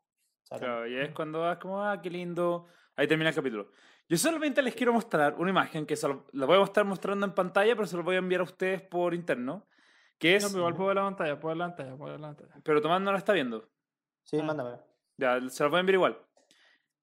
Claro, 0.49 0.87
y 0.87 0.95
es 0.97 1.11
cuando 1.13 1.41
vas 1.41 1.57
como, 1.57 1.83
ah, 1.83 2.01
qué 2.01 2.09
lindo. 2.09 2.65
Ahí 2.95 3.07
termina 3.07 3.29
el 3.29 3.35
capítulo. 3.35 3.69
Yo 4.07 4.17
solamente 4.17 4.61
les 4.61 4.73
quiero 4.73 4.91
mostrar 4.91 5.35
una 5.37 5.51
imagen 5.51 5.85
que 5.85 5.95
se 5.95 6.07
lo- 6.07 6.25
la 6.33 6.45
voy 6.47 6.57
a 6.59 6.63
estar 6.63 6.83
mostrando 6.85 7.25
en 7.25 7.33
pantalla, 7.33 7.75
pero 7.75 7.85
se 7.87 7.95
lo 7.95 8.03
voy 8.03 8.15
a 8.15 8.19
enviar 8.19 8.41
a 8.41 8.45
ustedes 8.45 8.81
por 8.81 9.13
interno. 9.13 9.67
Que 10.17 10.35
es, 10.35 10.43
No, 10.43 10.49
pero 10.49 10.59
igual 10.61 10.75
puedo 10.75 10.87
ver 10.87 10.95
la 10.97 11.03
pantalla, 11.03 11.39
puedo 11.39 11.49
ver 11.55 11.57
la 11.57 11.67
pantalla, 11.67 11.95
puedo 11.97 12.11
ver 12.11 12.19
la 12.19 12.27
pantalla. 12.27 12.61
pero 12.63 12.81
Tomás 12.81 13.01
no 13.01 13.11
la 13.11 13.19
está 13.19 13.31
viendo. 13.33 13.69
Sí, 14.23 14.37
Ah. 14.39 14.43
mándamela. 14.43 14.83
Ya, 15.17 15.39
se 15.49 15.63
la 15.63 15.69
voy 15.69 15.77
a 15.77 15.79
enviar 15.81 15.95
igual. 15.95 16.17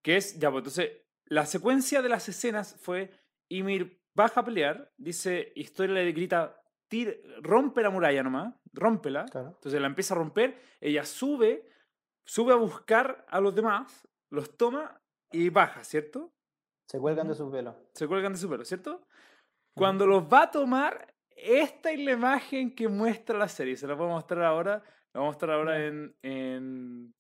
Que 0.02 0.16
es, 0.16 0.38
ya, 0.38 0.50
pues 0.50 0.60
entonces, 0.62 0.90
la 1.26 1.46
secuencia 1.46 2.02
de 2.02 2.08
las 2.08 2.28
escenas 2.28 2.76
fue 2.82 3.10
Ymir 3.48 4.02
baja 4.14 4.40
a 4.40 4.44
pelear, 4.44 4.90
dice, 4.96 5.52
Historia 5.54 5.94
le 5.94 6.12
grita, 6.12 6.60
"Tira- 6.88 7.14
rompe 7.42 7.80
la 7.82 7.90
muralla 7.90 8.22
nomás, 8.22 8.54
rómpela. 8.72 9.24
Claro. 9.26 9.48
Entonces 9.54 9.80
la 9.80 9.86
empieza 9.86 10.14
a 10.14 10.18
romper, 10.18 10.60
ella 10.80 11.04
sube, 11.04 11.68
sube 12.26 12.52
a 12.52 12.56
buscar 12.56 13.24
a 13.28 13.40
los 13.40 13.54
demás, 13.54 14.06
los 14.30 14.56
toma 14.56 15.00
y 15.32 15.48
baja, 15.48 15.84
¿cierto? 15.84 16.32
Se 16.86 16.98
cuelgan 16.98 17.28
de 17.28 17.34
sus 17.34 17.50
velos. 17.50 17.74
Se 17.94 18.06
cuelgan 18.06 18.32
de 18.32 18.38
su 18.38 18.48
pelo, 18.48 18.64
¿cierto? 18.64 19.06
Cuando 19.74 20.06
los 20.06 20.24
va 20.24 20.42
a 20.42 20.50
tomar, 20.50 21.14
esta 21.30 21.90
es 21.90 21.98
la 22.00 22.12
imagen 22.12 22.74
que 22.74 22.88
muestra 22.88 23.38
la 23.38 23.48
serie. 23.48 23.76
Se 23.76 23.86
la 23.86 23.94
voy 23.94 24.06
a 24.06 24.14
mostrar 24.14 24.44
ahora. 24.44 24.82
La 25.12 25.20
voy 25.20 25.28
a 25.28 25.30
mostrar 25.30 25.52
ahora 25.52 25.84
en, 25.84 26.14
en, 26.22 27.14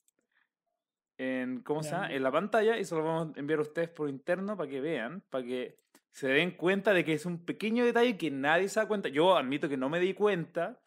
en, 1.18 1.60
¿cómo 1.60 1.82
se 1.82 1.90
llama? 1.90 2.12
En 2.12 2.22
la 2.22 2.30
pantalla 2.30 2.78
y 2.78 2.84
se 2.84 2.94
lo 2.94 3.04
vamos 3.04 3.36
a 3.36 3.40
enviar 3.40 3.58
a 3.58 3.62
ustedes 3.62 3.88
por 3.88 4.08
interno 4.08 4.56
para 4.56 4.70
que 4.70 4.80
vean, 4.80 5.22
para 5.30 5.44
que 5.44 5.78
se 6.12 6.28
den 6.28 6.52
cuenta 6.52 6.94
de 6.94 7.04
que 7.04 7.12
es 7.12 7.26
un 7.26 7.44
pequeño 7.44 7.84
detalle 7.84 8.16
que 8.16 8.30
nadie 8.30 8.68
se 8.68 8.80
da 8.80 8.88
cuenta. 8.88 9.08
Yo 9.08 9.36
admito 9.36 9.68
que 9.68 9.76
no 9.76 9.88
me 9.88 10.00
di 10.00 10.14
cuenta, 10.14 10.80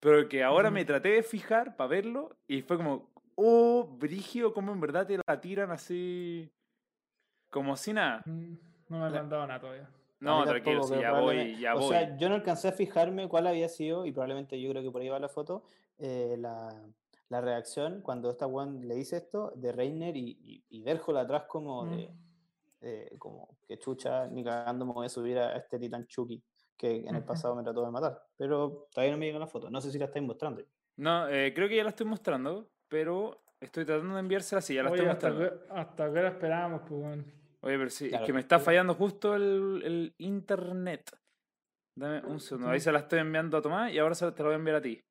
pero 0.00 0.28
que 0.28 0.42
ahora 0.42 0.70
me 0.70 0.84
traté 0.84 1.10
de 1.10 1.22
fijar 1.22 1.76
para 1.76 1.88
verlo 1.88 2.36
y 2.46 2.62
fue 2.62 2.76
como, 2.76 3.10
oh, 3.36 3.84
brigio, 3.98 4.52
como 4.52 4.72
en 4.72 4.80
verdad 4.80 5.06
te 5.06 5.18
la 5.26 5.40
tiran 5.40 5.70
así, 5.70 6.50
como 7.50 7.76
si 7.76 7.92
nada. 7.92 8.22
Mm, 8.26 8.54
No 8.88 8.98
me 8.98 9.04
han 9.06 9.12
mandado 9.12 9.46
nada 9.46 9.60
todavía. 9.60 9.88
No, 10.18 10.44
tranquilo, 10.44 10.82
sí, 10.82 10.94
ya 10.98 11.12
voy, 11.20 11.58
ya 11.58 11.74
o 11.74 11.80
voy. 11.80 11.88
sea, 11.90 12.16
yo 12.16 12.28
no 12.28 12.34
alcancé 12.36 12.68
a 12.68 12.72
fijarme 12.72 13.28
cuál 13.28 13.46
había 13.46 13.68
sido, 13.68 14.06
y 14.06 14.12
probablemente 14.12 14.60
yo 14.60 14.70
creo 14.70 14.82
que 14.82 14.90
por 14.90 15.02
ahí 15.02 15.08
va 15.08 15.18
la 15.18 15.28
foto, 15.28 15.64
eh, 15.98 16.36
la, 16.38 16.74
la 17.28 17.40
reacción 17.42 18.00
cuando 18.00 18.30
esta 18.30 18.46
one 18.46 18.84
le 18.86 18.94
dice 18.94 19.16
esto 19.18 19.52
de 19.56 19.72
Reiner 19.72 20.16
y, 20.16 20.64
y, 20.70 20.82
y 20.82 20.88
atrás 20.88 21.44
como 21.48 21.84
de, 21.86 22.08
Mm. 22.08 22.18
eh, 22.80 23.16
como 23.18 23.56
que 23.66 23.78
chucha, 23.78 24.26
ni 24.28 24.44
cagando 24.44 24.84
me 24.86 24.92
voy 24.92 25.06
a 25.06 25.08
subir 25.10 25.38
a 25.38 25.56
este 25.56 25.78
titán 25.78 26.06
Chucky 26.06 26.42
que 26.76 27.06
en 27.06 27.14
el 27.14 27.24
pasado 27.46 27.54
me 27.54 27.62
trató 27.62 27.84
de 27.84 27.90
matar. 27.90 28.22
Pero 28.36 28.88
todavía 28.92 29.12
no 29.12 29.18
me 29.18 29.26
llega 29.26 29.38
la 29.38 29.46
foto. 29.46 29.70
No 29.70 29.80
sé 29.80 29.90
si 29.90 29.98
la 29.98 30.04
estáis 30.06 30.24
mostrando. 30.24 30.62
No, 30.96 31.28
eh, 31.28 31.52
creo 31.54 31.68
que 31.68 31.76
ya 31.76 31.82
la 31.84 31.90
estoy 31.90 32.06
mostrando, 32.06 32.68
pero 32.88 33.42
estoy 33.60 33.84
tratando 33.84 34.14
de 34.14 34.20
enviársela 34.20 34.58
así, 34.60 34.74
ya 34.74 34.82
la 34.82 34.90
Oye, 34.90 35.02
estoy 35.02 35.12
hasta, 35.12 35.28
mostrando. 35.30 35.66
que- 35.66 35.72
hasta 35.80 36.04
que 36.12 36.18
hora 36.18 36.28
esperábamos, 36.28 36.82
pues. 36.88 37.24
Oye, 37.60 37.78
pero 37.78 37.90
sí, 37.90 38.08
Claro, 38.08 38.24
es 38.24 38.26
que 38.26 38.32
me 38.32 38.40
está 38.40 38.58
fallando 38.58 38.94
justo 38.94 39.34
el, 39.34 39.82
el 39.84 40.14
internet. 40.18 41.10
Dame 41.96 42.20
un 42.26 42.40
segundo, 42.40 42.70
ahí 42.70 42.80
se 42.80 42.92
la 42.92 43.00
estoy 43.00 43.20
enviando 43.20 43.56
a 43.56 43.62
Tomás 43.62 43.92
y 43.92 43.98
ahora 43.98 44.14
se- 44.14 44.30
te 44.32 44.42
la 44.42 44.48
voy 44.48 44.54
a 44.54 44.58
enviar 44.58 44.76
a 44.76 44.82
ti. 44.82 45.02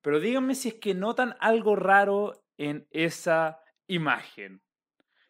Pero 0.00 0.18
díganme 0.18 0.54
si 0.54 0.68
es 0.68 0.74
que 0.74 0.94
notan 0.94 1.36
algo 1.40 1.76
raro 1.76 2.32
en 2.56 2.86
esa 2.90 3.60
imagen. 3.86 4.62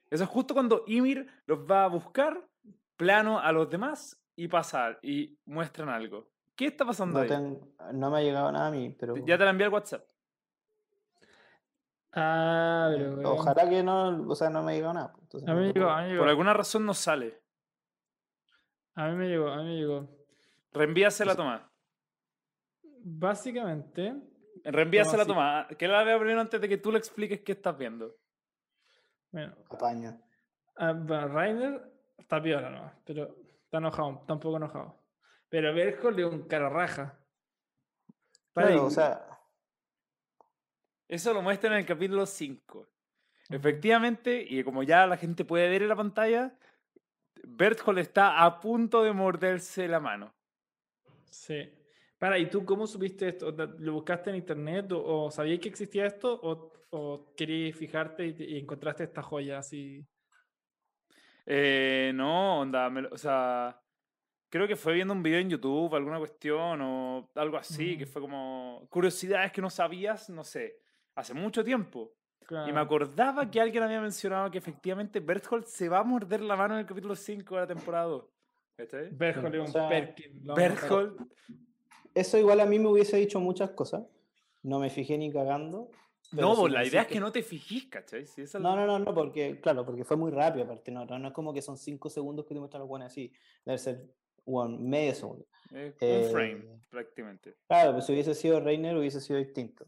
Eso 0.09 0.25
es 0.25 0.31
justo 0.31 0.55
cuando 0.55 0.85
Ymir 0.87 1.27
los 1.47 1.59
va 1.69 1.85
a 1.85 1.89
buscar, 1.89 2.47
plano 2.97 3.41
a 3.41 3.51
los 3.53 3.69
demás 3.69 4.21
y 4.37 4.47
pasa 4.49 4.99
y 5.03 5.37
muestran 5.47 5.89
algo. 5.89 6.31
¿Qué 6.55 6.67
está 6.67 6.85
pasando 6.85 7.15
No, 7.19 7.23
ahí? 7.23 7.29
ten- 7.29 7.61
no 7.95 8.11
me 8.11 8.19
ha 8.19 8.23
llegado 8.23 8.53
nada 8.53 8.69
a 8.69 8.71
mí, 8.71 8.95
pero 8.99 9.17
Ya 9.25 9.37
te 9.39 9.45
la 9.45 9.51
envié 9.51 9.67
al 9.67 9.73
WhatsApp. 9.73 10.05
Ah, 12.13 12.89
pero. 12.93 13.11
weón. 13.15 13.27
ojalá 13.27 13.69
que 13.69 13.83
no, 13.83 14.29
o 14.29 14.35
sea, 14.35 14.51
no 14.51 14.63
me 14.63 14.75
llegado 14.75 14.95
nada. 14.95 15.13
pues, 15.13 15.23
entonces 15.23 15.49
A 15.49 15.55
mí 15.55 15.61
me 15.67 15.73
llegó, 15.73 15.89
a 15.91 15.97
mí 15.99 16.03
me 16.03 16.09
Por 16.09 16.17
llegó. 16.19 16.31
alguna 16.31 16.55
razón 16.55 16.85
no 16.87 16.95
sale. 16.95 17.41
A 18.95 19.09
mí 19.09 19.17
me 19.17 19.29
llegó, 19.29 19.49
a 19.49 19.57
mí 19.59 19.65
me 19.65 19.77
llegó. 19.77 20.09
Reenvíasela 20.73 21.35
Tomás. 21.37 21.63
Básicamente, 23.03 24.15
Reenvíasela. 24.65 25.25
Tomás. 25.25 25.67
Que 25.77 25.89
la 25.89 26.03
vea 26.03 26.19
primero 26.19 26.41
antes 26.41 26.61
de 26.61 26.69
que 26.69 26.77
tú 26.77 26.93
le 26.93 26.99
expliques 26.99 27.41
qué 27.41 27.53
estás 27.53 27.77
viendo. 27.79 28.17
bueno, 29.31 29.55
Apaño. 29.71 30.21
ah, 30.77 30.93
bueno, 30.93 31.29
Rainer 31.29 31.93
está 32.19 32.43
piola 32.43 32.69
nomás, 32.71 32.93
pero 33.05 33.37
está 33.65 33.79
enojado, 33.79 34.19
está 34.21 34.35
un 34.35 34.41
poco 34.41 34.57
enojado. 34.57 35.01
Pero 35.49 35.73
Berthold 35.75 36.19
es 36.21 36.27
un 36.27 36.43
cara 36.47 36.69
raja. 36.69 37.19
Ahí. 38.57 38.77
o 38.77 38.91
sea, 38.91 39.40
Eso 41.11 41.35
lo 41.35 41.43
muestran 41.43 41.73
en 41.73 41.81
el 41.81 41.87
capítulo 41.87 42.25
5. 42.25 42.87
Efectivamente, 43.49 44.47
y 44.49 44.63
como 44.63 44.85
ya 44.85 45.09
la 45.09 45.17
gente 45.17 45.45
puede 45.45 45.69
ver 45.69 45.83
en 45.83 45.89
la 45.89 45.97
pantalla, 45.97 46.55
Berthold 47.43 47.99
está 47.99 48.45
a 48.45 48.61
punto 48.61 49.03
de 49.03 49.13
morderse 49.13 49.89
la 49.89 49.99
mano. 49.99 50.33
Sí. 51.29 51.69
Para, 52.17 52.39
¿y 52.39 52.49
tú 52.49 52.65
cómo 52.65 52.87
supiste 52.87 53.27
esto? 53.27 53.49
¿O 53.49 53.55
te- 53.55 53.67
¿Lo 53.81 53.95
buscaste 53.95 54.31
en 54.31 54.37
internet 54.37 54.93
o, 54.93 55.25
o 55.25 55.31
sabías 55.33 55.59
que 55.59 55.69
existía 55.71 56.07
esto 56.07 56.39
o, 56.45 56.73
o 56.91 57.35
querías 57.37 57.77
fijarte 57.77 58.27
y, 58.29 58.33
te- 58.33 58.45
y 58.45 58.59
encontraste 58.61 59.03
esta 59.03 59.21
joya 59.21 59.59
así? 59.59 60.07
Eh, 61.45 62.13
no, 62.15 62.61
onda, 62.61 62.89
me 62.89 63.07
o 63.07 63.17
sea, 63.19 63.83
creo 64.49 64.69
que 64.69 64.77
fue 64.77 64.95
viendo 64.95 65.13
un 65.13 65.25
video 65.25 65.41
en 65.41 65.51
YouTube, 65.51 65.93
alguna 65.97 66.19
cuestión 66.19 66.81
o 66.83 67.29
algo 67.35 67.57
así, 67.57 67.99
que 67.99 68.07
fue 68.07 68.23
como 68.23 68.87
curiosidades 68.91 69.51
que 69.51 69.61
no 69.61 69.71
sabías, 69.71 70.31
no 70.31 70.45
sé, 70.45 70.79
hace 71.15 71.35
mucho 71.35 71.65
tiempo. 71.65 72.13
Y 72.67 72.73
me 72.73 72.81
acordaba 72.81 73.49
que 73.49 73.61
alguien 73.61 73.83
había 73.85 74.01
mencionado 74.01 74.51
que 74.51 74.59
efectivamente 74.59 75.21
Berthold 75.21 75.67
se 75.67 75.89
va 75.89 75.99
a 76.01 76.03
morder 76.03 76.41
la 76.41 76.57
mano 76.57 76.75
en 76.75 76.81
el 76.81 76.87
capítulo 76.87 77.15
5 77.15 77.55
de 77.55 77.61
la 77.61 77.67
temporada 77.69 78.07
2. 78.07 78.25
¿Cachai? 78.77 79.09
Berthold 79.13 79.55
es 79.55 79.69
O 79.69 79.73
sea, 79.73 79.89
Perkin. 79.89 80.43
Eso 82.13 82.39
igual 82.39 82.59
a 82.61 82.67
mí 82.67 82.79
me 82.79 82.89
hubiese 82.89 83.17
dicho 83.19 83.39
muchas 83.39 83.71
cosas. 83.71 84.03
No 84.63 84.81
me 84.81 84.91
fijé 84.91 85.17
ni 85.17 85.31
cagando. 85.33 85.91
no, 86.33 86.55
si 86.55 86.61
pues 86.63 86.73
la 86.73 86.85
idea 86.85 87.03
es 87.03 87.07
que 87.07 87.21
no 87.21 87.31
te 87.31 87.43
fijís, 87.43 87.87
¿cachai? 87.87 88.27
Si 88.27 88.43
esa 88.43 88.59
es 88.59 88.63
No, 88.63 88.75
la- 88.75 88.85
no, 88.85 88.99
no, 88.99 89.05
no, 89.05 89.15
porque, 89.15 89.61
claro, 89.61 89.87
porque 89.87 90.05
fue 90.05 90.17
muy 90.17 90.33
rápido, 90.33 90.65
aparte, 90.65 90.91
no, 90.91 91.05
no, 91.07 91.19
no 91.19 91.29
es 91.29 91.35
como 91.35 91.53
que 91.55 91.63
son 91.63 91.79
cinco 91.79 92.11
segundos 92.11 92.47
que 92.47 92.55
te 92.55 92.59
muestran 92.61 92.81
los 92.81 92.89
buenos 92.89 93.07
así, 93.07 93.33
debe 93.65 93.79
ser 93.79 94.13
bueno, 94.45 94.77
medio 94.79 95.15
segundo. 95.15 95.47
eh, 95.73 95.95
Eh, 96.01 96.17
un 96.17 96.25
frame, 96.33 96.81
prácticamente. 96.89 97.57
Claro, 97.69 97.93
pues 97.93 98.07
si 98.07 98.13
hubiese 98.13 98.35
sido 98.35 98.59
Reiner 98.59 98.97
hubiese 98.97 99.21
sido 99.21 99.39
distinto. 99.39 99.87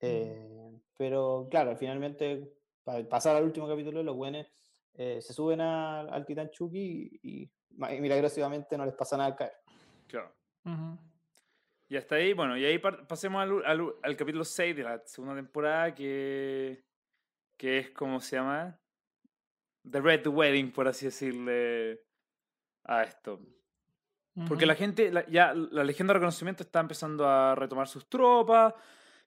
Eh, 0.00 0.78
pero 0.96 1.46
claro, 1.50 1.76
finalmente, 1.76 2.52
para 2.84 3.06
pasar 3.08 3.36
al 3.36 3.44
último 3.44 3.68
capítulo, 3.68 4.02
los 4.02 4.16
buenos 4.16 4.46
eh, 4.94 5.20
se 5.20 5.32
suben 5.32 5.60
a- 5.60 6.00
al 6.00 6.24
Titán 6.24 6.50
Chucky 6.50 7.18
y, 7.22 7.42
y 7.42 7.50
milagrosamente 8.00 8.76
no 8.78 8.86
les 8.86 8.94
pasa 8.94 9.16
nada 9.16 9.30
al 9.30 9.36
caer. 9.36 9.52
Claro. 10.06 10.32
Y 11.88 11.96
hasta 11.96 12.16
ahí, 12.16 12.32
bueno, 12.32 12.56
y 12.56 12.64
ahí 12.64 12.78
pasemos 12.78 13.40
al, 13.42 13.64
al- 13.64 13.94
al 14.02 14.16
capítulo 14.16 14.44
6 14.44 14.74
de 14.76 14.82
la 14.82 15.02
segunda 15.06 15.34
temporada, 15.36 15.94
que, 15.94 16.82
que 17.56 17.78
es 17.78 17.90
como 17.90 18.20
se 18.20 18.36
llama 18.36 18.78
The 19.88 20.00
Red 20.00 20.26
Wedding, 20.26 20.72
por 20.72 20.88
así 20.88 21.06
decirle 21.06 22.00
a 22.84 23.02
esto. 23.04 23.40
Porque 24.48 24.66
la 24.66 24.74
gente, 24.74 25.10
la- 25.12 25.26
ya 25.28 25.54
la 25.54 25.82
Legión 25.84 26.08
de 26.08 26.14
Reconocimiento 26.14 26.62
está 26.62 26.80
empezando 26.80 27.26
a 27.26 27.54
retomar 27.54 27.86
sus 27.88 28.06
tropas. 28.08 28.74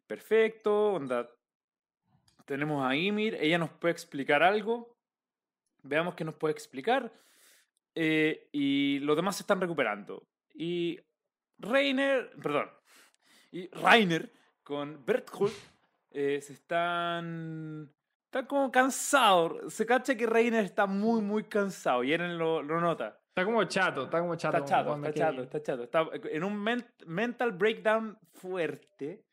Perfecto, 0.09 0.93
onda. 0.93 1.29
Tenemos 2.45 2.83
a 2.83 2.95
Ymir, 2.95 3.35
ella 3.39 3.59
nos 3.59 3.69
puede 3.69 3.91
explicar 3.91 4.41
algo. 4.41 4.97
Veamos 5.83 6.15
qué 6.15 6.23
nos 6.25 6.33
puede 6.33 6.51
explicar. 6.51 7.13
Eh, 7.93 8.49
y 8.51 8.97
los 9.01 9.15
demás 9.15 9.35
se 9.35 9.43
están 9.43 9.61
recuperando. 9.61 10.27
Y 10.55 10.99
Reiner, 11.59 12.31
perdón, 12.41 12.71
y 13.51 13.67
Rainer 13.69 14.31
con 14.63 15.05
Berthold 15.05 15.53
eh, 16.09 16.41
se 16.41 16.53
están. 16.53 17.93
Están 18.25 18.47
como 18.47 18.71
cansados. 18.71 19.71
Se 19.71 19.85
cacha 19.85 20.15
que 20.15 20.25
Reiner 20.25 20.65
está 20.65 20.87
muy, 20.87 21.21
muy 21.21 21.43
cansado. 21.43 22.03
Y 22.03 22.13
Eren 22.13 22.39
lo, 22.39 22.63
lo 22.63 22.81
nota. 22.81 23.19
Está 23.27 23.45
como 23.45 23.63
chato, 23.65 24.05
está 24.05 24.19
como 24.21 24.35
chato. 24.35 24.57
Está 24.57 24.69
chato, 24.69 24.95
está 24.95 25.13
chato, 25.13 25.43
está 25.43 25.61
chato. 25.61 25.83
Está 25.83 26.29
en 26.35 26.43
un 26.43 26.57
men- 26.59 26.87
mental 27.05 27.51
breakdown 27.51 28.17
fuerte. 28.33 29.23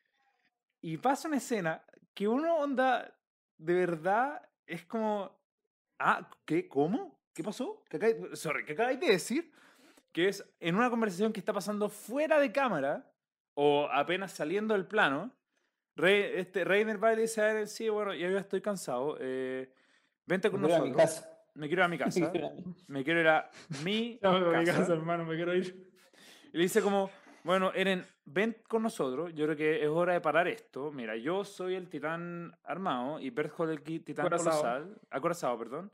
Y 0.80 0.96
pasa 0.98 1.28
una 1.28 1.38
escena 1.38 1.82
que 2.14 2.28
uno 2.28 2.56
onda, 2.58 3.14
de 3.58 3.74
verdad, 3.74 4.42
es 4.66 4.84
como... 4.84 5.36
Ah, 5.98 6.28
¿qué? 6.44 6.68
¿Cómo? 6.68 7.18
¿Qué 7.32 7.42
pasó? 7.42 7.82
¿Qué 7.88 7.98
acabáis- 7.98 8.36
sorry, 8.36 8.64
¿qué 8.64 8.72
acabáis 8.72 9.00
de 9.00 9.08
decir? 9.08 9.50
Que 10.12 10.28
es 10.28 10.44
en 10.60 10.76
una 10.76 10.90
conversación 10.90 11.32
que 11.32 11.40
está 11.40 11.52
pasando 11.52 11.88
fuera 11.88 12.38
de 12.38 12.52
cámara, 12.52 13.10
o 13.54 13.88
apenas 13.90 14.32
saliendo 14.32 14.74
del 14.74 14.86
plano, 14.86 15.32
Rey, 15.96 16.32
este, 16.34 16.64
Reiner 16.64 17.02
va 17.02 17.12
y 17.12 17.16
le 17.16 17.22
dice 17.22 17.40
a 17.40 17.50
Eren, 17.50 17.66
sí, 17.66 17.88
bueno, 17.88 18.12
yo 18.14 18.28
ya 18.30 18.38
estoy 18.40 18.60
cansado, 18.60 19.16
eh, 19.20 19.72
vente 20.26 20.50
con 20.50 20.60
Me 20.60 20.68
quiero 20.68 20.84
ir 20.84 20.90
a 20.90 20.90
mi 20.90 20.96
nosotros. 20.96 21.20
casa. 21.24 21.38
Me 21.54 21.66
quiero 21.68 21.80
ir 21.80 21.84
a 21.84 21.88
mi 21.88 21.98
casa. 21.98 22.30
quiero 22.32 22.50
Me 22.88 23.04
quiero 23.04 23.20
ir 23.20 23.28
a 23.28 23.50
mi 23.82 24.18
Ya 24.22 24.30
me 24.30 24.44
voy 24.44 24.54
a 24.54 24.58
mi 24.58 24.64
casa. 24.66 24.78
casa, 24.80 24.92
hermano, 24.92 25.24
me 25.24 25.36
quiero 25.36 25.54
ir. 25.54 25.90
Y 26.52 26.56
le 26.58 26.62
dice 26.64 26.82
como, 26.82 27.10
bueno, 27.44 27.72
Eren, 27.74 28.06
ven 28.26 28.56
con 28.68 28.82
nosotros. 28.82 29.32
Yo 29.34 29.44
creo 29.46 29.56
que 29.56 29.82
es 29.82 29.88
hora 29.88 30.12
de 30.12 30.20
parar 30.20 30.46
esto. 30.48 30.90
Mira, 30.92 31.16
yo 31.16 31.44
soy 31.44 31.74
el 31.74 31.88
titán 31.88 32.52
armado 32.64 33.18
y 33.20 33.30
Berthold 33.30 33.70
el 33.70 33.82
qui- 33.84 34.04
titán 34.04 34.26
Acorazado. 34.26 34.60
colosal. 34.62 35.00
Acorazado, 35.10 35.58
perdón. 35.58 35.90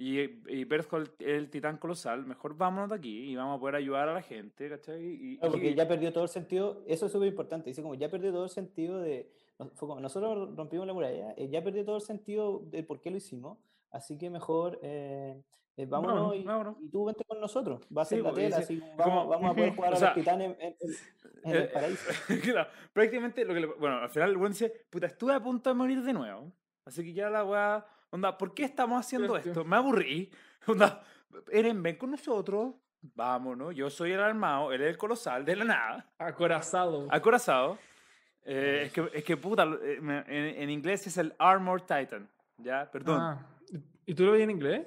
Y, 0.00 0.20
y 0.52 0.64
Berthold 0.64 1.10
el 1.20 1.50
titán 1.50 1.76
colosal. 1.78 2.24
Mejor 2.24 2.56
vámonos 2.56 2.88
de 2.90 2.96
aquí 2.96 3.30
y 3.30 3.34
vamos 3.36 3.56
a 3.56 3.60
poder 3.60 3.76
ayudar 3.76 4.08
a 4.08 4.14
la 4.14 4.22
gente, 4.22 4.68
¿cachai? 4.68 5.02
Y, 5.04 5.38
Claro, 5.38 5.52
porque 5.52 5.70
y- 5.70 5.74
ya 5.74 5.88
perdió 5.88 6.12
todo 6.12 6.24
el 6.24 6.30
sentido, 6.30 6.82
eso 6.86 7.06
es 7.06 7.12
súper 7.12 7.28
importante, 7.28 7.70
dice 7.70 7.82
como 7.82 7.94
ya 7.96 8.08
perdió 8.08 8.30
todo 8.30 8.44
el 8.44 8.50
sentido 8.50 9.00
de, 9.00 9.28
no- 9.58 9.70
fue 9.74 9.88
como, 9.88 10.00
nosotros 10.00 10.54
rompimos 10.56 10.86
la 10.86 10.92
muralla, 10.92 11.32
eh, 11.36 11.48
ya 11.48 11.64
perdió 11.64 11.84
todo 11.84 11.96
el 11.96 12.02
sentido 12.02 12.62
de 12.66 12.84
por 12.84 13.00
qué 13.00 13.10
lo 13.10 13.16
hicimos, 13.16 13.58
así 13.90 14.16
que 14.16 14.30
mejor 14.30 14.78
eh, 14.82 15.42
eh, 15.78 15.86
vámonos, 15.86 16.16
Vámonos, 16.16 16.36
y, 16.36 16.42
vámonos. 16.44 16.76
y 16.82 16.88
tú 16.90 17.04
vente 17.06 17.24
con 17.24 17.40
nosotros, 17.40 17.80
va 17.96 18.02
a 18.02 18.04
Sí, 18.04 18.16
ser 18.16 18.24
la 18.24 18.28
porque 18.30 18.42
tela, 18.44 18.56
dice, 18.58 18.72
así 18.74 18.80
como 18.80 18.96
vamos, 18.96 19.14
como, 19.24 19.28
vamos 19.30 19.50
a 19.50 19.54
poder 19.54 19.70
jugar 19.76 19.92
o 19.92 19.94
a 19.94 19.98
sea, 19.98 20.08
los 20.08 20.14
titanes 20.16 20.56
en, 20.58 20.66
en- 20.66 20.76
en 21.44 21.50
el 21.56 21.62
Eh, 21.62 21.70
paraíso. 21.72 22.10
claro, 22.42 22.70
prácticamente 22.92 23.44
lo 23.44 23.54
que 23.54 23.60
le- 23.60 23.66
Bueno, 23.66 23.96
al 23.98 24.10
final 24.10 24.30
el 24.30 24.36
buen 24.36 24.52
dice, 24.52 24.86
puta, 24.90 25.06
estuve 25.06 25.32
a 25.34 25.40
punto 25.40 25.70
de 25.70 25.74
morir 25.74 26.02
de 26.02 26.12
nuevo. 26.12 26.52
Así 26.84 27.02
que 27.04 27.12
ya 27.12 27.30
la 27.30 27.44
weá... 27.44 27.86
Onda, 28.10 28.36
¿por 28.38 28.54
qué 28.54 28.64
estamos 28.64 28.98
haciendo 28.98 29.36
esto? 29.36 29.64
Me 29.64 29.76
aburrí. 29.76 30.30
Onda, 30.66 31.02
Eren, 31.52 31.82
ven 31.82 31.96
con 31.96 32.10
nosotros. 32.10 32.74
Vámonos, 33.00 33.74
yo 33.76 33.88
soy 33.90 34.10
el 34.12 34.20
armado, 34.20 34.72
él 34.72 34.80
es 34.82 34.88
el 34.88 34.96
colosal, 34.98 35.44
de 35.44 35.54
la 35.54 35.64
nada. 35.64 36.10
Acorazado. 36.18 37.06
Acorazado. 37.10 37.78
Eh, 38.44 38.84
es, 38.86 38.92
que, 38.92 39.08
es 39.12 39.22
que 39.22 39.36
puta, 39.36 39.64
eh, 39.82 39.98
en, 39.98 40.10
en 40.62 40.70
inglés 40.70 41.06
es 41.06 41.16
el 41.18 41.32
Armored 41.38 41.82
Titan. 41.84 42.28
¿Ya? 42.56 42.90
Perdón. 42.90 43.20
Ah, 43.20 43.46
¿Y 44.06 44.14
tú 44.14 44.24
lo 44.24 44.32
ves 44.32 44.40
en 44.42 44.50
inglés? 44.50 44.86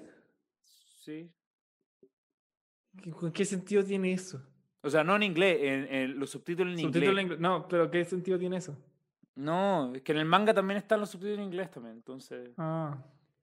Sí. 1.01 1.31
¿Qué- 3.01 3.11
¿Con 3.11 3.31
qué 3.31 3.45
sentido 3.45 3.83
tiene 3.83 4.13
eso? 4.13 4.41
O 4.83 4.89
sea, 4.89 5.03
no 5.03 5.15
en 5.15 5.23
inglés, 5.23 5.57
en, 5.61 5.93
en 5.93 6.19
los 6.19 6.29
subtítulos 6.29 6.73
en 6.73 6.79
Subtítulo 6.79 7.05
en 7.11 7.11
inglés. 7.11 7.23
inglés. 7.25 7.39
No, 7.39 7.67
pero 7.67 7.89
¿qué 7.89 8.03
sentido 8.05 8.37
tiene 8.37 8.57
eso? 8.57 8.77
No, 9.35 9.93
es 9.95 10.01
que 10.01 10.11
en 10.11 10.17
el 10.19 10.25
manga 10.25 10.53
también 10.53 10.77
están 10.77 10.99
los 10.99 11.09
subtítulos 11.09 11.39
en 11.39 11.45
inglés 11.45 11.71
también, 11.71 11.95
entonces... 11.95 12.51
Ah, 12.57 12.97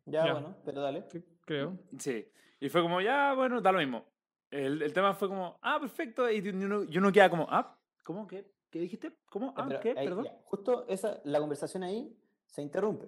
Ya, 0.05 0.27
Ya. 0.27 0.33
bueno, 0.33 0.57
pero 0.65 0.81
dale. 0.83 1.05
creo. 1.45 1.79
Sí. 1.99 2.27
Y 2.61 2.69
fue 2.69 2.83
como, 2.83 3.01
ya, 3.01 3.35
bueno, 3.35 3.61
da 3.61 3.73
lo 3.73 3.79
mismo. 3.79 4.05
El, 4.51 4.81
el 4.83 4.93
tema 4.93 5.15
fue 5.15 5.29
como, 5.29 5.59
ah, 5.63 5.79
perfecto. 5.81 6.31
Y 6.31 6.41
uno, 6.49 6.85
y 6.85 6.97
uno 6.99 7.13
queda 7.13 7.29
como, 7.31 7.47
ah, 7.51 7.79
¿cómo? 8.03 8.27
¿Qué? 8.27 8.51
¿Qué 8.71 8.81
dijiste? 8.81 9.13
¿Cómo? 9.27 9.55
Ah, 9.57 9.65
pero 9.69 9.81
¿qué? 9.81 9.91
ahí, 9.97 10.07
Perdón. 10.09 10.25
ya, 10.25 10.39
justo 10.45 10.87
esa, 10.89 11.21
la 11.25 11.39
conversación 11.41 11.83
ahí 11.83 12.15
se 12.47 12.63
interrumpe 12.63 13.07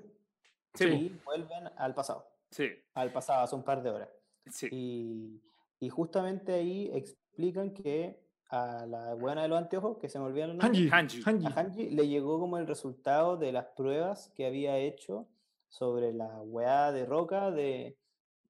Sí, 0.74 0.84
Sí. 0.84 0.88
y 0.94 1.20
vuelven 1.24 1.68
al 1.76 1.94
pasado, 1.94 2.26
sí, 2.50 2.70
al 2.94 3.12
pasado 3.12 3.42
hace 3.42 3.54
un 3.56 3.64
par 3.64 3.82
de 3.82 3.90
horas. 3.90 4.08
Sí. 4.46 4.68
Y, 4.70 5.42
y 5.80 5.88
justamente 5.88 6.52
ahí 6.52 6.90
explican 6.92 7.72
que 7.72 8.20
a 8.50 8.84
la 8.86 9.14
buena 9.14 9.42
de 9.42 9.48
los 9.48 9.58
anteojos, 9.58 9.98
que 9.98 10.08
se 10.08 10.18
me 10.18 10.28
los 10.28 10.34
nombres, 10.34 10.62
Hanji. 10.62 10.88
Hanji. 10.90 11.22
Hanji. 11.24 11.46
a 11.46 11.50
Hanji 11.50 11.90
le 11.90 12.08
llegó 12.08 12.40
como 12.40 12.58
el 12.58 12.66
resultado 12.66 13.36
de 13.36 13.52
las 13.52 13.66
pruebas 13.76 14.32
que 14.34 14.44
había 14.44 14.76
hecho 14.76 15.28
sobre 15.68 16.12
la 16.12 16.40
weá 16.42 16.90
de 16.90 17.06
roca 17.06 17.52
de, 17.52 17.96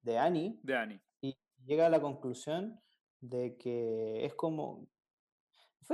de 0.01 0.17
Annie 0.17 0.59
De 0.63 0.75
Annie. 0.75 1.01
y 1.21 1.37
llega 1.63 1.85
a 1.85 1.89
la 1.89 2.01
conclusión 2.01 2.81
de 3.19 3.57
que 3.57 4.25
es 4.25 4.33
como... 4.33 4.87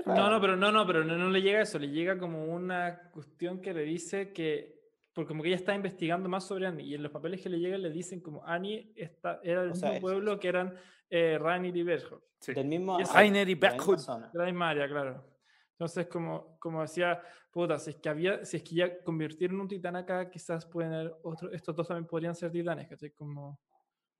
No, 0.05 0.29
no, 0.29 0.39
pero 0.39 0.55
no, 0.55 0.71
no, 0.71 0.85
pero 0.85 1.03
no, 1.03 1.17
no 1.17 1.29
le 1.29 1.41
llega 1.41 1.61
eso, 1.61 1.79
le 1.79 1.89
llega 1.89 2.17
como 2.17 2.45
una 2.45 3.09
cuestión 3.11 3.61
que 3.61 3.73
le 3.73 3.81
dice 3.81 4.31
que, 4.31 4.76
porque 5.17 5.29
como 5.29 5.41
que 5.41 5.49
ella 5.49 5.55
está 5.57 5.73
investigando 5.73 6.29
más 6.29 6.45
sobre 6.45 6.67
Annie, 6.67 6.85
y 6.85 6.93
en 6.93 7.01
los 7.01 7.11
papeles 7.11 7.41
que 7.41 7.49
le 7.49 7.57
llegan 7.57 7.81
le 7.81 7.89
dicen 7.89 8.21
como 8.21 8.45
Annie 8.45 8.93
está, 8.95 9.39
era 9.41 9.61
del 9.61 9.71
O 9.71 9.73
mismo 9.73 9.87
sea, 9.87 9.95
es- 9.95 10.01
pueblo 10.01 10.39
que 10.39 10.47
eran 10.47 10.75
eh, 11.09 11.39
Rhaenyra 11.39 11.75
y 11.79 11.81
Berthold, 11.83 12.21
Sí. 12.39 12.53
Del 12.53 12.67
mismo... 12.67 12.99
Y 12.99 13.03
Rainer 13.03 13.49
y 13.49 13.55
Berthold. 13.55 13.97
zona. 13.99 14.29
de 14.31 14.37
la 14.37 14.45
misma 14.45 14.69
área, 14.69 14.87
claro. 14.87 15.25
Entonces, 15.71 16.05
como, 16.05 16.59
como 16.59 16.83
decía, 16.83 17.19
puta, 17.49 17.79
si 17.79 17.89
es 17.89 17.95
que 17.95 18.09
había, 18.09 18.45
si 18.45 18.57
es 18.57 18.63
que 18.63 18.75
ya 18.75 19.03
convirtieron 19.03 19.59
un 19.59 19.67
titán 19.67 19.95
acá, 19.95 20.29
quizás 20.29 20.67
pueden 20.67 20.93
haber 20.93 21.15
otros, 21.23 21.51
estos 21.51 21.75
dos 21.75 21.87
también 21.87 22.05
podrían 22.05 22.35
ser 22.35 22.51
titanes, 22.51 22.87
¿cachai? 22.87 23.09
Como, 23.09 23.59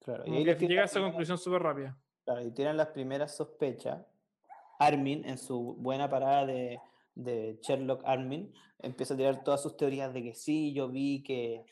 Claro, 0.00 0.24
y 0.24 0.26
como 0.26 0.38
ahí 0.38 0.44
que 0.46 0.54
tiran 0.56 0.68
llega 0.70 0.82
a 0.82 0.86
esa 0.86 1.00
conclusión 1.00 1.38
súper 1.38 1.62
rápida. 1.62 1.96
Claro, 2.24 2.42
y 2.44 2.50
tienen 2.50 2.76
las 2.76 2.88
primeras 2.88 3.36
sospechas. 3.36 4.04
Armin, 4.80 5.24
en 5.24 5.38
su 5.38 5.76
buena 5.78 6.08
parada 6.10 6.44
de, 6.44 6.80
de 7.18 7.58
Sherlock 7.62 8.02
Armin, 8.04 8.52
empieza 8.78 9.14
a 9.14 9.16
tirar 9.16 9.42
todas 9.42 9.60
sus 9.62 9.76
teorías 9.76 10.14
de 10.14 10.22
que 10.22 10.34
sí, 10.34 10.72
yo 10.72 10.88
vi 10.88 11.22
que, 11.24 11.64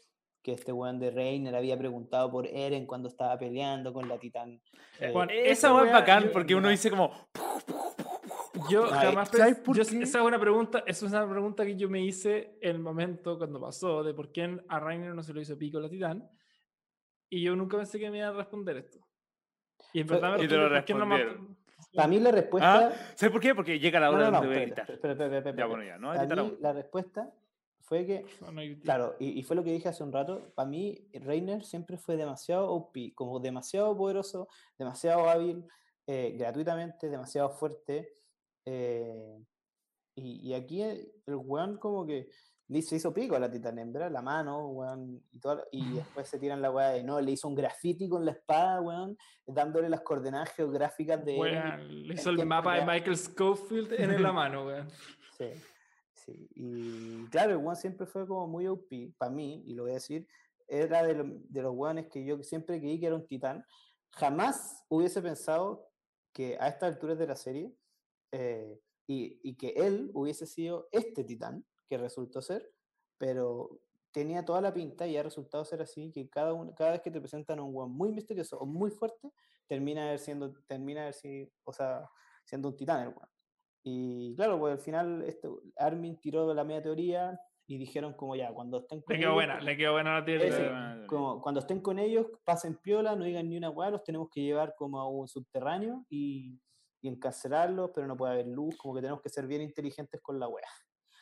que 0.42 0.52
este 0.52 0.72
weón 0.72 0.98
de 0.98 1.10
Reiner 1.10 1.54
había 1.54 1.78
preguntado 1.78 2.30
por 2.30 2.46
Eren 2.46 2.84
cuando 2.86 3.08
estaba 3.08 3.38
peleando 3.38 3.92
con 3.92 4.08
la 4.08 4.18
titán. 4.18 4.60
eh, 5.00 5.10
Juan, 5.12 5.30
Esa 5.30 5.50
esa 5.50 5.74
weá 5.74 5.86
es 5.86 5.92
bacán 5.92 6.24
yo- 6.24 6.32
porque 6.32 6.54
uno 6.54 6.66
ya. 6.66 6.70
dice 6.72 6.90
como, 6.90 7.10
Yo 8.70 8.86
Ay, 8.86 9.06
jamás 9.08 9.28
¿sabes 9.28 9.58
pens- 9.58 9.62
por 9.62 9.76
yo- 9.76 9.84
qué? 9.84 10.02
Esa 10.02 10.18
es 10.18 10.24
una 10.24 10.40
pregunta, 10.40 10.82
es 10.86 11.02
una 11.02 11.28
pregunta 11.30 11.64
que 11.64 11.76
yo 11.76 11.88
me 11.88 12.00
hice 12.02 12.56
en 12.60 12.76
el 12.76 12.78
momento 12.80 13.38
cuando 13.38 13.60
pasó, 13.60 14.02
de 14.02 14.14
por 14.14 14.32
qué 14.32 14.58
a 14.68 14.80
Rainer 14.80 15.14
no 15.14 15.22
se 15.22 15.32
lo 15.32 15.40
hizo 15.40 15.56
pico 15.58 15.78
la 15.78 15.88
titán. 15.88 16.28
Y 17.30 17.42
yo 17.42 17.54
nunca 17.54 17.76
pensé 17.76 17.98
que 17.98 18.10
me 18.10 18.18
iba 18.18 18.28
a 18.28 18.32
responder 18.32 18.78
esto. 18.78 18.98
Y 19.92 20.00
en 20.00 20.06
me 20.06 20.16
te 20.16 20.20
lo 20.56 20.68
respondí, 20.68 20.74
¿por 20.78 20.84
qué 20.84 20.94
no 20.94 21.06
ma- 21.06 21.16
respondieron. 21.16 21.56
Para 21.96 22.08
mí 22.08 22.20
la 22.20 22.30
respuesta... 22.30 22.88
¿Ah? 22.88 22.92
¿Sabes 23.14 23.32
por 23.32 23.40
qué? 23.40 23.54
Porque 23.54 23.78
llega 23.80 23.98
la 23.98 24.10
No, 24.10 24.16
hora 24.16 24.24
no, 24.26 24.30
no, 24.30 24.36
donde 24.38 24.48
voy 24.48 24.56
a 24.56 24.60
espera, 24.66 24.84
gritar. 24.84 24.94
espera, 24.94 25.12
espera, 25.14 25.38
espera, 25.38 25.56
Ya, 25.56 25.66
bueno, 25.66 25.84
ya, 25.84 25.98
no 25.98 26.12
Para 26.12 26.42
mí 26.44 26.56
la 26.60 26.72
respuesta 26.72 27.32
fue 27.80 28.06
que 28.06 28.24
No 28.52 28.60
Claro, 28.82 29.16
y, 29.18 29.38
y 29.38 29.42
fue 29.42 29.56
lo 29.56 29.64
que 29.64 29.72
dije 29.72 29.88
hace 29.88 30.02
un 30.04 30.12
rato. 30.12 30.52
Para 30.54 30.68
mí, 30.68 31.08
Reiner 31.12 31.64
siempre 31.64 31.96
fue 31.98 32.16
demasiado 32.16 32.70
OP, 32.70 32.96
como 33.14 33.40
demasiado 33.40 33.96
poderoso, 33.96 34.48
demasiado 34.78 35.28
hábil, 35.28 35.64
eh, 36.06 36.34
gratuitamente, 36.38 37.08
demasiado 37.08 37.50
fuerte. 37.50 38.14
eh, 38.64 39.38
y, 40.18 40.48
y 40.48 40.54
aquí 40.54 40.80
el, 40.82 41.12
el 41.26 41.34
weón 41.36 41.76
como 41.76 42.06
que 42.06 42.28
se 42.82 42.96
hizo 42.96 43.14
pico 43.14 43.36
a 43.36 43.38
la 43.38 43.50
titán 43.50 43.78
hembra, 43.78 44.10
la 44.10 44.22
mano, 44.22 44.68
weón, 44.68 45.22
y, 45.30 45.38
todo, 45.38 45.64
y 45.70 45.80
después 45.94 46.28
se 46.28 46.38
tiran 46.38 46.60
la 46.60 46.70
weá 46.70 46.88
de 46.90 47.02
no, 47.04 47.20
le 47.20 47.32
hizo 47.32 47.46
un 47.48 47.54
graffiti 47.54 48.08
con 48.08 48.24
la 48.24 48.32
espada, 48.32 48.80
weón, 48.80 49.16
dándole 49.46 49.88
las 49.88 50.00
coordenadas 50.02 50.50
geográficas 50.54 51.24
de. 51.24 51.36
Weón, 51.38 52.06
le 52.08 52.14
hizo 52.14 52.30
el 52.30 52.44
mapa 52.44 52.74
de. 52.76 52.84
Michael 52.86 53.16
Schofield 53.16 53.92
en 53.92 54.22
la 54.22 54.32
mano, 54.32 54.66
weón. 54.66 54.88
Sí, 55.38 55.50
sí. 56.14 56.48
Y 56.54 57.24
claro, 57.26 57.52
el 57.52 57.58
weón 57.58 57.76
siempre 57.76 58.06
fue 58.06 58.26
como 58.26 58.46
muy 58.48 58.66
OP, 58.66 59.14
para 59.16 59.30
mí, 59.30 59.62
y 59.66 59.74
lo 59.74 59.84
voy 59.84 59.92
a 59.92 59.94
decir, 59.94 60.26
era 60.66 61.04
de, 61.04 61.14
lo- 61.14 61.24
de 61.48 61.62
los 61.62 61.72
weones 61.74 62.08
que 62.08 62.24
yo 62.24 62.42
siempre 62.42 62.80
creí 62.80 62.98
que 62.98 63.06
era 63.06 63.14
un 63.14 63.26
titán. 63.26 63.64
Jamás 64.10 64.84
hubiese 64.88 65.20
pensado 65.22 65.88
que 66.32 66.56
a 66.58 66.68
estas 66.68 66.94
alturas 66.94 67.18
de 67.18 67.26
la 67.26 67.36
serie, 67.36 67.72
eh, 68.32 68.80
y, 69.06 69.38
y 69.44 69.54
que 69.54 69.68
él 69.76 70.10
hubiese 70.14 70.46
sido 70.46 70.88
este 70.90 71.22
titán 71.22 71.64
que 71.86 71.98
resultó 71.98 72.42
ser, 72.42 72.70
pero 73.18 73.80
tenía 74.12 74.44
toda 74.44 74.60
la 74.60 74.72
pinta 74.72 75.06
y 75.06 75.16
ha 75.16 75.22
resultado 75.22 75.64
ser 75.64 75.82
así, 75.82 76.10
que 76.10 76.28
cada, 76.30 76.54
uno, 76.54 76.74
cada 76.74 76.92
vez 76.92 77.02
que 77.02 77.10
te 77.10 77.20
presentan 77.20 77.58
a 77.58 77.62
un 77.62 77.74
weón 77.74 77.92
muy 77.92 78.12
misterioso 78.12 78.58
o 78.58 78.64
muy 78.64 78.90
fuerte, 78.90 79.30
termina 79.66 80.16
siendo, 80.16 80.54
termina 80.66 81.12
sido, 81.12 81.48
o 81.64 81.72
sea, 81.72 82.08
siendo 82.44 82.68
un 82.68 82.76
titán 82.76 83.02
el 83.02 83.08
weón. 83.08 83.28
Y 83.82 84.34
claro, 84.34 84.58
pues 84.58 84.72
al 84.72 84.78
final 84.80 85.22
esto, 85.22 85.60
Armin 85.76 86.18
tiró 86.18 86.52
la 86.54 86.64
media 86.64 86.82
teoría 86.82 87.38
y 87.66 87.78
dijeron 87.78 88.14
como 88.14 88.34
ya, 88.36 88.52
cuando 88.52 88.78
estén 88.78 89.02
con 89.02 89.14
Le 89.14 89.20
quedó 89.20 89.32
ellos, 89.32 89.34
buena, 89.34 89.60
le 89.60 89.76
quedó 89.76 89.92
buena 89.92 90.18
la 90.18 90.24
teoría. 90.24 91.04
Como 91.06 91.40
cuando 91.42 91.60
estén 91.60 91.80
con 91.80 91.98
ellos, 91.98 92.26
pasen 92.44 92.76
piola, 92.76 93.14
no 93.16 93.24
digan 93.24 93.48
ni 93.48 93.56
una 93.56 93.70
hueá, 93.70 93.90
los 93.90 94.02
tenemos 94.02 94.28
que 94.30 94.40
llevar 94.40 94.74
como 94.76 94.98
a 94.98 95.08
un 95.08 95.28
subterráneo 95.28 96.06
y, 96.08 96.58
y 97.02 97.08
encarcelarlos, 97.08 97.90
pero 97.94 98.06
no 98.06 98.16
puede 98.16 98.32
haber 98.32 98.46
luz, 98.46 98.76
como 98.76 98.94
que 98.94 99.02
tenemos 99.02 99.20
que 99.20 99.28
ser 99.28 99.46
bien 99.46 99.62
inteligentes 99.62 100.20
con 100.22 100.40
la 100.40 100.48
hueá. 100.48 100.68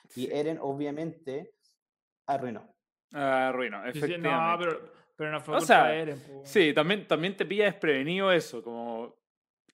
Y 0.05 0.27
Sí. 0.27 0.29
Eren 0.33 0.59
obviamente 0.61 1.55
arruinó. 2.27 2.69
Ah, 3.13 3.53
sí, 3.57 3.99
efectivamente. 3.99 4.29
no, 4.29 4.57
pero, 4.59 4.93
pero 5.17 5.31
no 5.33 5.41
fue 5.41 5.57
O 5.57 5.61
sea, 5.61 5.85
de 5.87 6.01
Eren, 6.01 6.23
weón. 6.29 6.47
Sí, 6.47 6.73
también, 6.75 7.07
también 7.07 7.37
te 7.37 7.47
pilla 7.47 7.65
desprevenido 7.67 8.33
eso, 8.33 8.63
como... 8.63 9.17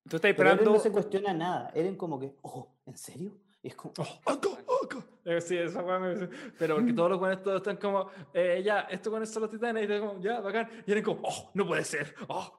Tú 0.09 0.17
estás 0.17 0.21
Pero 0.21 0.49
Eren 0.49 0.53
esperando... 0.53 0.73
no 0.73 0.79
se 0.79 0.91
cuestiona 0.91 1.33
nada. 1.35 1.71
Eren 1.75 1.97
como 1.97 2.19
que, 2.19 2.35
oh, 2.43 2.75
¿en 2.87 2.97
serio? 2.97 3.39
Y 3.63 3.69
es 3.69 3.75
como, 3.75 3.93
Oh, 3.99 4.31
acá, 4.31 4.49
acá. 4.85 5.07
Eh, 5.25 5.41
Sí, 5.41 5.57
esa 5.57 5.83
weá 5.83 5.99
me 5.99 6.29
Pero 6.59 6.77
porque 6.77 6.93
todos 6.93 7.11
los 7.11 7.19
buenos 7.21 7.43
todos 7.43 7.59
están 7.59 7.77
como, 7.77 8.11
eh, 8.33 8.63
ya, 8.65 8.81
estos 8.91 9.11
buenos 9.11 9.29
son 9.29 9.43
los 9.43 9.51
titanes, 9.51 9.89
y 9.89 10.01
como, 10.01 10.21
ya, 10.21 10.41
bacán. 10.41 10.69
Y 10.87 10.93
eran 10.93 11.05
como, 11.05 11.21
oh, 11.25 11.51
no 11.55 11.67
puede 11.67 11.85
ser. 11.85 12.15
Oh. 12.29 12.59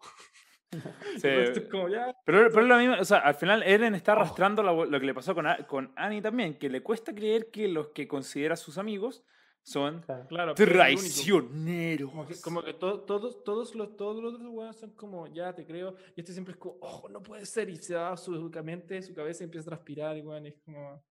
Sí, 1.22 1.62
como, 1.70 1.90
ya. 1.90 2.16
Pero, 2.26 2.48
pero 2.50 2.62
es 2.62 2.68
lo 2.68 2.78
mismo, 2.78 2.96
o 3.00 3.06
sea, 3.06 3.20
al 3.20 3.36
final 3.36 3.62
Eren 3.64 3.94
está 3.96 4.14
Oh. 4.14 4.16
arrastrando 4.18 4.64
la- 4.64 4.72
lo 4.74 5.00
que 5.00 5.06
le 5.06 5.14
pasó 5.14 5.36
con, 5.36 5.46
con 5.68 5.92
Annie 5.96 6.22
también, 6.22 6.54
que 6.58 6.70
le 6.70 6.82
cuesta 6.82 7.14
creer 7.14 7.50
que 7.52 7.68
los 7.68 7.88
que 7.90 8.08
considera 8.08 8.56
sus 8.56 8.78
amigos 8.78 9.24
son 9.64 10.04
claro. 10.28 10.56
Traicioneros. 10.56 12.10
Como 12.10 12.26
que, 12.26 12.36
como 12.42 12.64
que 12.64 12.74
to- 12.74 13.02
todos, 13.02 13.44
todos, 13.44 13.76
los, 13.76 13.96
todos 13.96 14.24
los 14.24 14.34
otros 14.36 14.50
weones 14.52 14.76
son 14.78 14.92
como, 14.96 15.28
ya 15.28 15.54
te 15.54 15.66
creo. 15.66 15.96
Y 16.16 16.22
este 16.22 16.34
siempre 16.34 16.54
es 16.54 16.58
como, 16.58 16.78
oh, 16.82 17.08
no 17.10 17.22
puede 17.22 17.46
ser. 17.46 17.70
Y 17.70 17.76
se 17.78 17.94
da 17.94 18.16
su 18.18 18.32
mente, 18.64 19.02
su 19.04 19.14
cabeza 19.14 19.44
y 19.44 19.46
empieza 19.46 19.66
a 19.70 19.72
transpirar. 19.76 20.18
Y, 20.18 20.22
y 20.22 20.48
es 20.48 20.56
como. 20.66 21.04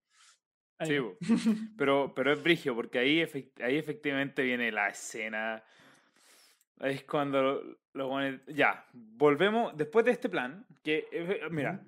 Sí, 0.83 0.97
pero, 1.77 2.13
pero 2.15 2.33
es 2.33 2.43
brigio, 2.43 2.75
porque 2.75 2.99
ahí, 2.99 3.19
efect- 3.21 3.63
ahí 3.63 3.77
efectivamente 3.77 4.43
viene 4.43 4.73
la 4.73 4.89
escena. 4.89 5.63
Es 6.81 7.05
cuando 7.05 7.63
los 7.93 8.09
buenos- 8.09 8.41
Ya, 8.47 8.87
volvemos. 8.93 9.77
Después 9.77 10.05
de 10.05 10.13
este 10.13 10.29
plan, 10.29 10.67
que. 10.83 11.07
eh, 11.13 11.41
Mira, 11.51 11.85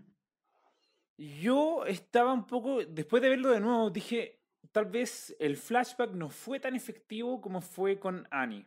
yo 1.16 1.84
estaba 1.86 2.32
un 2.32 2.47
poco. 2.47 2.84
Después 2.84 3.22
de 3.22 3.28
verlo 3.30 3.51
de 3.51 3.61
nuevo, 3.61 3.90
dije. 3.90 4.38
Tal 4.70 4.86
vez 4.86 5.34
el 5.38 5.57
flashback 5.57 6.12
no 6.12 6.30
fue 6.30 6.59
tan 6.59 6.74
efectivo 6.74 7.40
como 7.43 7.61
fue 7.61 7.99
con 7.99 8.26
Annie. 8.30 8.66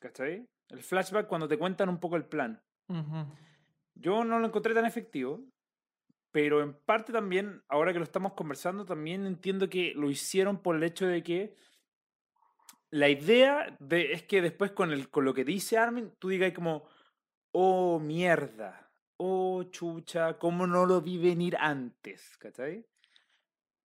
¿Cachai? 0.00 0.46
El 0.70 0.82
flashback 0.82 1.26
cuando 1.26 1.46
te 1.48 1.58
cuentan 1.58 1.88
un 1.90 1.98
poco 1.98 2.16
el 2.16 2.24
plan. 2.24 2.62
Yo 3.94 4.24
no 4.24 4.38
lo 4.38 4.46
encontré 4.46 4.72
tan 4.74 4.86
efectivo, 4.86 5.44
pero 6.30 6.62
en 6.62 6.72
parte 6.72 7.12
también, 7.12 7.62
ahora 7.68 7.92
que 7.92 7.98
lo 7.98 8.04
estamos 8.04 8.32
conversando, 8.32 8.84
también 8.86 9.26
entiendo 9.26 9.68
que 9.68 9.92
lo 9.94 10.08
hicieron 10.10 10.62
por 10.62 10.76
el 10.76 10.82
hecho 10.84 11.06
de 11.06 11.22
que 11.22 11.54
la 12.94 13.08
idea 13.08 13.76
de, 13.80 14.12
es 14.12 14.22
que 14.22 14.40
después 14.40 14.70
con, 14.70 14.92
el, 14.92 15.08
con 15.10 15.24
lo 15.24 15.34
que 15.34 15.44
dice 15.44 15.76
Armin, 15.76 16.12
tú 16.20 16.28
digas 16.28 16.52
como, 16.52 16.84
oh 17.50 17.98
mierda, 17.98 18.88
oh 19.16 19.64
chucha, 19.64 20.38
¿cómo 20.38 20.64
no 20.68 20.86
lo 20.86 21.00
vi 21.00 21.18
venir 21.18 21.56
antes? 21.58 22.36
¿Cachai? 22.38 22.86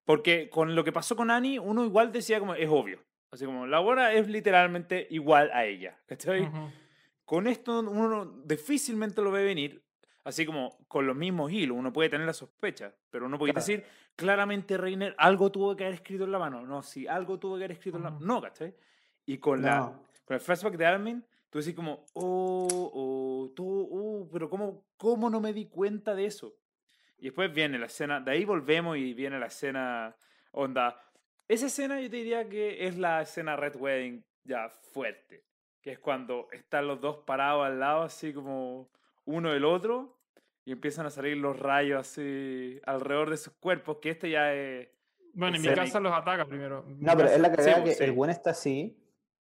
Porque 0.06 0.48
con 0.52 0.76
lo 0.76 0.84
que 0.84 0.92
pasó 0.92 1.16
con 1.16 1.32
Annie, 1.32 1.58
uno 1.58 1.84
igual 1.86 2.12
decía 2.12 2.40
como, 2.40 2.54
es 2.54 2.70
obvio. 2.70 3.00
Así 3.32 3.46
como, 3.46 3.66
la 3.66 3.80
buena 3.80 4.14
es 4.14 4.28
literalmente 4.28 5.08
igual 5.10 5.50
a 5.56 5.66
ella. 5.66 5.98
¿Cachai? 6.06 6.44
Ujú. 6.44 6.70
Con 7.26 7.48
esto 7.48 7.80
uno 7.80 8.26
difícilmente 8.46 9.24
lo 9.24 9.32
ve 9.32 9.44
venir, 9.44 9.84
así 10.24 10.46
como 10.46 10.78
con 10.88 11.08
los 11.08 11.16
mismos 11.16 11.52
hilos, 11.52 11.76
uno 11.76 11.92
puede 11.92 12.10
tener 12.10 12.28
la 12.28 12.34
sospecha, 12.34 12.94
pero 13.10 13.26
uno 13.26 13.40
puede 13.40 13.54
Claro. 13.54 13.66
decir, 13.66 13.84
claramente 14.16 14.78
Reiner 14.78 15.16
algo 15.18 15.52
tuvo 15.52 15.76
que 15.76 15.86
haber 15.86 15.96
escrito 15.96 16.26
en 16.26 16.32
la 16.32 16.38
mano. 16.38 16.64
No, 16.64 16.84
sí, 16.84 17.08
algo 17.08 17.40
tuvo 17.40 17.58
que 17.58 17.64
haber 17.64 17.72
escrito 17.72 17.98
en 17.98 18.04
la 18.04 18.12
mano. 18.12 18.24
No, 18.24 18.40
¿cachai? 18.40 18.76
Y 19.30 19.38
con, 19.38 19.62
la, 19.62 19.78
No. 19.78 20.08
con 20.26 20.34
el 20.34 20.42
flashback 20.42 20.76
de 20.76 20.88
Armin, 20.88 21.24
tú 21.52 21.60
decís 21.60 21.76
como, 21.76 22.04
oh, 22.14 22.92
oh, 22.96 23.54
tú, 23.56 23.88
oh, 23.92 24.28
pero 24.34 24.50
¿cómo, 24.50 24.88
¿cómo 24.98 25.30
no 25.30 25.40
me 25.40 25.54
di 25.54 25.68
cuenta 25.68 26.16
de 26.16 26.26
eso? 26.26 26.56
Y 27.20 27.26
después 27.26 27.54
viene 27.54 27.78
la 27.78 27.86
escena, 27.86 28.20
de 28.20 28.32
ahí 28.32 28.44
volvemos 28.44 28.98
y 28.98 29.14
viene 29.14 29.38
la 29.38 29.46
escena, 29.46 30.16
onda. 30.52 31.00
Esa 31.48 31.68
escena 31.68 32.02
yo 32.02 32.10
te 32.10 32.16
diría 32.16 32.50
que 32.50 32.88
es 32.88 32.98
la 32.98 33.22
escena 33.22 33.56
Red 33.56 33.76
Wedding 33.76 34.26
ya 34.46 34.68
fuerte, 34.70 35.46
que 35.80 35.92
es 35.92 36.00
cuando 36.00 36.48
están 36.52 36.88
los 36.88 37.00
dos 37.00 37.18
parados 37.18 37.68
al 37.68 37.80
lado, 37.80 38.02
así 38.02 38.34
como 38.34 38.90
uno 39.26 39.54
del 39.54 39.66
otro, 39.66 40.18
y 40.66 40.72
empiezan 40.72 41.06
a 41.06 41.12
salir 41.12 41.38
los 41.38 41.60
rayos 41.60 42.00
así 42.00 42.82
alrededor 42.84 43.30
de 43.30 43.38
sus 43.38 43.54
cuerpos, 43.54 43.98
que 44.02 44.10
este 44.10 44.32
ya 44.32 44.56
es... 44.56 44.90
Bueno, 45.36 45.58
en 45.58 45.62
mi 45.62 45.68
casa 45.76 46.00
los 46.00 46.14
ataca 46.14 46.48
primero. 46.48 46.84
No, 46.88 47.16
pero 47.16 47.30
es 47.30 47.40
la 47.40 47.52
cagada 47.52 47.78
po, 47.78 47.84
que 47.84 47.94
sí. 47.94 48.04
el 48.04 48.12
buen 48.14 48.32
está 48.32 48.50
así 48.50 49.00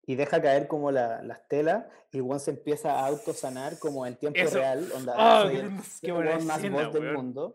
y 0.07 0.15
deja 0.15 0.41
caer 0.41 0.67
como 0.67 0.89
la- 0.89 1.21
las 1.21 1.47
telas 1.47 1.85
y 2.11 2.19
buen 2.21 2.39
se 2.39 2.49
empieza 2.51 2.99
a 2.99 3.05
autosanar 3.07 3.77
como 3.77 4.07
en 4.07 4.15
tiempo 4.15 4.39
Eso. 4.39 4.57
real. 4.57 4.89
Onda, 4.95 5.13
¡Ah, 5.15 5.41
soy 5.43 5.51
qué- 5.55 5.59
el, 5.59 5.71
qué 6.01 6.11
buena 6.11 6.39
más 6.39 6.57
escena, 6.57 6.83
voz 6.85 6.93
del 6.93 7.03
weón! 7.03 7.15
mundo. 7.15 7.53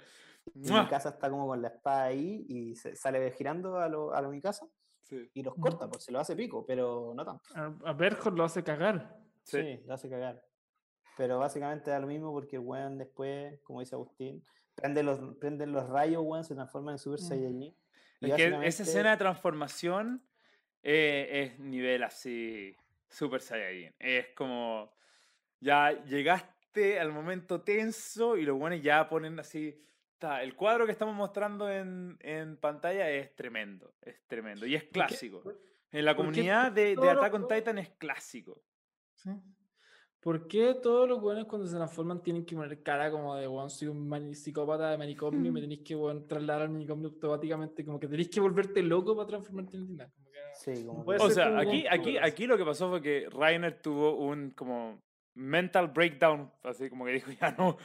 Y 0.54 0.58
mi 0.70 0.86
casa 0.88 1.08
está 1.10 1.30
como 1.30 1.46
con 1.48 1.60
la 1.62 1.68
espada 1.68 2.04
ahí 2.04 2.44
y 2.48 2.76
se 2.76 2.94
sale 2.94 3.30
girando 3.32 3.78
a 3.78 3.88
lo, 3.88 4.12
a 4.14 4.20
lo 4.20 4.30
mi 4.30 4.40
casa 4.40 4.66
Sí. 5.02 5.30
y 5.34 5.42
los 5.42 5.54
corta, 5.56 5.88
pues 5.88 6.04
se 6.04 6.12
lo 6.12 6.20
hace 6.20 6.36
pico, 6.36 6.64
pero 6.66 7.12
no 7.14 7.24
tanto. 7.24 7.42
A, 7.54 7.90
a 7.90 7.92
Berthold 7.92 8.36
lo 8.36 8.44
hace 8.44 8.62
cagar. 8.62 9.18
Sí. 9.44 9.60
Sí, 9.60 9.82
lo 9.86 9.94
hace 9.94 10.08
cagar. 10.10 10.44
Pero 11.16 11.38
básicamente 11.38 11.90
da 11.90 11.98
lo 12.00 12.06
mismo 12.06 12.32
porque 12.32 12.58
weón 12.58 12.98
después, 12.98 13.60
como 13.62 13.80
dice 13.80 13.94
Agustín, 13.94 14.44
prende 14.74 15.02
los, 15.02 15.20
prenden 15.36 15.72
los 15.72 15.88
rayos, 15.88 16.22
weón, 16.24 16.44
se 16.44 16.54
transforma 16.54 16.92
en 16.92 16.98
Super 16.98 17.20
Mm. 17.20 17.28
Saiyajin. 17.28 17.76
Es 18.20 18.34
que 18.34 18.66
esa 18.66 18.82
escena 18.84 19.10
de 19.12 19.16
transformación 19.16 20.22
eh, 20.82 21.28
es 21.32 21.58
nivel 21.60 22.02
así, 22.02 22.76
Super 23.08 23.40
Saiyajin. 23.40 23.94
Es 23.98 24.28
como, 24.34 24.92
ya 25.60 26.04
llegaste 26.04 26.98
al 26.98 27.12
momento 27.12 27.60
tenso 27.62 28.36
y 28.36 28.42
los 28.42 28.58
buenos 28.58 28.82
ya 28.82 29.08
ponen 29.08 29.38
así... 29.38 29.80
ta, 30.18 30.42
el 30.42 30.54
cuadro 30.56 30.86
que 30.86 30.92
estamos 30.92 31.14
mostrando 31.14 31.70
en, 31.70 32.16
en 32.20 32.56
pantalla 32.56 33.10
es 33.10 33.34
tremendo, 33.34 33.94
es 34.00 34.20
tremendo. 34.26 34.66
Y 34.66 34.74
es 34.74 34.84
clásico. 34.84 35.42
En 35.90 36.04
la 36.04 36.16
comunidad 36.16 36.72
de, 36.72 36.96
de 36.96 37.10
Attack 37.10 37.34
on 37.34 37.46
Titan 37.46 37.78
es 37.78 37.90
clásico. 37.90 38.62
Sí. 39.14 39.30
¿Por 40.22 40.46
qué 40.46 40.74
todos 40.74 41.08
los 41.08 41.20
buenos 41.20 41.46
cuando 41.46 41.66
se 41.66 41.74
transforman 41.74 42.22
tienen 42.22 42.46
que 42.46 42.54
poner 42.54 42.80
cara 42.80 43.10
como 43.10 43.34
de, 43.34 43.48
weón, 43.48 43.68
soy 43.68 43.88
un 43.88 44.34
psicópata 44.36 44.90
de 44.90 44.96
manicomio 44.96 45.50
y 45.50 45.52
me 45.52 45.60
tenéis 45.60 45.82
que, 45.84 45.96
weón, 45.96 46.28
trasladar 46.28 46.62
al 46.62 46.70
manicomio 46.70 47.08
automáticamente? 47.08 47.84
Como 47.84 47.98
que 47.98 48.06
tenéis 48.06 48.28
que 48.28 48.40
volverte 48.40 48.82
loco 48.82 49.16
para 49.16 49.26
transformarte 49.26 49.76
en 49.76 49.98
que, 49.98 50.06
Sí, 50.62 50.84
como 50.86 51.04
puede 51.04 51.18
que- 51.18 51.24
O 51.24 51.30
sea, 51.30 51.58
aquí, 51.58 51.86
aquí, 51.90 52.18
aquí 52.18 52.46
lo 52.46 52.56
que 52.56 52.64
pasó 52.64 52.88
fue 52.88 53.02
que 53.02 53.26
Rainer 53.30 53.80
tuvo 53.82 54.16
un 54.16 54.50
como 54.52 55.00
mental 55.34 55.88
breakdown, 55.88 56.52
así 56.62 56.88
como 56.88 57.04
que 57.06 57.12
dijo, 57.12 57.30
ya 57.40 57.50
no, 57.52 57.76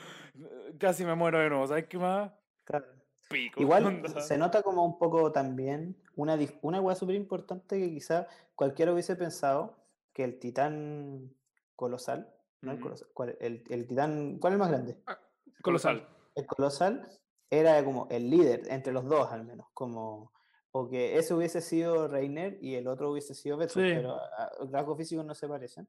casi 0.78 1.04
me 1.06 1.16
muero 1.16 1.40
de 1.40 1.50
nuevo, 1.50 1.66
¿sabes 1.68 1.88
qué 1.88 1.98
más? 1.98 2.32
claro. 2.64 2.86
Pico. 3.30 3.60
Igual 3.62 3.86
onda. 3.88 4.22
se 4.22 4.38
nota 4.38 4.62
como 4.62 4.86
un 4.86 4.98
poco 4.98 5.32
también 5.34 5.98
una, 6.16 6.38
una 6.62 6.80
hueá 6.80 6.96
súper 6.96 7.16
importante 7.16 7.78
que 7.78 7.90
quizá 7.90 8.26
cualquiera 8.56 8.94
hubiese 8.94 9.16
pensado 9.18 9.76
que 10.14 10.24
el 10.24 10.40
titán 10.40 11.34
colosal, 11.76 12.34
¿no? 12.62 12.72
el, 12.72 12.80
colosal, 12.80 13.08
¿cuál, 13.14 13.38
el, 13.42 13.64
el 13.70 13.86
titán, 13.88 14.38
¿cuál 14.40 14.54
es 14.54 14.56
el 14.56 14.60
más 14.60 14.70
grande? 14.70 14.98
Colosal. 15.62 16.08
El 16.36 16.46
colosal 16.46 17.10
era 17.50 17.84
como 17.84 18.08
el 18.12 18.30
líder 18.30 18.62
entre 18.70 18.94
los 18.94 19.04
dos 19.06 19.30
al 19.32 19.44
menos, 19.44 19.68
como 19.74 20.32
o 20.72 20.90
que 20.90 21.18
ese 21.18 21.34
hubiese 21.34 21.62
sido 21.62 22.08
Reiner 22.08 22.58
y 22.62 22.76
el 22.76 22.88
otro 22.88 23.12
hubiese 23.12 23.34
sido 23.34 23.58
Berthold, 23.58 23.88
Sí. 23.88 23.94
pero 23.96 24.16
a- 24.16 24.26
a- 24.26 24.52
rasgos 24.72 24.98
físicos 24.98 25.26
no 25.26 25.34
se 25.36 25.48
parecen. 25.48 25.88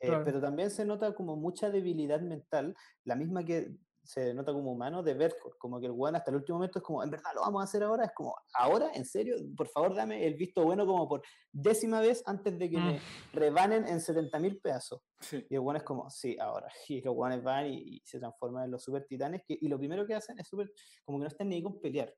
Eh, 0.00 0.08
Claro. 0.08 0.24
pero 0.24 0.40
también 0.40 0.70
se 0.70 0.84
nota 0.84 1.14
como 1.14 1.36
mucha 1.36 1.70
debilidad 1.70 2.20
mental, 2.20 2.74
la 3.04 3.14
misma 3.16 3.44
que 3.44 3.76
se 4.04 4.32
nota 4.34 4.52
como 4.52 4.70
humano 4.70 5.02
de 5.02 5.14
Berthold, 5.14 5.56
como 5.58 5.80
que 5.80 5.86
el 5.86 5.92
weón 5.92 6.14
hasta 6.14 6.30
el 6.30 6.36
último 6.36 6.58
momento 6.58 6.78
es 6.78 6.84
como, 6.84 7.02
en 7.02 7.10
verdad 7.10 7.30
lo 7.34 7.40
vamos 7.40 7.60
a 7.60 7.64
hacer 7.64 7.82
ahora, 7.82 8.04
es 8.04 8.12
como, 8.14 8.36
ahora, 8.54 8.90
en 8.94 9.04
serio, 9.04 9.34
por 9.56 9.66
favor 9.66 9.96
dame 9.96 10.24
el 10.24 10.34
visto 10.34 10.62
bueno 10.62 10.86
como 10.86 11.08
por 11.08 11.22
décima 11.50 12.00
vez 12.00 12.22
antes 12.24 12.56
de 12.56 12.70
que 12.70 12.78
Mm. 12.78 12.86
me 12.86 13.00
rebanen 13.32 13.84
en 13.88 14.00
70.000 14.00 14.60
pedazos. 14.60 15.00
Sí. 15.18 15.44
Y 15.50 15.54
el 15.54 15.60
weón 15.60 15.76
es 15.78 15.82
como, 15.82 16.08
sí, 16.08 16.36
ahora. 16.38 16.68
Y 16.88 17.00
los 17.02 17.16
weones 17.16 17.42
van 17.42 17.66
y, 17.66 17.78
y 17.96 18.00
se 18.04 18.20
transforman 18.20 18.66
en 18.66 18.70
los 18.72 18.84
super 18.84 19.04
titanes. 19.06 19.42
Que, 19.44 19.58
y 19.60 19.66
lo 19.66 19.76
primero 19.76 20.06
que 20.06 20.14
hacen 20.14 20.38
es 20.38 20.46
súper, 20.46 20.70
como 21.04 21.18
que 21.18 21.22
no 21.22 21.28
están 21.28 21.48
ni 21.48 21.56
ahí 21.56 21.62
con 21.64 21.80
pelear. 21.80 22.14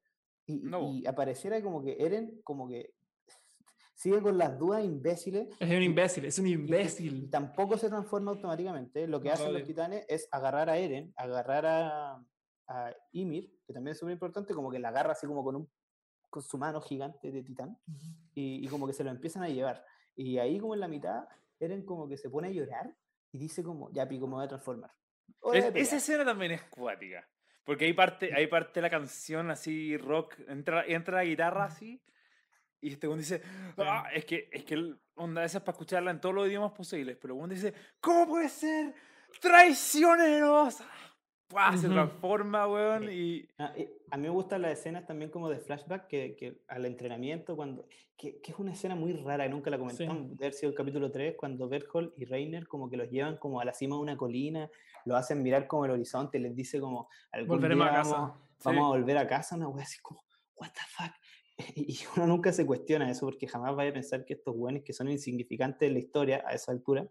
Y, 0.48 0.54
y- 0.54 0.60
No. 0.64 0.92
y 0.92 1.06
apareciera 1.06 1.62
como 1.62 1.82
que 1.82 1.96
Eren, 2.00 2.40
como 2.42 2.66
que 2.68 2.92
sigue 3.94 4.20
con 4.22 4.36
las 4.38 4.58
dudas 4.58 4.84
imbéciles. 4.84 5.48
Es 5.60 5.70
un 5.70 5.82
imbécil, 5.82 6.24
es 6.24 6.38
un 6.38 6.46
y- 6.46 6.52
imbécil. 6.52 7.24
Y 7.24 7.28
tampoco 7.30 7.76
se 7.78 7.88
transforma 7.88 8.32
automáticamente. 8.32 9.06
Lo 9.06 9.20
que 9.20 9.28
No, 9.28 9.34
hacen 9.34 9.52
los 9.52 9.64
titanes 9.64 10.04
es 10.08 10.28
agarrar 10.32 10.68
a 10.70 10.76
Eren, 10.78 11.12
agarrar 11.16 11.66
a, 11.66 12.24
a 12.68 12.94
Ymir, 13.12 13.50
que 13.66 13.72
también 13.72 13.92
es 13.92 13.98
súper 13.98 14.12
importante, 14.12 14.54
como 14.54 14.70
que 14.70 14.78
la 14.78 14.88
agarra 14.88 15.12
así 15.12 15.26
como 15.26 15.44
con, 15.44 15.56
un, 15.56 15.70
con 16.30 16.42
su 16.42 16.58
mano 16.58 16.80
gigante 16.80 17.30
de 17.30 17.42
titán 17.42 17.78
y, 18.34 18.64
y 18.64 18.68
como 18.68 18.86
que 18.86 18.92
se 18.92 19.04
lo 19.04 19.10
empiezan 19.10 19.42
a 19.42 19.48
llevar. 19.48 19.84
Y 20.16 20.38
ahí 20.38 20.58
como 20.58 20.74
en 20.74 20.80
la 20.80 20.88
mitad, 20.88 21.24
Eren 21.60 21.84
como 21.84 22.08
que 22.08 22.16
se 22.16 22.30
pone 22.30 22.48
a 22.48 22.50
llorar 22.50 22.94
y 23.32 23.38
dice 23.38 23.62
como, 23.62 23.90
ya 23.92 24.08
pico, 24.08 24.26
me 24.26 24.34
voy 24.34 24.44
a 24.44 24.48
transformar. 24.48 24.90
Hora 25.40 25.58
Es- 25.58 25.64
de 25.66 25.72
pelear". 25.72 25.86
esa 25.86 25.96
escena 25.96 26.24
también 26.24 26.52
es 26.52 26.62
cuática. 26.64 27.28
Porque 27.68 27.84
ahí 27.84 27.92
parte, 27.92 28.32
ahí 28.32 28.46
parte 28.46 28.80
la 28.80 28.88
canción 28.88 29.50
así, 29.50 29.98
rock, 29.98 30.36
entra, 30.48 30.86
entra 30.86 31.18
la 31.18 31.24
guitarra 31.24 31.64
así, 31.64 32.00
y 32.80 32.92
este 32.92 33.06
uno 33.06 33.18
dice, 33.18 33.42
"Ah", 33.76 34.08
es 34.10 34.24
que, 34.24 34.48
es 34.50 34.64
que 34.64 34.94
onda 35.16 35.44
esa 35.44 35.58
es 35.58 35.64
para 35.64 35.74
escucharla 35.74 36.10
en 36.10 36.18
todos 36.18 36.34
los 36.34 36.48
idiomas 36.48 36.72
posibles, 36.72 37.18
pero 37.20 37.34
uno 37.34 37.48
dice, 37.48 37.74
¿cómo 38.00 38.26
puede 38.26 38.48
ser? 38.48 38.94
¡Traicioneros! 39.38 40.78
¡Pua! 41.46 41.76
Se 41.76 41.90
transforma, 41.90 42.66
weón, 42.66 43.12
y... 43.12 43.46
Ah, 43.58 43.74
y 43.76 43.86
a 44.10 44.16
mí 44.16 44.22
me 44.22 44.30
gustan 44.30 44.62
las 44.62 44.72
escenas 44.72 45.04
también 45.04 45.30
como 45.30 45.50
de 45.50 45.58
flashback 45.58 46.06
que, 46.06 46.36
que 46.36 46.62
al 46.68 46.86
entrenamiento, 46.86 47.54
cuando, 47.54 47.86
que, 48.16 48.40
que 48.40 48.50
es 48.50 48.58
una 48.58 48.72
escena 48.72 48.94
muy 48.94 49.12
rara, 49.12 49.44
y 49.44 49.50
nunca 49.50 49.68
la 49.68 49.78
comentamos, 49.78 50.30
debe 50.30 50.46
haber 50.46 50.54
sido 50.54 50.70
el 50.70 50.74
capítulo 50.74 51.10
3, 51.10 51.36
cuando 51.36 51.68
Berthold 51.68 52.14
y 52.16 52.24
Reiner 52.24 52.66
como 52.66 52.88
que 52.88 52.96
los 52.96 53.10
llevan 53.10 53.36
como 53.36 53.60
a 53.60 53.66
la 53.66 53.74
cima 53.74 53.96
de 53.96 54.00
una 54.00 54.16
colina, 54.16 54.70
lo 55.08 55.16
hacen 55.16 55.42
mirar 55.42 55.66
como 55.66 55.84
el 55.86 55.90
horizonte, 55.92 56.38
les 56.38 56.54
dice 56.54 56.80
como, 56.80 57.08
algún 57.32 57.48
Volveremos 57.56 57.86
día 57.86 57.92
a 57.94 58.02
casa". 58.02 58.12
vamos, 58.12 58.30
vamos 58.64 58.80
Sí. 58.80 58.84
a 58.84 58.88
volver 58.98 59.18
a 59.18 59.26
casa, 59.26 59.56
una 59.56 59.68
wea 59.68 59.82
así 59.84 59.98
como, 60.00 60.22
what 60.56 60.70
the 60.72 60.80
fuck. 60.88 61.12
Y 61.76 61.98
uno 62.16 62.26
nunca 62.28 62.52
se 62.52 62.64
cuestiona 62.64 63.10
eso 63.10 63.26
porque 63.26 63.48
jamás 63.48 63.74
vaya 63.74 63.90
a 63.90 63.92
pensar 63.94 64.24
que 64.24 64.34
estos 64.34 64.54
güeyes 64.54 64.84
que 64.84 64.92
son 64.92 65.08
insignificantes 65.10 65.88
en 65.88 65.94
la 65.94 65.98
historia 65.98 66.44
a 66.46 66.52
esa 66.52 66.70
altura 66.70 67.08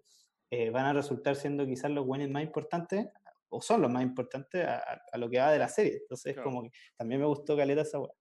eh, 0.50 0.70
van 0.70 0.86
a 0.86 0.94
resultar 0.94 1.36
siendo 1.36 1.66
quizás 1.66 1.92
los 1.92 2.06
güeyes 2.06 2.30
más 2.30 2.44
importantes 2.44 3.10
o 3.50 3.62
son 3.62 3.82
los 3.82 3.92
más 3.92 4.04
importantes 4.04 4.66
a, 4.66 4.82
a- 5.12 5.18
lo 5.18 5.30
que 5.30 5.40
va 5.40 5.52
de 5.52 5.60
la 5.60 5.68
serie. 5.68 5.98
Entonces, 6.02 6.34
Claro. 6.34 6.50
como 6.50 6.64
que 6.64 6.72
también 6.96 7.20
me 7.20 7.28
gustó 7.28 7.58
Caleta 7.58 7.82
esa 7.82 8.00
weá. 8.00 8.12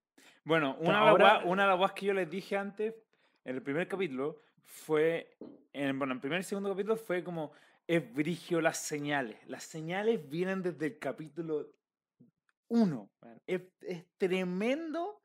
Bueno, 0.45 0.77
una, 0.81 0.87
de 0.89 0.93
las 0.93 1.09
ahora- 1.11 1.43
una 1.45 1.63
de 1.65 1.69
las 1.69 1.79
guas 1.79 1.93
que 1.93 2.07
yo 2.07 2.13
les 2.15 2.29
dije 2.31 2.57
antes, 2.57 2.95
en 3.45 3.55
el 3.57 3.63
primer 3.63 3.87
capítulo, 3.87 4.41
fue, 4.65 5.37
en, 5.73 5.97
bueno, 5.99 6.13
en 6.13 6.17
el 6.17 6.21
primer 6.21 6.41
y 6.41 6.43
segundo 6.43 6.71
capítulo 6.71 6.97
fue 6.97 7.23
como, 7.23 7.53
es 7.87 8.13
brigio 8.13 8.61
las 8.61 8.79
señales. 8.79 9.39
Las 9.47 9.65
señales 9.65 10.29
vienen 10.29 10.63
desde 10.63 10.87
el 10.87 10.99
capítulo 10.99 11.73
1. 12.69 13.11
Es, 13.47 13.63
es 13.81 14.05
tremendo 14.19 15.23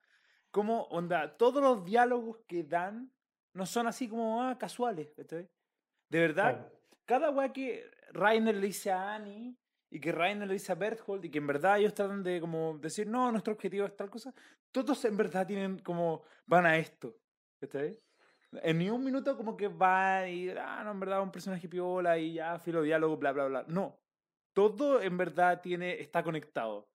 como, 0.51 0.83
onda, 0.83 1.37
todos 1.37 1.63
los 1.63 1.83
diálogos 1.85 2.39
que 2.47 2.63
dan 2.63 3.11
no 3.53 3.65
son 3.65 3.87
así 3.87 4.07
como 4.07 4.41
ah, 4.43 4.57
casuales. 4.57 5.09
De 5.15 6.19
verdad, 6.19 6.53
Claro. 6.53 6.71
cada 7.05 7.29
weá 7.31 7.51
que 7.51 7.89
Rainer 8.11 8.55
le 8.55 8.67
dice 8.67 8.91
a 8.91 9.15
Annie 9.15 9.57
y 9.89 9.99
que 9.99 10.11
Rainer 10.11 10.47
le 10.47 10.53
dice 10.53 10.71
a 10.71 10.75
Berthold 10.75 11.25
y 11.25 11.29
que 11.31 11.39
en 11.39 11.47
verdad 11.47 11.79
ellos 11.79 11.93
tratan 11.93 12.23
de 12.23 12.39
como 12.39 12.77
decir, 12.77 13.07
no, 13.07 13.31
nuestro 13.31 13.53
objetivo 13.53 13.85
es 13.85 13.95
tal 13.95 14.09
cosa, 14.09 14.33
todos 14.71 15.03
en 15.05 15.17
verdad 15.17 15.47
tienen 15.47 15.79
como, 15.79 16.23
van 16.45 16.65
a 16.65 16.77
esto. 16.77 17.17
En 18.63 18.77
ni 18.79 18.89
un 18.89 19.03
minuto 19.03 19.37
como 19.37 19.55
que 19.55 19.67
va 19.69 20.27
y, 20.27 20.49
ah, 20.49 20.81
no, 20.83 20.91
en 20.91 20.99
verdad 20.99 21.21
un 21.21 21.31
personaje 21.31 21.69
piola 21.69 22.17
y 22.17 22.33
ya, 22.33 22.59
filo 22.59 22.81
diálogo, 22.81 23.17
bla, 23.17 23.31
bla, 23.31 23.45
bla. 23.47 23.65
No, 23.67 23.97
todo 24.53 25.01
en 25.01 25.17
verdad 25.17 25.61
tiene, 25.61 25.99
está 26.01 26.21
conectado. 26.23 26.89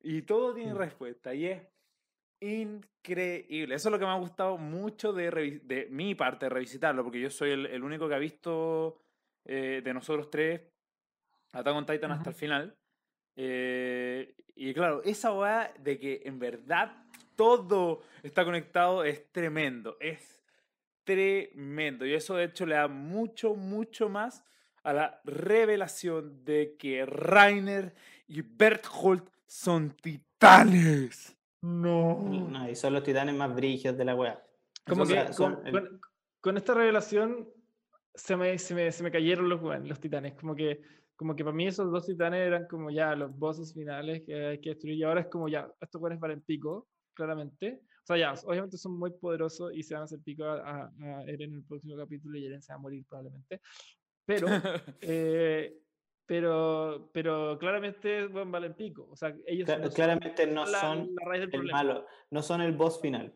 Y 0.00 0.22
todo 0.22 0.54
tiene 0.54 0.72
Mm. 0.74 0.78
respuesta. 0.78 1.34
Y 1.34 1.46
es 1.46 1.62
increíble. 2.40 3.74
Eso 3.74 3.88
es 3.88 3.92
lo 3.92 3.98
que 3.98 4.04
me 4.04 4.10
ha 4.12 4.18
gustado 4.18 4.56
mucho 4.56 5.12
de, 5.12 5.60
de 5.64 5.88
mi 5.90 6.14
parte, 6.14 6.48
revisitarlo, 6.48 7.02
porque 7.02 7.20
yo 7.20 7.30
soy 7.30 7.50
el, 7.50 7.66
el 7.66 7.82
único 7.82 8.08
que 8.08 8.14
ha 8.14 8.18
visto 8.18 8.98
eh, 9.44 9.80
de 9.84 9.94
nosotros 9.94 10.30
tres 10.30 10.60
Attack 11.52 11.74
on 11.76 11.86
Titan 11.86 12.12
hasta 12.12 12.30
el 12.30 12.36
final. 12.36 12.76
Eh, 13.36 14.34
y 14.54 14.72
claro, 14.74 15.02
esa 15.04 15.32
weá 15.32 15.72
de 15.78 15.98
que 15.98 16.22
en 16.24 16.38
verdad 16.38 17.04
todo 17.36 18.02
está 18.22 18.44
conectado 18.44 19.04
es 19.04 19.30
tremendo. 19.32 19.96
Es 20.00 20.35
tremendo. 21.06 22.04
Y 22.04 22.12
eso 22.12 22.34
de 22.36 22.44
hecho 22.44 22.66
le 22.66 22.74
da 22.74 22.88
mucho, 22.88 23.54
mucho 23.54 24.10
más 24.10 24.44
a 24.82 24.92
la 24.92 25.20
revelación 25.24 26.44
de 26.44 26.76
que 26.78 27.06
Rainer 27.06 27.94
y 28.28 28.42
Berthold 28.42 29.22
son 29.46 29.90
titanes. 30.02 31.34
No. 31.62 32.22
No, 32.22 32.68
y 32.68 32.76
son 32.76 32.92
los 32.92 33.02
titanes 33.02 33.34
más 33.34 33.54
brígidos 33.54 33.96
de 33.96 34.04
la 34.04 34.14
weá. 34.14 34.42
Como 34.86 35.02
O 35.02 35.06
que 35.06 35.12
sea, 35.14 35.32
son 35.32 35.54
con, 35.56 35.66
el- 35.66 35.72
con- 35.72 36.00
con 36.40 36.56
esta 36.56 36.74
revelación 36.74 37.48
se 38.14 38.36
me, 38.36 38.56
se 38.58 38.74
me, 38.74 38.92
se 38.92 39.02
me 39.02 39.10
cayeron 39.10 39.48
los, 39.48 39.60
weón, 39.62 39.88
los 39.88 39.98
titanes. 40.00 40.34
Como 40.34 40.54
que, 40.54 40.80
como 41.16 41.34
que 41.34 41.42
para 41.44 41.56
mí 41.56 41.66
esos 41.66 41.90
dos 41.90 42.06
titanes 42.06 42.40
eran 42.46 42.66
como 42.68 42.90
ya 42.90 43.14
los 43.16 43.36
bosses 43.36 43.74
finales 43.74 44.22
que 44.24 44.46
hay 44.46 44.60
que 44.60 44.70
destruir. 44.70 44.96
Y 44.98 45.02
ahora 45.02 45.22
es 45.22 45.26
como 45.26 45.48
ya, 45.48 45.68
estos 45.80 46.00
weones 46.00 46.20
valen 46.20 46.42
pico, 46.42 46.88
claramente. 47.14 47.82
O 48.06 48.14
sea, 48.14 48.16
ya, 48.18 48.34
obviamente 48.46 48.78
son 48.78 48.96
muy 48.96 49.10
poderosos 49.10 49.72
y 49.74 49.82
se 49.82 49.94
van 49.94 50.02
a 50.02 50.04
hacer 50.04 50.20
pico 50.20 50.44
a, 50.44 50.60
a, 50.60 50.92
a 51.02 51.22
Eren 51.24 51.50
en 51.50 51.56
el 51.56 51.64
próximo 51.64 51.96
capítulo 51.96 52.38
y 52.38 52.46
Eren 52.46 52.62
se 52.62 52.72
va 52.72 52.76
a 52.76 52.78
morir 52.78 53.04
probablemente. 53.08 53.60
Pero, 54.24 54.46
eh, 55.00 55.76
pero, 56.24 57.10
pero 57.12 57.58
claramente 57.58 58.28
bueno, 58.28 58.50
valen 58.52 58.74
pico. 58.74 59.08
O 59.10 59.16
sea, 59.16 59.34
ellos 59.44 59.68
Cla- 59.68 59.78
no 59.78 59.84
son 59.86 59.92
claramente 59.94 60.46
no 60.46 60.64
la- 60.66 60.80
son 60.80 61.14
la 61.16 61.24
raíz 61.28 61.40
del 61.40 61.48
el 61.48 61.50
problema. 61.50 61.78
malo, 61.82 62.06
no 62.30 62.42
son 62.42 62.60
el 62.60 62.72
boss 62.76 63.00
final. 63.00 63.34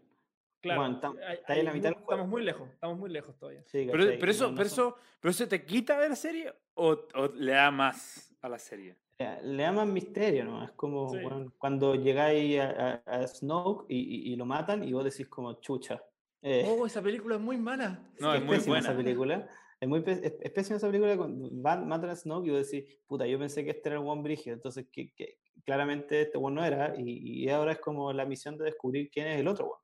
Claro, 0.61 0.81
Bueno, 0.83 1.01
tam- 1.01 1.19
hay- 1.27 1.35
está 1.39 1.53
ahí 1.55 1.59
en 1.61 1.65
la 1.67 1.73
mitad 1.73 1.89
mu- 1.91 1.95
del 1.97 2.03
estamos 2.05 2.29
muy 2.29 2.43
lejos, 2.45 2.71
estamos 2.71 2.99
muy 2.99 3.11
lejos 3.11 3.37
todavía. 3.39 3.65
Sí, 3.67 3.89
Pero, 3.91 4.05
pero, 4.21 4.31
eso, 4.31 4.45
No- 4.45 4.51
no 4.53 4.57
pero, 4.57 4.69
son- 4.69 4.89
eso, 4.89 4.97
pero 5.21 5.31
eso 5.33 5.49
te 5.49 5.65
quita 5.65 5.99
de 5.99 6.09
la 6.11 6.17
serie 6.17 6.55
o, 6.75 6.91
o 7.15 7.27
le 7.35 7.53
da 7.53 7.73
más 7.73 8.30
a 8.43 8.49
la 8.49 8.59
serie. 8.59 8.97
Le- 9.43 9.63
llaman 9.63 9.93
misterio, 9.93 10.45
¿no? 10.45 10.65
Es 10.65 10.71
como 10.73 11.11
Sí. 11.11 11.19
bueno, 11.23 11.53
cuando 11.59 11.95
llegáis 11.95 12.59
a, 12.61 13.03
a, 13.07 13.21
a 13.23 13.27
Snoke 13.27 13.87
y, 13.89 13.99
y- 13.99 14.33
y 14.33 14.37
lo 14.37 14.47
matan 14.47 14.83
y 14.83 14.93
vos 14.93 15.05
decís 15.05 15.29
como 15.29 15.61
chucha. 15.61 16.03
Eh, 16.43 16.65
Oh, 16.67 16.87
esa 16.87 17.03
película 17.03 17.35
es 17.37 17.41
muy 17.41 17.59
mala. 17.59 18.03
No, 18.19 18.35
es 18.35 18.43
muy 18.43 18.57
pésima 18.57 18.77
buena. 18.77 18.89
esa 18.89 18.97
película. 18.97 19.49
Es 19.79 19.89
muy 19.89 20.03
es, 20.07 20.23
es 20.41 20.51
pésima 20.53 20.77
esa 20.79 20.87
película. 20.87 21.17
Cuando 21.19 21.49
van, 21.53 21.87
matan 21.87 22.11
a 22.11 22.17
Snoke 22.17 22.47
y 22.47 22.51
vos 22.51 22.71
decís, 22.71 22.99
puta, 23.07 23.27
yo 23.27 23.39
pensé 23.39 23.63
que 23.65 23.71
este 23.73 23.91
era 23.91 23.99
el 23.99 24.07
One 24.07 24.23
Brigio. 24.23 24.55
Entonces, 24.55 24.87
que, 24.91 25.13
que 25.15 25.39
claramente 25.67 26.23
este 26.23 26.39
one 26.39 26.57
no 26.57 26.65
era. 26.65 26.95
Y, 26.99 27.43
y 27.45 27.49
ahora 27.51 27.73
es 27.73 27.79
como 27.79 28.11
la 28.15 28.25
misión 28.25 28.57
de 28.57 28.65
descubrir 28.65 29.11
quién 29.11 29.27
es 29.27 29.39
el 29.39 29.49
otro 29.49 29.67
one. 29.67 29.83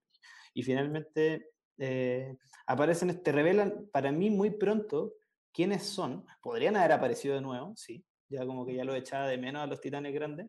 Y 0.54 0.62
finalmente 0.62 1.50
eh, 1.76 2.34
aparecen, 2.66 3.22
te 3.22 3.32
revelan 3.32 3.86
para 3.92 4.10
mí 4.12 4.30
muy 4.30 4.48
pronto 4.50 5.12
quiénes 5.52 5.82
son. 5.84 6.24
Podrían 6.40 6.76
haber 6.76 6.92
aparecido 6.92 7.34
de 7.34 7.42
nuevo, 7.42 7.74
sí. 7.76 8.02
Ya 8.28 8.44
como 8.46 8.66
que 8.66 8.74
ya 8.74 8.84
lo 8.84 8.94
echaba 8.94 9.28
de 9.28 9.38
menos 9.38 9.62
a 9.62 9.66
los 9.66 9.80
titanes 9.80 10.12
grandes. 10.14 10.48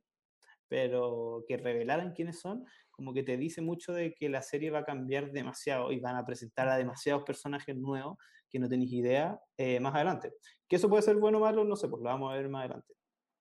Pero 0.69 1.45
que 1.47 1.55
revelaran 1.55 2.11
quiénes 2.11 2.41
son, 2.41 2.65
como 2.91 3.13
que 3.13 3.23
te 3.23 3.37
dice 3.37 3.61
mucho 3.61 3.93
de 3.93 4.13
que 4.13 4.27
la 4.27 4.41
serie 4.41 4.69
va 4.69 4.79
a 4.79 4.83
cambiar 4.83 5.31
demasiado 5.31 5.91
y 5.93 5.99
van 5.99 6.17
a 6.17 6.25
presentar 6.25 6.67
a 6.67 6.77
demasiados 6.77 7.23
personajes 7.23 7.75
nuevos 7.75 8.17
que 8.49 8.59
no 8.59 8.67
tenéis 8.67 8.91
idea 8.91 9.39
eh, 9.57 9.79
más 9.79 9.95
adelante. 9.95 10.33
Que 10.67 10.75
eso 10.75 10.89
puede 10.89 11.03
ser 11.03 11.15
bueno 11.15 11.37
o 11.37 11.41
malo, 11.41 11.63
no 11.63 11.75
sé, 11.75 11.87
pues 11.87 12.01
lo 12.01 12.09
vamos 12.09 12.33
a 12.33 12.35
ver 12.35 12.49
más 12.49 12.61
adelante. 12.61 12.93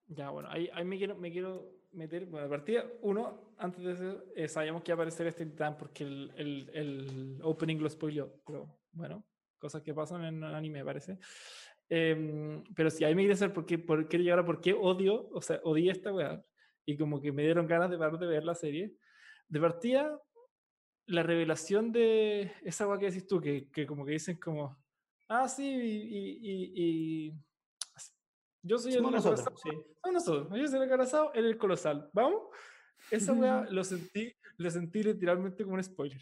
Ya, 0.09 0.31
bueno, 0.31 0.49
ahí, 0.51 0.71
ahí 0.73 0.85
me, 0.85 0.99
quiero, 0.99 1.17
me 1.17 1.33
quiero 1.33 1.69
meter. 1.93 2.27
Bueno, 2.27 2.45
de 2.47 2.51
partida, 2.51 2.85
uno, 3.01 3.55
antes 3.59 3.83
de 3.83 3.93
eso, 3.93 4.25
eh, 4.37 4.49
sabíamos 4.49 4.83
que 4.83 4.93
iba 4.93 4.95
a 4.95 4.99
aparecer 4.99 5.27
este 5.27 5.47
titán 5.47 5.77
porque 5.77 6.05
el, 6.05 6.33
el, 6.37 6.71
el 6.75 7.41
opening 7.43 7.79
lo 7.79 7.91
spoileó. 7.91 8.41
Pero 8.47 8.79
bueno, 8.93 9.25
cosas 9.59 9.83
que 9.83 9.95
pasan 9.95 10.25
en 10.25 10.45
anime, 10.45 10.81
me 10.81 10.85
parece. 10.85 11.19
Em, 11.89 12.63
pero 12.75 12.91
sí, 12.91 13.05
ahí 13.05 13.15
me 13.15 13.23
quiere 13.23 13.37
saber 13.37 13.55
por 13.55 13.65
qué, 13.67 13.79
por 13.79 14.09
qué 14.09 14.19
llegar 14.19 14.41
a 14.41 14.45
por 14.45 14.61
qué 14.61 14.73
odio, 14.75 15.29
o 15.33 15.41
sea, 15.41 15.61
odié 15.63 15.91
esta 15.93 16.13
weá. 16.13 16.45
Y 16.85 16.97
como 16.97 17.21
que 17.21 17.33
me 17.33 17.43
dieron 17.43 17.67
ganas 17.67 17.91
de 17.91 17.99
parar 17.99 18.19
de 18.19 18.27
ver 18.27 18.45
la 18.45 18.55
serie. 18.55 18.95
De 19.49 19.61
partida, 19.61 20.21
la 21.07 21.23
revelación 21.23 21.93
de 21.93 22.53
esa 22.63 22.89
weá 22.89 22.99
que 22.99 23.07
decís 23.07 23.27
tú, 23.27 23.41
que, 23.41 23.69
que 23.71 23.87
como 23.87 24.05
que 24.05 24.13
dicen 24.13 24.39
como, 24.39 24.77
ah, 25.29 25.49
sí, 25.49 25.65
y, 25.65 26.19
y- 26.19 26.39
y- 26.43 26.73
y 27.29 27.33
yo 28.63 28.79
soy 28.79 28.93
Somos 28.93 29.11
el 29.11 29.15
nosotros, 29.17 29.41
acorazado, 29.41 29.57
sí. 29.59 29.71
somos 30.03 30.15
nosotros, 30.15 30.59
yo 30.61 30.67
soy 30.67 30.77
el 30.79 30.85
acorazado, 30.87 31.33
él 31.35 31.45
el 31.47 31.57
colosal, 31.59 32.11
¿vamos? 32.13 32.49
esa 33.11 33.33
weá 33.33 33.65
lo 33.71 33.85
sentí, 33.85 34.33
lo 34.57 34.71
sentí 34.71 35.03
literalmente 35.05 35.63
como 35.63 35.77
un 35.77 35.85
spoiler. 35.85 36.21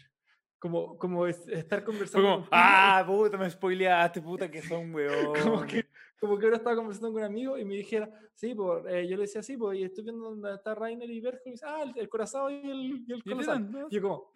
Como, 0.65 0.97
como 0.97 1.27
es- 1.27 1.47
estar 1.47 1.83
conversando. 1.83 2.27
como, 2.27 2.47
ah, 2.51 3.03
puta, 3.07 3.37
me 3.37 3.47
spoileaste, 3.51 4.19
puta, 4.19 4.49
que 4.49 4.63
son 4.63 4.95
weón. 4.95 5.31
como 5.43 5.63
que, 5.63 5.85
como 6.19 6.39
que 6.39 6.45
ahora 6.45 6.57
estaba 6.57 6.75
conversando 6.75 7.11
con 7.11 7.21
un 7.21 7.23
amigo 7.27 7.55
y 7.55 7.63
me 7.63 7.75
dijera, 7.75 8.09
sí, 8.33 8.55
pues, 8.55 8.83
eh, 8.87 9.07
yo 9.07 9.15
le 9.15 9.21
decía, 9.23 9.43
sí, 9.43 9.57
pues, 9.57 9.77
y 9.77 9.83
estoy 9.83 10.05
viendo 10.05 10.27
dónde 10.27 10.55
está 10.55 10.73
Rainer 10.73 11.07
y 11.07 11.21
Berger, 11.21 11.41
y 11.45 11.51
dice, 11.51 11.65
ah, 11.67 11.83
el, 11.83 11.93
el 11.99 12.09
corazón 12.09 12.51
y 12.51 12.71
el, 12.71 13.05
y 13.07 13.13
el 13.13 13.19
Y 13.19 13.29
colosal. 13.29 13.69
Y 13.91 13.95
yo 13.95 14.01
como, 14.01 14.31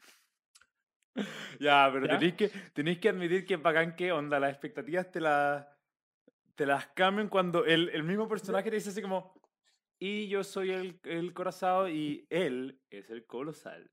Ya, 1.59 1.89
pero 1.91 2.05
¿Ya? 2.05 2.19
tenéis 2.19 2.35
que, 2.35 2.49
tenéis 2.75 2.99
que 2.99 3.09
admitir 3.09 3.43
que 3.43 3.55
es 3.55 3.61
bacán 3.63 3.95
que 3.95 4.11
onda, 4.11 4.39
las 4.39 4.51
expectativas 4.51 5.11
te 5.11 5.19
las, 5.19 5.65
te 6.53 6.67
las 6.67 6.85
cambian 6.89 7.27
cuando 7.27 7.65
el, 7.65 7.89
el 7.89 8.03
mismo 8.03 8.27
personaje 8.27 8.69
te 8.69 8.75
dice 8.75 8.91
así 8.91 9.01
como, 9.01 9.33
y 9.97 10.27
yo 10.27 10.43
soy 10.43 10.69
el, 10.69 10.99
el 11.05 11.33
corazado 11.33 11.89
y 11.89 12.27
él 12.29 12.79
es 12.91 13.09
el 13.09 13.25
colosal. 13.25 13.89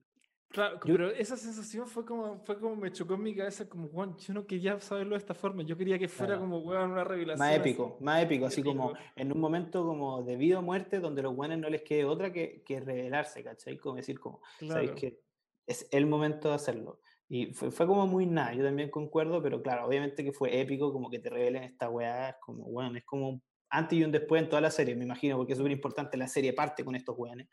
Claro, 0.48 0.78
pero 0.84 1.10
esa 1.10 1.36
sensación 1.36 1.86
fue 1.86 2.04
como, 2.04 2.38
fue 2.44 2.58
como 2.58 2.76
me 2.76 2.90
chocó 2.92 3.14
en 3.14 3.22
mi 3.22 3.34
cabeza, 3.34 3.68
como, 3.68 3.88
Juan, 3.88 4.16
yo 4.18 4.32
no 4.34 4.46
quería 4.46 4.80
saberlo 4.80 5.12
de 5.14 5.18
esta 5.18 5.34
forma, 5.34 5.62
yo 5.64 5.76
quería 5.76 5.98
que 5.98 6.08
fuera 6.08 6.34
Claro. 6.34 6.40
como, 6.50 6.58
weón, 6.60 6.92
una 6.92 7.04
revelación. 7.04 7.38
Más 7.38 7.58
así. 7.58 7.60
épico, 7.70 7.96
más 8.00 8.22
épico, 8.22 8.46
así 8.46 8.62
como 8.62 8.94
en 9.16 9.32
un 9.32 9.40
momento 9.40 9.84
como 9.84 10.22
de 10.22 10.36
vida 10.36 10.58
o 10.58 10.62
muerte 10.62 11.00
donde 11.00 11.22
los 11.22 11.34
buenos 11.36 11.58
no 11.58 11.68
les 11.68 11.82
quede 11.82 12.04
otra 12.04 12.32
que, 12.32 12.62
que 12.64 12.80
revelarse, 12.80 13.42
¿cachai? 13.44 13.76
Como 13.78 13.96
decir, 13.96 14.18
como, 14.18 14.40
¿sabéis 14.66 14.92
Claro. 14.92 14.94
que 14.94 15.20
es 15.66 15.88
el 15.90 16.06
momento 16.06 16.48
de 16.48 16.54
hacerlo? 16.54 17.00
Y 17.28 17.52
fue, 17.54 17.70
fue 17.72 17.86
como 17.86 18.06
muy 18.06 18.24
nada, 18.24 18.54
yo 18.54 18.62
también 18.64 18.88
concuerdo, 18.90 19.42
pero 19.42 19.60
claro, 19.60 19.86
obviamente 19.86 20.22
que 20.24 20.32
fue 20.32 20.60
épico, 20.60 20.92
como 20.92 21.10
que 21.10 21.18
te 21.18 21.28
revelen 21.28 21.64
esta 21.64 21.90
weá, 21.90 22.30
es 22.30 22.36
como, 22.40 22.64
bueno, 22.70 22.96
es 22.96 23.04
como 23.04 23.42
antes 23.68 23.98
y 23.98 24.04
un 24.04 24.12
después 24.12 24.40
en 24.42 24.48
toda 24.48 24.62
la 24.62 24.70
serie, 24.70 24.94
me 24.94 25.04
imagino, 25.04 25.36
porque 25.36 25.52
es 25.54 25.58
súper 25.58 25.72
importante, 25.72 26.16
la 26.16 26.28
serie 26.28 26.52
parte 26.52 26.84
con 26.84 26.94
estos 26.94 27.16
weones, 27.18 27.48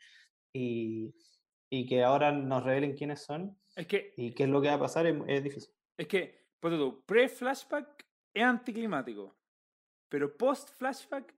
y, 0.54 1.12
y 1.70 1.86
que 1.86 2.02
ahora 2.02 2.32
nos 2.32 2.64
revelen 2.64 2.96
quiénes 2.96 3.22
son 3.22 3.58
Es 3.76 3.86
que, 3.86 4.14
y 4.16 4.32
qué 4.32 4.44
es 4.44 4.48
lo 4.48 4.60
que 4.60 4.68
va 4.68 4.74
a 4.74 4.80
pasar 4.80 5.06
es, 5.06 5.16
es 5.26 5.42
difícil. 5.42 5.72
es 5.96 6.06
que, 6.06 6.48
ponte 6.60 6.76
tú, 6.76 7.02
pre-flashback 7.06 8.04
es 8.32 8.42
anticlimático, 8.42 9.36
pero 10.08 10.36
post-flashback 10.36 11.34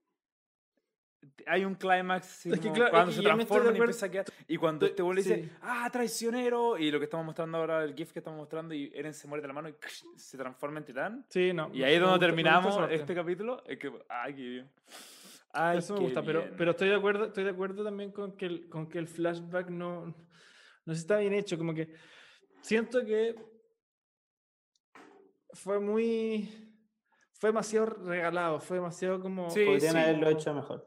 hay 1.47 1.65
un 1.65 1.75
clímax 1.75 2.47
Es 2.47 2.61
que 2.61 2.73
claro, 2.73 2.91
cuando 2.91 3.13
se 3.13 3.23
me 3.23 3.43
estoy 3.43 3.59
de 3.59 3.65
transforman 3.65 3.75
y 3.75 3.79
empieza 3.79 4.07
a 4.07 4.11
quedar. 4.11 4.27
Y 4.49 4.57
cuando 4.57 4.87
este 4.87 5.03
vuelve 5.03 5.23
dice, 5.23 5.45
sí. 5.45 5.51
¡ah, 5.63 5.89
traicionero! 5.91 6.79
Y 6.79 6.91
lo 6.91 6.99
que 6.99 7.05
estamos 7.05 7.27
mostrando 7.27 7.59
ahora, 7.59 7.85
el 7.85 7.95
GIF 7.95 8.13
que 8.13 8.21
estamos 8.21 8.39
mostrando, 8.39 8.75
y 8.75 8.93
Eren 8.95 9.15
se 9.15 9.27
muere 9.29 9.43
de 9.43 9.49
la 9.49 9.55
mano 9.55 9.69
y 9.69 9.75
se 10.17 10.37
transforma 10.37 10.79
en 10.79 10.85
titán. 10.85 11.27
Sí, 11.29 11.53
no. 11.53 11.71
Y 11.73 11.83
ahí 11.83 11.95
es 11.95 12.01
donde 12.01 12.25
terminamos 12.25 12.79
este 12.91 13.15
capítulo. 13.15 13.63
Es 13.67 13.79
que, 13.79 13.93
¡ay, 14.09 14.35
qué 14.35 14.43
bien! 14.43 14.71
Ay, 15.57 15.79
Eso 15.79 15.95
me 15.95 16.01
gusta, 16.01 16.23
pero, 16.23 16.43
bien. 16.43 16.55
pero 16.57 16.71
estoy 16.73 16.89
de 16.89 16.95
acuerdo, 16.95 17.25
estoy 17.27 17.45
de 17.45 17.51
acuerdo 17.51 17.83
también 17.85 18.13
con 18.13 18.37
que 18.37 18.47
el, 18.47 18.69
con 18.69 18.89
que 18.89 18.99
el 18.99 19.09
flashback 19.09 19.71
no, 19.71 20.15
no 20.85 20.93
está 20.93 21.19
bien 21.19 21.33
hecho. 21.33 21.57
Como 21.59 21.75
que 21.75 21.95
siento 22.63 23.05
que 23.05 23.35
fue 25.53 25.81
muy. 25.81 26.49
Fue 27.39 27.51
demasiado 27.51 27.87
regalado, 27.87 28.61
fue 28.61 28.77
demasiado 28.79 29.21
como. 29.21 29.51
Sí, 29.51 29.65
Podrían 29.65 29.93
sí. 29.93 29.99
haberlo 29.99 30.29
hecho 30.31 30.55
mejor. 30.55 30.85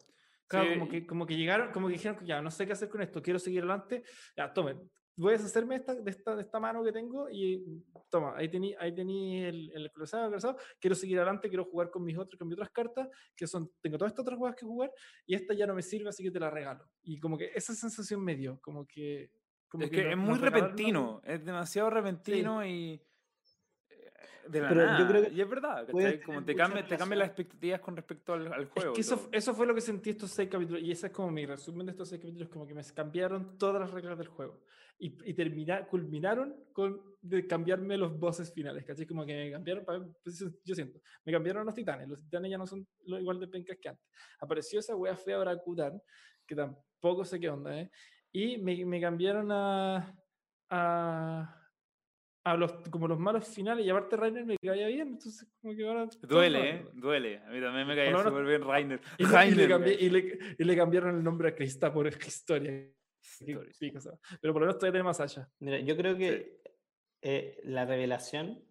Claro, 0.48 0.66
Sí. 0.68 0.80
como, 0.80 0.90
que, 0.90 1.06
como 1.06 1.26
que 1.28 1.36
llegaron, 1.38 1.72
como 1.72 1.88
que 1.88 1.94
dijeron, 1.94 2.26
ya, 2.26 2.42
no 2.42 2.50
sé 2.50 2.66
qué 2.66 2.74
hacer 2.74 2.90
con 2.90 3.02
esto, 3.04 3.22
quiero 3.22 3.38
seguir 3.38 3.60
adelante. 3.60 4.04
Ya, 4.36 4.52
tomen, 4.52 4.90
voy 5.22 5.34
a 5.34 5.38
deshacerme 5.38 5.76
esta, 5.76 5.96
de, 5.96 6.10
esta, 6.12 6.36
de 6.36 6.42
esta 6.42 6.60
mano 6.60 6.84
que 6.84 6.92
tengo 6.92 7.30
y 7.30 7.84
toma, 8.10 8.36
ahí 8.38 8.50
tení, 8.50 8.74
ahí 8.80 8.94
tení 8.94 9.44
el, 9.44 9.72
el 9.74 9.92
cruzado, 9.92 10.26
el 10.26 10.32
cruzado, 10.32 10.58
quiero 10.80 10.96
seguir 10.96 11.18
adelante, 11.18 11.50
quiero 11.50 11.66
jugar 11.66 11.90
con 11.90 12.04
mis, 12.04 12.18
otros, 12.18 12.38
con 12.40 12.48
mis 12.48 12.56
otras 12.56 12.70
cartas, 12.72 13.08
que 13.36 13.46
son, 13.48 13.70
tengo 13.82 13.98
todas 13.98 14.12
estas 14.12 14.24
otras 14.24 14.38
jugadas 14.38 14.56
que 14.60 14.66
jugar 14.66 14.92
y 15.26 15.36
esta 15.36 15.54
ya 15.54 15.68
no 15.68 15.74
me 15.76 15.82
sirve, 15.82 16.10
así 16.10 16.24
que 16.24 16.32
te 16.32 16.40
la 16.40 16.50
regalo. 16.50 16.86
Y 17.04 17.20
como 17.20 17.38
que 17.38 17.52
esa 17.54 17.74
sensación 17.76 18.24
me 18.24 18.36
dio, 18.36 18.60
como 18.62 18.86
que... 18.88 19.32
Como 19.68 19.84
es 19.84 19.92
que 19.92 20.04
no- 20.04 20.10
es 20.12 20.18
muy 20.18 20.34
una- 20.40 20.50
repentino, 20.50 21.22
es 21.24 21.46
demasiado 21.46 21.92
repentino 21.92 22.66
y. 22.66 23.00
eh, 23.90 24.12
De 24.50 24.62
la 24.62 24.70
Pero 24.70 24.82
yo 24.82 24.88
nada. 24.88 25.08
creo 25.08 25.24
que 25.26 25.30
y 25.32 25.42
es 25.42 25.48
verdad. 25.50 25.88
Como 26.26 26.44
te 26.44 26.54
mucha 26.54 26.56
cambia, 26.56 26.88
te 26.88 26.98
cambia 26.98 27.18
las 27.20 27.28
expectativas 27.28 27.80
con 27.80 27.96
respecto 27.96 28.34
al, 28.34 28.52
al 28.52 28.64
Es 28.64 28.70
juego. 28.70 28.94
que 28.94 29.00
y 29.00 29.02
eso, 29.02 29.30
eso 29.32 29.54
fue 29.54 29.68
lo 29.68 29.76
que 29.76 29.82
sentí 29.82 30.10
estos 30.10 30.32
seis 30.32 30.50
capítulos, 30.50 30.82
y 30.82 30.90
ese 30.92 31.06
es 31.08 31.14
como 31.14 31.30
mi 31.30 31.46
resumen 31.46 31.86
de 31.86 31.92
estos 31.92 32.10
seis 32.10 32.20
capítulos, 32.20 32.50
como 32.50 32.66
que 32.66 32.74
me 32.74 32.84
cambiaron 32.84 33.60
todas 33.60 33.80
las 33.80 33.92
reglas 33.92 34.18
del 34.18 34.28
juego. 34.30 34.60
Y, 35.02 35.30
y 35.30 35.34
termina- 35.34 35.88
culminaron 35.88 36.56
con 36.74 37.02
de 37.22 37.48
cambiarme 37.48 37.98
los 37.98 38.18
bosses 38.20 38.54
finales, 38.54 38.84
¿cachai? 38.86 39.06
Como 39.06 39.26
que 39.26 39.34
me 39.46 39.52
cambiaron, 39.52 39.86
pues, 40.24 40.40
yo- 40.64 40.76
siento, 40.76 41.00
me 41.26 41.32
cambiaron 41.32 41.66
los 41.66 41.74
titanes, 41.76 42.08
los 42.08 42.22
titanes 42.22 42.52
ya 42.52 42.58
no 42.58 42.66
son 42.68 42.86
lo 43.06 43.20
igual 43.20 43.40
de 43.40 43.48
pencas 43.48 43.78
que 43.82 43.90
antes. 43.90 44.06
Apareció 44.42 44.80
esa 44.80 44.96
wea 44.96 45.16
fea 45.16 45.40
Orakutan, 45.40 46.02
que 46.46 46.56
tampoco 46.56 47.24
sé 47.26 47.40
qué 47.40 47.50
onda, 47.50 47.80
¿eh? 47.80 47.90
Y 48.32 48.58
me, 48.58 48.86
me 48.86 49.00
cambiaron 49.02 49.50
a, 49.52 50.14
a, 50.70 51.56
a 52.46 52.58
los, 52.58 52.72
como 52.90 53.08
los 53.08 53.20
malos 53.20 53.48
finales, 53.48 53.86
y 53.86 53.90
aparte 53.90 54.16
Rainer 54.18 54.46
me 54.46 54.56
caía 54.58 54.88
bien, 54.88 55.10
entonces 55.10 55.48
como 55.62 55.76
que 55.76 55.88
ahora... 55.88 56.08
Duele. 56.22 56.70
¿eh? 56.70 56.86
Duele. 56.94 57.38
A 57.40 57.50
mí 57.50 57.60
también 57.62 57.88
me 57.88 57.96
caía 57.96 58.12
súper 58.30 58.46
bien 58.46 58.62
Rainer. 58.64 59.02
Y, 59.18 59.24
le- 59.24 59.30
y 59.48 59.52
le 59.56 59.68
cambié- 59.70 59.98
y 60.00 60.10
le, 60.10 60.40
y 60.58 60.64
le 60.64 60.76
cambiaron 60.76 61.16
el 61.18 61.24
nombre 61.24 61.50
a 61.50 61.56
Crista 61.56 61.92
por 61.94 62.08
historia. 62.08 62.90
Stories. 63.30 63.78
pico 63.78 64.00
Pero 64.42 64.54
por 64.54 64.62
lo 64.62 64.68
menos 64.68 64.78
todavía 64.80 64.94
tenemos 64.94 65.20
a 65.20 65.28
Sasha. 65.28 65.52
Mira, 65.60 65.80
yo 65.80 65.96
creo 65.98 66.18
que 66.18 66.62
eh, 67.22 67.60
la 67.64 67.86
revelación, 67.86 68.64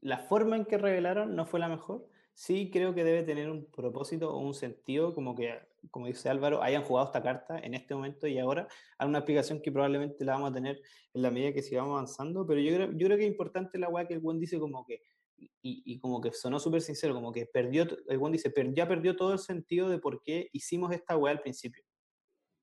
la 0.00 0.18
forma 0.18 0.56
en 0.56 0.64
que 0.64 0.78
revelaron 0.78 1.34
no 1.34 1.46
fue 1.46 1.60
la 1.60 1.68
mejor. 1.68 2.08
Sí 2.34 2.70
creo 2.70 2.94
que 2.94 3.02
debe 3.02 3.24
tener 3.24 3.50
un 3.50 3.66
propósito 3.70 4.32
o 4.32 4.38
un 4.38 4.54
sentido, 4.54 5.12
como 5.12 5.34
que, 5.34 5.58
como 5.90 6.06
dice 6.06 6.28
Álvaro, 6.28 6.62
hayan 6.62 6.84
jugado 6.84 7.08
esta 7.08 7.20
carta 7.22 7.58
en 7.58 7.74
este 7.74 7.94
momento 7.96 8.28
y 8.28 8.38
ahora. 8.38 8.68
Hay 8.96 9.08
una 9.08 9.18
explicación 9.18 9.60
que 9.60 9.72
probablemente 9.72 10.24
la 10.24 10.34
vamos 10.34 10.50
a 10.52 10.54
tener 10.54 10.80
en 11.14 11.22
la 11.22 11.30
medida 11.32 11.52
que 11.52 11.62
sigamos 11.62 11.92
avanzando, 11.94 12.46
pero 12.46 12.60
yo 12.60 12.72
creo, 12.74 12.92
yo 12.92 13.06
creo 13.06 13.18
que 13.18 13.24
es 13.24 13.30
importante 13.30 13.76
la 13.78 13.88
weá 13.88 14.06
que 14.06 14.14
el 14.14 14.20
buen 14.20 14.38
dice 14.38 14.58
como 14.60 14.84
que, 14.86 15.02
y, 15.36 15.82
y 15.84 15.98
como 15.98 16.20
que 16.20 16.32
sonó 16.32 16.60
súper 16.60 16.80
sincero, 16.82 17.12
como 17.14 17.32
que 17.32 17.46
perdió, 17.46 17.86
el 18.08 18.18
buen 18.18 18.32
dice, 18.32 18.50
"Per- 18.50 18.72
ya 18.72 18.86
perdió 18.86 19.16
todo 19.16 19.32
el 19.32 19.38
sentido 19.40 19.88
de 19.88 19.98
por 19.98 20.22
qué 20.22 20.48
hicimos 20.52 20.92
esta 20.92 21.16
weá 21.16 21.32
al 21.32 21.40
principio. 21.40 21.82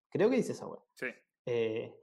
Creo 0.09 0.29
que 0.29 0.37
dice 0.37 0.53
esa 0.53 0.67
weá. 0.67 0.79
Sí. 0.93 1.07
Eh, 1.45 1.93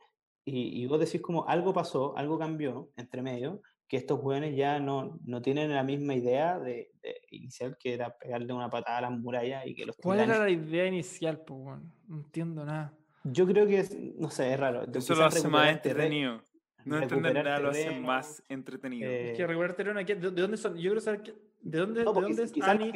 y, 0.45 0.83
y 0.83 0.87
vos 0.87 0.99
decís 0.99 1.21
como 1.21 1.47
algo 1.49 1.73
pasó, 1.73 2.17
algo 2.17 2.39
cambió 2.39 2.91
entre 2.97 3.23
medio, 3.23 3.61
que 3.87 3.97
estos 3.97 4.21
jóvenes 4.21 4.57
ya 4.57 4.81
no, 4.81 5.19
no 5.25 5.43
tienen 5.43 5.73
la 5.73 5.83
misma 5.83 6.15
idea 6.15 6.59
de, 6.59 6.91
de 7.03 7.21
inicial 7.31 7.77
que 7.79 7.95
era 7.95 8.17
pegarle 8.17 8.53
una 8.53 8.71
patada 8.71 8.99
a 8.99 9.01
las 9.03 9.11
murallas 9.13 9.67
y 9.67 9.75
que 9.75 9.85
los 9.85 9.97
¿Cuál 9.97 10.21
era 10.21 10.39
la 10.39 10.51
idea 10.51 10.87
inicial, 10.87 11.41
po, 11.45 11.55
weón? 11.55 11.93
No 12.09 12.17
entiendo 12.17 12.65
nada. 12.65 12.93
Yo 13.25 13.47
creo 13.47 13.67
que, 13.67 13.79
es, 13.79 13.97
no 13.97 14.31
sé, 14.31 14.53
es 14.53 14.59
raro. 14.59 14.87
de 14.87 14.99
Eso 14.99 15.15
lo 15.15 15.25
hace 15.25 15.47
más 15.49 15.71
entretenido. 15.71 16.43
No 16.85 16.99
entender 16.99 17.45
nada 17.45 17.61
lo 17.61 17.69
hace 17.71 17.91
más 18.01 18.43
entretenido. 18.49 19.09
eh, 19.09 19.31
Es 19.31 19.37
que 19.37 19.47
recuperar 19.47 19.77
terreno 19.77 20.01
aquí, 20.01 20.15
¿de, 20.15 20.31
de 20.33 20.43
dónde 20.43 20.57
son? 20.57 20.75
Yo 20.75 20.81
quiero 20.91 21.01
saber 21.01 21.23
que- 21.23 21.35
de 21.61 21.79
dónde, 21.79 22.03
No, 22.03 22.13
de 22.13 22.21
dónde 22.23 22.43
es 22.43 22.53
Annie. 22.63 22.93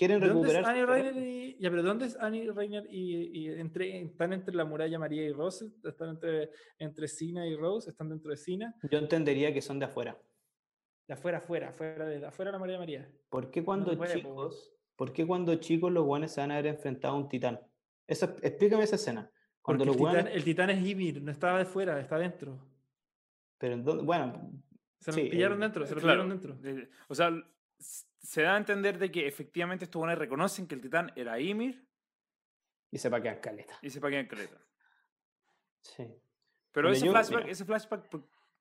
Quieren 0.00 0.18
¿De 0.18 0.28
dónde 0.28 0.48
es 0.48 0.54
recuperar 0.54 0.88
Annie 0.94 1.12
su 1.12 1.18
y, 1.20 1.56
ya, 1.60 1.68
pero 1.68 1.82
¿dónde 1.82 2.06
es 2.06 2.16
Annie 2.16 2.50
Reiner 2.50 2.86
y, 2.88 3.38
y 3.38 3.48
entre, 3.50 4.00
están 4.00 4.32
entre 4.32 4.54
la 4.54 4.64
muralla 4.64 4.98
María 4.98 5.22
y 5.24 5.30
Rose? 5.30 5.66
¿Están 5.84 6.08
entre, 6.08 6.50
entre 6.78 7.06
Sina 7.06 7.46
y 7.46 7.54
Rose? 7.54 7.90
¿Están 7.90 8.08
dentro 8.08 8.30
de 8.30 8.38
Sina? 8.38 8.74
Yo 8.90 8.98
entendería 8.98 9.52
que 9.52 9.60
son 9.60 9.78
de 9.78 9.84
afuera. 9.84 10.16
De 11.06 11.12
afuera, 11.12 11.38
afuera, 11.38 11.68
afuera 11.68 12.06
de, 12.06 12.24
afuera 12.24 12.48
de 12.50 12.52
la 12.52 12.58
muralla 12.58 12.78
María. 12.78 13.12
¿Por 13.28 13.50
qué 13.50 13.62
cuando 13.62 13.94
chicos, 14.06 14.72
por 14.96 15.12
qué 15.12 15.26
cuando 15.26 15.54
chicos 15.56 15.92
los 15.92 16.04
guanes 16.06 16.32
se 16.32 16.40
van 16.40 16.50
a 16.52 16.54
haber 16.54 16.68
enfrentado 16.68 17.14
a 17.14 17.18
un 17.18 17.28
titán? 17.28 17.60
Eso, 18.06 18.34
explícame 18.40 18.84
esa 18.84 18.96
escena. 18.96 19.30
Cuando 19.60 19.84
Porque 19.84 19.84
el 19.84 19.86
los 19.88 19.96
titán, 19.98 20.12
guanes, 20.24 20.34
el 20.34 20.44
titán 20.44 20.70
es 20.70 20.86
Ymir, 20.86 21.22
no 21.22 21.30
estaba 21.30 21.58
de 21.58 21.66
fuera, 21.66 22.00
está 22.00 22.16
dentro. 22.16 22.58
pero 23.58 23.74
en 23.74 23.84
dónde- 23.84 24.04
bueno, 24.04 24.50
Se 24.98 25.10
lo 25.12 25.16
Sí, 25.18 25.28
pillaron 25.30 25.56
el- 25.56 25.60
dentro, 25.60 25.86
se 25.86 25.94
lo 25.94 26.00
Claro, 26.00 26.22
pillaron 26.24 26.40
dentro. 26.58 26.70
eh, 26.82 26.88
O 27.08 27.14
sea, 27.14 27.30
se 27.80 28.42
da 28.42 28.54
a 28.54 28.58
entender 28.58 28.98
de 28.98 29.10
que 29.10 29.26
efectivamente 29.26 29.84
estos 29.86 29.98
buenos 30.00 30.18
reconocen 30.18 30.66
que 30.66 30.74
el 30.74 30.80
titán 30.82 31.12
era 31.16 31.40
Ymir 31.40 31.86
y 32.90 32.98
sepa 32.98 33.20
que 33.20 33.28
es 33.28 33.38
caleta. 33.38 33.78
y 33.82 33.90
se 33.90 34.00
pagan 34.00 34.26
caleta. 34.26 34.60
Sí. 35.82 36.06
Pero 36.72 36.90
ese 36.90 37.06
yo- 37.06 37.12
flashback, 37.12 37.40
mira. 37.40 37.52
ese 37.52 37.64
flashback, 37.64 38.08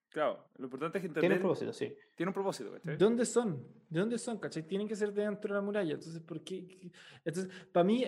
claro, 0.09 0.49
lo 0.55 0.65
importante 0.65 0.97
es 0.97 1.01
que 1.03 1.09
Tiene 1.09 1.17
entender 1.27 1.37
un 1.37 1.41
propósito, 1.41 1.73
sí. 1.73 1.93
tiene 2.15 2.29
un 2.29 2.33
propósito. 2.33 2.71
¿cachai? 2.71 2.91
¿De 2.93 2.97
dónde 2.97 3.25
son? 3.25 3.67
¿De 3.89 3.99
dónde 3.99 4.17
son? 4.17 4.39
¿Cachai? 4.39 4.63
Tienen 4.67 4.87
que 4.87 4.95
ser 4.95 5.13
de 5.13 5.23
dentro 5.23 5.53
de 5.53 5.59
la 5.59 5.65
muralla. 5.65 5.93
Entonces, 5.93 6.21
¿por 6.21 6.43
qué? 6.43 6.91
Entonces, 7.25 7.53
para 7.71 7.83
mí, 7.83 8.05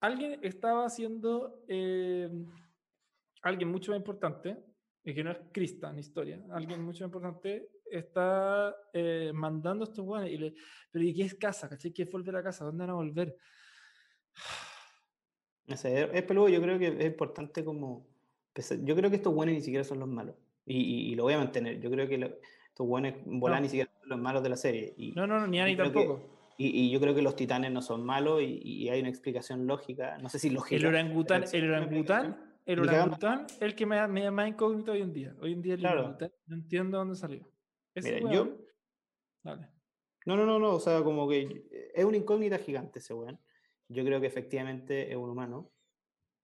alguien 0.00 0.38
estaba 0.42 0.86
haciendo, 0.86 1.64
eh, 1.68 2.30
alguien 3.42 3.68
mucho 3.70 3.90
más 3.90 3.98
importante, 3.98 4.64
y 5.02 5.14
que 5.14 5.22
no 5.24 5.32
es 5.32 5.38
Krista 5.52 5.90
en 5.90 5.98
historia, 5.98 6.42
alguien 6.50 6.82
mucho 6.82 7.04
más 7.04 7.08
importante 7.14 7.68
está 7.98 8.74
eh, 8.92 9.30
mandando 9.34 9.84
a 9.84 9.88
estos 9.88 10.04
guanes. 10.04 10.30
Y 10.32 10.38
le, 10.38 10.54
pero 10.90 11.04
¿y 11.04 11.14
qué 11.14 11.22
es 11.24 11.34
casa? 11.34 11.68
¿Cachai? 11.68 11.92
¿Qué 11.92 12.02
es 12.02 12.10
volver 12.10 12.36
a 12.36 12.42
casa? 12.42 12.64
¿Dónde 12.64 12.82
van 12.82 12.90
a 12.90 12.94
volver? 12.94 13.36
No 15.66 15.76
sé, 15.78 16.10
es- 16.12 16.22
peludo, 16.24 16.48
yo 16.50 16.60
creo 16.60 16.78
que 16.78 16.88
es 16.88 17.06
importante 17.06 17.64
como... 17.64 18.06
Yo 18.84 18.94
creo 18.94 19.08
que 19.08 19.16
estos 19.16 19.34
buenos 19.34 19.54
ni 19.54 19.62
siquiera 19.62 19.82
son 19.82 19.98
los 19.98 20.08
malos. 20.08 20.36
Y, 20.66 20.76
y- 20.78 21.12
y 21.12 21.14
lo 21.14 21.22
voy 21.22 21.32
a 21.32 21.38
mantener. 21.38 21.80
Yo 21.80 21.90
creo 21.90 22.06
que 22.06 22.18
lo- 22.18 22.30
estos 22.68 22.86
buenos 22.86 23.14
volan 23.24 23.58
No. 23.58 23.62
ni 23.62 23.68
siquiera 23.70 23.90
son 24.00 24.10
los 24.10 24.18
malos 24.18 24.42
de 24.42 24.48
la 24.50 24.56
serie. 24.56 24.92
Y, 24.98 25.12
No, 25.12 25.26
no, 25.26 25.40
no, 25.40 25.46
ni 25.46 25.60
Ani 25.60 25.74
creo 25.74 25.90
que- 25.90 26.00
tampoco. 26.00 26.54
y, 26.58 26.66
y 26.82 26.90
yo 26.90 27.00
creo 27.00 27.14
que 27.14 27.22
los 27.22 27.34
titanes 27.34 27.72
no 27.72 27.80
son 27.80 28.04
malos 28.04 28.42
y, 28.42 28.60
y 28.62 28.88
hay 28.90 29.00
una 29.00 29.08
explicación 29.08 29.66
lógica. 29.66 30.18
No 30.18 30.28
sé 30.28 30.38
si 30.38 30.50
lógica. 30.50 30.76
El 30.76 30.86
orangután, 30.86 31.44
el 31.50 31.70
orangután, 31.70 32.36
el 32.66 32.80
orangután, 32.80 33.46
el 33.60 33.74
que 33.74 33.86
me 33.86 33.96
da 33.96 34.06
más 34.30 34.48
incógnito 34.48 34.92
hoy 34.92 35.00
en 35.00 35.12
día. 35.14 35.34
Hoy 35.40 35.52
en 35.54 35.62
día 35.62 35.74
el 35.74 35.80
Claro. 35.80 36.00
orangután, 36.00 36.30
no 36.46 36.56
entiendo 36.56 36.98
dónde 36.98 37.14
salió. 37.16 37.48
Ese 37.94 38.20
Mira, 38.20 38.32
yo- 38.32 38.56
Dale. 39.42 39.68
No, 40.26 40.36
no, 40.36 40.46
no, 40.46 40.58
no, 40.58 40.74
o 40.74 40.80
sea, 40.80 41.02
como 41.04 41.28
que 41.28 41.90
es 41.94 42.04
una 42.04 42.16
incógnita 42.16 42.58
gigante 42.58 42.98
ese 42.98 43.12
weón. 43.14 43.38
Yo 43.88 44.04
creo 44.04 44.20
que 44.20 44.26
efectivamente 44.26 45.10
es 45.10 45.16
un 45.16 45.28
humano. 45.30 45.70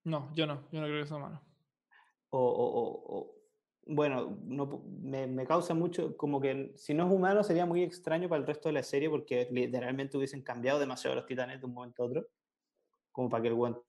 No, 0.04 0.30
yo 0.34 0.46
no, 0.46 0.68
yo 0.70 0.80
no 0.80 0.86
creo 0.86 1.02
que 1.02 1.06
sea 1.08 1.16
humano. 1.16 1.42
O, 2.28 2.38
o- 2.38 2.80
o- 2.80 3.18
o- 3.18 3.36
bueno, 3.86 4.38
no, 4.44 4.84
me, 5.00 5.26
me 5.26 5.46
causa 5.46 5.72
mucho, 5.74 6.16
como 6.16 6.40
que 6.40 6.72
si 6.76 6.92
no 6.94 7.06
es 7.06 7.12
humano 7.12 7.42
sería 7.42 7.64
muy 7.66 7.82
extraño 7.82 8.28
para 8.28 8.40
el 8.40 8.46
resto 8.46 8.68
de 8.68 8.74
la 8.74 8.82
serie 8.82 9.08
porque 9.10 9.48
literalmente 9.50 10.16
hubiesen 10.18 10.42
cambiado 10.42 10.78
demasiado 10.78 11.16
los 11.16 11.26
titanes 11.26 11.58
de 11.60 11.66
un 11.66 11.72
momento 11.74 12.02
a 12.02 12.06
otro, 12.06 12.28
como 13.10 13.28
para 13.30 13.42
que 13.42 13.48
el 13.48 13.54
weón 13.54 13.82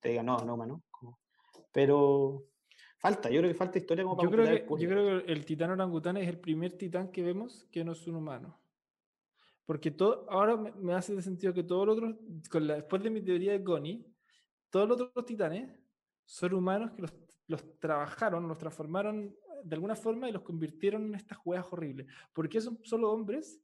te 0.00 0.10
diga, 0.10 0.22
no, 0.22 0.38
no 0.38 0.54
humano. 0.54 0.82
como- 0.90 1.18
Pero 1.72 2.44
falta, 3.00 3.30
yo 3.30 3.40
creo 3.40 3.50
que 3.50 3.58
falta 3.58 3.78
historia 3.78 4.04
como 4.04 4.16
para 4.16 4.28
Yo 4.28 4.32
creo, 4.32 4.46
que, 4.46 4.74
el 4.74 4.80
yo 4.80 4.88
creo 4.88 5.24
que 5.24 5.32
el 5.32 5.44
titán 5.44 5.70
orangután 5.70 6.16
es 6.16 6.28
el 6.28 6.38
primer 6.38 6.72
titán 6.76 7.10
que 7.10 7.22
vemos 7.22 7.66
que 7.70 7.84
no 7.84 7.92
es 7.92 8.06
un 8.06 8.16
humano. 8.16 8.60
Porque 9.66 9.90
todo, 9.90 10.26
ahora 10.30 10.56
me, 10.56 10.72
me 10.72 10.94
hace 10.94 11.20
sentido 11.22 11.54
que 11.54 11.62
todos 11.62 11.86
los 11.86 11.96
otros, 11.96 12.16
con 12.50 12.66
la- 12.66 12.74
después 12.76 13.02
de 13.02 13.10
mi 13.10 13.22
teoría 13.22 13.52
de 13.52 13.62
Connie, 13.62 14.04
todos 14.68 14.88
los 14.88 15.00
otros 15.00 15.24
titanes 15.26 15.78
son 16.24 16.54
humanos 16.54 16.92
que 16.92 17.02
los, 17.02 17.14
los 17.46 17.78
trabajaron, 17.78 18.46
los 18.48 18.58
transformaron 18.58 19.34
de 19.64 19.74
alguna 19.74 19.94
forma 19.94 20.28
y 20.28 20.32
los 20.32 20.42
convirtieron 20.42 21.06
en 21.06 21.14
estas 21.14 21.38
juegas 21.38 21.66
horribles. 21.70 22.06
¿Por 22.32 22.48
qué 22.48 22.60
son 22.60 22.78
solo 22.82 23.10
hombres? 23.12 23.60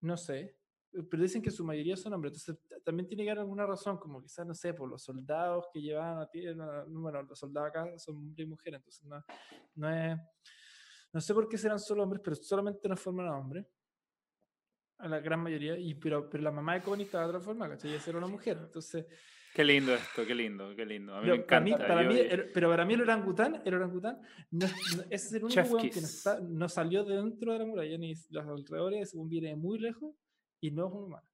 No 0.00 0.16
sé. 0.16 0.59
Eh, 0.92 1.02
Pero 1.08 1.22
dicen 1.22 1.42
que 1.42 1.50
su 1.50 1.64
mayoría 1.64 1.96
son 1.96 2.12
hombres. 2.12 2.32
Entonces 2.48 2.82
también 2.84 3.06
tiene 3.06 3.24
que 3.24 3.30
haber 3.30 3.40
alguna 3.40 3.66
razón, 3.66 3.98
como 3.98 4.20
quizás, 4.22 4.46
no 4.46 4.54
sé, 4.54 4.74
por 4.74 4.88
los 4.88 5.02
soldados 5.02 5.66
que 5.72 5.80
llevaban 5.80 6.18
a 6.22 6.26
ti. 6.28 6.44
no- 6.54 6.84
no, 6.86 7.00
Bueno, 7.00 7.22
los 7.22 7.38
soldados 7.38 7.68
acá 7.70 7.98
son 7.98 8.16
hombres 8.16 8.46
y 8.46 8.48
mujeres, 8.48 8.78
entonces 8.78 9.04
no, 9.06 9.24
no 9.76 9.90
es. 9.90 10.18
No 11.12 11.20
sé 11.20 11.34
por 11.34 11.48
qué 11.48 11.58
serán 11.58 11.78
solo 11.80 12.04
hombres, 12.04 12.22
pero 12.24 12.36
solamente 12.36 12.88
nos 12.88 13.00
forman 13.00 13.26
a 13.26 13.36
hombres. 13.38 13.66
A 14.98 15.08
la 15.08 15.18
gran 15.20 15.40
mayoría. 15.40 15.78
Y, 15.78 15.94
pero, 15.94 16.28
pero 16.28 16.42
la 16.42 16.50
mamá 16.52 16.74
de 16.74 16.82
Connie 16.82 17.04
estaba 17.06 17.24
de 17.24 17.30
otra 17.30 17.40
forma, 17.40 17.68
¿cachai? 17.68 17.92
Ella 17.94 18.02
era 18.06 18.18
una 18.18 18.26
mujer. 18.26 18.58
Entonces. 18.60 19.06
Qué 19.54 19.64
lindo 19.64 19.92
esto, 19.94 20.24
qué 20.24 20.34
lindo, 20.34 20.76
qué 20.76 20.86
lindo. 20.86 21.12
A 21.14 21.20
mí 21.20 21.24
Pero 21.26 21.36
me 21.38 21.42
para 21.44 21.60
mí, 21.60 21.70
encanta. 21.72 21.88
para 21.88 22.02
yo- 22.04 22.08
mí, 22.10 22.18
el- 22.20 22.52
pero 22.52 22.68
para 22.68 22.84
mí 22.84 22.94
el 22.94 23.00
orangután, 23.00 23.62
el 23.64 23.74
orangután 23.74 24.20
no 24.52 24.66
es, 24.66 24.72
no- 24.96 25.02
ese 25.10 25.14
es 25.26 25.32
el 25.32 25.44
único 25.44 25.62
que 25.78 26.00
no, 26.00 26.06
está- 26.06 26.38
no 26.40 26.68
salió 26.68 27.02
de 27.04 27.16
dentro 27.16 27.52
de 27.52 27.58
la 27.58 27.64
muralla 27.64 27.98
ni 27.98 28.14
los 28.28 28.46
alrededores, 28.46 29.10
según 29.10 29.28
viene 29.28 29.48
de 29.48 29.56
muy 29.56 29.78
lejos 29.80 30.14
y 30.60 30.70
no 30.70 30.88
es 30.88 30.92
un 30.92 31.04
humano. 31.04 31.28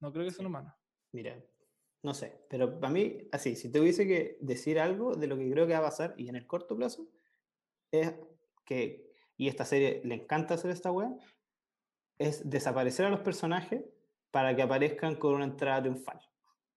No 0.00 0.12
creo 0.12 0.24
que 0.24 0.30
sea 0.30 0.40
un 0.40 0.46
humano. 0.46 0.74
Mira, 1.12 1.42
no 2.02 2.14
sé, 2.14 2.46
pero 2.48 2.80
para 2.80 2.92
mí, 2.92 3.28
así, 3.32 3.56
si 3.56 3.70
tuviese 3.70 4.06
que 4.06 4.38
decir 4.40 4.78
algo 4.78 5.14
de 5.14 5.26
lo 5.26 5.36
que 5.36 5.50
creo 5.50 5.66
que 5.66 5.74
va 5.74 5.80
a 5.80 5.82
pasar 5.82 6.14
y 6.16 6.28
en 6.28 6.36
el 6.36 6.46
corto 6.46 6.76
plazo, 6.76 7.08
es 7.92 8.14
que, 8.64 9.12
y 9.36 9.48
esta 9.48 9.64
serie 9.64 10.00
le 10.04 10.14
encanta 10.14 10.54
hacer 10.54 10.70
esta 10.70 10.92
wea, 10.92 11.14
es 12.18 12.48
desaparecer 12.48 13.06
a 13.06 13.10
los 13.10 13.20
personajes 13.20 13.84
para 14.30 14.54
que 14.54 14.62
aparezcan 14.62 15.16
con 15.16 15.34
una 15.34 15.44
entrada 15.44 15.82
triunfal 15.82 16.20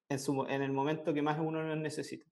en, 0.09 0.19
su, 0.19 0.45
en 0.45 0.61
el 0.61 0.71
momento 0.71 1.13
que 1.13 1.21
más 1.21 1.39
uno 1.39 1.61
los 1.61 1.77
necesita. 1.77 2.25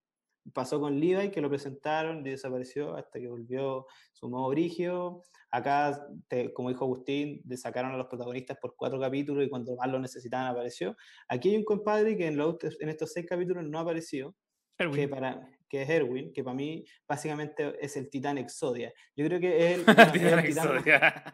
Pasó 0.54 0.80
con 0.80 1.00
Levi, 1.00 1.30
que 1.30 1.42
lo 1.42 1.50
presentaron 1.50 2.26
y 2.26 2.32
desapareció 2.32 2.96
hasta 2.96 3.20
que 3.20 3.28
volvió 3.28 3.86
su 4.12 4.28
modo 4.28 4.50
brigio. 4.50 5.22
Acá, 5.52 6.08
te- 6.30 6.54
como 6.54 6.70
dijo 6.70 6.86
Agustín, 6.86 7.42
sacaron 7.58 7.92
a 7.92 7.98
los 7.98 8.08
protagonistas 8.08 8.58
por 8.58 8.76
cuatro 8.76 9.00
capítulos 9.00 9.46
y 9.46 9.50
cuando 9.50 9.76
más 9.76 9.90
lo 9.92 10.00
necesitaban 10.00 10.48
apareció. 10.48 10.96
Aquí 11.28 11.50
hay 11.50 11.58
un 11.58 11.66
compadre 11.66 12.16
que 12.16 12.28
en, 12.28 12.38
los, 12.38 12.56
en 12.80 12.90
estos 12.90 13.12
seis 13.12 13.26
capítulos 13.28 13.64
no 13.66 13.78
ha 13.78 13.82
aparecido, 13.82 14.34
que, 14.78 14.84
Erwin. 14.86 15.10
para, 15.10 15.50
que 15.70 15.82
es 15.82 15.90
Erwin, 15.90 16.32
que 16.34 16.44
para 16.44 16.56
mí 16.56 16.86
básicamente 17.08 17.76
es 17.82 17.98
el 17.98 18.10
titán 18.10 18.38
Exodia. 18.38 18.94
Yo 19.16 19.26
creo 19.26 19.40
que 19.40 19.72
es 19.74 19.78
el, 19.80 19.86
titán- 19.86 20.40
el 20.40 20.46
titán 20.46 20.76
más- 20.76 21.34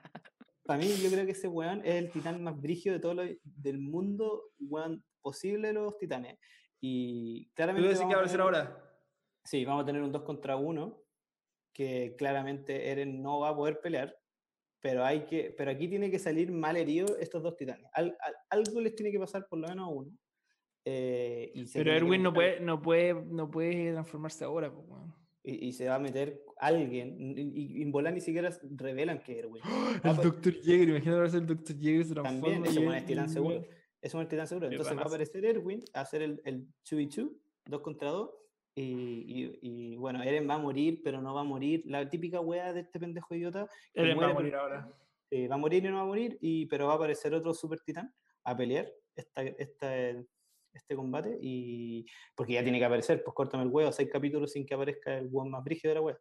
para 0.63 0.79
mí, 0.79 0.87
yo 1.01 1.09
creo 1.09 1.25
que 1.25 1.31
ese 1.31 1.47
weón 1.47 1.79
es 1.85 1.95
el 1.95 2.11
titán 2.11 2.43
más 2.43 2.59
brígido 2.59 2.93
de 2.95 2.99
todo 2.99 3.13
lo, 3.13 3.23
del 3.43 3.79
mundo 3.79 4.49
weón, 4.59 5.03
posible 5.21 5.69
de 5.69 5.73
los 5.75 5.97
titanes. 5.97 6.37
Y 6.81 7.45
¿Tú 7.49 7.53
claramente. 7.55 7.87
decís 7.87 8.01
que 8.01 8.05
va 8.07 8.11
a 8.11 8.15
aparecer 8.15 8.41
ahora? 8.41 8.83
Sí, 9.43 9.63
vamos 9.63 9.83
a 9.83 9.85
tener 9.85 10.01
un 10.01 10.11
2 10.11 10.23
contra 10.23 10.57
1 10.57 11.03
que 11.77 12.15
claramente 12.17 12.89
Eren 12.89 13.21
no 13.21 13.39
va 13.41 13.49
a 13.49 13.55
poder 13.55 13.79
pelear, 13.79 14.17
pero, 14.81 15.05
hay 15.05 15.25
que, 15.25 15.53
pero 15.55 15.69
aquí 15.69 15.87
tiene 15.87 16.09
que 16.09 16.17
salir 16.17 16.51
mal 16.51 16.75
herido 16.75 17.17
estos 17.19 17.43
dos 17.43 17.55
titanes. 17.55 17.85
Al- 17.93 18.17
al- 18.19 18.35
algo 18.49 18.81
les 18.81 18.95
tiene 18.95 19.11
que 19.11 19.19
pasar 19.19 19.45
por 19.47 19.59
lo 19.59 19.67
menos 19.67 19.85
a 19.87 19.91
uno. 19.91 20.11
eh, 20.85 21.51
y 21.53 21.65
Pero 21.71 21.91
Erwin 21.93 22.23
no 22.23 22.33
puede, 22.33 22.59
no 22.61 22.81
puede, 22.81 23.13
no 23.13 23.51
puede 23.51 23.91
transformarse 23.91 24.43
ahora, 24.45 24.73
pues, 24.73 24.87
weón. 24.87 25.13
Y, 25.43 25.67
y 25.67 25.73
se 25.73 25.87
va 25.87 25.95
a 25.95 25.99
meter 25.99 26.41
alguien. 26.57 27.15
Y, 27.37 27.77
y 27.79 27.81
en 27.83 27.91
volar 27.91 28.13
ni 28.13 28.21
siquiera 28.21 28.49
revelan 28.75 29.19
que 29.21 29.37
Erwin. 29.39 29.61
A 29.63 29.67
El 30.11 30.15
pa- 30.15 30.23
Dr. 30.23 30.53
Jäger, 30.61 30.89
imagínate 30.89 31.37
el 31.37 31.45
Dr. 31.45 31.77
Jäger 31.77 32.05
se 32.05 32.13
transforma. 32.15 32.63
También, 32.63 32.65
es- 32.65 32.97
es 33.01 33.05
titán 33.05 33.29
seguro. 33.29 33.55
Eso 34.01 34.17
es 34.17 34.21
el 34.23 34.27
titán 34.29 34.47
seguro. 34.47 34.67
Entonces 34.67 34.97
va 34.97 35.01
a 35.01 35.05
aparecer 35.05 35.45
Erwin 35.45 35.83
a 35.93 36.01
hacer 36.01 36.21
el, 36.23 36.41
el 36.45 36.67
2v2, 36.89 37.31
2 37.65 37.81
contra 37.81 38.09
2. 38.09 38.29
Y, 38.79 39.23
y- 39.27 39.59
y, 39.61 39.95
bueno, 39.97 40.21
Eren 40.21 40.47
va 40.47 40.53
a 40.53 40.59
morir, 40.59 41.01
pero 41.03 41.19
no 41.21 41.33
va 41.33 41.41
a 41.41 41.43
morir. 41.43 41.81
La 41.85 42.07
típica 42.07 42.39
wea 42.41 42.73
de 42.73 42.81
este 42.81 42.99
pendejo 42.99 43.33
idiota. 43.33 43.67
Eren 43.93 44.09
va 44.11 44.13
a 44.13 44.15
muere 44.15 44.33
morir 44.33 44.55
ahora. 44.55 44.89
eh, 45.31 45.47
va 45.47 45.55
a 45.55 45.57
morir 45.57 45.83
y 45.83 45.89
no 45.89 45.95
va 45.95 46.01
a 46.03 46.05
morir, 46.05 46.37
y, 46.41 46.65
pero 46.67 46.85
va 46.87 46.93
a 46.93 46.95
aparecer 46.97 47.33
otro 47.33 47.53
super 47.53 47.79
titán 47.81 48.13
a 48.43 48.55
pelear 48.55 48.87
esta, 49.15 49.41
esta, 49.41 49.97
este 50.73 50.95
combate. 50.95 51.37
Y 51.41 52.05
porque 52.35 52.53
ya 52.53 52.61
tiene 52.63 52.77
que 52.77 52.85
aparecer, 52.85 53.23
pues 53.23 53.33
córtame 53.33 53.63
el 53.63 53.69
huevo, 53.69 53.91
seis 53.91 54.09
capítulos 54.11 54.51
sin 54.51 54.65
que 54.65 54.75
aparezca 54.75 55.17
el 55.17 55.27
hueón 55.31 55.49
más 55.49 55.63
brígido 55.63 55.89
de 55.89 55.95
la 55.95 56.01
wea. 56.01 56.17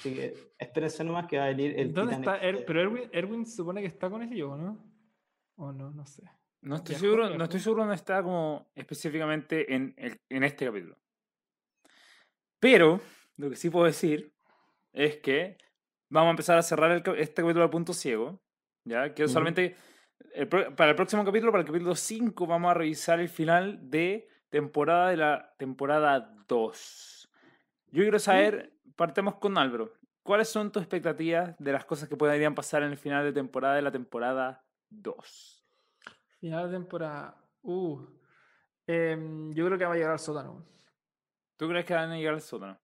Así 0.00 0.14
que 0.14 0.34
espérense 0.58 1.04
nomás 1.04 1.26
que 1.28 1.38
va 1.38 1.44
a 1.44 1.48
venir 1.48 1.78
el 1.78 1.92
¿Dónde 1.94 2.16
titán 2.16 2.34
está? 2.34 2.44
Er- 2.44 2.48
Exodia. 2.56 2.66
pero 2.66 2.80
Erwin, 2.82 3.10
Erwin 3.12 3.46
se 3.46 3.54
supone 3.56 3.80
que 3.82 3.86
está 3.86 4.10
con 4.10 4.22
ellos, 4.22 4.50
¿o 4.50 4.56
no? 4.56 4.84
¿O 5.56 5.72
no? 5.72 5.90
No 5.92 6.04
sé. 6.06 6.24
No 6.62 6.74
estoy 6.76 6.96
seguro, 6.96 7.30
no 7.30 7.44
estoy 7.44 7.60
seguro 7.60 7.82
dónde 7.82 7.94
está 7.94 8.20
como 8.22 8.66
específicamente 8.74 9.72
en, 9.72 9.94
el- 9.96 10.20
en 10.28 10.42
este 10.42 10.66
capítulo. 10.66 10.96
Pero 12.60 13.00
lo 13.36 13.50
que 13.50 13.56
sí 13.56 13.70
puedo 13.70 13.86
decir 13.86 14.32
es 14.92 15.16
que 15.18 15.58
vamos 16.08 16.28
a 16.28 16.30
empezar 16.30 16.58
a 16.58 16.62
cerrar 16.62 16.90
el 16.90 17.02
este 17.18 17.42
capítulo 17.42 17.64
al 17.64 17.70
punto 17.70 17.92
ciego. 17.92 18.40
¿ya? 18.84 19.06
Ujú. 19.06 19.28
solamente 19.28 19.76
el 20.34 20.48
para 20.48 20.90
el 20.90 20.96
próximo 20.96 21.24
capítulo, 21.24 21.52
para 21.52 21.62
el 21.62 21.66
capítulo 21.66 21.94
5, 21.94 22.46
vamos 22.46 22.70
a 22.70 22.74
revisar 22.74 23.20
el 23.20 23.28
final 23.28 23.90
de 23.90 24.28
temporada 24.50 25.10
de 25.10 25.16
la 25.16 25.54
temporada 25.58 26.34
2. 26.48 27.30
Yo 27.90 28.02
quiero 28.02 28.18
saber, 28.18 28.72
partemos 28.96 29.36
con 29.36 29.58
Álvaro. 29.58 29.92
¿Cuáles 30.22 30.48
son 30.48 30.70
tus 30.70 30.82
expectativas 30.82 31.56
de 31.58 31.72
las 31.72 31.84
cosas 31.86 32.08
que 32.08 32.16
podrían 32.16 32.54
pasar 32.54 32.82
en 32.82 32.90
el 32.90 32.98
final 32.98 33.24
de 33.24 33.32
temporada 33.32 33.76
de 33.76 33.82
la 33.82 33.90
temporada 33.90 34.64
2? 34.90 35.64
Final 36.40 36.70
de 36.70 36.76
temporada. 36.76 37.36
Uh. 37.62 38.00
Em, 38.86 39.52
yo 39.52 39.66
creo 39.66 39.78
que 39.78 39.84
va 39.84 39.92
a 39.92 39.96
llegar 39.96 40.12
al 40.12 40.18
sótano. 40.18 40.64
¿Tú 41.58 41.68
crees 41.68 41.84
que 41.84 41.92
van 41.94 42.10
a 42.12 42.16
llegar 42.16 42.34
al 42.34 42.40
sótano? 42.40 42.80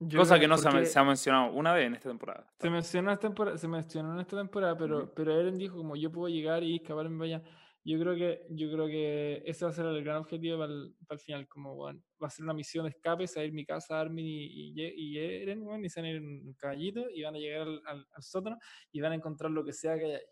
Yo 0.00 0.18
Cosa 0.20 0.38
que 0.38 0.48
no 0.48 0.56
se 0.56 0.68
ha, 0.68 0.84
se 0.84 0.98
ha 0.98 1.04
mencionado 1.04 1.52
una 1.52 1.72
vez 1.72 1.86
en 1.86 1.94
esta 1.94 2.08
temporada. 2.08 2.52
se 2.58 2.68
mencionó, 2.70 3.12
esta 3.12 3.28
temporada, 3.28 3.56
se 3.58 3.68
mencionó 3.68 4.14
en 4.14 4.20
esta 4.20 4.36
temporada, 4.36 4.76
pero, 4.76 5.12
pero 5.14 5.38
Eren 5.38 5.56
dijo 5.58 5.76
como 5.76 5.96
yo 5.96 6.10
puedo 6.10 6.28
llegar 6.28 6.62
y 6.62 6.76
escaparme 6.76 7.16
vaya. 7.18 7.42
Yo 7.86 7.98
creo 8.00 8.14
que, 8.14 8.46
yo 8.48 8.70
creo 8.72 8.86
que 8.86 9.42
ese 9.44 9.64
va 9.66 9.70
a 9.70 9.74
ser 9.74 9.84
el 9.84 10.02
gran 10.02 10.16
objetivo 10.16 10.58
para 10.58 10.72
el, 10.72 10.94
para 11.06 11.16
el 11.16 11.20
final, 11.20 11.48
como 11.48 11.74
bueno, 11.74 12.02
va 12.22 12.28
a 12.28 12.30
ser 12.30 12.44
una 12.44 12.54
misión 12.54 12.84
de 12.84 12.90
escape, 12.90 13.26
salir 13.26 13.52
mi 13.52 13.66
casa, 13.66 14.00
Armin 14.00 14.24
y, 14.26 14.72
y, 14.72 14.74
y 14.96 15.18
Eren, 15.18 15.62
weón, 15.62 15.84
y 15.84 15.90
se 15.90 16.00
van 16.00 16.06
a 16.06 16.10
ir 16.12 16.16
en 16.16 16.46
un 16.48 16.54
caballito 16.54 17.04
y 17.10 17.22
van 17.22 17.34
a 17.34 17.38
llegar 17.38 17.62
al, 17.62 17.82
al- 17.86 18.06
al 18.10 18.22
sótano 18.22 18.56
y 18.90 19.00
van 19.02 19.12
a 19.12 19.16
encontrar 19.16 19.50
lo 19.50 19.62
que 19.64 19.72
sea 19.74 19.98
que 19.98 20.04
haya 20.06 20.16
ahí. 20.16 20.24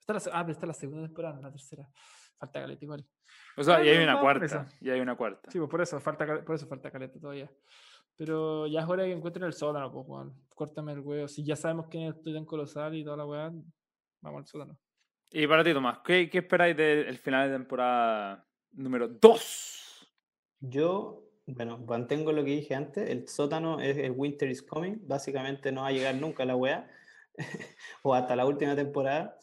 Está 0.00 0.14
la, 0.14 0.20
ah, 0.38 0.42
pero 0.44 0.52
está 0.52 0.66
la 0.66 0.72
segunda 0.72 1.04
temporada, 1.06 1.34
no 1.36 1.42
la 1.42 1.50
tercera. 1.50 1.88
Falta 2.38 2.60
caleta 2.60 2.84
igual. 2.84 3.06
O 3.56 3.62
sea, 3.62 3.76
Ah, 3.76 3.84
y 3.84 3.88
hay 3.88 4.02
una 4.02 4.20
cuarta. 4.20 4.44
esa. 4.44 4.66
Y 4.80 4.90
hay 4.90 5.00
una 5.00 5.16
cuarta. 5.16 5.50
Sí, 5.50 5.58
pues 5.58 5.70
por 5.70 5.80
eso 5.80 5.98
falta, 6.00 6.44
por 6.44 6.54
eso 6.56 6.66
falta 6.66 6.90
caleta 6.90 7.18
todavía. 7.18 7.50
Pero 8.16 8.66
ya 8.66 8.80
es 8.80 8.88
hora 8.88 9.02
de 9.02 9.10
que 9.10 9.14
encuentren 9.16 9.44
el 9.46 9.52
sótano, 9.52 9.90
pues, 9.92 10.06
weón. 10.08 10.34
Córtame 10.54 10.92
el 10.92 11.00
huevo. 11.00 11.28
Si 11.28 11.44
ya 11.44 11.56
sabemos 11.56 11.86
quién 11.90 12.04
es 12.04 12.16
el 12.16 12.22
titán 12.22 12.44
colosal 12.46 12.94
y 12.94 13.04
toda 13.04 13.16
la 13.18 13.26
weá, 13.26 13.52
vamos 14.22 14.40
al 14.40 14.46
sótano. 14.46 14.78
Y 15.30 15.46
para 15.46 15.64
ti, 15.64 15.72
Tomás, 15.74 15.98
¿qué, 16.04 16.30
qué 16.30 16.38
esperáis 16.38 16.76
del 16.76 17.18
final 17.18 17.48
de 17.50 17.56
temporada 17.56 18.46
número 18.72 19.08
2? 19.08 20.08
Yo, 20.60 21.24
bueno, 21.46 21.78
mantengo 21.78 22.32
lo 22.32 22.44
que 22.44 22.52
dije 22.52 22.74
antes, 22.74 23.08
el 23.10 23.28
sótano 23.28 23.80
es 23.80 23.96
el 23.98 24.12
Winter 24.12 24.48
is 24.48 24.62
Coming, 24.62 24.98
básicamente 25.06 25.72
no 25.72 25.82
va 25.82 25.88
a 25.88 25.92
llegar 25.92 26.14
nunca 26.14 26.44
la 26.44 26.56
weá, 26.56 26.88
o 28.02 28.14
hasta 28.14 28.34
la 28.36 28.46
última 28.46 28.74
temporada, 28.76 29.36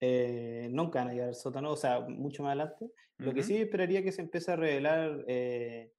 eh, 0.00 0.68
nunca 0.70 1.00
van 1.00 1.08
a 1.08 1.12
llegar 1.12 1.28
al 1.28 1.34
sótano, 1.34 1.72
o 1.72 1.76
sea, 1.76 2.00
mucho 2.00 2.42
más 2.42 2.50
adelante. 2.50 2.90
Lo 3.18 3.32
que 3.32 3.42
sí 3.42 3.56
esperaría 3.56 4.02
que 4.02 4.12
se 4.12 4.22
empiece 4.22 4.52
a 4.52 4.56
revelar 4.56 5.24
eh, 5.26 5.92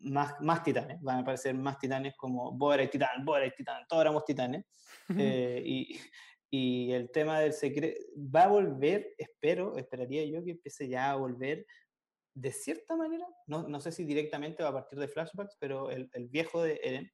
más, 0.00 0.34
más 0.40 0.62
titanes, 0.62 1.00
van 1.00 1.18
a 1.18 1.20
aparecer 1.20 1.54
más 1.54 1.78
titanes 1.78 2.14
como 2.16 2.52
vos 2.52 2.74
eres 2.74 2.90
titán, 2.90 3.24
vos 3.24 3.38
eres 3.38 3.54
titán, 3.54 3.84
todos 3.88 4.02
éramos 4.02 4.24
titanes. 4.24 4.64
Eh, 5.16 5.62
y, 5.64 6.00
y 6.50 6.92
el 6.92 7.10
tema 7.10 7.40
del 7.40 7.52
secreto 7.52 8.00
va 8.16 8.44
a 8.44 8.48
volver, 8.48 9.14
espero, 9.18 9.76
esperaría 9.76 10.24
yo 10.24 10.42
que 10.42 10.52
empiece 10.52 10.88
ya 10.88 11.12
a 11.12 11.16
volver 11.16 11.64
de 12.34 12.52
cierta 12.52 12.96
manera, 12.96 13.26
no, 13.46 13.66
no 13.66 13.80
sé 13.80 13.92
si 13.92 14.04
directamente 14.04 14.62
va 14.62 14.68
a 14.68 14.74
partir 14.74 14.98
de 14.98 15.08
flashbacks, 15.08 15.56
pero 15.58 15.90
el, 15.90 16.10
el 16.12 16.28
viejo 16.28 16.62
de 16.62 16.78
Eren, 16.82 17.10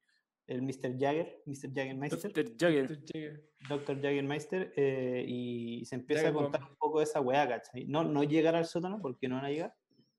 el 0.52 0.62
Mr. 0.62 0.98
Jagger, 0.98 1.42
Mr. 1.46 1.72
Jaggermeister, 1.74 2.32
Dr. 2.32 2.56
Jagger. 2.58 3.42
Dr. 3.68 3.96
Jaggermeister, 4.02 4.72
eh, 4.76 5.24
y 5.26 5.84
se 5.84 5.94
empieza 5.96 6.22
a 6.22 6.24
Jagger 6.26 6.42
contar 6.42 6.60
Bomb. 6.60 6.70
un 6.72 6.76
poco 6.78 6.98
de 6.98 7.04
esa 7.04 7.20
weá, 7.20 7.48
¿cachai? 7.48 7.86
No, 7.86 8.04
no 8.04 8.22
llegar 8.24 8.54
al 8.54 8.66
sótano, 8.66 9.00
porque 9.00 9.28
no 9.28 9.36
van 9.36 9.46
a 9.46 9.50
llegar. 9.50 9.74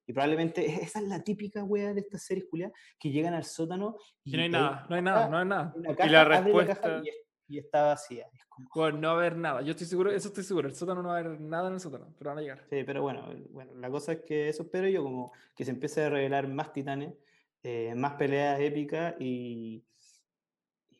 Y 0.05 0.13
probablemente 0.13 0.65
esa 0.95 0.99
es 0.99 1.07
la 1.07 1.23
típica 1.23 1.63
weá 1.63 1.93
de 1.93 2.01
estas 2.01 2.23
series 2.25 2.45
culiadas, 2.49 2.73
que 2.99 3.09
llegan 3.11 3.33
al 3.33 3.43
sótano 3.43 3.95
y, 4.23 4.33
Y 4.33 4.37
no 4.37 4.43
hay 4.43 4.49
nada, 4.49 4.85
no 4.89 4.95
hay 4.95 5.01
nada, 5.01 5.29
no 5.29 5.37
hay 5.37 5.45
nada. 5.45 5.73
una 5.75 5.91
Y 5.91 5.95
caja, 5.95 6.11
la 6.11 6.23
respuesta- 6.25 6.75
caja 6.81 7.01
y, 7.47 7.55
y 7.55 7.59
está 7.59 7.83
vacía. 7.85 8.27
Es 8.33 8.45
como, 8.45 8.69
Bueno, 8.75 8.97
no 8.99 9.07
va 9.09 9.13
a 9.13 9.17
haber 9.17 9.37
nada. 9.37 9.61
Yo 9.61 9.71
estoy 9.71 9.87
seguro, 9.87 10.11
eso 10.11 10.29
estoy 10.29 10.43
seguro. 10.43 10.67
El 10.67 10.75
sótano 10.75 11.01
no 11.03 11.09
va 11.09 11.17
a 11.17 11.19
haber 11.19 11.39
nada 11.39 11.67
en 11.67 11.75
el 11.75 11.79
sótano, 11.79 12.13
pero 12.17 12.31
van 12.31 12.39
a 12.39 12.41
llegar. 12.41 12.65
Sí, 12.69 12.83
pero 12.85 13.01
bueno, 13.01 13.29
bueno, 13.51 13.75
la 13.75 13.89
cosa 13.89 14.13
es 14.13 14.21
que 14.21 14.49
eso 14.49 14.63
espero 14.63 14.87
yo, 14.87 15.03
como 15.03 15.31
que 15.55 15.63
se 15.65 15.71
empiece 15.71 16.01
a 16.01 16.09
revelar 16.09 16.47
más 16.47 16.73
titanes, 16.73 17.13
eh, 17.61 17.93
más 17.95 18.13
peleas 18.15 18.59
épicas 18.59 19.15
y, 19.19 19.83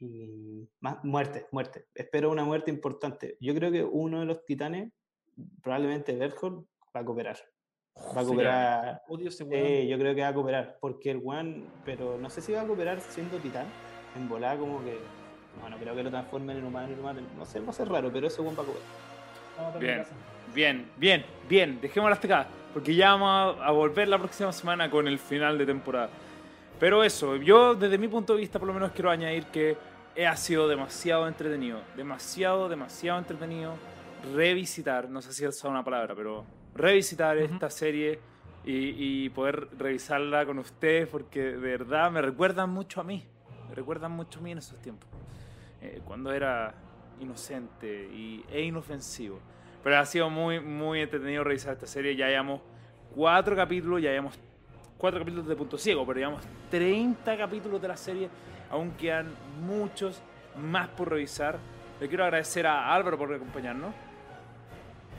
y 0.04 0.70
más 0.80 1.04
muerte, 1.04 1.48
muerte. 1.52 1.86
Espero 1.94 2.32
una 2.32 2.44
muerte 2.44 2.72
importante. 2.72 3.38
Yo 3.40 3.54
creo 3.54 3.72
que 3.72 3.84
uno 3.84 4.20
de 4.20 4.26
los 4.26 4.46
titanes, 4.46 4.92
probablemente 5.62 6.16
Berthold, 6.16 6.66
va 6.96 7.02
a 7.02 7.06
cooperar. 7.06 7.38
Va 8.16 8.22
a 8.22 8.26
cooperar. 8.26 9.02
Odio 9.08 9.30
ese 9.30 9.44
weón. 9.44 9.66
Sí, 9.66 9.88
yo 9.88 9.98
creo 9.98 10.16
que 10.16 10.22
va 10.22 10.28
a 10.30 10.34
cooperar, 10.34 10.78
porque 10.82 11.12
el 11.12 11.22
one, 11.24 11.64
pero 11.86 12.18
no 12.18 12.30
sé 12.30 12.42
si 12.42 12.54
va 12.54 12.62
a 12.62 12.68
cooperar 12.68 13.00
siendo 13.02 13.38
titán, 13.38 13.68
en 14.16 14.28
volada 14.28 14.58
como 14.58 14.84
que, 14.84 14.98
bueno, 15.62 15.78
creo 15.80 15.96
que 15.96 16.04
lo 16.04 16.10
transformen 16.10 16.58
en 16.58 16.66
humano 16.66 16.96
lo 16.96 17.04
maten, 17.04 17.26
no 17.38 17.46
sé, 17.46 17.60
va 17.60 17.70
a 17.70 17.74
ser 17.74 17.90
raro, 17.90 18.12
pero 18.12 18.28
ese 18.28 18.42
one 18.42 18.56
va 18.56 18.64
a 18.64 18.66
cooperar. 18.66 18.88
Vamos 19.58 19.70
a 19.70 19.74
darle 19.74 19.88
Bien. 19.88 20.06
Bien, 20.54 20.86
bien, 20.98 21.26
bien. 21.50 21.82
Dejémoslo 21.82 22.14
hasta 22.14 22.28
acá. 22.28 22.48
Porque 22.74 22.96
ya 22.96 23.16
vamos 23.16 23.58
a, 23.62 23.72
volver 23.72 24.08
la 24.08 24.18
próxima 24.18 24.52
semana 24.52 24.90
con 24.90 25.08
el 25.08 25.20
final 25.20 25.58
de 25.58 25.66
temporada. 25.66 26.10
Pero 26.80 27.04
eso, 27.04 27.36
yo 27.36 27.76
desde 27.76 27.98
mi 27.98 28.08
punto 28.08 28.34
de 28.34 28.40
vista 28.40 28.60
por 28.60 28.68
lo 28.68 28.74
menos 28.74 28.92
quiero 28.92 29.10
añadir 29.10 29.46
que 29.46 29.72
eh, 29.72 29.76
ha 30.27 30.35
sido 30.38 30.68
demasiado 30.68 31.27
entretenido. 31.27 31.80
Demasiado, 31.95 32.69
demasiado 32.69 33.19
entretenido. 33.19 33.73
Revisitar, 34.34 35.10
no 35.10 35.22
sé 35.22 35.34
si 35.34 35.44
es 35.44 35.64
una 35.64 35.84
palabra, 35.84 36.15
pero 36.15 36.45
revisitar 36.76 37.38
Ujú. 37.38 37.45
esta 37.53 37.69
serie 37.69 38.19
y, 38.64 39.26
y 39.26 39.30
poder 39.30 39.68
revisarla 39.77 40.45
con 40.45 40.60
ustedes 40.60 41.07
porque 41.07 41.41
de 41.41 41.57
verdad 41.57 42.10
me 42.11 42.22
recuerdan 42.22 42.69
mucho 42.69 43.02
a 43.02 43.03
mí. 43.03 43.23
Me 43.69 43.76
recuerdan 43.76 44.11
mucho 44.11 44.40
a 44.40 44.41
mí 44.41 44.52
en 44.52 44.60
esos 44.60 44.81
tiempos. 44.81 45.10
Eh, 45.81 46.02
cuando 46.06 46.31
era 46.31 46.73
inocente 47.19 48.10
y, 48.14 48.45
e 48.49 48.61
inofensivo. 48.61 49.40
Pero 49.84 49.98
ha 49.98 50.06
sido 50.06 50.30
muy, 50.30 50.60
muy 50.61 51.02
entretenido 51.02 51.44
revisar 51.44 51.73
esta 51.73 51.88
serie. 51.88 52.15
Ya 52.15 52.27
llevamos 52.27 52.61
cuatro 53.14 53.56
capítulos, 53.56 54.02
ya 54.02 54.11
llevamos 54.11 54.40
cuatro 54.98 55.19
capítulos 55.19 55.48
de 55.48 55.56
Punto 55.56 55.77
Ciego, 55.77 56.06
pero 56.06 56.19
llevamos 56.19 56.45
30 56.72 57.38
capítulos 57.38 57.81
de 57.81 57.88
la 57.90 57.98
serie. 57.98 58.30
Aún 58.74 58.90
quedan 58.94 59.28
muchos 59.62 60.20
más 60.58 60.88
por 60.90 61.12
revisar. 61.12 61.60
Le 62.00 62.08
quiero 62.10 62.24
agradecer 62.24 62.66
a 62.66 62.91
Álvaro 62.91 63.20
por 63.20 63.32
acompañarnos, 63.32 63.94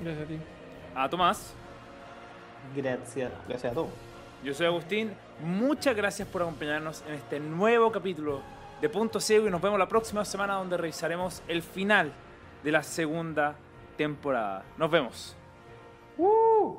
Gracias 0.02 0.24
a 0.24 0.28
ti. 0.28 0.38
a 0.96 1.08
Tomás. 1.08 1.54
Gracias, 2.74 3.30
gracias 3.46 3.70
a 3.70 3.74
todos. 3.74 3.90
Yo 4.42 4.52
soy 4.54 4.66
Agustín. 4.66 5.12
Muchas 5.40 5.94
gracias 5.94 6.26
por 6.26 6.42
acompañarnos 6.42 7.04
en 7.06 7.14
este 7.14 7.38
nuevo 7.38 7.92
capítulo 7.92 8.40
de 8.80 8.88
Punto 8.88 9.20
Ciego 9.20 9.46
y 9.46 9.50
nos 9.52 9.62
vemos 9.62 9.78
la 9.78 9.88
próxima 9.88 10.24
semana 10.24 10.54
donde 10.54 10.76
revisaremos 10.76 11.40
el 11.46 11.62
final 11.62 12.10
de 12.64 12.72
la 12.72 12.82
segunda 12.82 13.54
temporada. 13.96 14.64
Nos 14.76 14.90
vemos. 14.90 15.36
¡Uh! 16.18 16.74